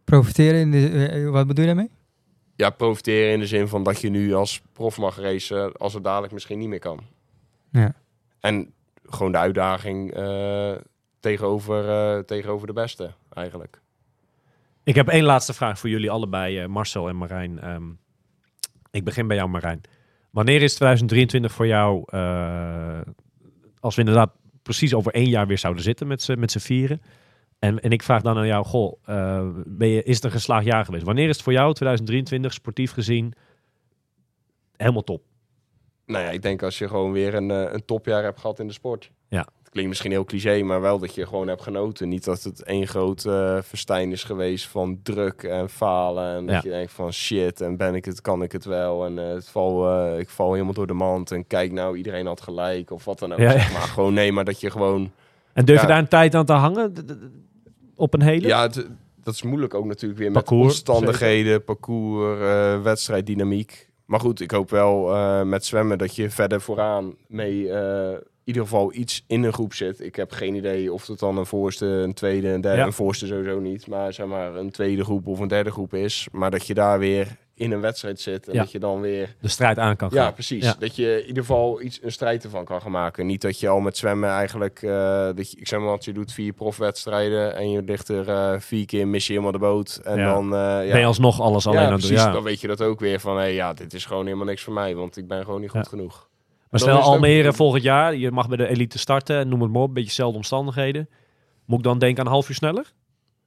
Profiteren, 0.04 0.60
in 0.60 0.72
de, 0.72 1.30
wat 1.30 1.48
bedoel 1.48 1.66
je 1.66 1.74
daarmee? 1.74 2.01
Ja, 2.56 2.70
profiteren 2.70 3.34
in 3.34 3.40
de 3.40 3.48
zin 3.48 3.68
van 3.68 3.84
dat 3.84 4.02
je 4.02 4.10
nu 4.10 4.34
als 4.34 4.62
prof 4.74 4.98
mag 4.98 5.20
racen 5.20 5.72
als 5.74 5.94
het 5.94 6.04
dadelijk 6.04 6.34
misschien 6.34 6.60
niet 6.60 6.68
meer 6.68 6.80
kan. 6.80 7.00
Ja. 7.72 7.94
En 8.40 8.74
gewoon 9.06 9.32
de 9.32 9.38
uitdaging 9.38 10.14
eh, 10.14 10.76
tegenover, 11.20 11.90
eh, 11.90 12.24
tegenover 12.24 12.68
de 12.68 12.74
beste, 12.74 13.12
eigenlijk. 13.34 13.82
Ik 14.84 14.96
heb 14.96 15.08
één 15.08 15.24
laatste 15.24 15.54
vraag 15.54 15.80
voor 15.80 15.90
jullie 15.90 16.12
allebei, 16.12 16.60
eh, 16.60 16.68
Marcel 16.68 17.10
en 17.10 17.18
Marijn. 17.18 17.60
Ehm, 17.60 17.84
ik 18.92 19.04
begin 19.04 19.28
bij 19.28 19.38
jou, 19.38 19.50
Marijn. 19.50 19.82
Wanneer 20.30 20.62
is 20.62 20.76
2023 20.76 21.52
voor 21.52 21.68
jou, 21.68 22.04
eh, 22.06 23.02
als 23.80 23.96
we 23.96 24.02
inderdaad 24.02 24.32
precies 24.62 24.94
over 24.94 25.14
één 25.14 25.30
jaar 25.30 25.48
weer 25.48 25.58
zouden 25.58 25.84
zitten 25.84 26.08
met 26.08 26.22
z'n 26.22 26.40
met 26.40 26.52
z'n 26.52 26.60
vieren? 26.60 27.02
En, 27.62 27.80
en 27.80 27.92
ik 27.92 28.04
vraag 28.04 28.22
dan 28.22 28.38
aan 28.38 28.48
jou, 28.48 28.66
goh, 28.66 28.98
eh, 29.06 29.48
ben 29.66 29.88
je, 29.88 30.04
is 30.04 30.16
het 30.16 30.24
een 30.24 30.32
geslaagd 30.32 30.66
jaar 30.66 30.86
geweest? 30.86 31.06
Wanneer 31.06 31.30
is 31.30 31.36
het 31.36 31.44
voor 31.44 31.54
jou, 31.54 31.74
2023, 31.74 32.54
sportief 32.54 32.92
gezien, 32.92 33.34
helemaal 34.78 35.04
top? 35.04 35.24
Nou 36.06 36.24
ja, 36.24 36.30
ik 36.30 36.42
denk 36.42 36.64
als 36.64 36.78
je 36.78 36.88
gewoon 36.88 37.12
weer 37.12 37.34
een, 37.34 37.52
eh, 37.52 37.74
een 37.74 37.86
topjaar 37.86 38.24
hebt 38.24 38.40
gehad 38.40 38.60
in 38.60 38.68
de 38.68 38.74
sport. 38.74 39.12
Ja. 39.28 39.48
Het 39.60 39.70
klinkt 39.70 39.90
misschien 39.90 40.12
heel 40.12 40.26
cliché, 40.26 40.62
maar 40.62 40.82
wel 40.82 41.00
dat 41.00 41.16
je 41.16 41.26
gewoon 41.26 41.48
hebt 41.48 41.62
genoten. 41.62 42.10
Niet 42.10 42.24
dat 42.24 42.44
het 42.44 42.64
één 42.64 42.88
groot 42.88 43.22
festijn 43.66 44.12
is 44.12 44.24
geweest 44.24 44.68
van 44.68 45.00
druk 45.04 45.44
en 45.44 45.70
falen. 45.70 46.36
En 46.36 46.46
dat 46.46 46.64
je 46.64 46.70
denkt 46.70 46.92
van 46.92 47.14
shit, 47.14 47.62
en 47.62 47.78
ben 47.78 47.96
ik 47.96 48.06
het, 48.06 48.22
kan 48.22 48.44
ik 48.44 48.52
het 48.52 48.66
wel. 48.66 49.06
En 49.06 49.18
het 49.18 49.50
val, 49.50 50.18
ik 50.20 50.30
val 50.30 50.54
helemaal 50.54 50.74
door 50.74 50.88
de 50.88 50.94
mand. 50.94 51.32
En 51.32 51.48
kijk 51.48 51.72
nou, 51.72 51.98
iedereen 51.98 52.26
had 52.26 52.42
gelijk. 52.42 52.92
Of 52.92 53.06
wat 53.06 53.20
dan 53.20 53.34
ook, 53.34 53.40
Ja, 53.40 53.52
zeg 53.52 53.74
maar. 53.74 53.82
Gewoon 53.82 54.14
nee, 54.14 54.32
maar 54.32 54.46
dat 54.46 54.60
je 54.60 54.72
gewoon... 54.72 55.12
En 55.54 55.66
durf 55.66 55.82
je 55.82 55.88
daar 55.88 55.98
een 55.98 56.08
tijd 56.08 56.36
aan 56.36 56.46
te 56.46 56.54
hangen? 56.54 56.94
Op 58.02 58.14
een 58.14 58.22
hele? 58.22 58.48
Ja, 58.48 58.62
het- 58.62 58.88
dat 59.24 59.34
is 59.34 59.42
moeilijk 59.42 59.74
ook 59.74 59.86
natuurlijk 59.86 60.20
weer 60.20 60.32
Parcours, 60.32 60.78
met 60.80 60.90
omstandigheden, 60.90 61.64
parcours, 61.64 62.40
eh, 62.42 62.82
wedstrijddynamiek. 62.82 63.90
Maar 64.06 64.20
goed, 64.20 64.40
ik 64.42 64.52
hoop 64.52 64.70
wel 64.70 65.14
eh, 65.14 65.42
met 65.44 65.66
zwemmen 65.66 65.98
dat 65.98 66.16
je 66.16 66.30
verder 66.30 66.62
vooraan 66.62 67.14
mee 67.28 67.72
eh, 67.72 68.12
in 68.12 68.18
ieder 68.44 68.62
geval 68.64 68.94
iets 68.94 69.24
in 69.28 69.44
een 69.44 69.54
groep 69.54 69.74
zit. 69.74 70.00
Ik 70.00 70.16
heb 70.16 70.32
geen 70.32 70.56
idee 70.56 70.94
of 70.94 71.08
het 71.08 71.20
dan 71.20 71.38
een 71.38 71.46
voorste, 71.46 71.86
een 71.86 72.14
tweede, 72.14 72.48
een 72.48 72.62
derde, 72.62 72.78
Ja. 72.80 72.86
een 72.86 72.94
voorste 72.94 73.28
sowieso 73.28 73.60
niet. 73.60 73.88
Maar 73.88 74.14
zeg 74.14 74.26
maar 74.26 74.56
een 74.56 74.72
tweede 74.72 75.04
groep 75.04 75.28
of 75.28 75.40
een 75.40 75.48
derde 75.48 75.72
groep 75.72 75.94
is. 75.94 76.28
Maar 76.32 76.52
dat 76.52 76.68
je 76.68 76.74
daar 76.74 77.00
weer 77.00 77.38
in 77.62 77.72
een 77.72 77.82
wedstrijd 77.82 78.20
zit 78.20 78.48
en 78.48 78.54
Ja. 78.54 78.60
dat 78.60 78.72
je 78.72 78.80
dan 78.80 79.02
weer 79.02 79.36
De 79.42 79.48
strijd 79.48 79.78
aan 79.80 79.96
kan 79.96 80.12
gaan. 80.12 80.24
ja, 80.24 80.32
precies. 80.32 80.64
Ja. 80.64 80.76
Dat 80.80 80.96
je 80.96 81.20
in 81.22 81.28
ieder 81.28 81.44
geval 81.44 81.82
iets, 81.82 82.00
een 82.04 82.12
strijd 82.12 82.44
ervan 82.44 82.66
kan 82.66 82.82
gaan 82.82 82.92
maken. 82.92 83.26
Niet 83.26 83.42
dat 83.42 83.60
je 83.60 83.68
al 83.68 83.80
met 83.80 83.98
zwemmen 83.98 84.30
eigenlijk... 84.30 84.82
eh, 84.82 84.92
dat 85.36 85.52
je, 85.52 85.58
ik 85.58 85.68
zeg 85.68 85.80
maar 85.80 85.90
wat, 85.90 86.06
je 86.06 86.14
doet 86.14 86.34
vier 86.34 86.54
profwedstrijden... 86.54 87.56
en 87.56 87.72
je 87.72 87.82
ligt 87.84 88.08
er 88.10 88.30
eh, 88.30 88.60
vier 88.60 88.86
keer, 88.86 89.08
mis 89.08 89.26
je 89.28 89.32
helemaal 89.32 89.52
de 89.52 89.60
boot. 89.60 90.00
En 90.04 90.18
Ja. 90.18 90.34
dan... 90.34 90.44
eh, 90.54 90.60
ja, 90.60 90.92
Ben 90.92 91.00
je 91.00 91.06
alsnog 91.06 91.40
alles 91.42 91.68
alleen 91.68 91.80
ja, 91.80 91.86
aan 91.86 91.94
het 91.94 92.02
doen? 92.02 92.12
Ja. 92.12 92.32
Dan 92.32 92.44
weet 92.44 92.62
je 92.62 92.68
dat 92.68 92.82
ook 92.82 93.00
weer 93.00 93.20
van... 93.20 93.38
Hey, 93.38 93.54
ja, 93.54 93.74
dit 93.74 93.94
is 93.94 94.06
gewoon 94.06 94.26
helemaal 94.26 94.46
niks 94.46 94.64
voor 94.64 94.74
mij. 94.74 94.96
Want 94.96 95.18
ik 95.18 95.28
ben 95.28 95.44
gewoon 95.46 95.62
niet 95.62 95.70
goed 95.70 95.88
genoeg. 95.88 96.30
Maar 96.70 96.80
stel 96.80 96.96
het 96.96 97.06
ook- 97.06 97.12
Almere 97.12 97.54
volgend 97.54 97.84
jaar, 97.84 98.16
je 98.16 98.32
mag 98.32 98.48
bij 98.48 98.58
de 98.58 98.68
elite 98.68 99.00
starten, 99.00 99.48
noem 99.50 99.62
het 99.62 99.72
maar 99.72 99.82
op, 99.82 99.88
een 99.88 99.94
beetje 99.94 100.10
dezelfde 100.10 100.38
omstandigheden. 100.38 101.10
Moet 101.66 101.78
ik 101.78 101.84
dan 101.84 102.00
denken 102.00 102.20
aan 102.20 102.26
een 102.26 102.32
half 102.32 102.50
uur 102.50 102.56
sneller? 102.56 102.92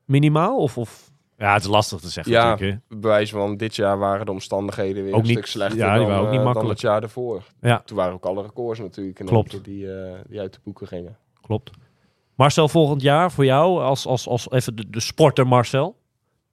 Minimaal? 0.05 0.57
Of, 0.57 0.79
of... 0.79 1.11
Ja, 1.45 1.53
het 1.53 1.63
is 1.63 1.69
lastig 1.69 2.01
te 2.01 2.09
zeggen 2.09 2.33
Ja, 2.33 2.49
natuurlijk. 2.51 2.81
hè. 2.89 2.97
Bewijs 2.97 3.31
van 3.31 3.57
dit 3.57 3.77
jaar 3.77 3.99
waren 3.99 4.27
de 4.27 4.33
omstandigheden 4.33 5.05
weer 5.05 5.13
Ook 5.13 5.21
een 5.21 5.27
niet- 5.27 5.33
stuk 5.37 5.47
slechter 5.47 5.79
ja, 5.79 5.91
die 5.91 5.99
dan, 5.99 6.07
waren 6.09 6.21
ook 6.23 6.31
niet 6.31 6.39
eh, 6.39 6.45
dan 6.45 6.53
makkelijk. 6.53 6.81
het 6.81 6.91
jaar 6.91 7.03
ervoor. 7.03 7.43
Ja. 7.61 7.83
Toen 7.85 7.97
waren 7.97 8.13
ook 8.13 8.25
alle 8.25 8.43
records 8.43 8.81
natuurlijk 8.81 9.19
in 9.19 9.27
Klopt. 9.27 9.65
die, 9.65 9.93
eh, 9.93 10.13
die 10.29 10.41
uit 10.41 10.53
de 10.53 10.59
boeken 10.65 10.87
gingen. 10.87 11.17
Klopt. 11.41 11.71
Marcel, 12.35 12.69
volgend 12.69 13.03
jaar 13.03 13.33
voor 13.33 13.45
jou, 13.45 13.83
als, 13.83 14.07
als, 14.07 14.29
als 14.29 14.51
even 14.51 14.77
de, 14.77 14.91
de 14.91 15.01
sporter 15.01 15.47
Marcel. 15.47 15.97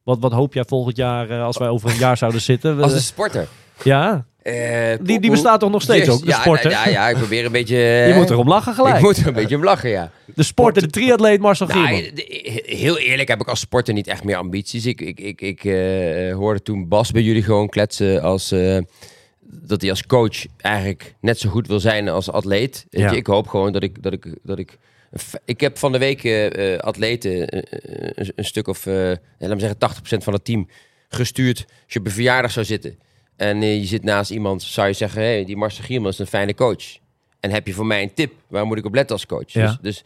Wat, 0.03 0.19
wat 0.19 0.31
hoop 0.31 0.53
jij 0.53 0.63
volgend 0.67 0.95
jaar 0.97 1.29
eh, 1.29 1.43
als 1.43 1.57
wij 1.57 1.67
over 1.69 1.89
een 1.89 1.97
jaar 1.97 2.17
zouden 2.17 2.41
zitten? 2.41 2.79
Als 2.83 2.93
een 2.93 2.99
sporter. 2.99 3.47
Ja, 3.83 4.25
Eh, 4.41 4.97
die, 5.01 5.19
die 5.19 5.31
bestaat 5.31 5.59
toch 5.59 5.71
nog 5.71 5.81
steeds 5.81 6.05
Yes, 6.05 6.15
ook, 6.15 6.19
de 6.21 6.27
ja, 6.27 6.39
sporter? 6.39 6.71
Ja, 6.71 6.87
ja, 6.87 7.09
ik 7.09 7.17
probeer 7.17 7.45
een 7.45 7.51
beetje... 7.51 7.77
Je 8.09 8.13
moet 8.15 8.29
erom 8.29 8.47
lachen 8.47 8.73
gelijk. 8.73 8.95
Ik 8.95 9.01
moet 9.01 9.17
er 9.17 9.27
een 9.27 9.33
beetje 9.33 9.55
om 9.55 9.63
lachen, 9.63 9.89
ja. 9.89 10.11
De 10.35 10.43
sporter, 10.43 10.81
de 10.81 10.89
triatleet 10.89 11.39
Marcel 11.39 11.67
Nou, 11.67 12.11
heel 12.65 12.97
eerlijk 12.97 13.27
heb 13.27 13.41
ik 13.41 13.47
als 13.47 13.59
sporter 13.59 13.93
niet 13.93 14.07
echt 14.07 14.23
meer 14.23 14.35
ambities. 14.35 14.85
Ik, 14.85 15.01
ik, 15.01 15.19
ik, 15.19 15.41
ik 15.41 15.63
eh, 15.63 16.33
hoorde 16.33 16.61
toen 16.61 16.87
Bas 16.87 17.11
bij 17.11 17.21
jullie 17.21 17.43
gewoon 17.43 17.69
kletsen 17.69 18.21
als... 18.21 18.51
eh, 18.51 18.77
dat 19.41 19.81
hij 19.81 19.89
als 19.89 20.05
coach 20.05 20.45
eigenlijk 20.57 21.15
net 21.19 21.39
zo 21.39 21.49
goed 21.49 21.67
wil 21.67 21.79
zijn 21.79 22.09
als 22.09 22.31
atleet. 22.31 22.85
Ja. 22.89 23.11
je, 23.11 23.17
ik 23.17 23.27
hoop 23.27 23.47
gewoon 23.47 23.71
dat 23.71 23.83
ik... 23.83 24.03
Dat 24.03 24.13
ik, 24.13 24.25
dat 24.43 24.59
ik 24.59 24.77
ik 25.45 25.61
heb 25.61 25.77
van 25.77 25.91
de 25.91 25.97
week 25.97 26.49
atleten 26.81 27.57
een, 27.57 28.31
een 28.35 28.45
stuk 28.45 28.67
of, 28.67 28.85
eh, 28.85 28.93
laat 29.37 29.53
me 29.53 29.59
zeggen, 29.59 29.77
80% 30.19 30.23
van 30.23 30.33
het 30.33 30.45
team 30.45 30.67
gestuurd. 31.09 31.65
Als 31.67 31.93
je 31.93 31.99
op 31.99 32.05
een 32.05 32.11
verjaardag 32.11 32.51
zou 32.51 32.65
zitten 32.65 32.97
en 33.41 33.61
eh, 33.61 33.79
je 33.79 33.85
zit 33.85 34.03
naast 34.03 34.31
iemand, 34.31 34.63
zou 34.63 34.87
je 34.87 34.93
zeggen: 34.93 35.21
hey, 35.21 35.45
die 35.45 35.57
Marcel 35.57 35.83
Gierman 35.83 36.11
is 36.11 36.19
een 36.19 36.27
fijne 36.27 36.53
coach. 36.53 36.97
En 37.39 37.51
heb 37.51 37.67
je 37.67 37.73
voor 37.73 37.85
mij 37.85 38.01
een 38.01 38.13
tip? 38.13 38.33
Waar 38.47 38.65
moet 38.65 38.77
ik 38.77 38.85
op 38.85 38.93
letten 38.93 39.15
als 39.15 39.25
coach? 39.25 39.51
Ja. 39.51 39.65
Dus, 39.65 39.77
dus 39.81 40.03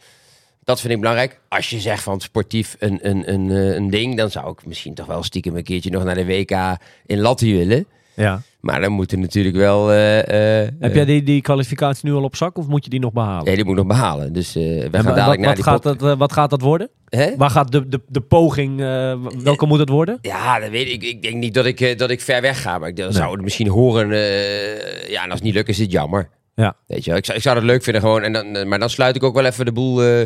dat 0.64 0.80
vind 0.80 0.92
ik 0.92 0.98
belangrijk. 0.98 1.40
Als 1.48 1.70
je 1.70 1.80
zegt 1.80 2.02
van 2.02 2.20
sportief 2.20 2.76
een, 2.78 3.08
een, 3.08 3.32
een, 3.32 3.50
eh, 3.50 3.74
een 3.74 3.90
ding, 3.90 4.16
dan 4.16 4.30
zou 4.30 4.50
ik 4.52 4.66
misschien 4.66 4.94
toch 4.94 5.06
wel 5.06 5.22
stiekem 5.22 5.56
een 5.56 5.62
keertje 5.62 5.90
nog 5.90 6.04
naar 6.04 6.14
de 6.14 6.26
WK 6.26 6.78
in 7.06 7.18
Latti 7.18 7.56
willen. 7.56 7.86
Ja. 8.14 8.42
Maar 8.66 8.80
dan 8.80 8.92
moet 8.92 9.12
er 9.12 9.18
natuurlijk 9.18 9.56
wel. 9.56 9.90
eh, 9.92 10.62
eh, 10.62 10.68
Heb 10.78 10.94
jij 10.94 11.04
die, 11.04 11.22
die 11.22 11.40
kwalificatie 11.40 12.08
nu 12.08 12.14
al 12.14 12.22
op 12.22 12.36
zak 12.36 12.58
of 12.58 12.66
moet 12.66 12.84
je 12.84 12.90
die 12.90 13.00
nog 13.00 13.12
behalen? 13.12 13.44
Nee, 13.44 13.54
die 13.56 13.64
moet 13.64 13.78
ik 13.78 13.84
nog 13.86 13.96
behalen. 13.96 14.32
Dus 14.32 14.56
eh, 14.56 14.62
we 14.62 14.88
gaan 14.90 14.90
dadelijk 15.04 15.26
wat, 15.26 15.38
naar 15.38 15.46
wat, 15.46 15.54
die 15.54 15.64
gaat 15.64 15.80
pot- 15.82 15.98
dat, 15.98 16.10
eh, 16.12 16.18
wat 16.18 16.32
gaat 16.32 16.50
dat 16.50 16.60
worden? 16.60 16.88
Hè? 17.08 17.36
Waar 17.36 17.50
gaat 17.50 17.72
de, 17.72 17.88
de, 17.88 18.00
de 18.08 18.20
poging, 18.20 18.80
eh, 18.80 19.14
welke 19.42 19.66
moet 19.66 19.78
het 19.78 19.88
worden? 19.88 20.18
Ja, 20.22 20.58
dat 20.60 20.70
weet 20.70 20.88
ik. 20.88 21.02
Ik 21.02 21.22
denk 21.22 21.34
niet 21.36 21.54
dat 21.54 21.64
ik, 21.66 21.80
eh, 21.80 21.96
dat 21.98 22.10
ik 22.10 22.20
ver 22.20 22.40
weg 22.40 22.62
ga. 22.62 22.78
Maar 22.78 22.88
ik 22.88 23.06
zou 23.08 23.32
het 23.32 23.42
misschien 23.42 23.68
horen. 23.68 24.12
eh, 24.12 25.08
ja, 25.10 25.22
en 25.22 25.30
als 25.30 25.34
het 25.38 25.42
niet 25.42 25.54
lukt, 25.54 25.68
is 25.68 25.78
het 25.78 25.90
jammer. 25.92 26.28
Ja. 26.54 26.76
Weet 26.86 27.04
je. 27.04 27.14
Ik 27.14 27.24
zou, 27.24 27.36
ik 27.36 27.42
zou 27.44 27.56
het 27.56 27.64
leuk 27.64 27.82
vinden 27.82 28.02
gewoon. 28.02 28.22
En 28.22 28.32
dan, 28.32 28.56
eh, 28.56 28.66
maar 28.66 28.78
dan 28.78 28.90
sluit 28.90 29.16
ik 29.16 29.22
ook 29.22 29.34
wel 29.34 29.44
even 29.44 29.64
de 29.64 29.72
boel. 29.72 30.02
eh, 30.02 30.20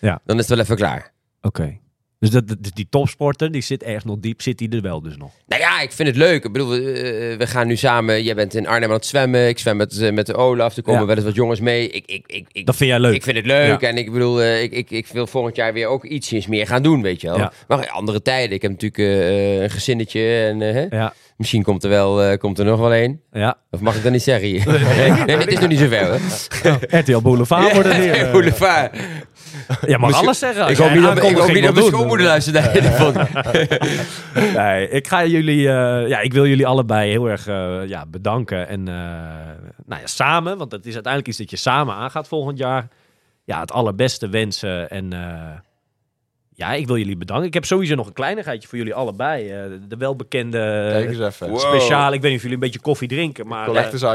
Ja. 0.00 0.20
Dan 0.24 0.36
is 0.38 0.42
het 0.48 0.54
wel 0.54 0.64
even 0.64 0.76
klaar. 0.76 1.12
Oké. 1.40 1.78
Dus 2.22 2.30
dat, 2.30 2.48
dat- 2.48 2.58
die 2.74 2.86
topsporter, 2.90 3.52
die 3.52 3.62
zit 3.62 3.82
erg 3.82 4.04
nog 4.04 4.16
diep, 4.20 4.42
zit 4.42 4.58
die 4.58 4.68
er 4.70 4.80
wel 4.82 5.02
dus 5.02 5.16
nog? 5.16 5.30
Nou 5.46 5.60
ja, 5.62 5.80
ik 5.80 5.92
vind 5.92 6.08
het 6.08 6.16
leuk. 6.16 6.44
Ik 6.44 6.52
bedoel, 6.52 6.68
we, 6.68 6.76
eh, 6.92 7.38
we 7.38 7.46
gaan 7.46 7.66
nu 7.66 7.76
samen. 7.76 8.22
Jij 8.22 8.34
bent 8.34 8.54
in 8.54 8.66
Arnhem 8.66 8.88
aan 8.88 8.94
het 8.96 9.06
zwemmen. 9.06 9.48
Ik 9.48 9.58
zwem 9.58 9.76
met, 9.76 9.98
eh, 9.98 10.12
met 10.12 10.26
de 10.26 10.34
Olaf. 10.34 10.76
Er 10.76 10.82
komen 10.82 11.00
Ja. 11.00 11.06
wel 11.06 11.16
eens 11.16 11.24
wat 11.24 11.34
jongens 11.34 11.60
mee. 11.60 11.88
Ik, 11.88 12.04
ik, 12.06 12.24
ik, 12.26 12.46
ik, 12.52 12.66
Dat 12.66 12.76
vind 12.76 12.90
jij 12.90 13.00
leuk? 13.00 13.14
ik 13.14 13.22
vind 13.22 13.36
het 13.36 13.46
leuk. 13.46 13.80
Ja. 13.80 13.88
En 13.88 13.96
ik 13.96 14.12
bedoel, 14.12 14.42
eh, 14.42 14.62
ik, 14.62 14.72
ik, 14.72 14.90
ik 14.90 15.06
wil 15.06 15.26
volgend 15.26 15.56
jaar 15.56 15.72
weer 15.72 15.86
ook 15.86 16.04
ietsjes 16.04 16.46
meer 16.46 16.66
gaan 16.66 16.82
doen, 16.82 17.02
weet 17.02 17.20
je 17.20 17.26
wel. 17.28 17.38
Ja. 17.38 17.52
Maar 17.68 17.88
andere 17.90 18.22
tijden. 18.22 18.54
Ik 18.54 18.62
heb 18.62 18.70
natuurlijk 18.70 18.98
een 19.62 19.70
gezinnetje. 19.70 20.20
En? 20.60 20.86
Ja. 20.90 21.14
misschien 21.36 21.62
komt 21.62 21.84
er, 21.84 21.90
wel, 21.90 22.38
komt 22.38 22.58
er 22.58 22.64
nog 22.64 22.78
wel 22.80 22.94
een. 22.94 23.20
Ja. 23.32 23.58
Of 23.70 23.80
mag 23.80 23.96
ik 23.96 24.02
dat 24.02 24.12
niet 24.12 24.22
zeggen 24.22 24.48
hier? 24.48 24.66
nee, 24.96 25.10
nee, 25.10 25.36
het 25.36 25.52
is 25.52 25.58
nog 25.58 25.68
niet 25.68 25.78
zover. 25.78 26.20
Hè? 26.62 26.98
RTL 26.98 27.18
Boulevard 27.20 27.72
wordt 27.74 27.88
het 27.92 27.98
weer. 27.98 28.30
Boulevard. 28.30 28.96
Ja, 29.86 29.98
mag 29.98 30.14
alles 30.14 30.38
zeggen. 30.38 30.68
Ik 30.68 30.76
hoop 30.76 30.90
niet 30.90 31.02
dat 31.02 31.16
ik 31.16 31.22
hoop 31.22 31.30
aankondiging 31.30 31.54
niet 31.54 31.64
dat 31.64 31.74
wil 31.74 31.82
mijn 31.82 31.90
doen. 31.90 31.92
schoonmoeder 31.92 32.26
luistert 32.26 32.56
naar. 32.56 34.54
Nee, 34.56 34.88
ik 34.88 35.08
ga 35.08 35.24
jullie, 35.24 35.68
eh, 35.68 36.08
ja, 36.08 36.18
ik 36.20 36.32
wil 36.32 36.46
jullie 36.46 36.66
allebei 36.66 37.10
heel 37.10 37.26
erg 37.26 37.46
eh, 37.46 37.80
ja, 37.86 38.06
bedanken. 38.06 38.68
En 38.68 38.88
eh, 38.88 38.94
nou 39.86 40.00
ja, 40.00 40.06
samen, 40.06 40.58
want 40.58 40.72
het 40.72 40.86
is 40.86 40.94
uiteindelijk 40.94 41.32
iets 41.32 41.38
dat 41.38 41.50
je 41.50 41.56
samen 41.56 41.94
aangaat 41.94 42.28
volgend 42.28 42.58
jaar. 42.58 42.88
Ja, 43.44 43.60
het 43.60 43.72
allerbeste 43.72 44.28
wensen. 44.28 44.90
En 44.90 45.12
eh, 45.12 45.58
ja, 46.54 46.72
ik 46.72 46.86
wil 46.86 46.96
jullie 46.96 47.16
bedanken. 47.16 47.46
Ik 47.46 47.54
heb 47.54 47.64
sowieso 47.64 47.94
nog 47.94 48.06
een 48.06 48.12
kleinigheidje 48.12 48.68
voor 48.68 48.78
jullie 48.78 48.94
allebei. 48.94 49.50
Eh, 49.50 49.62
de 49.88 49.96
welbekende 49.96 50.88
Kijk 50.90 51.08
eens 51.08 51.18
even. 51.18 51.48
Wow. 51.48 51.58
speciaal. 51.58 52.12
Ik 52.12 52.20
weet 52.20 52.30
niet 52.30 52.36
of 52.36 52.42
jullie 52.42 52.54
een 52.56 52.62
beetje 52.62 52.80
koffie 52.80 53.08
drinken, 53.08 53.46
maar. 53.46 53.68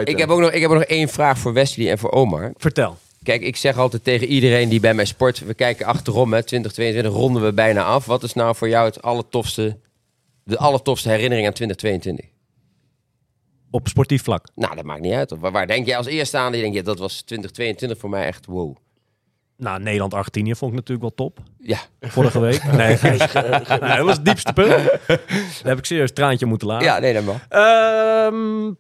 Ik 0.03 0.17
heb, 0.17 0.29
ook 0.29 0.39
nog, 0.39 0.51
ik 0.51 0.61
heb 0.61 0.69
ook 0.69 0.77
nog 0.77 0.85
één 0.85 1.07
vraag 1.09 1.37
voor 1.37 1.53
Wesley 1.53 1.89
en 1.91 1.97
voor 1.97 2.11
Omar. 2.11 2.53
vertel. 2.57 2.97
Kijk, 3.27 3.41
ik 3.41 3.55
zeg 3.55 3.77
altijd 3.77 4.03
tegen 4.03 4.27
iedereen 4.27 4.69
die 4.69 4.79
bij 4.79 4.93
mij 4.93 5.05
sport, 5.05 5.39
we 5.39 5.53
kijken 5.53 5.85
achterom, 5.85 6.33
hè, 6.33 6.43
2022 6.43 7.21
ronden 7.21 7.43
we 7.43 7.53
bijna 7.53 7.83
af. 7.83 8.05
Wat 8.05 8.23
is 8.23 8.33
nou 8.33 8.55
voor 8.55 8.69
jou 8.69 8.85
het 8.85 9.01
allertofste, 9.01 9.79
de 10.43 10.57
allertofste 10.57 11.09
herinnering 11.09 11.47
aan 11.47 11.53
2022? 11.53 12.25
Op 13.71 13.87
sportief 13.87 14.23
vlak. 14.23 14.47
Nou, 14.55 14.75
dat 14.75 14.83
maakt 14.83 15.01
niet 15.01 15.13
uit. 15.13 15.33
Waar, 15.39 15.51
waar 15.51 15.67
denk 15.67 15.85
je 15.85 15.95
als 15.95 16.05
eerste 16.05 16.37
aan? 16.37 16.53
Je 16.53 16.61
denkt, 16.61 16.75
ja, 16.75 16.81
dat 16.81 16.99
was 16.99 17.13
2022 17.21 17.97
voor 17.97 18.09
mij 18.09 18.25
echt 18.25 18.45
wow. 18.45 18.75
Nou, 19.57 19.81
Nederland-Argentinië 19.81 20.55
vond 20.55 20.71
ik 20.71 20.77
natuurlijk 20.77 21.01
wel 21.01 21.27
top. 21.27 21.39
Ja, 21.59 21.79
Vorige 21.99 22.39
week. 22.39 22.63
Nee, 22.71 22.97
nee, 23.01 23.17
dat 23.97 24.05
was 24.05 24.15
het 24.15 24.25
diepste 24.25 24.53
punt. 24.53 24.69
Daar 25.07 25.19
heb 25.63 25.77
ik 25.77 25.85
serieus 25.85 26.09
een 26.09 26.15
traantje 26.15 26.45
moeten 26.45 26.67
laten. 26.67 26.87
ja 26.87 26.99
nee, 26.99 27.13
dat 27.13 27.23
mag. 27.23 27.45
Ehm, 27.49 28.71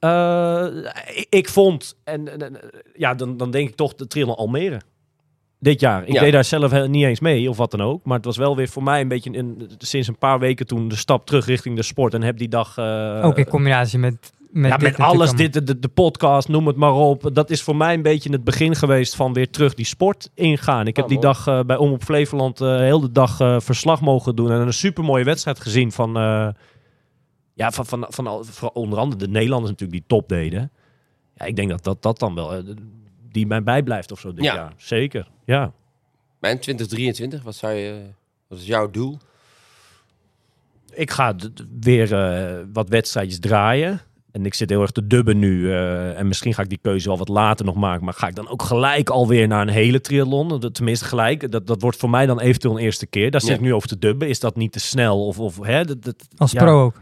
Eh, 0.00 0.66
ik, 1.28 1.48
vond, 1.48 1.96
en, 2.04 2.28
ja, 2.94 3.14
dan, 3.14 3.36
dan 3.36 3.50
denk 3.50 3.68
ik 3.68 3.74
toch 3.76 3.94
de 3.94 4.06
Triathlon 4.06 4.36
Almere. 4.36 4.80
Dit 5.58 5.80
jaar. 5.80 6.04
Ik 6.06 6.12
Ja. 6.12 6.20
deed 6.20 6.32
daar 6.32 6.44
zelf 6.44 6.70
he- 6.70 6.88
niet 6.88 7.04
eens 7.04 7.20
mee, 7.20 7.48
of 7.50 7.56
wat 7.56 7.70
dan 7.70 7.82
ook. 7.82 8.04
Maar 8.04 8.16
het 8.16 8.24
was 8.24 8.36
wel 8.36 8.56
weer 8.56 8.68
voor 8.68 8.82
mij 8.82 9.00
een 9.00 9.08
beetje 9.08 9.56
sinds 9.78 10.08
een 10.08 10.18
paar 10.18 10.38
weken 10.38 10.66
toen 10.66 10.88
de 10.88 10.96
stap 10.96 11.26
terug 11.26 11.46
richting 11.46 11.76
de 11.76 11.82
sport. 11.82 12.14
En 12.14 12.22
heb 12.22 12.38
die 12.38 12.48
dag... 12.48 12.76
eh, 12.78 13.20
Ook 13.24 13.38
in 13.38 13.48
combinatie 13.48 13.98
met, 13.98 14.32
met, 14.50 14.70
ja, 14.70 14.76
met 14.76 14.98
alles, 14.98 15.32
dit, 15.32 15.66
de, 15.66 15.78
de 15.78 15.88
podcast, 15.88 16.48
noem 16.48 16.66
het 16.66 16.76
maar 16.76 16.92
op. 16.92 17.30
Dat 17.32 17.50
is 17.50 17.62
voor 17.62 17.76
mij 17.76 17.94
een 17.94 18.02
beetje 18.02 18.30
het 18.32 18.44
begin 18.44 18.74
geweest 18.74 19.16
van 19.16 19.32
weer 19.32 19.50
terug 19.50 19.74
die 19.74 19.84
sport 19.86 20.30
ingaan. 20.34 20.86
Ik 20.86 20.96
heb 20.96 21.04
Ah, 21.04 21.10
die 21.10 21.20
dag 21.20 21.46
eh, 21.46 21.60
bij 21.60 21.76
Om 21.76 21.92
op 21.92 22.02
Flevoland 22.02 22.60
eh 22.60 22.76
heel 22.76 23.00
de 23.00 23.12
dag 23.12 23.40
eh, 23.40 23.60
verslag 23.60 24.00
mogen 24.00 24.36
doen. 24.36 24.50
En 24.50 24.60
een 24.60 24.72
supermooie 24.72 25.24
wedstrijd 25.24 25.60
gezien 25.60 25.92
van, 25.92 26.16
eh, 26.16 26.48
ja, 27.54 27.70
van, 27.70 27.86
van, 27.86 28.06
van, 28.08 28.26
al- 28.26 28.44
van 28.44 28.70
onder 28.72 28.98
andere 28.98 29.20
de 29.26 29.28
Nederlanders 29.28 29.70
natuurlijk 29.70 29.98
die 30.00 30.18
top 30.18 30.28
deden. 30.28 30.70
Ja, 31.36 31.44
ik 31.44 31.56
denk 31.56 31.70
dat 31.70 31.84
dat, 31.84 32.02
dat 32.02 32.18
dan 32.18 32.34
wel, 32.34 32.54
eh, 32.54 32.62
die 33.32 33.46
mij 33.46 33.62
bijblijft 33.62 34.12
of 34.12 34.20
zo 34.20 34.32
dit 34.32 34.44
Ja. 34.44 34.54
jaar. 34.54 34.72
Zeker, 34.76 35.28
ja. 35.44 35.72
En 36.40 36.60
2023, 36.60 37.42
wat 37.42 37.54
zou 37.54 37.72
je, 37.72 38.00
wat 38.48 38.58
is 38.58 38.66
jouw 38.66 38.90
doel? 38.90 39.18
Ik 40.94 41.10
ga 41.10 41.34
weer 41.80 42.14
eh, 42.14 42.64
wat 42.72 42.88
wedstrijdjes 42.88 43.38
draaien. 43.40 44.00
En 44.30 44.46
ik 44.46 44.54
zit 44.54 44.70
heel 44.70 44.80
erg 44.82 44.90
te 44.90 45.06
dubben 45.06 45.38
nu. 45.38 45.70
eh, 45.72 46.18
en 46.18 46.28
misschien 46.28 46.54
ga 46.54 46.62
ik 46.62 46.68
die 46.68 46.78
keuze 46.82 47.08
wel 47.08 47.18
wat 47.18 47.28
later 47.28 47.64
nog 47.64 47.74
maken. 47.74 48.04
Maar 48.04 48.14
ga 48.14 48.28
ik 48.28 48.34
dan 48.34 48.48
ook 48.48 48.62
gelijk 48.62 49.10
alweer 49.10 49.46
naar 49.48 49.60
een 49.62 49.68
hele 49.74 50.00
triathlon? 50.00 50.48
Dat- 50.60 50.74
Tenminste 50.74 51.04
gelijk. 51.04 51.50
Dat, 51.50 51.66
dat 51.66 51.80
wordt 51.82 51.96
voor 51.98 52.10
mij 52.10 52.26
dan 52.26 52.40
eventueel 52.40 52.74
een 52.78 52.82
eerste 52.82 53.06
keer. 53.06 53.30
Daar 53.30 53.40
zit 53.40 53.50
Ja. 53.50 53.56
ik 53.56 53.60
nu 53.62 53.74
over 53.74 53.88
te 53.88 53.98
dubben. 53.98 54.28
Is 54.28 54.40
dat 54.40 54.56
niet 54.56 54.72
te 54.72 54.80
snel? 54.80 55.26
Of, 55.26 55.38
of 55.38 55.60
hè? 55.62 55.84
Dat, 55.84 56.02
dat, 56.02 56.26
Als 56.36 56.52
ja. 56.52 56.62
pro 56.62 56.84
ook. 56.84 57.00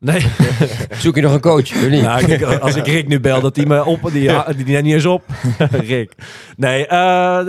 Nee. 0.00 0.26
Zoek 1.02 1.14
je 1.14 1.20
nog 1.20 1.32
een 1.32 1.40
coach? 1.40 1.74
Of 1.74 1.88
niet? 1.88 2.02
Nou, 2.02 2.58
als 2.60 2.76
ik 2.76 2.86
Rick 2.86 3.08
nu 3.08 3.20
bel, 3.20 3.40
dat 3.40 3.56
hij 3.56 3.66
me 3.66 3.84
op... 3.84 4.10
Die, 4.12 4.30
die, 4.64 4.82
niet 4.82 4.94
eens 4.94 5.06
op. 5.06 5.24
Rick. 5.70 6.12
Nee, 6.56 6.86
eh, 6.86 7.46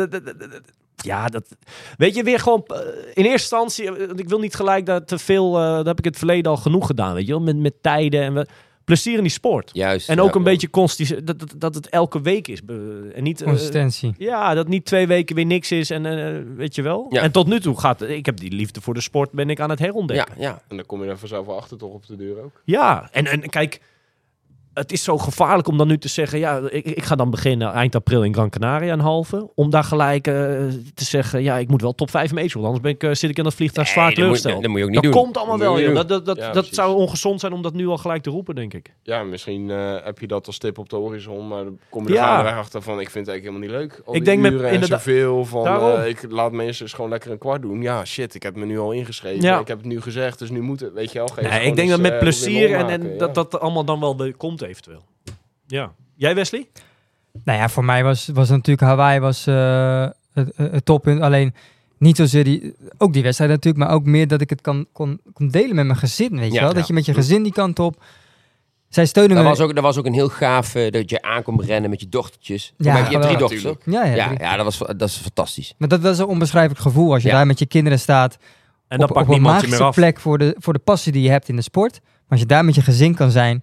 ja, 0.95 1.27
dat... 1.27 1.43
Weet 1.97 2.15
je, 2.15 2.23
weer 2.23 2.39
gewoon... 2.39 2.63
eh, 2.67 2.77
in 3.13 3.25
eerste 3.25 3.31
instantie... 3.31 3.91
eh, 3.97 4.07
want 4.07 4.19
Ik 4.19 4.29
wil 4.29 4.39
niet 4.39 4.55
gelijk 4.55 4.85
dat 4.85 5.07
te 5.07 5.17
veel... 5.19 5.57
eh 5.59 5.75
dat 5.75 5.85
heb 5.85 5.97
ik 5.97 6.05
in 6.05 6.09
het 6.09 6.19
verleden 6.19 6.51
al 6.51 6.57
genoeg 6.57 6.85
gedaan, 6.85 7.13
weet 7.13 7.25
je 7.25 7.31
wel. 7.31 7.41
Met, 7.41 7.57
met 7.57 7.73
tijden 7.81 8.21
en... 8.21 8.33
We, 8.33 8.47
plezier 8.83 9.15
in 9.17 9.21
die 9.21 9.31
sport. 9.31 9.69
Juist. 9.73 10.09
En 10.09 10.15
ja. 10.15 10.21
ook 10.21 10.35
een 10.35 10.43
beetje 10.43 10.69
consti- 10.69 11.23
dat, 11.23 11.39
dat, 11.39 11.53
dat 11.57 11.75
het 11.75 11.89
elke 11.89 12.21
week 12.21 12.47
is. 12.47 12.59
En 13.13 13.23
niet... 13.23 13.41
eh, 13.41 13.47
Consistentie. 13.47 14.13
ja, 14.17 14.53
dat 14.53 14.67
niet 14.67 14.85
twee 14.85 15.07
weken 15.07 15.35
weer 15.35 15.45
niks 15.45 15.71
is 15.71 15.89
en 15.89 16.05
eh, 16.05 16.41
weet 16.55 16.75
je 16.75 16.81
wel. 16.81 17.05
Ja. 17.09 17.21
En 17.21 17.31
tot 17.31 17.47
nu 17.47 17.59
toe 17.59 17.79
gaat... 17.79 18.01
Ik 18.01 18.25
heb 18.25 18.37
die 18.37 18.51
liefde 18.51 18.81
voor 18.81 18.93
de 18.93 19.01
sport 19.01 19.31
ben 19.31 19.49
ik 19.49 19.59
aan 19.59 19.69
het 19.69 19.79
herontdekken. 19.79 20.35
Ja, 20.37 20.41
ja. 20.47 20.61
En 20.67 20.75
dan 20.75 20.85
kom 20.85 21.03
je 21.03 21.09
er 21.09 21.17
vanzelf 21.17 21.45
wel 21.45 21.57
achter 21.57 21.77
toch 21.77 21.93
op 21.93 22.07
de 22.07 22.15
deur 22.15 22.43
ook. 22.43 22.61
Ja, 22.63 23.09
en, 23.11 23.27
en 23.27 23.49
kijk, 23.49 23.79
het 24.73 24.91
is 24.91 25.03
zo 25.03 25.17
gevaarlijk 25.17 25.67
om 25.67 25.77
dan 25.77 25.87
nu 25.87 25.97
te 25.97 26.07
zeggen, 26.07 26.39
ja, 26.39 26.61
ik, 26.69 26.85
ik 26.85 27.03
ga 27.03 27.15
dan 27.15 27.29
beginnen 27.29 27.71
eind 27.71 27.95
april 27.95 28.23
in 28.23 28.33
Gran 28.33 28.49
Canaria 28.49 28.93
een 28.93 28.99
halve. 28.99 29.49
Om 29.55 29.69
daar 29.69 29.83
gelijk 29.83 30.27
eh, 30.27 30.33
te 30.93 31.03
zeggen, 31.05 31.43
ja, 31.43 31.57
ik 31.57 31.67
moet 31.69 31.81
wel 31.81 31.95
top 31.95 32.09
5 32.09 32.31
meesten, 32.33 32.61
want 32.61 32.65
anders 32.65 32.81
ben 32.83 32.91
ik, 32.91 33.03
eh, 33.03 33.19
zit 33.19 33.29
ik 33.29 33.37
in 33.37 33.43
dat 33.43 33.53
vliegtuig 33.53 33.85
Nee, 33.87 33.95
zwaar 33.95 34.05
dat 34.09 34.15
moet- 34.17 34.23
teleurgesteld. 34.25 34.61
dat 34.61 34.71
moet 34.71 34.79
je 34.79 34.85
ook 34.85 34.91
niet 34.91 35.03
dat 35.03 35.13
doen. 35.13 35.21
komt 35.23 35.37
allemaal 35.37 35.57
Dat 35.57 35.67
wel, 35.67 35.79
joh. 35.81 35.95
Dat, 35.95 36.09
dat, 36.09 36.25
dat, 36.25 36.37
Ja, 36.37 36.51
dat 36.51 36.67
zou 36.71 36.95
ongezond 36.95 37.39
zijn 37.39 37.53
om 37.53 37.61
dat 37.61 37.73
nu 37.73 37.87
al 37.87 37.97
gelijk 37.97 38.23
te 38.23 38.29
roepen, 38.29 38.55
denk 38.55 38.73
ik. 38.73 38.93
Ja, 39.03 39.23
misschien 39.23 39.69
eh, 39.69 39.95
heb 40.03 40.19
je 40.19 40.27
dat 40.27 40.47
als 40.47 40.57
tip 40.57 40.77
op 40.77 40.89
de 40.89 40.95
horizon, 40.95 41.47
maar 41.47 41.63
dan 41.63 41.77
kom 41.89 42.07
je 42.07 42.13
Ja. 42.13 42.45
er 42.45 42.57
achter 42.57 42.81
van, 42.81 42.99
ik 42.99 43.09
vind 43.09 43.25
het 43.25 43.35
eigenlijk 43.35 43.65
helemaal 43.65 43.81
niet 43.87 43.91
leuk. 43.97 44.01
Al 44.05 44.13
Ik 44.15 44.19
die 44.25 44.29
denk 44.29 44.41
met- 44.41 44.51
uren 44.51 44.67
en 44.67 44.73
inderdaad- 44.73 45.01
zoveel 45.03 45.45
van, 45.45 45.63
Daarom. 45.63 45.99
eh, 45.99 46.07
ik 46.07 46.25
laat 46.29 46.51
mensen 46.51 46.83
eens 46.85 46.93
gewoon 46.93 47.09
lekker 47.09 47.31
een 47.31 47.37
kwart 47.37 47.61
doen. 47.61 47.81
Ja, 47.81 48.05
shit, 48.05 48.35
ik 48.35 48.43
heb 48.43 48.55
me 48.55 48.65
nu 48.65 48.79
al 48.79 48.91
ingeschreven. 48.91 49.41
Ja. 49.41 49.59
Ik 49.59 49.67
heb 49.67 49.77
het 49.77 49.87
nu 49.87 50.01
gezegd, 50.01 50.39
dus 50.39 50.49
nu 50.49 50.61
moet 50.61 50.79
het, 50.79 50.93
weet 50.93 51.11
je 51.11 51.17
wel. 51.17 51.27
geef 51.27 51.35
Nee, 51.35 51.45
gewoon 51.51 51.67
ik 51.67 51.75
denk 51.75 51.87
eens, 51.89 52.01
dat 52.01 52.09
met 52.11 52.19
plezier 52.19 52.73
en, 52.73 52.89
en 52.89 53.17
dat 53.17 53.35
dat 53.35 53.59
allemaal 53.59 53.85
dan 53.85 53.99
wel 53.99 54.17
weer 54.17 54.35
komt 54.61 54.71
eventueel. 54.71 55.03
Ja. 55.67 55.93
Jij 56.15 56.35
Wesley? 56.35 56.67
Nou 57.43 57.59
ja, 57.59 57.69
voor 57.69 57.85
mij 57.85 58.03
was, 58.03 58.29
was 58.33 58.49
natuurlijk 58.49 58.87
Hawaii 58.87 59.19
was, 59.19 59.47
eh, 59.47 60.07
het, 60.33 60.53
het 60.55 60.85
toppunt. 60.85 61.21
Alleen 61.21 61.53
niet 61.97 62.15
zozeer 62.17 62.43
die, 62.43 62.75
ook 62.97 63.13
die 63.13 63.23
wedstrijd 63.23 63.51
natuurlijk, 63.51 63.83
maar 63.85 63.93
ook 63.93 64.05
meer 64.05 64.27
dat 64.27 64.41
ik 64.41 64.49
het 64.49 64.61
kan, 64.61 64.85
kon, 64.91 65.19
kon 65.33 65.47
delen 65.47 65.75
met 65.75 65.85
mijn 65.85 65.97
gezin, 65.97 66.29
weet 66.39 66.47
je 66.47 66.53
Ja, 66.53 66.59
wel. 66.59 66.69
ja. 66.69 66.75
Dat 66.75 66.87
je 66.87 66.93
met 66.93 67.05
je 67.05 67.13
gezin 67.13 67.43
die 67.43 67.51
kant 67.51 67.79
op. 67.79 68.03
Zij 68.89 69.05
steunen 69.05 69.35
Dat 69.35 69.43
me. 69.43 69.49
was, 69.49 69.59
ook, 69.59 69.73
dat 69.75 69.83
was 69.83 69.97
ook 69.97 70.05
een 70.05 70.13
heel 70.13 70.29
gaaf 70.29 70.75
eh, 70.75 70.91
dat 70.91 71.09
je 71.09 71.21
aankomt 71.21 71.61
rennen 71.63 71.89
met 71.89 71.99
je 71.99 72.09
dochtertjes. 72.09 72.73
Ja, 72.77 72.97
je 72.97 73.03
hebt 73.03 73.21
drie 73.23 73.37
dochters? 73.37 73.63
Ja, 73.63 74.05
ja. 74.05 74.15
Ja, 74.15 74.27
drie. 74.27 74.39
ja 74.39 74.55
dat, 74.55 74.65
was, 74.65 74.77
dat 74.77 75.01
is 75.09 75.15
fantastisch. 75.17 75.73
Maar 75.77 75.87
dat, 75.87 76.01
dat 76.01 76.13
is 76.13 76.19
een 76.19 76.25
onbeschrijfelijk 76.25 76.81
gevoel 76.81 77.13
als 77.13 77.21
je 77.23 77.29
Ja. 77.29 77.35
daar 77.35 77.47
met 77.47 77.59
je 77.59 77.65
kinderen 77.65 77.99
staat. 77.99 78.37
En 78.87 78.97
dan 78.99 79.09
op, 79.09 79.15
pakt 79.15 79.27
op 79.27 79.33
een 79.33 79.41
niemand 79.41 79.61
je 79.61 79.67
meer 79.67 79.79
magische 79.79 79.83
af. 79.83 79.95
plek 79.95 80.19
voor 80.19 80.37
de, 80.37 80.55
voor 80.59 80.73
de 80.73 80.79
passie 80.79 81.11
die 81.11 81.21
je 81.21 81.29
hebt 81.29 81.49
in 81.49 81.55
de 81.55 81.61
sport. 81.61 81.99
Maar 82.01 82.29
als 82.29 82.39
je 82.39 82.45
daar 82.45 82.65
met 82.65 82.75
je 82.75 82.81
gezin 82.81 83.15
kan 83.15 83.31
zijn, 83.31 83.61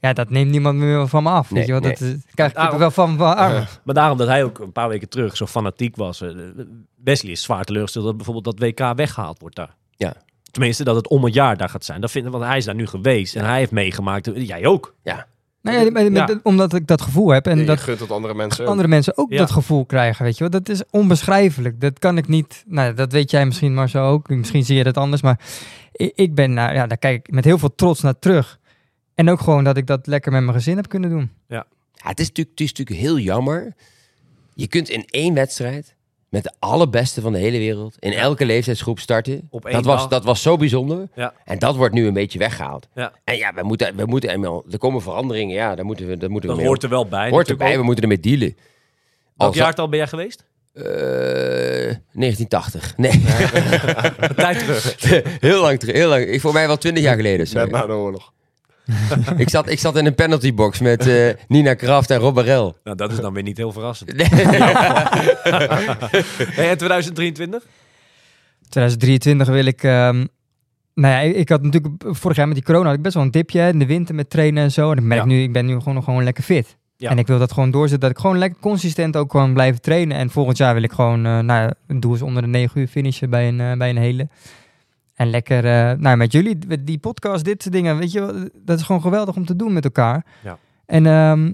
ja, 0.00 0.12
dat 0.12 0.30
neemt 0.30 0.50
niemand 0.50 0.78
meer 0.78 1.08
van 1.08 1.22
me 1.22 1.30
af. 1.30 1.50
Nee, 1.50 1.58
weet 1.58 1.66
je 1.66 1.72
wel? 1.72 1.80
nee. 1.80 1.90
Dat 1.90 2.00
eh, 2.00 2.14
krijg 2.34 2.50
ik 2.50 2.56
Daarom- 2.56 2.78
wel 2.78 2.90
van 2.90 3.16
mijn 3.16 3.34
arm. 3.34 3.64
Maar 3.84 3.94
daarom 3.94 4.18
dat 4.18 4.28
hij 4.28 4.44
ook 4.44 4.58
een 4.58 4.72
paar 4.72 4.88
weken 4.88 5.08
terug 5.08 5.36
zo 5.36 5.46
fanatiek 5.46 5.96
was. 5.96 6.20
eh, 6.20 6.28
Wesley 7.04 7.32
is 7.32 7.42
zwaar 7.42 7.64
teleurgesteld 7.64 8.04
dat 8.04 8.16
bijvoorbeeld 8.16 8.44
dat 8.44 8.58
WK 8.68 8.96
weggehaald 8.96 9.38
wordt 9.40 9.56
daar. 9.56 9.74
Ja. 9.96 10.14
Tenminste, 10.50 10.84
dat 10.84 10.96
het 10.96 11.08
om 11.08 11.24
het 11.24 11.34
jaar 11.34 11.56
daar 11.56 11.68
gaat 11.68 11.84
zijn. 11.84 12.00
Dat 12.00 12.10
vinden, 12.10 12.32
want 12.32 12.44
hij 12.44 12.56
is 12.56 12.64
daar 12.64 12.74
nu 12.74 12.86
geweest 12.86 13.36
en 13.36 13.44
hij 13.44 13.58
heeft 13.58 13.70
meegemaakt. 13.70 14.30
Jij 14.34 14.66
ook. 14.66 14.94
Nee, 15.02 15.84
ja, 15.84 15.90
maar- 15.90 16.12
maar- 16.12 16.30
Ja. 16.30 16.40
omdat 16.42 16.74
ik 16.74 16.86
dat 16.86 17.00
gevoel 17.02 17.28
heb 17.28 17.46
en 17.46 17.52
En 17.52 17.58
je 17.58 17.64
dat 17.64 17.80
gunt 17.80 17.98
dat 17.98 18.10
andere 18.10 18.34
mensen 18.34 18.64
ook. 18.64 18.70
andere 18.70 18.88
mensen 18.88 19.16
ook 19.18 19.32
Ja. 19.32 19.38
dat 19.38 19.50
gevoel 19.50 19.86
krijgen, 19.86 20.24
weet 20.24 20.34
je 20.38 20.40
wel. 20.48 20.50
Dat 20.60 20.68
is 20.68 20.82
onbeschrijfelijk. 20.90 21.80
Dat 21.80 21.98
kan 21.98 22.16
ik 22.18 22.28
niet, 22.28 22.64
nou, 22.66 22.94
dat 22.94 23.12
weet 23.12 23.30
jij 23.30 23.46
misschien 23.46 23.74
maar 23.74 23.88
zo 23.88 24.06
ook. 24.10 24.28
Misschien 24.28 24.64
zie 24.64 24.76
je 24.76 24.84
dat 24.84 24.96
anders, 24.96 25.22
maar 25.22 25.40
ik, 25.92 26.12
ik 26.14 26.34
ben, 26.34 26.52
nou, 26.52 26.74
ja, 26.74 26.86
daar 26.86 26.98
kijk 26.98 27.28
ik 27.28 27.34
met 27.34 27.44
heel 27.44 27.58
veel 27.58 27.74
trots 27.74 28.00
naar 28.00 28.18
terug. 28.18 28.58
En 29.18 29.30
ook 29.30 29.40
gewoon 29.40 29.64
dat 29.64 29.76
ik 29.76 29.86
dat 29.86 30.06
lekker 30.06 30.32
met 30.32 30.42
mijn 30.42 30.56
gezin 30.56 30.76
heb 30.76 30.88
kunnen 30.88 31.10
doen. 31.10 31.30
Ja, 31.48 31.66
het, 31.96 32.20
is 32.20 32.26
natuurlijk, 32.26 32.58
het 32.58 32.66
is 32.66 32.72
natuurlijk 32.72 33.06
heel 33.06 33.18
jammer. 33.18 33.74
Je 34.54 34.66
kunt 34.66 34.88
in 34.88 35.04
één 35.10 35.34
wedstrijd 35.34 35.94
met 36.28 36.42
de 36.42 36.52
allerbeste 36.58 37.20
van 37.20 37.32
de 37.32 37.38
hele 37.38 37.58
wereld 37.58 37.94
in 37.98 38.12
elke 38.12 38.46
leeftijdsgroep 38.46 38.98
starten. 38.98 39.46
Op 39.50 39.64
één 39.64 39.74
dat, 39.74 39.84
was, 39.84 40.08
dat 40.08 40.24
was 40.24 40.42
zo 40.42 40.56
bijzonder. 40.56 41.08
Ja. 41.14 41.34
En 41.44 41.58
dat 41.58 41.76
wordt 41.76 41.94
nu 41.94 42.06
een 42.06 42.12
beetje 42.12 42.38
weggehaald. 42.38 42.88
Ja. 42.94 43.12
En 43.24 43.36
ja, 43.36 43.54
we 43.54 43.62
moeten, 43.62 43.96
we 43.96 44.06
moeten 44.06 44.30
eenmaal, 44.30 44.64
er 44.70 44.78
komen 44.78 45.02
veranderingen. 45.02 45.54
Ja, 45.54 45.74
daar 45.74 45.84
moeten 45.84 46.06
we, 46.06 46.16
daar 46.16 46.30
moeten 46.30 46.48
we 46.48 46.54
Dat 46.54 46.64
mee 46.64 46.66
hoort 46.66 46.82
er 46.82 46.88
wel 46.88 47.06
bij. 47.06 47.30
hoort 47.30 47.48
erbij. 47.48 47.76
We 47.76 47.82
moeten 47.82 48.02
ermee 48.02 48.20
dealen. 48.20 48.56
Welk 49.36 49.54
jaartal 49.54 49.88
ben 49.88 49.98
jij 49.98 50.08
geweest? 50.08 50.44
Eh, 50.72 50.82
1980. 50.84 52.96
Nee, 52.96 53.10
Een 54.28 54.34
tijd 54.34 54.58
terug. 54.58 54.94
heel 55.40 55.60
lang 55.60 55.78
terug. 55.78 55.94
Heel 55.94 56.08
lang. 56.08 56.24
Ik, 56.24 56.40
voor 56.40 56.52
mij 56.52 56.66
wel 56.66 56.78
20 56.78 57.02
jaar 57.02 57.16
geleden. 57.16 57.46
sorry. 57.46 57.62
Net 57.62 57.72
na 57.80 57.86
de 57.86 57.92
oorlog. 57.92 58.32
ik, 59.36 59.48
zat, 59.48 59.68
ik 59.68 59.78
zat 59.78 59.96
in 59.96 60.06
een 60.06 60.14
penaltybox 60.14 60.78
met 60.80 61.06
eh, 61.06 61.34
Nina 61.48 61.74
Kraft 61.74 62.10
en 62.10 62.18
Rob 62.18 62.34
Barel. 62.34 62.76
Nou, 62.84 62.96
dat 62.96 63.12
is 63.12 63.20
dan 63.20 63.32
weer 63.32 63.42
niet 63.42 63.56
heel 63.56 63.72
verrassend. 63.72 64.16
Nee. 64.16 64.26
Hey, 66.58 66.68
en 66.70 66.78
2023? 66.78 67.66
2023 68.68 69.48
wil 69.48 69.64
ik... 69.64 69.82
ehm, 69.82 70.26
nou 70.94 71.14
ja, 71.14 71.20
ik, 71.20 71.48
had 71.48 71.62
natuurlijk 71.62 71.94
vorig 72.06 72.36
jaar 72.36 72.46
met 72.46 72.56
die 72.56 72.64
corona 72.64 72.84
had 72.86 72.96
ik 72.96 73.02
best 73.02 73.14
wel 73.14 73.24
een 73.24 73.30
dipje 73.30 73.68
in 73.68 73.78
de 73.78 73.86
winter 73.86 74.14
met 74.14 74.30
trainen 74.30 74.62
en 74.62 74.72
zo. 74.72 74.90
En 74.90 74.96
ik 74.98 75.02
merk 75.04 75.20
Ja. 75.20 75.26
nu, 75.26 75.42
ik 75.42 75.52
ben 75.52 75.66
nu 75.66 75.80
gewoon, 75.80 76.02
gewoon 76.02 76.24
lekker 76.24 76.44
fit. 76.44 76.76
Ja. 76.96 77.10
En 77.10 77.18
ik 77.18 77.26
wil 77.26 77.38
dat 77.38 77.52
gewoon 77.52 77.70
doorzetten, 77.70 78.00
dat 78.00 78.10
ik 78.10 78.18
gewoon 78.18 78.38
lekker 78.38 78.60
consistent 78.60 79.16
ook 79.16 79.30
gewoon 79.30 79.52
blijven 79.52 79.80
trainen. 79.80 80.16
En 80.16 80.30
volgend 80.30 80.56
jaar 80.56 80.74
wil 80.74 80.82
ik 80.82 80.92
gewoon, 80.92 81.26
eh 81.26 81.38
nou, 81.38 81.62
ja, 81.62 81.74
een 81.86 82.00
doel 82.00 82.14
is 82.14 82.22
onder 82.22 82.42
de 82.42 82.48
9 82.48 82.80
uur 82.80 82.86
finishen 82.86 83.30
bij 83.30 83.48
een, 83.48 83.60
eh, 83.60 83.72
bij 83.72 83.90
een 83.90 83.96
hele. 83.96 84.28
En 85.18 85.30
lekker, 85.30 85.64
eh, 85.64 85.98
nou 85.98 86.16
met 86.16 86.32
jullie, 86.32 86.58
met 86.68 86.86
die 86.86 86.98
podcast, 86.98 87.44
dit 87.44 87.62
soort 87.62 87.74
dingen, 87.74 87.98
weet 87.98 88.12
je 88.12 88.20
wel, 88.20 88.48
dat 88.54 88.78
is 88.78 88.84
gewoon 88.84 89.00
geweldig 89.00 89.36
om 89.36 89.44
te 89.46 89.56
doen 89.56 89.72
met 89.72 89.84
elkaar. 89.84 90.24
Ja. 90.44 90.58
En 90.86 91.06
ehm, 91.06 91.52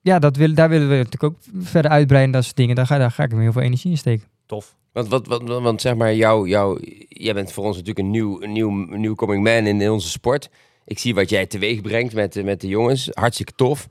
ja, 0.00 0.18
dat 0.18 0.36
wil, 0.36 0.54
daar 0.54 0.68
willen 0.68 0.88
we 0.88 0.94
natuurlijk 0.94 1.22
ook 1.24 1.36
verder 1.64 1.90
uitbreiden. 1.90 2.32
Dat 2.32 2.44
soort 2.44 2.56
dingen. 2.56 2.74
Daar 2.74 2.86
ga, 2.86 2.98
daar 2.98 3.10
ga 3.10 3.22
ik 3.22 3.32
me 3.32 3.40
heel 3.42 3.52
veel 3.52 3.62
energie 3.62 3.90
in 3.90 3.98
steken. 3.98 4.26
Tof. 4.46 4.74
Want, 4.92 5.08
wat, 5.08 5.26
wat, 5.26 5.42
want 5.42 5.80
zeg 5.80 5.94
maar, 5.94 6.14
jou, 6.14 6.48
jou, 6.48 6.80
jij 7.08 7.34
bent 7.34 7.52
voor 7.52 7.64
ons 7.64 7.76
natuurlijk 7.76 8.06
een 8.06 8.10
nieuw, 8.10 8.42
een 8.42 8.52
nieuw, 8.52 8.70
een 8.70 9.00
nieuw 9.00 9.14
coming 9.14 9.42
man 9.44 9.66
in, 9.66 9.80
in 9.80 9.90
onze 9.90 10.08
sport. 10.08 10.50
Ik 10.84 10.98
zie 10.98 11.14
wat 11.14 11.30
jij 11.30 11.46
teweeg 11.46 11.80
brengt 11.80 12.14
met, 12.14 12.32
de- 12.32 12.44
met 12.44 12.60
de 12.60 12.68
jongens. 12.68 13.10
Hartstikke 13.12 13.52
tof. 13.56 13.88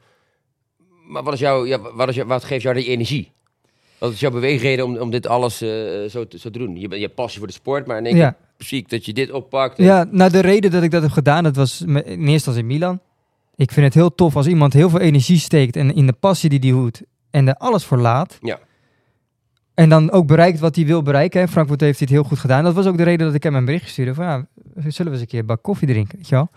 Maar 1.07 1.23
wat, 1.23 1.33
is 1.33 1.39
jouw, 1.39 1.65
ja, 1.65 1.79
wat, 1.93 2.09
is 2.09 2.15
jou, 2.15 2.27
wat 2.27 2.43
geeft 2.43 2.61
jou 2.61 2.75
die 2.75 2.87
energie? 2.87 3.31
Wat 3.97 4.11
is 4.11 4.19
jouw 4.19 4.31
beweegreden 4.31 4.85
om, 4.85 4.97
om 4.97 5.09
dit 5.11 5.27
alles 5.27 5.61
eh, 5.61 5.69
zo, 6.09 6.27
te, 6.27 6.37
zo 6.39 6.49
te 6.49 6.59
doen? 6.59 6.75
Je, 6.75 6.87
bent- 6.87 6.93
je 6.99 7.05
hebt 7.05 7.15
passie 7.15 7.37
voor 7.39 7.47
de 7.47 7.53
sport, 7.53 7.85
maar 7.87 7.97
in 7.97 8.05
één 8.05 8.15
Ja. 8.15 8.29
keer 8.29 8.39
zie 8.63 8.79
ik 8.79 8.89
dat 8.89 9.05
je 9.05 9.13
dit 9.13 9.31
oppakt. 9.31 9.77
en- 9.79 9.85
Ja, 9.85 10.05
nou 10.11 10.31
de 10.31 10.39
reden 10.39 10.71
dat 10.71 10.83
ik 10.83 10.91
dat 10.91 11.01
heb 11.01 11.11
gedaan, 11.11 11.43
dat 11.43 11.55
was 11.55 11.81
in 11.81 11.95
eerste 11.95 12.19
instantie 12.19 12.63
Milan. 12.63 12.99
Ik 13.55 13.71
vind 13.71 13.85
het 13.85 13.93
heel 13.95 14.15
tof 14.15 14.35
als 14.35 14.47
iemand 14.47 14.73
heel 14.73 14.89
veel 14.89 14.99
energie 14.99 15.37
steekt 15.39 15.75
en 15.75 15.95
in 15.95 16.05
de 16.05 16.13
passie 16.13 16.49
die 16.49 16.59
hij 16.59 16.69
hoedt 16.69 17.01
en 17.31 17.47
er 17.47 17.55
alles 17.55 17.83
voor 17.85 17.97
laat. 17.97 18.37
Ja. 18.41 18.59
En 19.73 19.89
dan 19.89 20.11
ook 20.11 20.27
bereikt 20.27 20.59
wat 20.59 20.75
hij 20.75 20.85
wil 20.85 21.01
bereiken. 21.01 21.41
Hè. 21.41 21.47
Frankfurt 21.47 21.81
heeft 21.81 21.99
dit 21.99 22.09
heel 22.09 22.23
goed 22.23 22.39
gedaan. 22.39 22.63
Dat 22.63 22.73
was 22.73 22.85
ook 22.85 22.97
de 22.97 23.03
reden 23.03 23.25
dat 23.25 23.35
ik 23.35 23.43
hem 23.43 23.55
een 23.55 23.65
bericht 23.65 23.89
stuurde 23.89 24.13
van 24.13 24.25
ja, 24.25 24.45
zullen 24.87 25.05
we 25.05 25.11
eens 25.11 25.19
een 25.21 25.27
keer 25.27 25.39
een 25.39 25.45
bak 25.45 25.63
koffie 25.63 25.87
drinken, 25.87 26.17
weet 26.17 26.27
je 26.29 26.35
wel? 26.35 26.49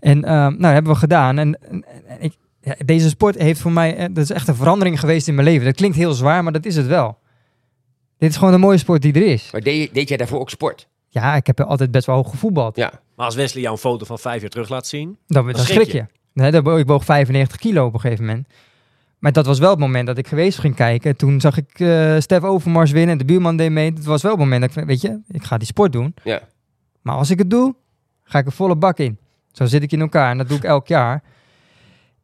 En 0.00 0.24
ehm, 0.24 0.34
nou, 0.36 0.56
dat 0.58 0.72
hebben 0.72 0.92
we 0.92 0.98
gedaan. 0.98 1.38
En, 1.38 1.58
en- 1.70 1.84
en 2.06 2.16
ik, 2.20 2.34
ja, 2.60 2.74
deze 2.84 3.08
sport 3.08 3.38
heeft 3.38 3.60
voor 3.60 3.72
mij, 3.72 3.96
eh, 3.96 4.04
dat 4.12 4.24
is 4.24 4.30
echt 4.30 4.48
een 4.48 4.54
verandering 4.54 5.00
geweest 5.00 5.28
in 5.28 5.34
mijn 5.34 5.46
leven. 5.46 5.64
Dat 5.64 5.74
klinkt 5.74 5.96
heel 5.96 6.12
zwaar, 6.12 6.42
maar 6.42 6.52
dat 6.52 6.66
is 6.66 6.76
het 6.76 6.86
wel. 6.86 7.18
Dit 8.18 8.30
is 8.30 8.36
gewoon 8.36 8.52
de 8.52 8.58
mooie 8.58 8.78
sport 8.78 9.02
die 9.02 9.12
er 9.12 9.26
is. 9.26 9.48
Maar 9.52 9.60
deed, 9.60 9.94
deed 9.94 10.08
jij 10.08 10.16
daarvoor 10.16 10.40
ook 10.40 10.50
sport? 10.50 10.88
Ja, 11.14 11.34
ik 11.36 11.46
heb 11.46 11.60
altijd 11.60 11.90
best 11.90 12.06
wel 12.06 12.14
hoog 12.16 12.30
gevoetbald. 12.30 12.76
Ja. 12.76 12.92
Maar 13.16 13.26
als 13.26 13.34
Wesley 13.34 13.62
jou 13.62 13.74
een 13.74 13.80
foto 13.80 14.04
van 14.04 14.18
vijf 14.18 14.40
jaar 14.40 14.50
terug 14.50 14.68
laat 14.68 14.86
zien... 14.86 15.18
Dan, 15.26 15.46
dan 15.46 15.54
schrik 15.64 15.80
schrik 15.80 15.92
je. 15.92 16.06
Nee, 16.32 16.62
bo- 16.62 16.76
ik 16.76 16.86
woog 16.86 17.04
95 17.04 17.56
kilo 17.56 17.86
op 17.86 17.94
een 17.94 18.00
gegeven 18.00 18.24
moment. 18.24 18.46
Maar 19.18 19.32
dat 19.32 19.46
was 19.46 19.58
wel 19.58 19.70
het 19.70 19.78
moment 19.78 20.06
dat 20.06 20.18
ik 20.18 20.26
geweest 20.28 20.58
ging 20.58 20.74
kijken. 20.74 21.16
Toen 21.16 21.40
zag 21.40 21.56
ik 21.56 21.80
eh 21.80 22.16
Stef 22.18 22.42
Overmars 22.42 22.90
winnen 22.90 23.10
en 23.10 23.18
de 23.18 23.24
buurman 23.24 23.56
deed 23.56 23.70
mee. 23.70 23.90
Het 23.90 24.04
was 24.04 24.22
wel 24.22 24.30
het 24.30 24.40
moment 24.40 24.60
dat 24.60 24.76
ik, 24.76 24.84
weet 24.86 25.00
je, 25.00 25.20
ik 25.28 25.44
ga 25.44 25.56
die 25.58 25.66
sport 25.66 25.92
doen. 25.92 26.14
Ja. 26.24 26.40
Maar 27.02 27.16
als 27.16 27.30
ik 27.30 27.38
het 27.38 27.50
doe, 27.50 27.74
ga 28.24 28.38
ik 28.38 28.46
er 28.46 28.52
volle 28.52 28.76
bak 28.76 28.98
in. 28.98 29.18
Zo 29.52 29.64
zit 29.66 29.82
ik 29.82 29.92
in 29.92 30.00
elkaar 30.00 30.30
en 30.30 30.38
dat 30.38 30.48
doe 30.48 30.56
ik 30.56 30.64
elk 30.64 30.86
jaar. 30.88 31.22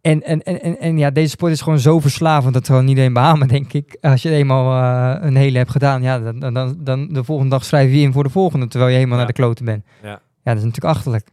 En, 0.01 0.23
en, 0.23 0.43
en, 0.43 0.79
en, 0.81 0.99
ja, 0.99 1.11
deze 1.11 1.29
sport 1.29 1.53
is 1.53 1.61
gewoon 1.61 1.79
zo 1.79 2.01
verslavend 2.01 2.55
dat 2.55 2.67
gewoon 2.67 2.89
iedereen 2.89 3.13
behamen, 3.13 3.49
denk 3.49 3.73
ik. 3.73 3.97
Als 4.01 4.23
je 4.23 4.31
eenmaal 4.31 4.83
eh, 4.83 5.27
een 5.27 5.37
hele 5.37 5.59
hebt 5.59 5.71
gedaan, 5.71 6.03
ja, 6.03 6.19
dan, 6.19 6.53
dan- 6.55 6.77
dan, 6.79 7.09
de 7.09 7.25
volgende 7.25 7.51
dag 7.51 7.65
schrijf 7.65 7.91
je 7.93 7.99
in 8.01 8.13
voor 8.13 8.23
de 8.23 8.31
volgende, 8.31 8.67
terwijl 8.69 8.91
je 8.91 8.97
helemaal 8.97 9.19
Ja. 9.19 9.25
naar 9.25 9.33
de 9.35 9.41
kloten 9.43 9.65
bent. 9.65 9.85
Ja. 10.03 10.09
ja, 10.09 10.19
dat 10.43 10.57
is 10.57 10.65
natuurlijk 10.65 10.95
achterlijk. 10.95 11.29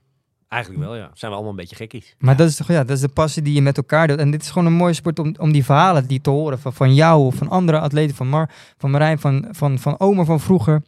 Eigenlijk 0.49 0.83
wel, 0.83 0.95
ja. 0.95 1.09
Zijn 1.13 1.31
we 1.31 1.37
allemaal 1.37 1.49
een 1.49 1.59
beetje 1.59 1.75
gekkies. 1.75 2.15
Maar 2.19 2.35
dat 2.35 2.47
is 2.49 2.55
toch 2.55 2.67
ja, 2.67 2.83
dat 2.83 2.95
is 2.95 3.01
de 3.01 3.07
passie 3.09 3.41
die 3.41 3.53
je 3.53 3.61
met 3.61 3.77
elkaar 3.77 4.07
doet. 4.07 4.17
En 4.17 4.31
dit 4.31 4.41
is 4.41 4.49
gewoon 4.49 4.67
een 4.67 4.73
mooie 4.73 4.93
sport 4.93 5.19
om, 5.19 5.35
om 5.39 5.51
die 5.51 5.63
verhalen 5.65 6.07
die 6.07 6.21
te 6.21 6.29
horen 6.29 6.59
van, 6.59 6.73
van 6.73 6.93
jou 6.93 7.25
of 7.25 7.35
van 7.35 7.49
andere 7.49 7.79
atleten, 7.79 8.15
van 8.15 8.27
Mar, 8.27 8.49
van 8.77 8.91
Marijn, 8.91 9.19
van, 9.19 9.45
van, 9.51 9.79
van 9.79 9.99
Omer 9.99 10.25
van 10.25 10.39
vroeger. 10.39 10.81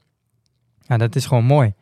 Ja, 0.87 0.97
dat 0.97 1.15
is 1.15 1.25
gewoon 1.25 1.43
mooi. 1.45 1.73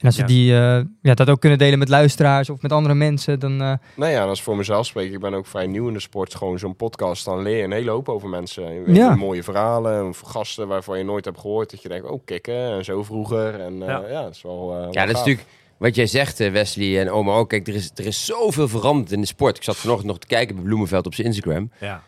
En 0.00 0.06
als 0.06 0.16
we 0.16 0.20
Ja. 0.22 0.26
die, 0.28 0.54
eh, 0.54 0.84
ja, 1.02 1.14
dat 1.14 1.30
ook 1.30 1.40
kunnen 1.40 1.58
delen 1.58 1.78
met 1.78 1.88
luisteraars 1.88 2.50
of 2.50 2.62
met 2.62 2.72
andere 2.72 2.94
mensen, 2.94 3.38
dan 3.40 3.60
eh, 3.62 3.72
Nou 3.96 4.10
ja, 4.12 4.24
dat 4.26 4.34
is 4.34 4.42
voor 4.42 4.56
mezelf 4.56 4.86
spreken. 4.86 5.14
Ik 5.14 5.20
ben 5.20 5.34
ook 5.34 5.46
vrij 5.46 5.66
nieuw 5.66 5.86
in 5.88 5.92
de 5.92 6.00
sport. 6.00 6.34
Gewoon 6.34 6.58
zo'n 6.58 6.76
podcast, 6.76 7.24
dan 7.24 7.42
leer 7.42 7.56
je 7.56 7.62
een 7.62 7.72
hele 7.72 7.90
hoop 7.90 8.08
over 8.08 8.28
mensen. 8.28 8.72
Je 8.74 8.82
weet 8.82 8.96
Ja. 8.96 9.14
Mooie 9.14 9.42
verhalen, 9.42 10.08
of 10.08 10.18
gasten 10.20 10.68
waarvan 10.68 10.98
je 10.98 11.04
nooit 11.04 11.24
hebt 11.24 11.40
gehoord. 11.40 11.70
Dat 11.70 11.82
je 11.82 11.88
denkt, 11.88 12.08
oh 12.08 12.24
kikken, 12.24 12.70
en 12.76 12.84
zo 12.84 13.02
vroeger. 13.02 13.60
En 13.60 13.82
eh, 13.82 13.88
Ja. 13.88 14.02
ja. 14.08 14.22
dat 14.22 14.34
is 14.34 14.42
wel 14.42 14.88
Ja, 14.90 15.00
dat 15.06 15.10
is 15.10 15.18
natuurlijk 15.18 15.46
wat 15.76 15.94
jij 15.94 16.06
zegt, 16.06 16.38
Wesley 16.38 17.00
en 17.00 17.10
Oma 17.10 17.32
ook. 17.32 17.48
Kijk, 17.48 17.68
er 17.68 17.74
is, 17.74 17.90
er 17.94 18.06
is 18.06 18.24
zoveel 18.26 18.68
veranderd 18.68 19.12
in 19.12 19.20
de 19.20 19.26
sport. 19.26 19.56
Ik 19.56 19.62
zat 19.62 19.76
vanochtend 19.76 20.08
nog 20.08 20.18
te 20.18 20.26
kijken 20.26 20.54
bij 20.54 20.64
Bloemenveld 20.64 21.06
op 21.06 21.14
zijn 21.14 21.26
Instagram. 21.26 21.70
Ja. 21.80 22.02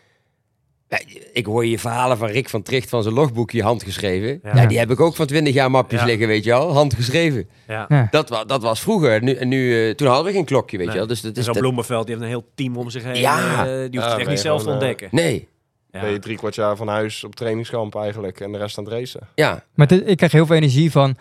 Ja, 0.97 0.99
ik 1.33 1.45
hoor 1.45 1.65
je 1.65 1.79
verhalen 1.79 2.17
van 2.17 2.27
Rick 2.27 2.49
van 2.49 2.61
Tricht 2.61 2.89
van 2.89 3.03
zijn 3.03 3.15
logboekje 3.15 3.63
handgeschreven. 3.63 4.39
Ja. 4.43 4.55
Ja. 4.61 4.65
die 4.65 4.77
heb 4.79 4.91
ik 4.91 4.99
ook 4.99 5.15
van 5.15 5.25
20 5.25 5.53
jaar 5.53 5.71
mapjes 5.71 5.99
Ja. 5.99 6.05
liggen, 6.05 6.27
weet 6.27 6.43
je 6.43 6.49
wel. 6.49 6.73
Handgeschreven. 6.73 7.49
ja. 7.67 8.07
Dat, 8.11 8.29
wa 8.29 8.43
dat 8.45 8.61
was 8.61 8.79
vroeger. 8.81 9.23
Nu, 9.23 9.33
en 9.33 9.47
nu, 9.47 9.87
eh, 9.89 9.95
toen 9.95 10.07
hadden 10.07 10.25
we 10.25 10.31
geen 10.31 10.45
klokje, 10.45 10.77
weet 10.77 10.85
Nee. 10.85 10.95
je 10.95 11.01
wel. 11.01 11.09
Dus 11.11 11.21
dat 11.21 11.31
En 11.31 11.37
is 11.39 11.43
zo'n 11.45 11.53
dat- 11.53 11.63
Bloemenveld, 11.63 12.05
die 12.07 12.15
heeft 12.15 12.25
een 12.27 12.31
heel 12.33 12.47
team 12.55 12.77
om 12.77 12.89
zich 12.89 13.03
heen. 13.03 13.15
Ja. 13.15 13.37
Eh, 13.59 13.63
die 13.65 13.79
hoeft 13.81 13.93
Ja, 13.93 14.09
het 14.09 14.19
echt 14.19 14.29
niet 14.29 14.39
zelf 14.39 14.57
te 14.61 14.63
gewoon, 14.63 14.81
eh, 14.81 14.87
ontdekken. 14.87 15.07
Nee, 15.19 15.47
Ja. 15.91 16.01
Ben 16.01 16.11
je 16.11 16.19
drie 16.19 16.37
kwart 16.37 16.55
jaar 16.55 16.75
van 16.75 16.87
huis 16.87 17.23
op 17.23 17.35
trainingskamp 17.35 17.95
eigenlijk. 17.95 18.39
En 18.39 18.51
de 18.51 18.57
rest 18.57 18.77
aan 18.77 18.83
het 18.83 18.93
racen. 18.93 19.21
ja. 19.35 19.63
Maar 19.75 19.91
ik 19.91 20.17
krijg 20.17 20.31
heel 20.31 20.45
veel 20.45 20.55
energie 20.55 20.91
van. 20.91 21.15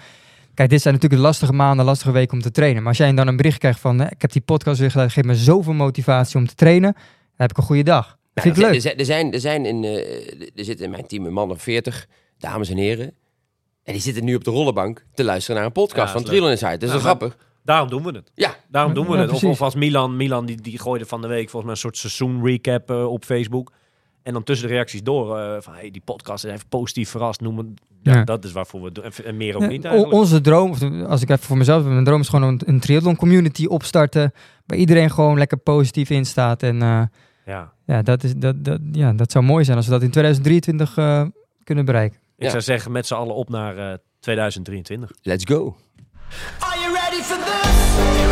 Kijk, 0.54 0.70
dit 0.70 0.82
zijn 0.82 0.94
natuurlijk 0.94 1.22
lastige 1.22 1.52
maanden, 1.52 1.84
lastige 1.84 2.10
weken 2.12 2.32
om 2.34 2.42
te 2.42 2.50
trainen. 2.50 2.78
Maar 2.82 2.88
als 2.88 2.98
jij 2.98 3.14
dan 3.14 3.26
een 3.28 3.36
bericht 3.36 3.58
krijgt 3.58 3.80
van, 3.80 4.00
ik 4.00 4.20
heb 4.22 4.32
die 4.32 4.42
podcast 4.42 4.80
weer 4.80 4.90
gedaan, 4.90 5.10
geeft 5.10 5.26
me 5.26 5.34
zoveel 5.34 5.72
motivatie 5.72 6.38
om 6.38 6.46
te 6.46 6.54
trainen, 6.54 6.92
dan 6.92 7.02
heb 7.36 7.50
ik 7.50 7.56
een 7.56 7.62
goede 7.62 7.82
dag. 7.82 8.16
Nou, 8.34 8.46
Vind 8.48 8.56
ik 8.56 8.62
er, 8.64 8.70
leuk. 8.70 8.80
zijn- 8.80 8.96
er 8.98 9.04
zijn, 9.04 9.32
er 9.32 9.40
zijn 9.40 9.66
in, 9.66 9.84
eh, 9.84 10.40
er 10.56 10.64
zitten 10.64 10.84
in 10.84 10.90
mijn 10.90 11.06
team 11.06 11.26
een 11.26 11.32
man 11.32 11.50
of 11.50 11.62
40, 11.62 12.06
dames 12.38 12.68
en 12.70 12.76
heren. 12.76 13.14
En 13.84 13.92
die 13.92 14.02
zitten 14.02 14.24
nu 14.24 14.34
op 14.34 14.44
de 14.44 14.50
rollenbank 14.50 15.04
te 15.14 15.24
luisteren 15.24 15.56
naar 15.56 15.66
een 15.66 15.72
podcast 15.72 16.14
Ja, 16.14 16.20
van 16.20 16.32
is 16.32 16.40
Insight. 16.40 16.60
Dat 16.80 16.82
is 16.82 16.88
wel 16.88 16.94
maar- 16.94 17.00
grappig. 17.16 17.36
Daarom 17.64 17.88
doen 17.88 18.02
we 18.02 18.10
het. 18.10 18.30
Ja, 18.34 18.54
Daarom 18.68 18.94
doen 18.94 19.06
we 19.06 19.12
Ja, 19.16 19.20
het. 19.20 19.30
Of, 19.30 19.44
of 19.44 19.62
als 19.62 19.74
Milan, 19.74 20.16
Milan 20.16 20.46
die, 20.46 20.60
die 20.60 20.78
gooide 20.78 21.06
van 21.06 21.20
de 21.20 21.26
week 21.28 21.40
volgens 21.50 21.62
mij 21.62 21.72
een 21.72 21.78
soort 21.78 21.96
seizoen 21.96 22.44
recap 22.44 22.90
eh, 22.90 23.06
op 23.12 23.24
Facebook. 23.24 23.72
En 24.22 24.32
dan 24.32 24.42
tussen 24.42 24.68
de 24.68 24.74
reacties 24.74 25.02
door 25.02 25.38
eh, 25.38 25.56
van 25.60 25.74
hey, 25.74 25.90
die 25.90 26.02
podcast 26.04 26.44
is 26.44 26.52
even 26.52 26.68
positief 26.68 27.10
verrast. 27.10 27.40
Noem 27.40 27.58
het. 27.58 27.66
Ja, 28.02 28.14
Ja. 28.14 28.24
Dat 28.24 28.44
is 28.44 28.52
waarvoor 28.52 28.80
we 28.80 28.86
het 28.86 28.94
doen. 28.94 29.24
En, 29.24 29.36
meer 29.36 29.54
ook 29.56 29.60
Ja, 29.62 29.68
niet 29.68 29.84
eigenlijk. 29.84 30.14
onze 30.14 30.40
droom, 30.40 30.70
of 30.70 30.82
als 31.06 31.22
ik 31.22 31.30
even 31.30 31.44
voor 31.44 31.56
mezelf 31.56 31.82
heb, 31.82 31.92
mijn 31.92 32.04
droom 32.04 32.20
is 32.20 32.28
gewoon 32.28 32.48
een, 32.48 32.60
een 32.64 32.80
triathlon 32.80 33.16
community 33.16 33.66
opstarten. 33.66 34.32
Waar 34.66 34.78
iedereen 34.78 35.10
gewoon 35.10 35.38
lekker 35.38 35.58
positief 35.58 36.10
in 36.10 36.24
staat. 36.24 36.62
En 36.62 36.82
eh, 36.82 37.02
Ja. 37.46 37.72
Ja, 37.92 38.02
dat 38.02 38.24
is, 38.24 38.32
dat, 38.36 38.64
dat, 38.64 38.80
ja, 38.92 39.12
dat 39.12 39.32
zou 39.32 39.44
mooi 39.44 39.64
zijn 39.64 39.76
als 39.76 39.86
we 39.86 39.92
dat 39.92 40.02
in 40.02 40.10
2023 40.10 40.96
eh, 40.96 41.24
kunnen 41.64 41.84
bereiken. 41.84 42.18
Ik 42.36 42.44
Ja. 42.44 42.50
zou 42.50 42.62
zeggen 42.62 42.92
met 42.92 43.06
z'n 43.06 43.14
allen 43.14 43.34
op 43.34 43.48
naar 43.48 43.76
eh, 43.92 43.98
2023. 44.20 45.10
let's 45.22 45.44
go. 45.44 45.76
Are 46.58 46.80
you 46.80 46.92
ready 46.94 47.22
for 47.22 47.36
this? 47.36 47.70
Are 47.98 48.18
you 48.18 48.18
ready 48.18 48.22
for 48.22 48.26
this? 48.26 48.31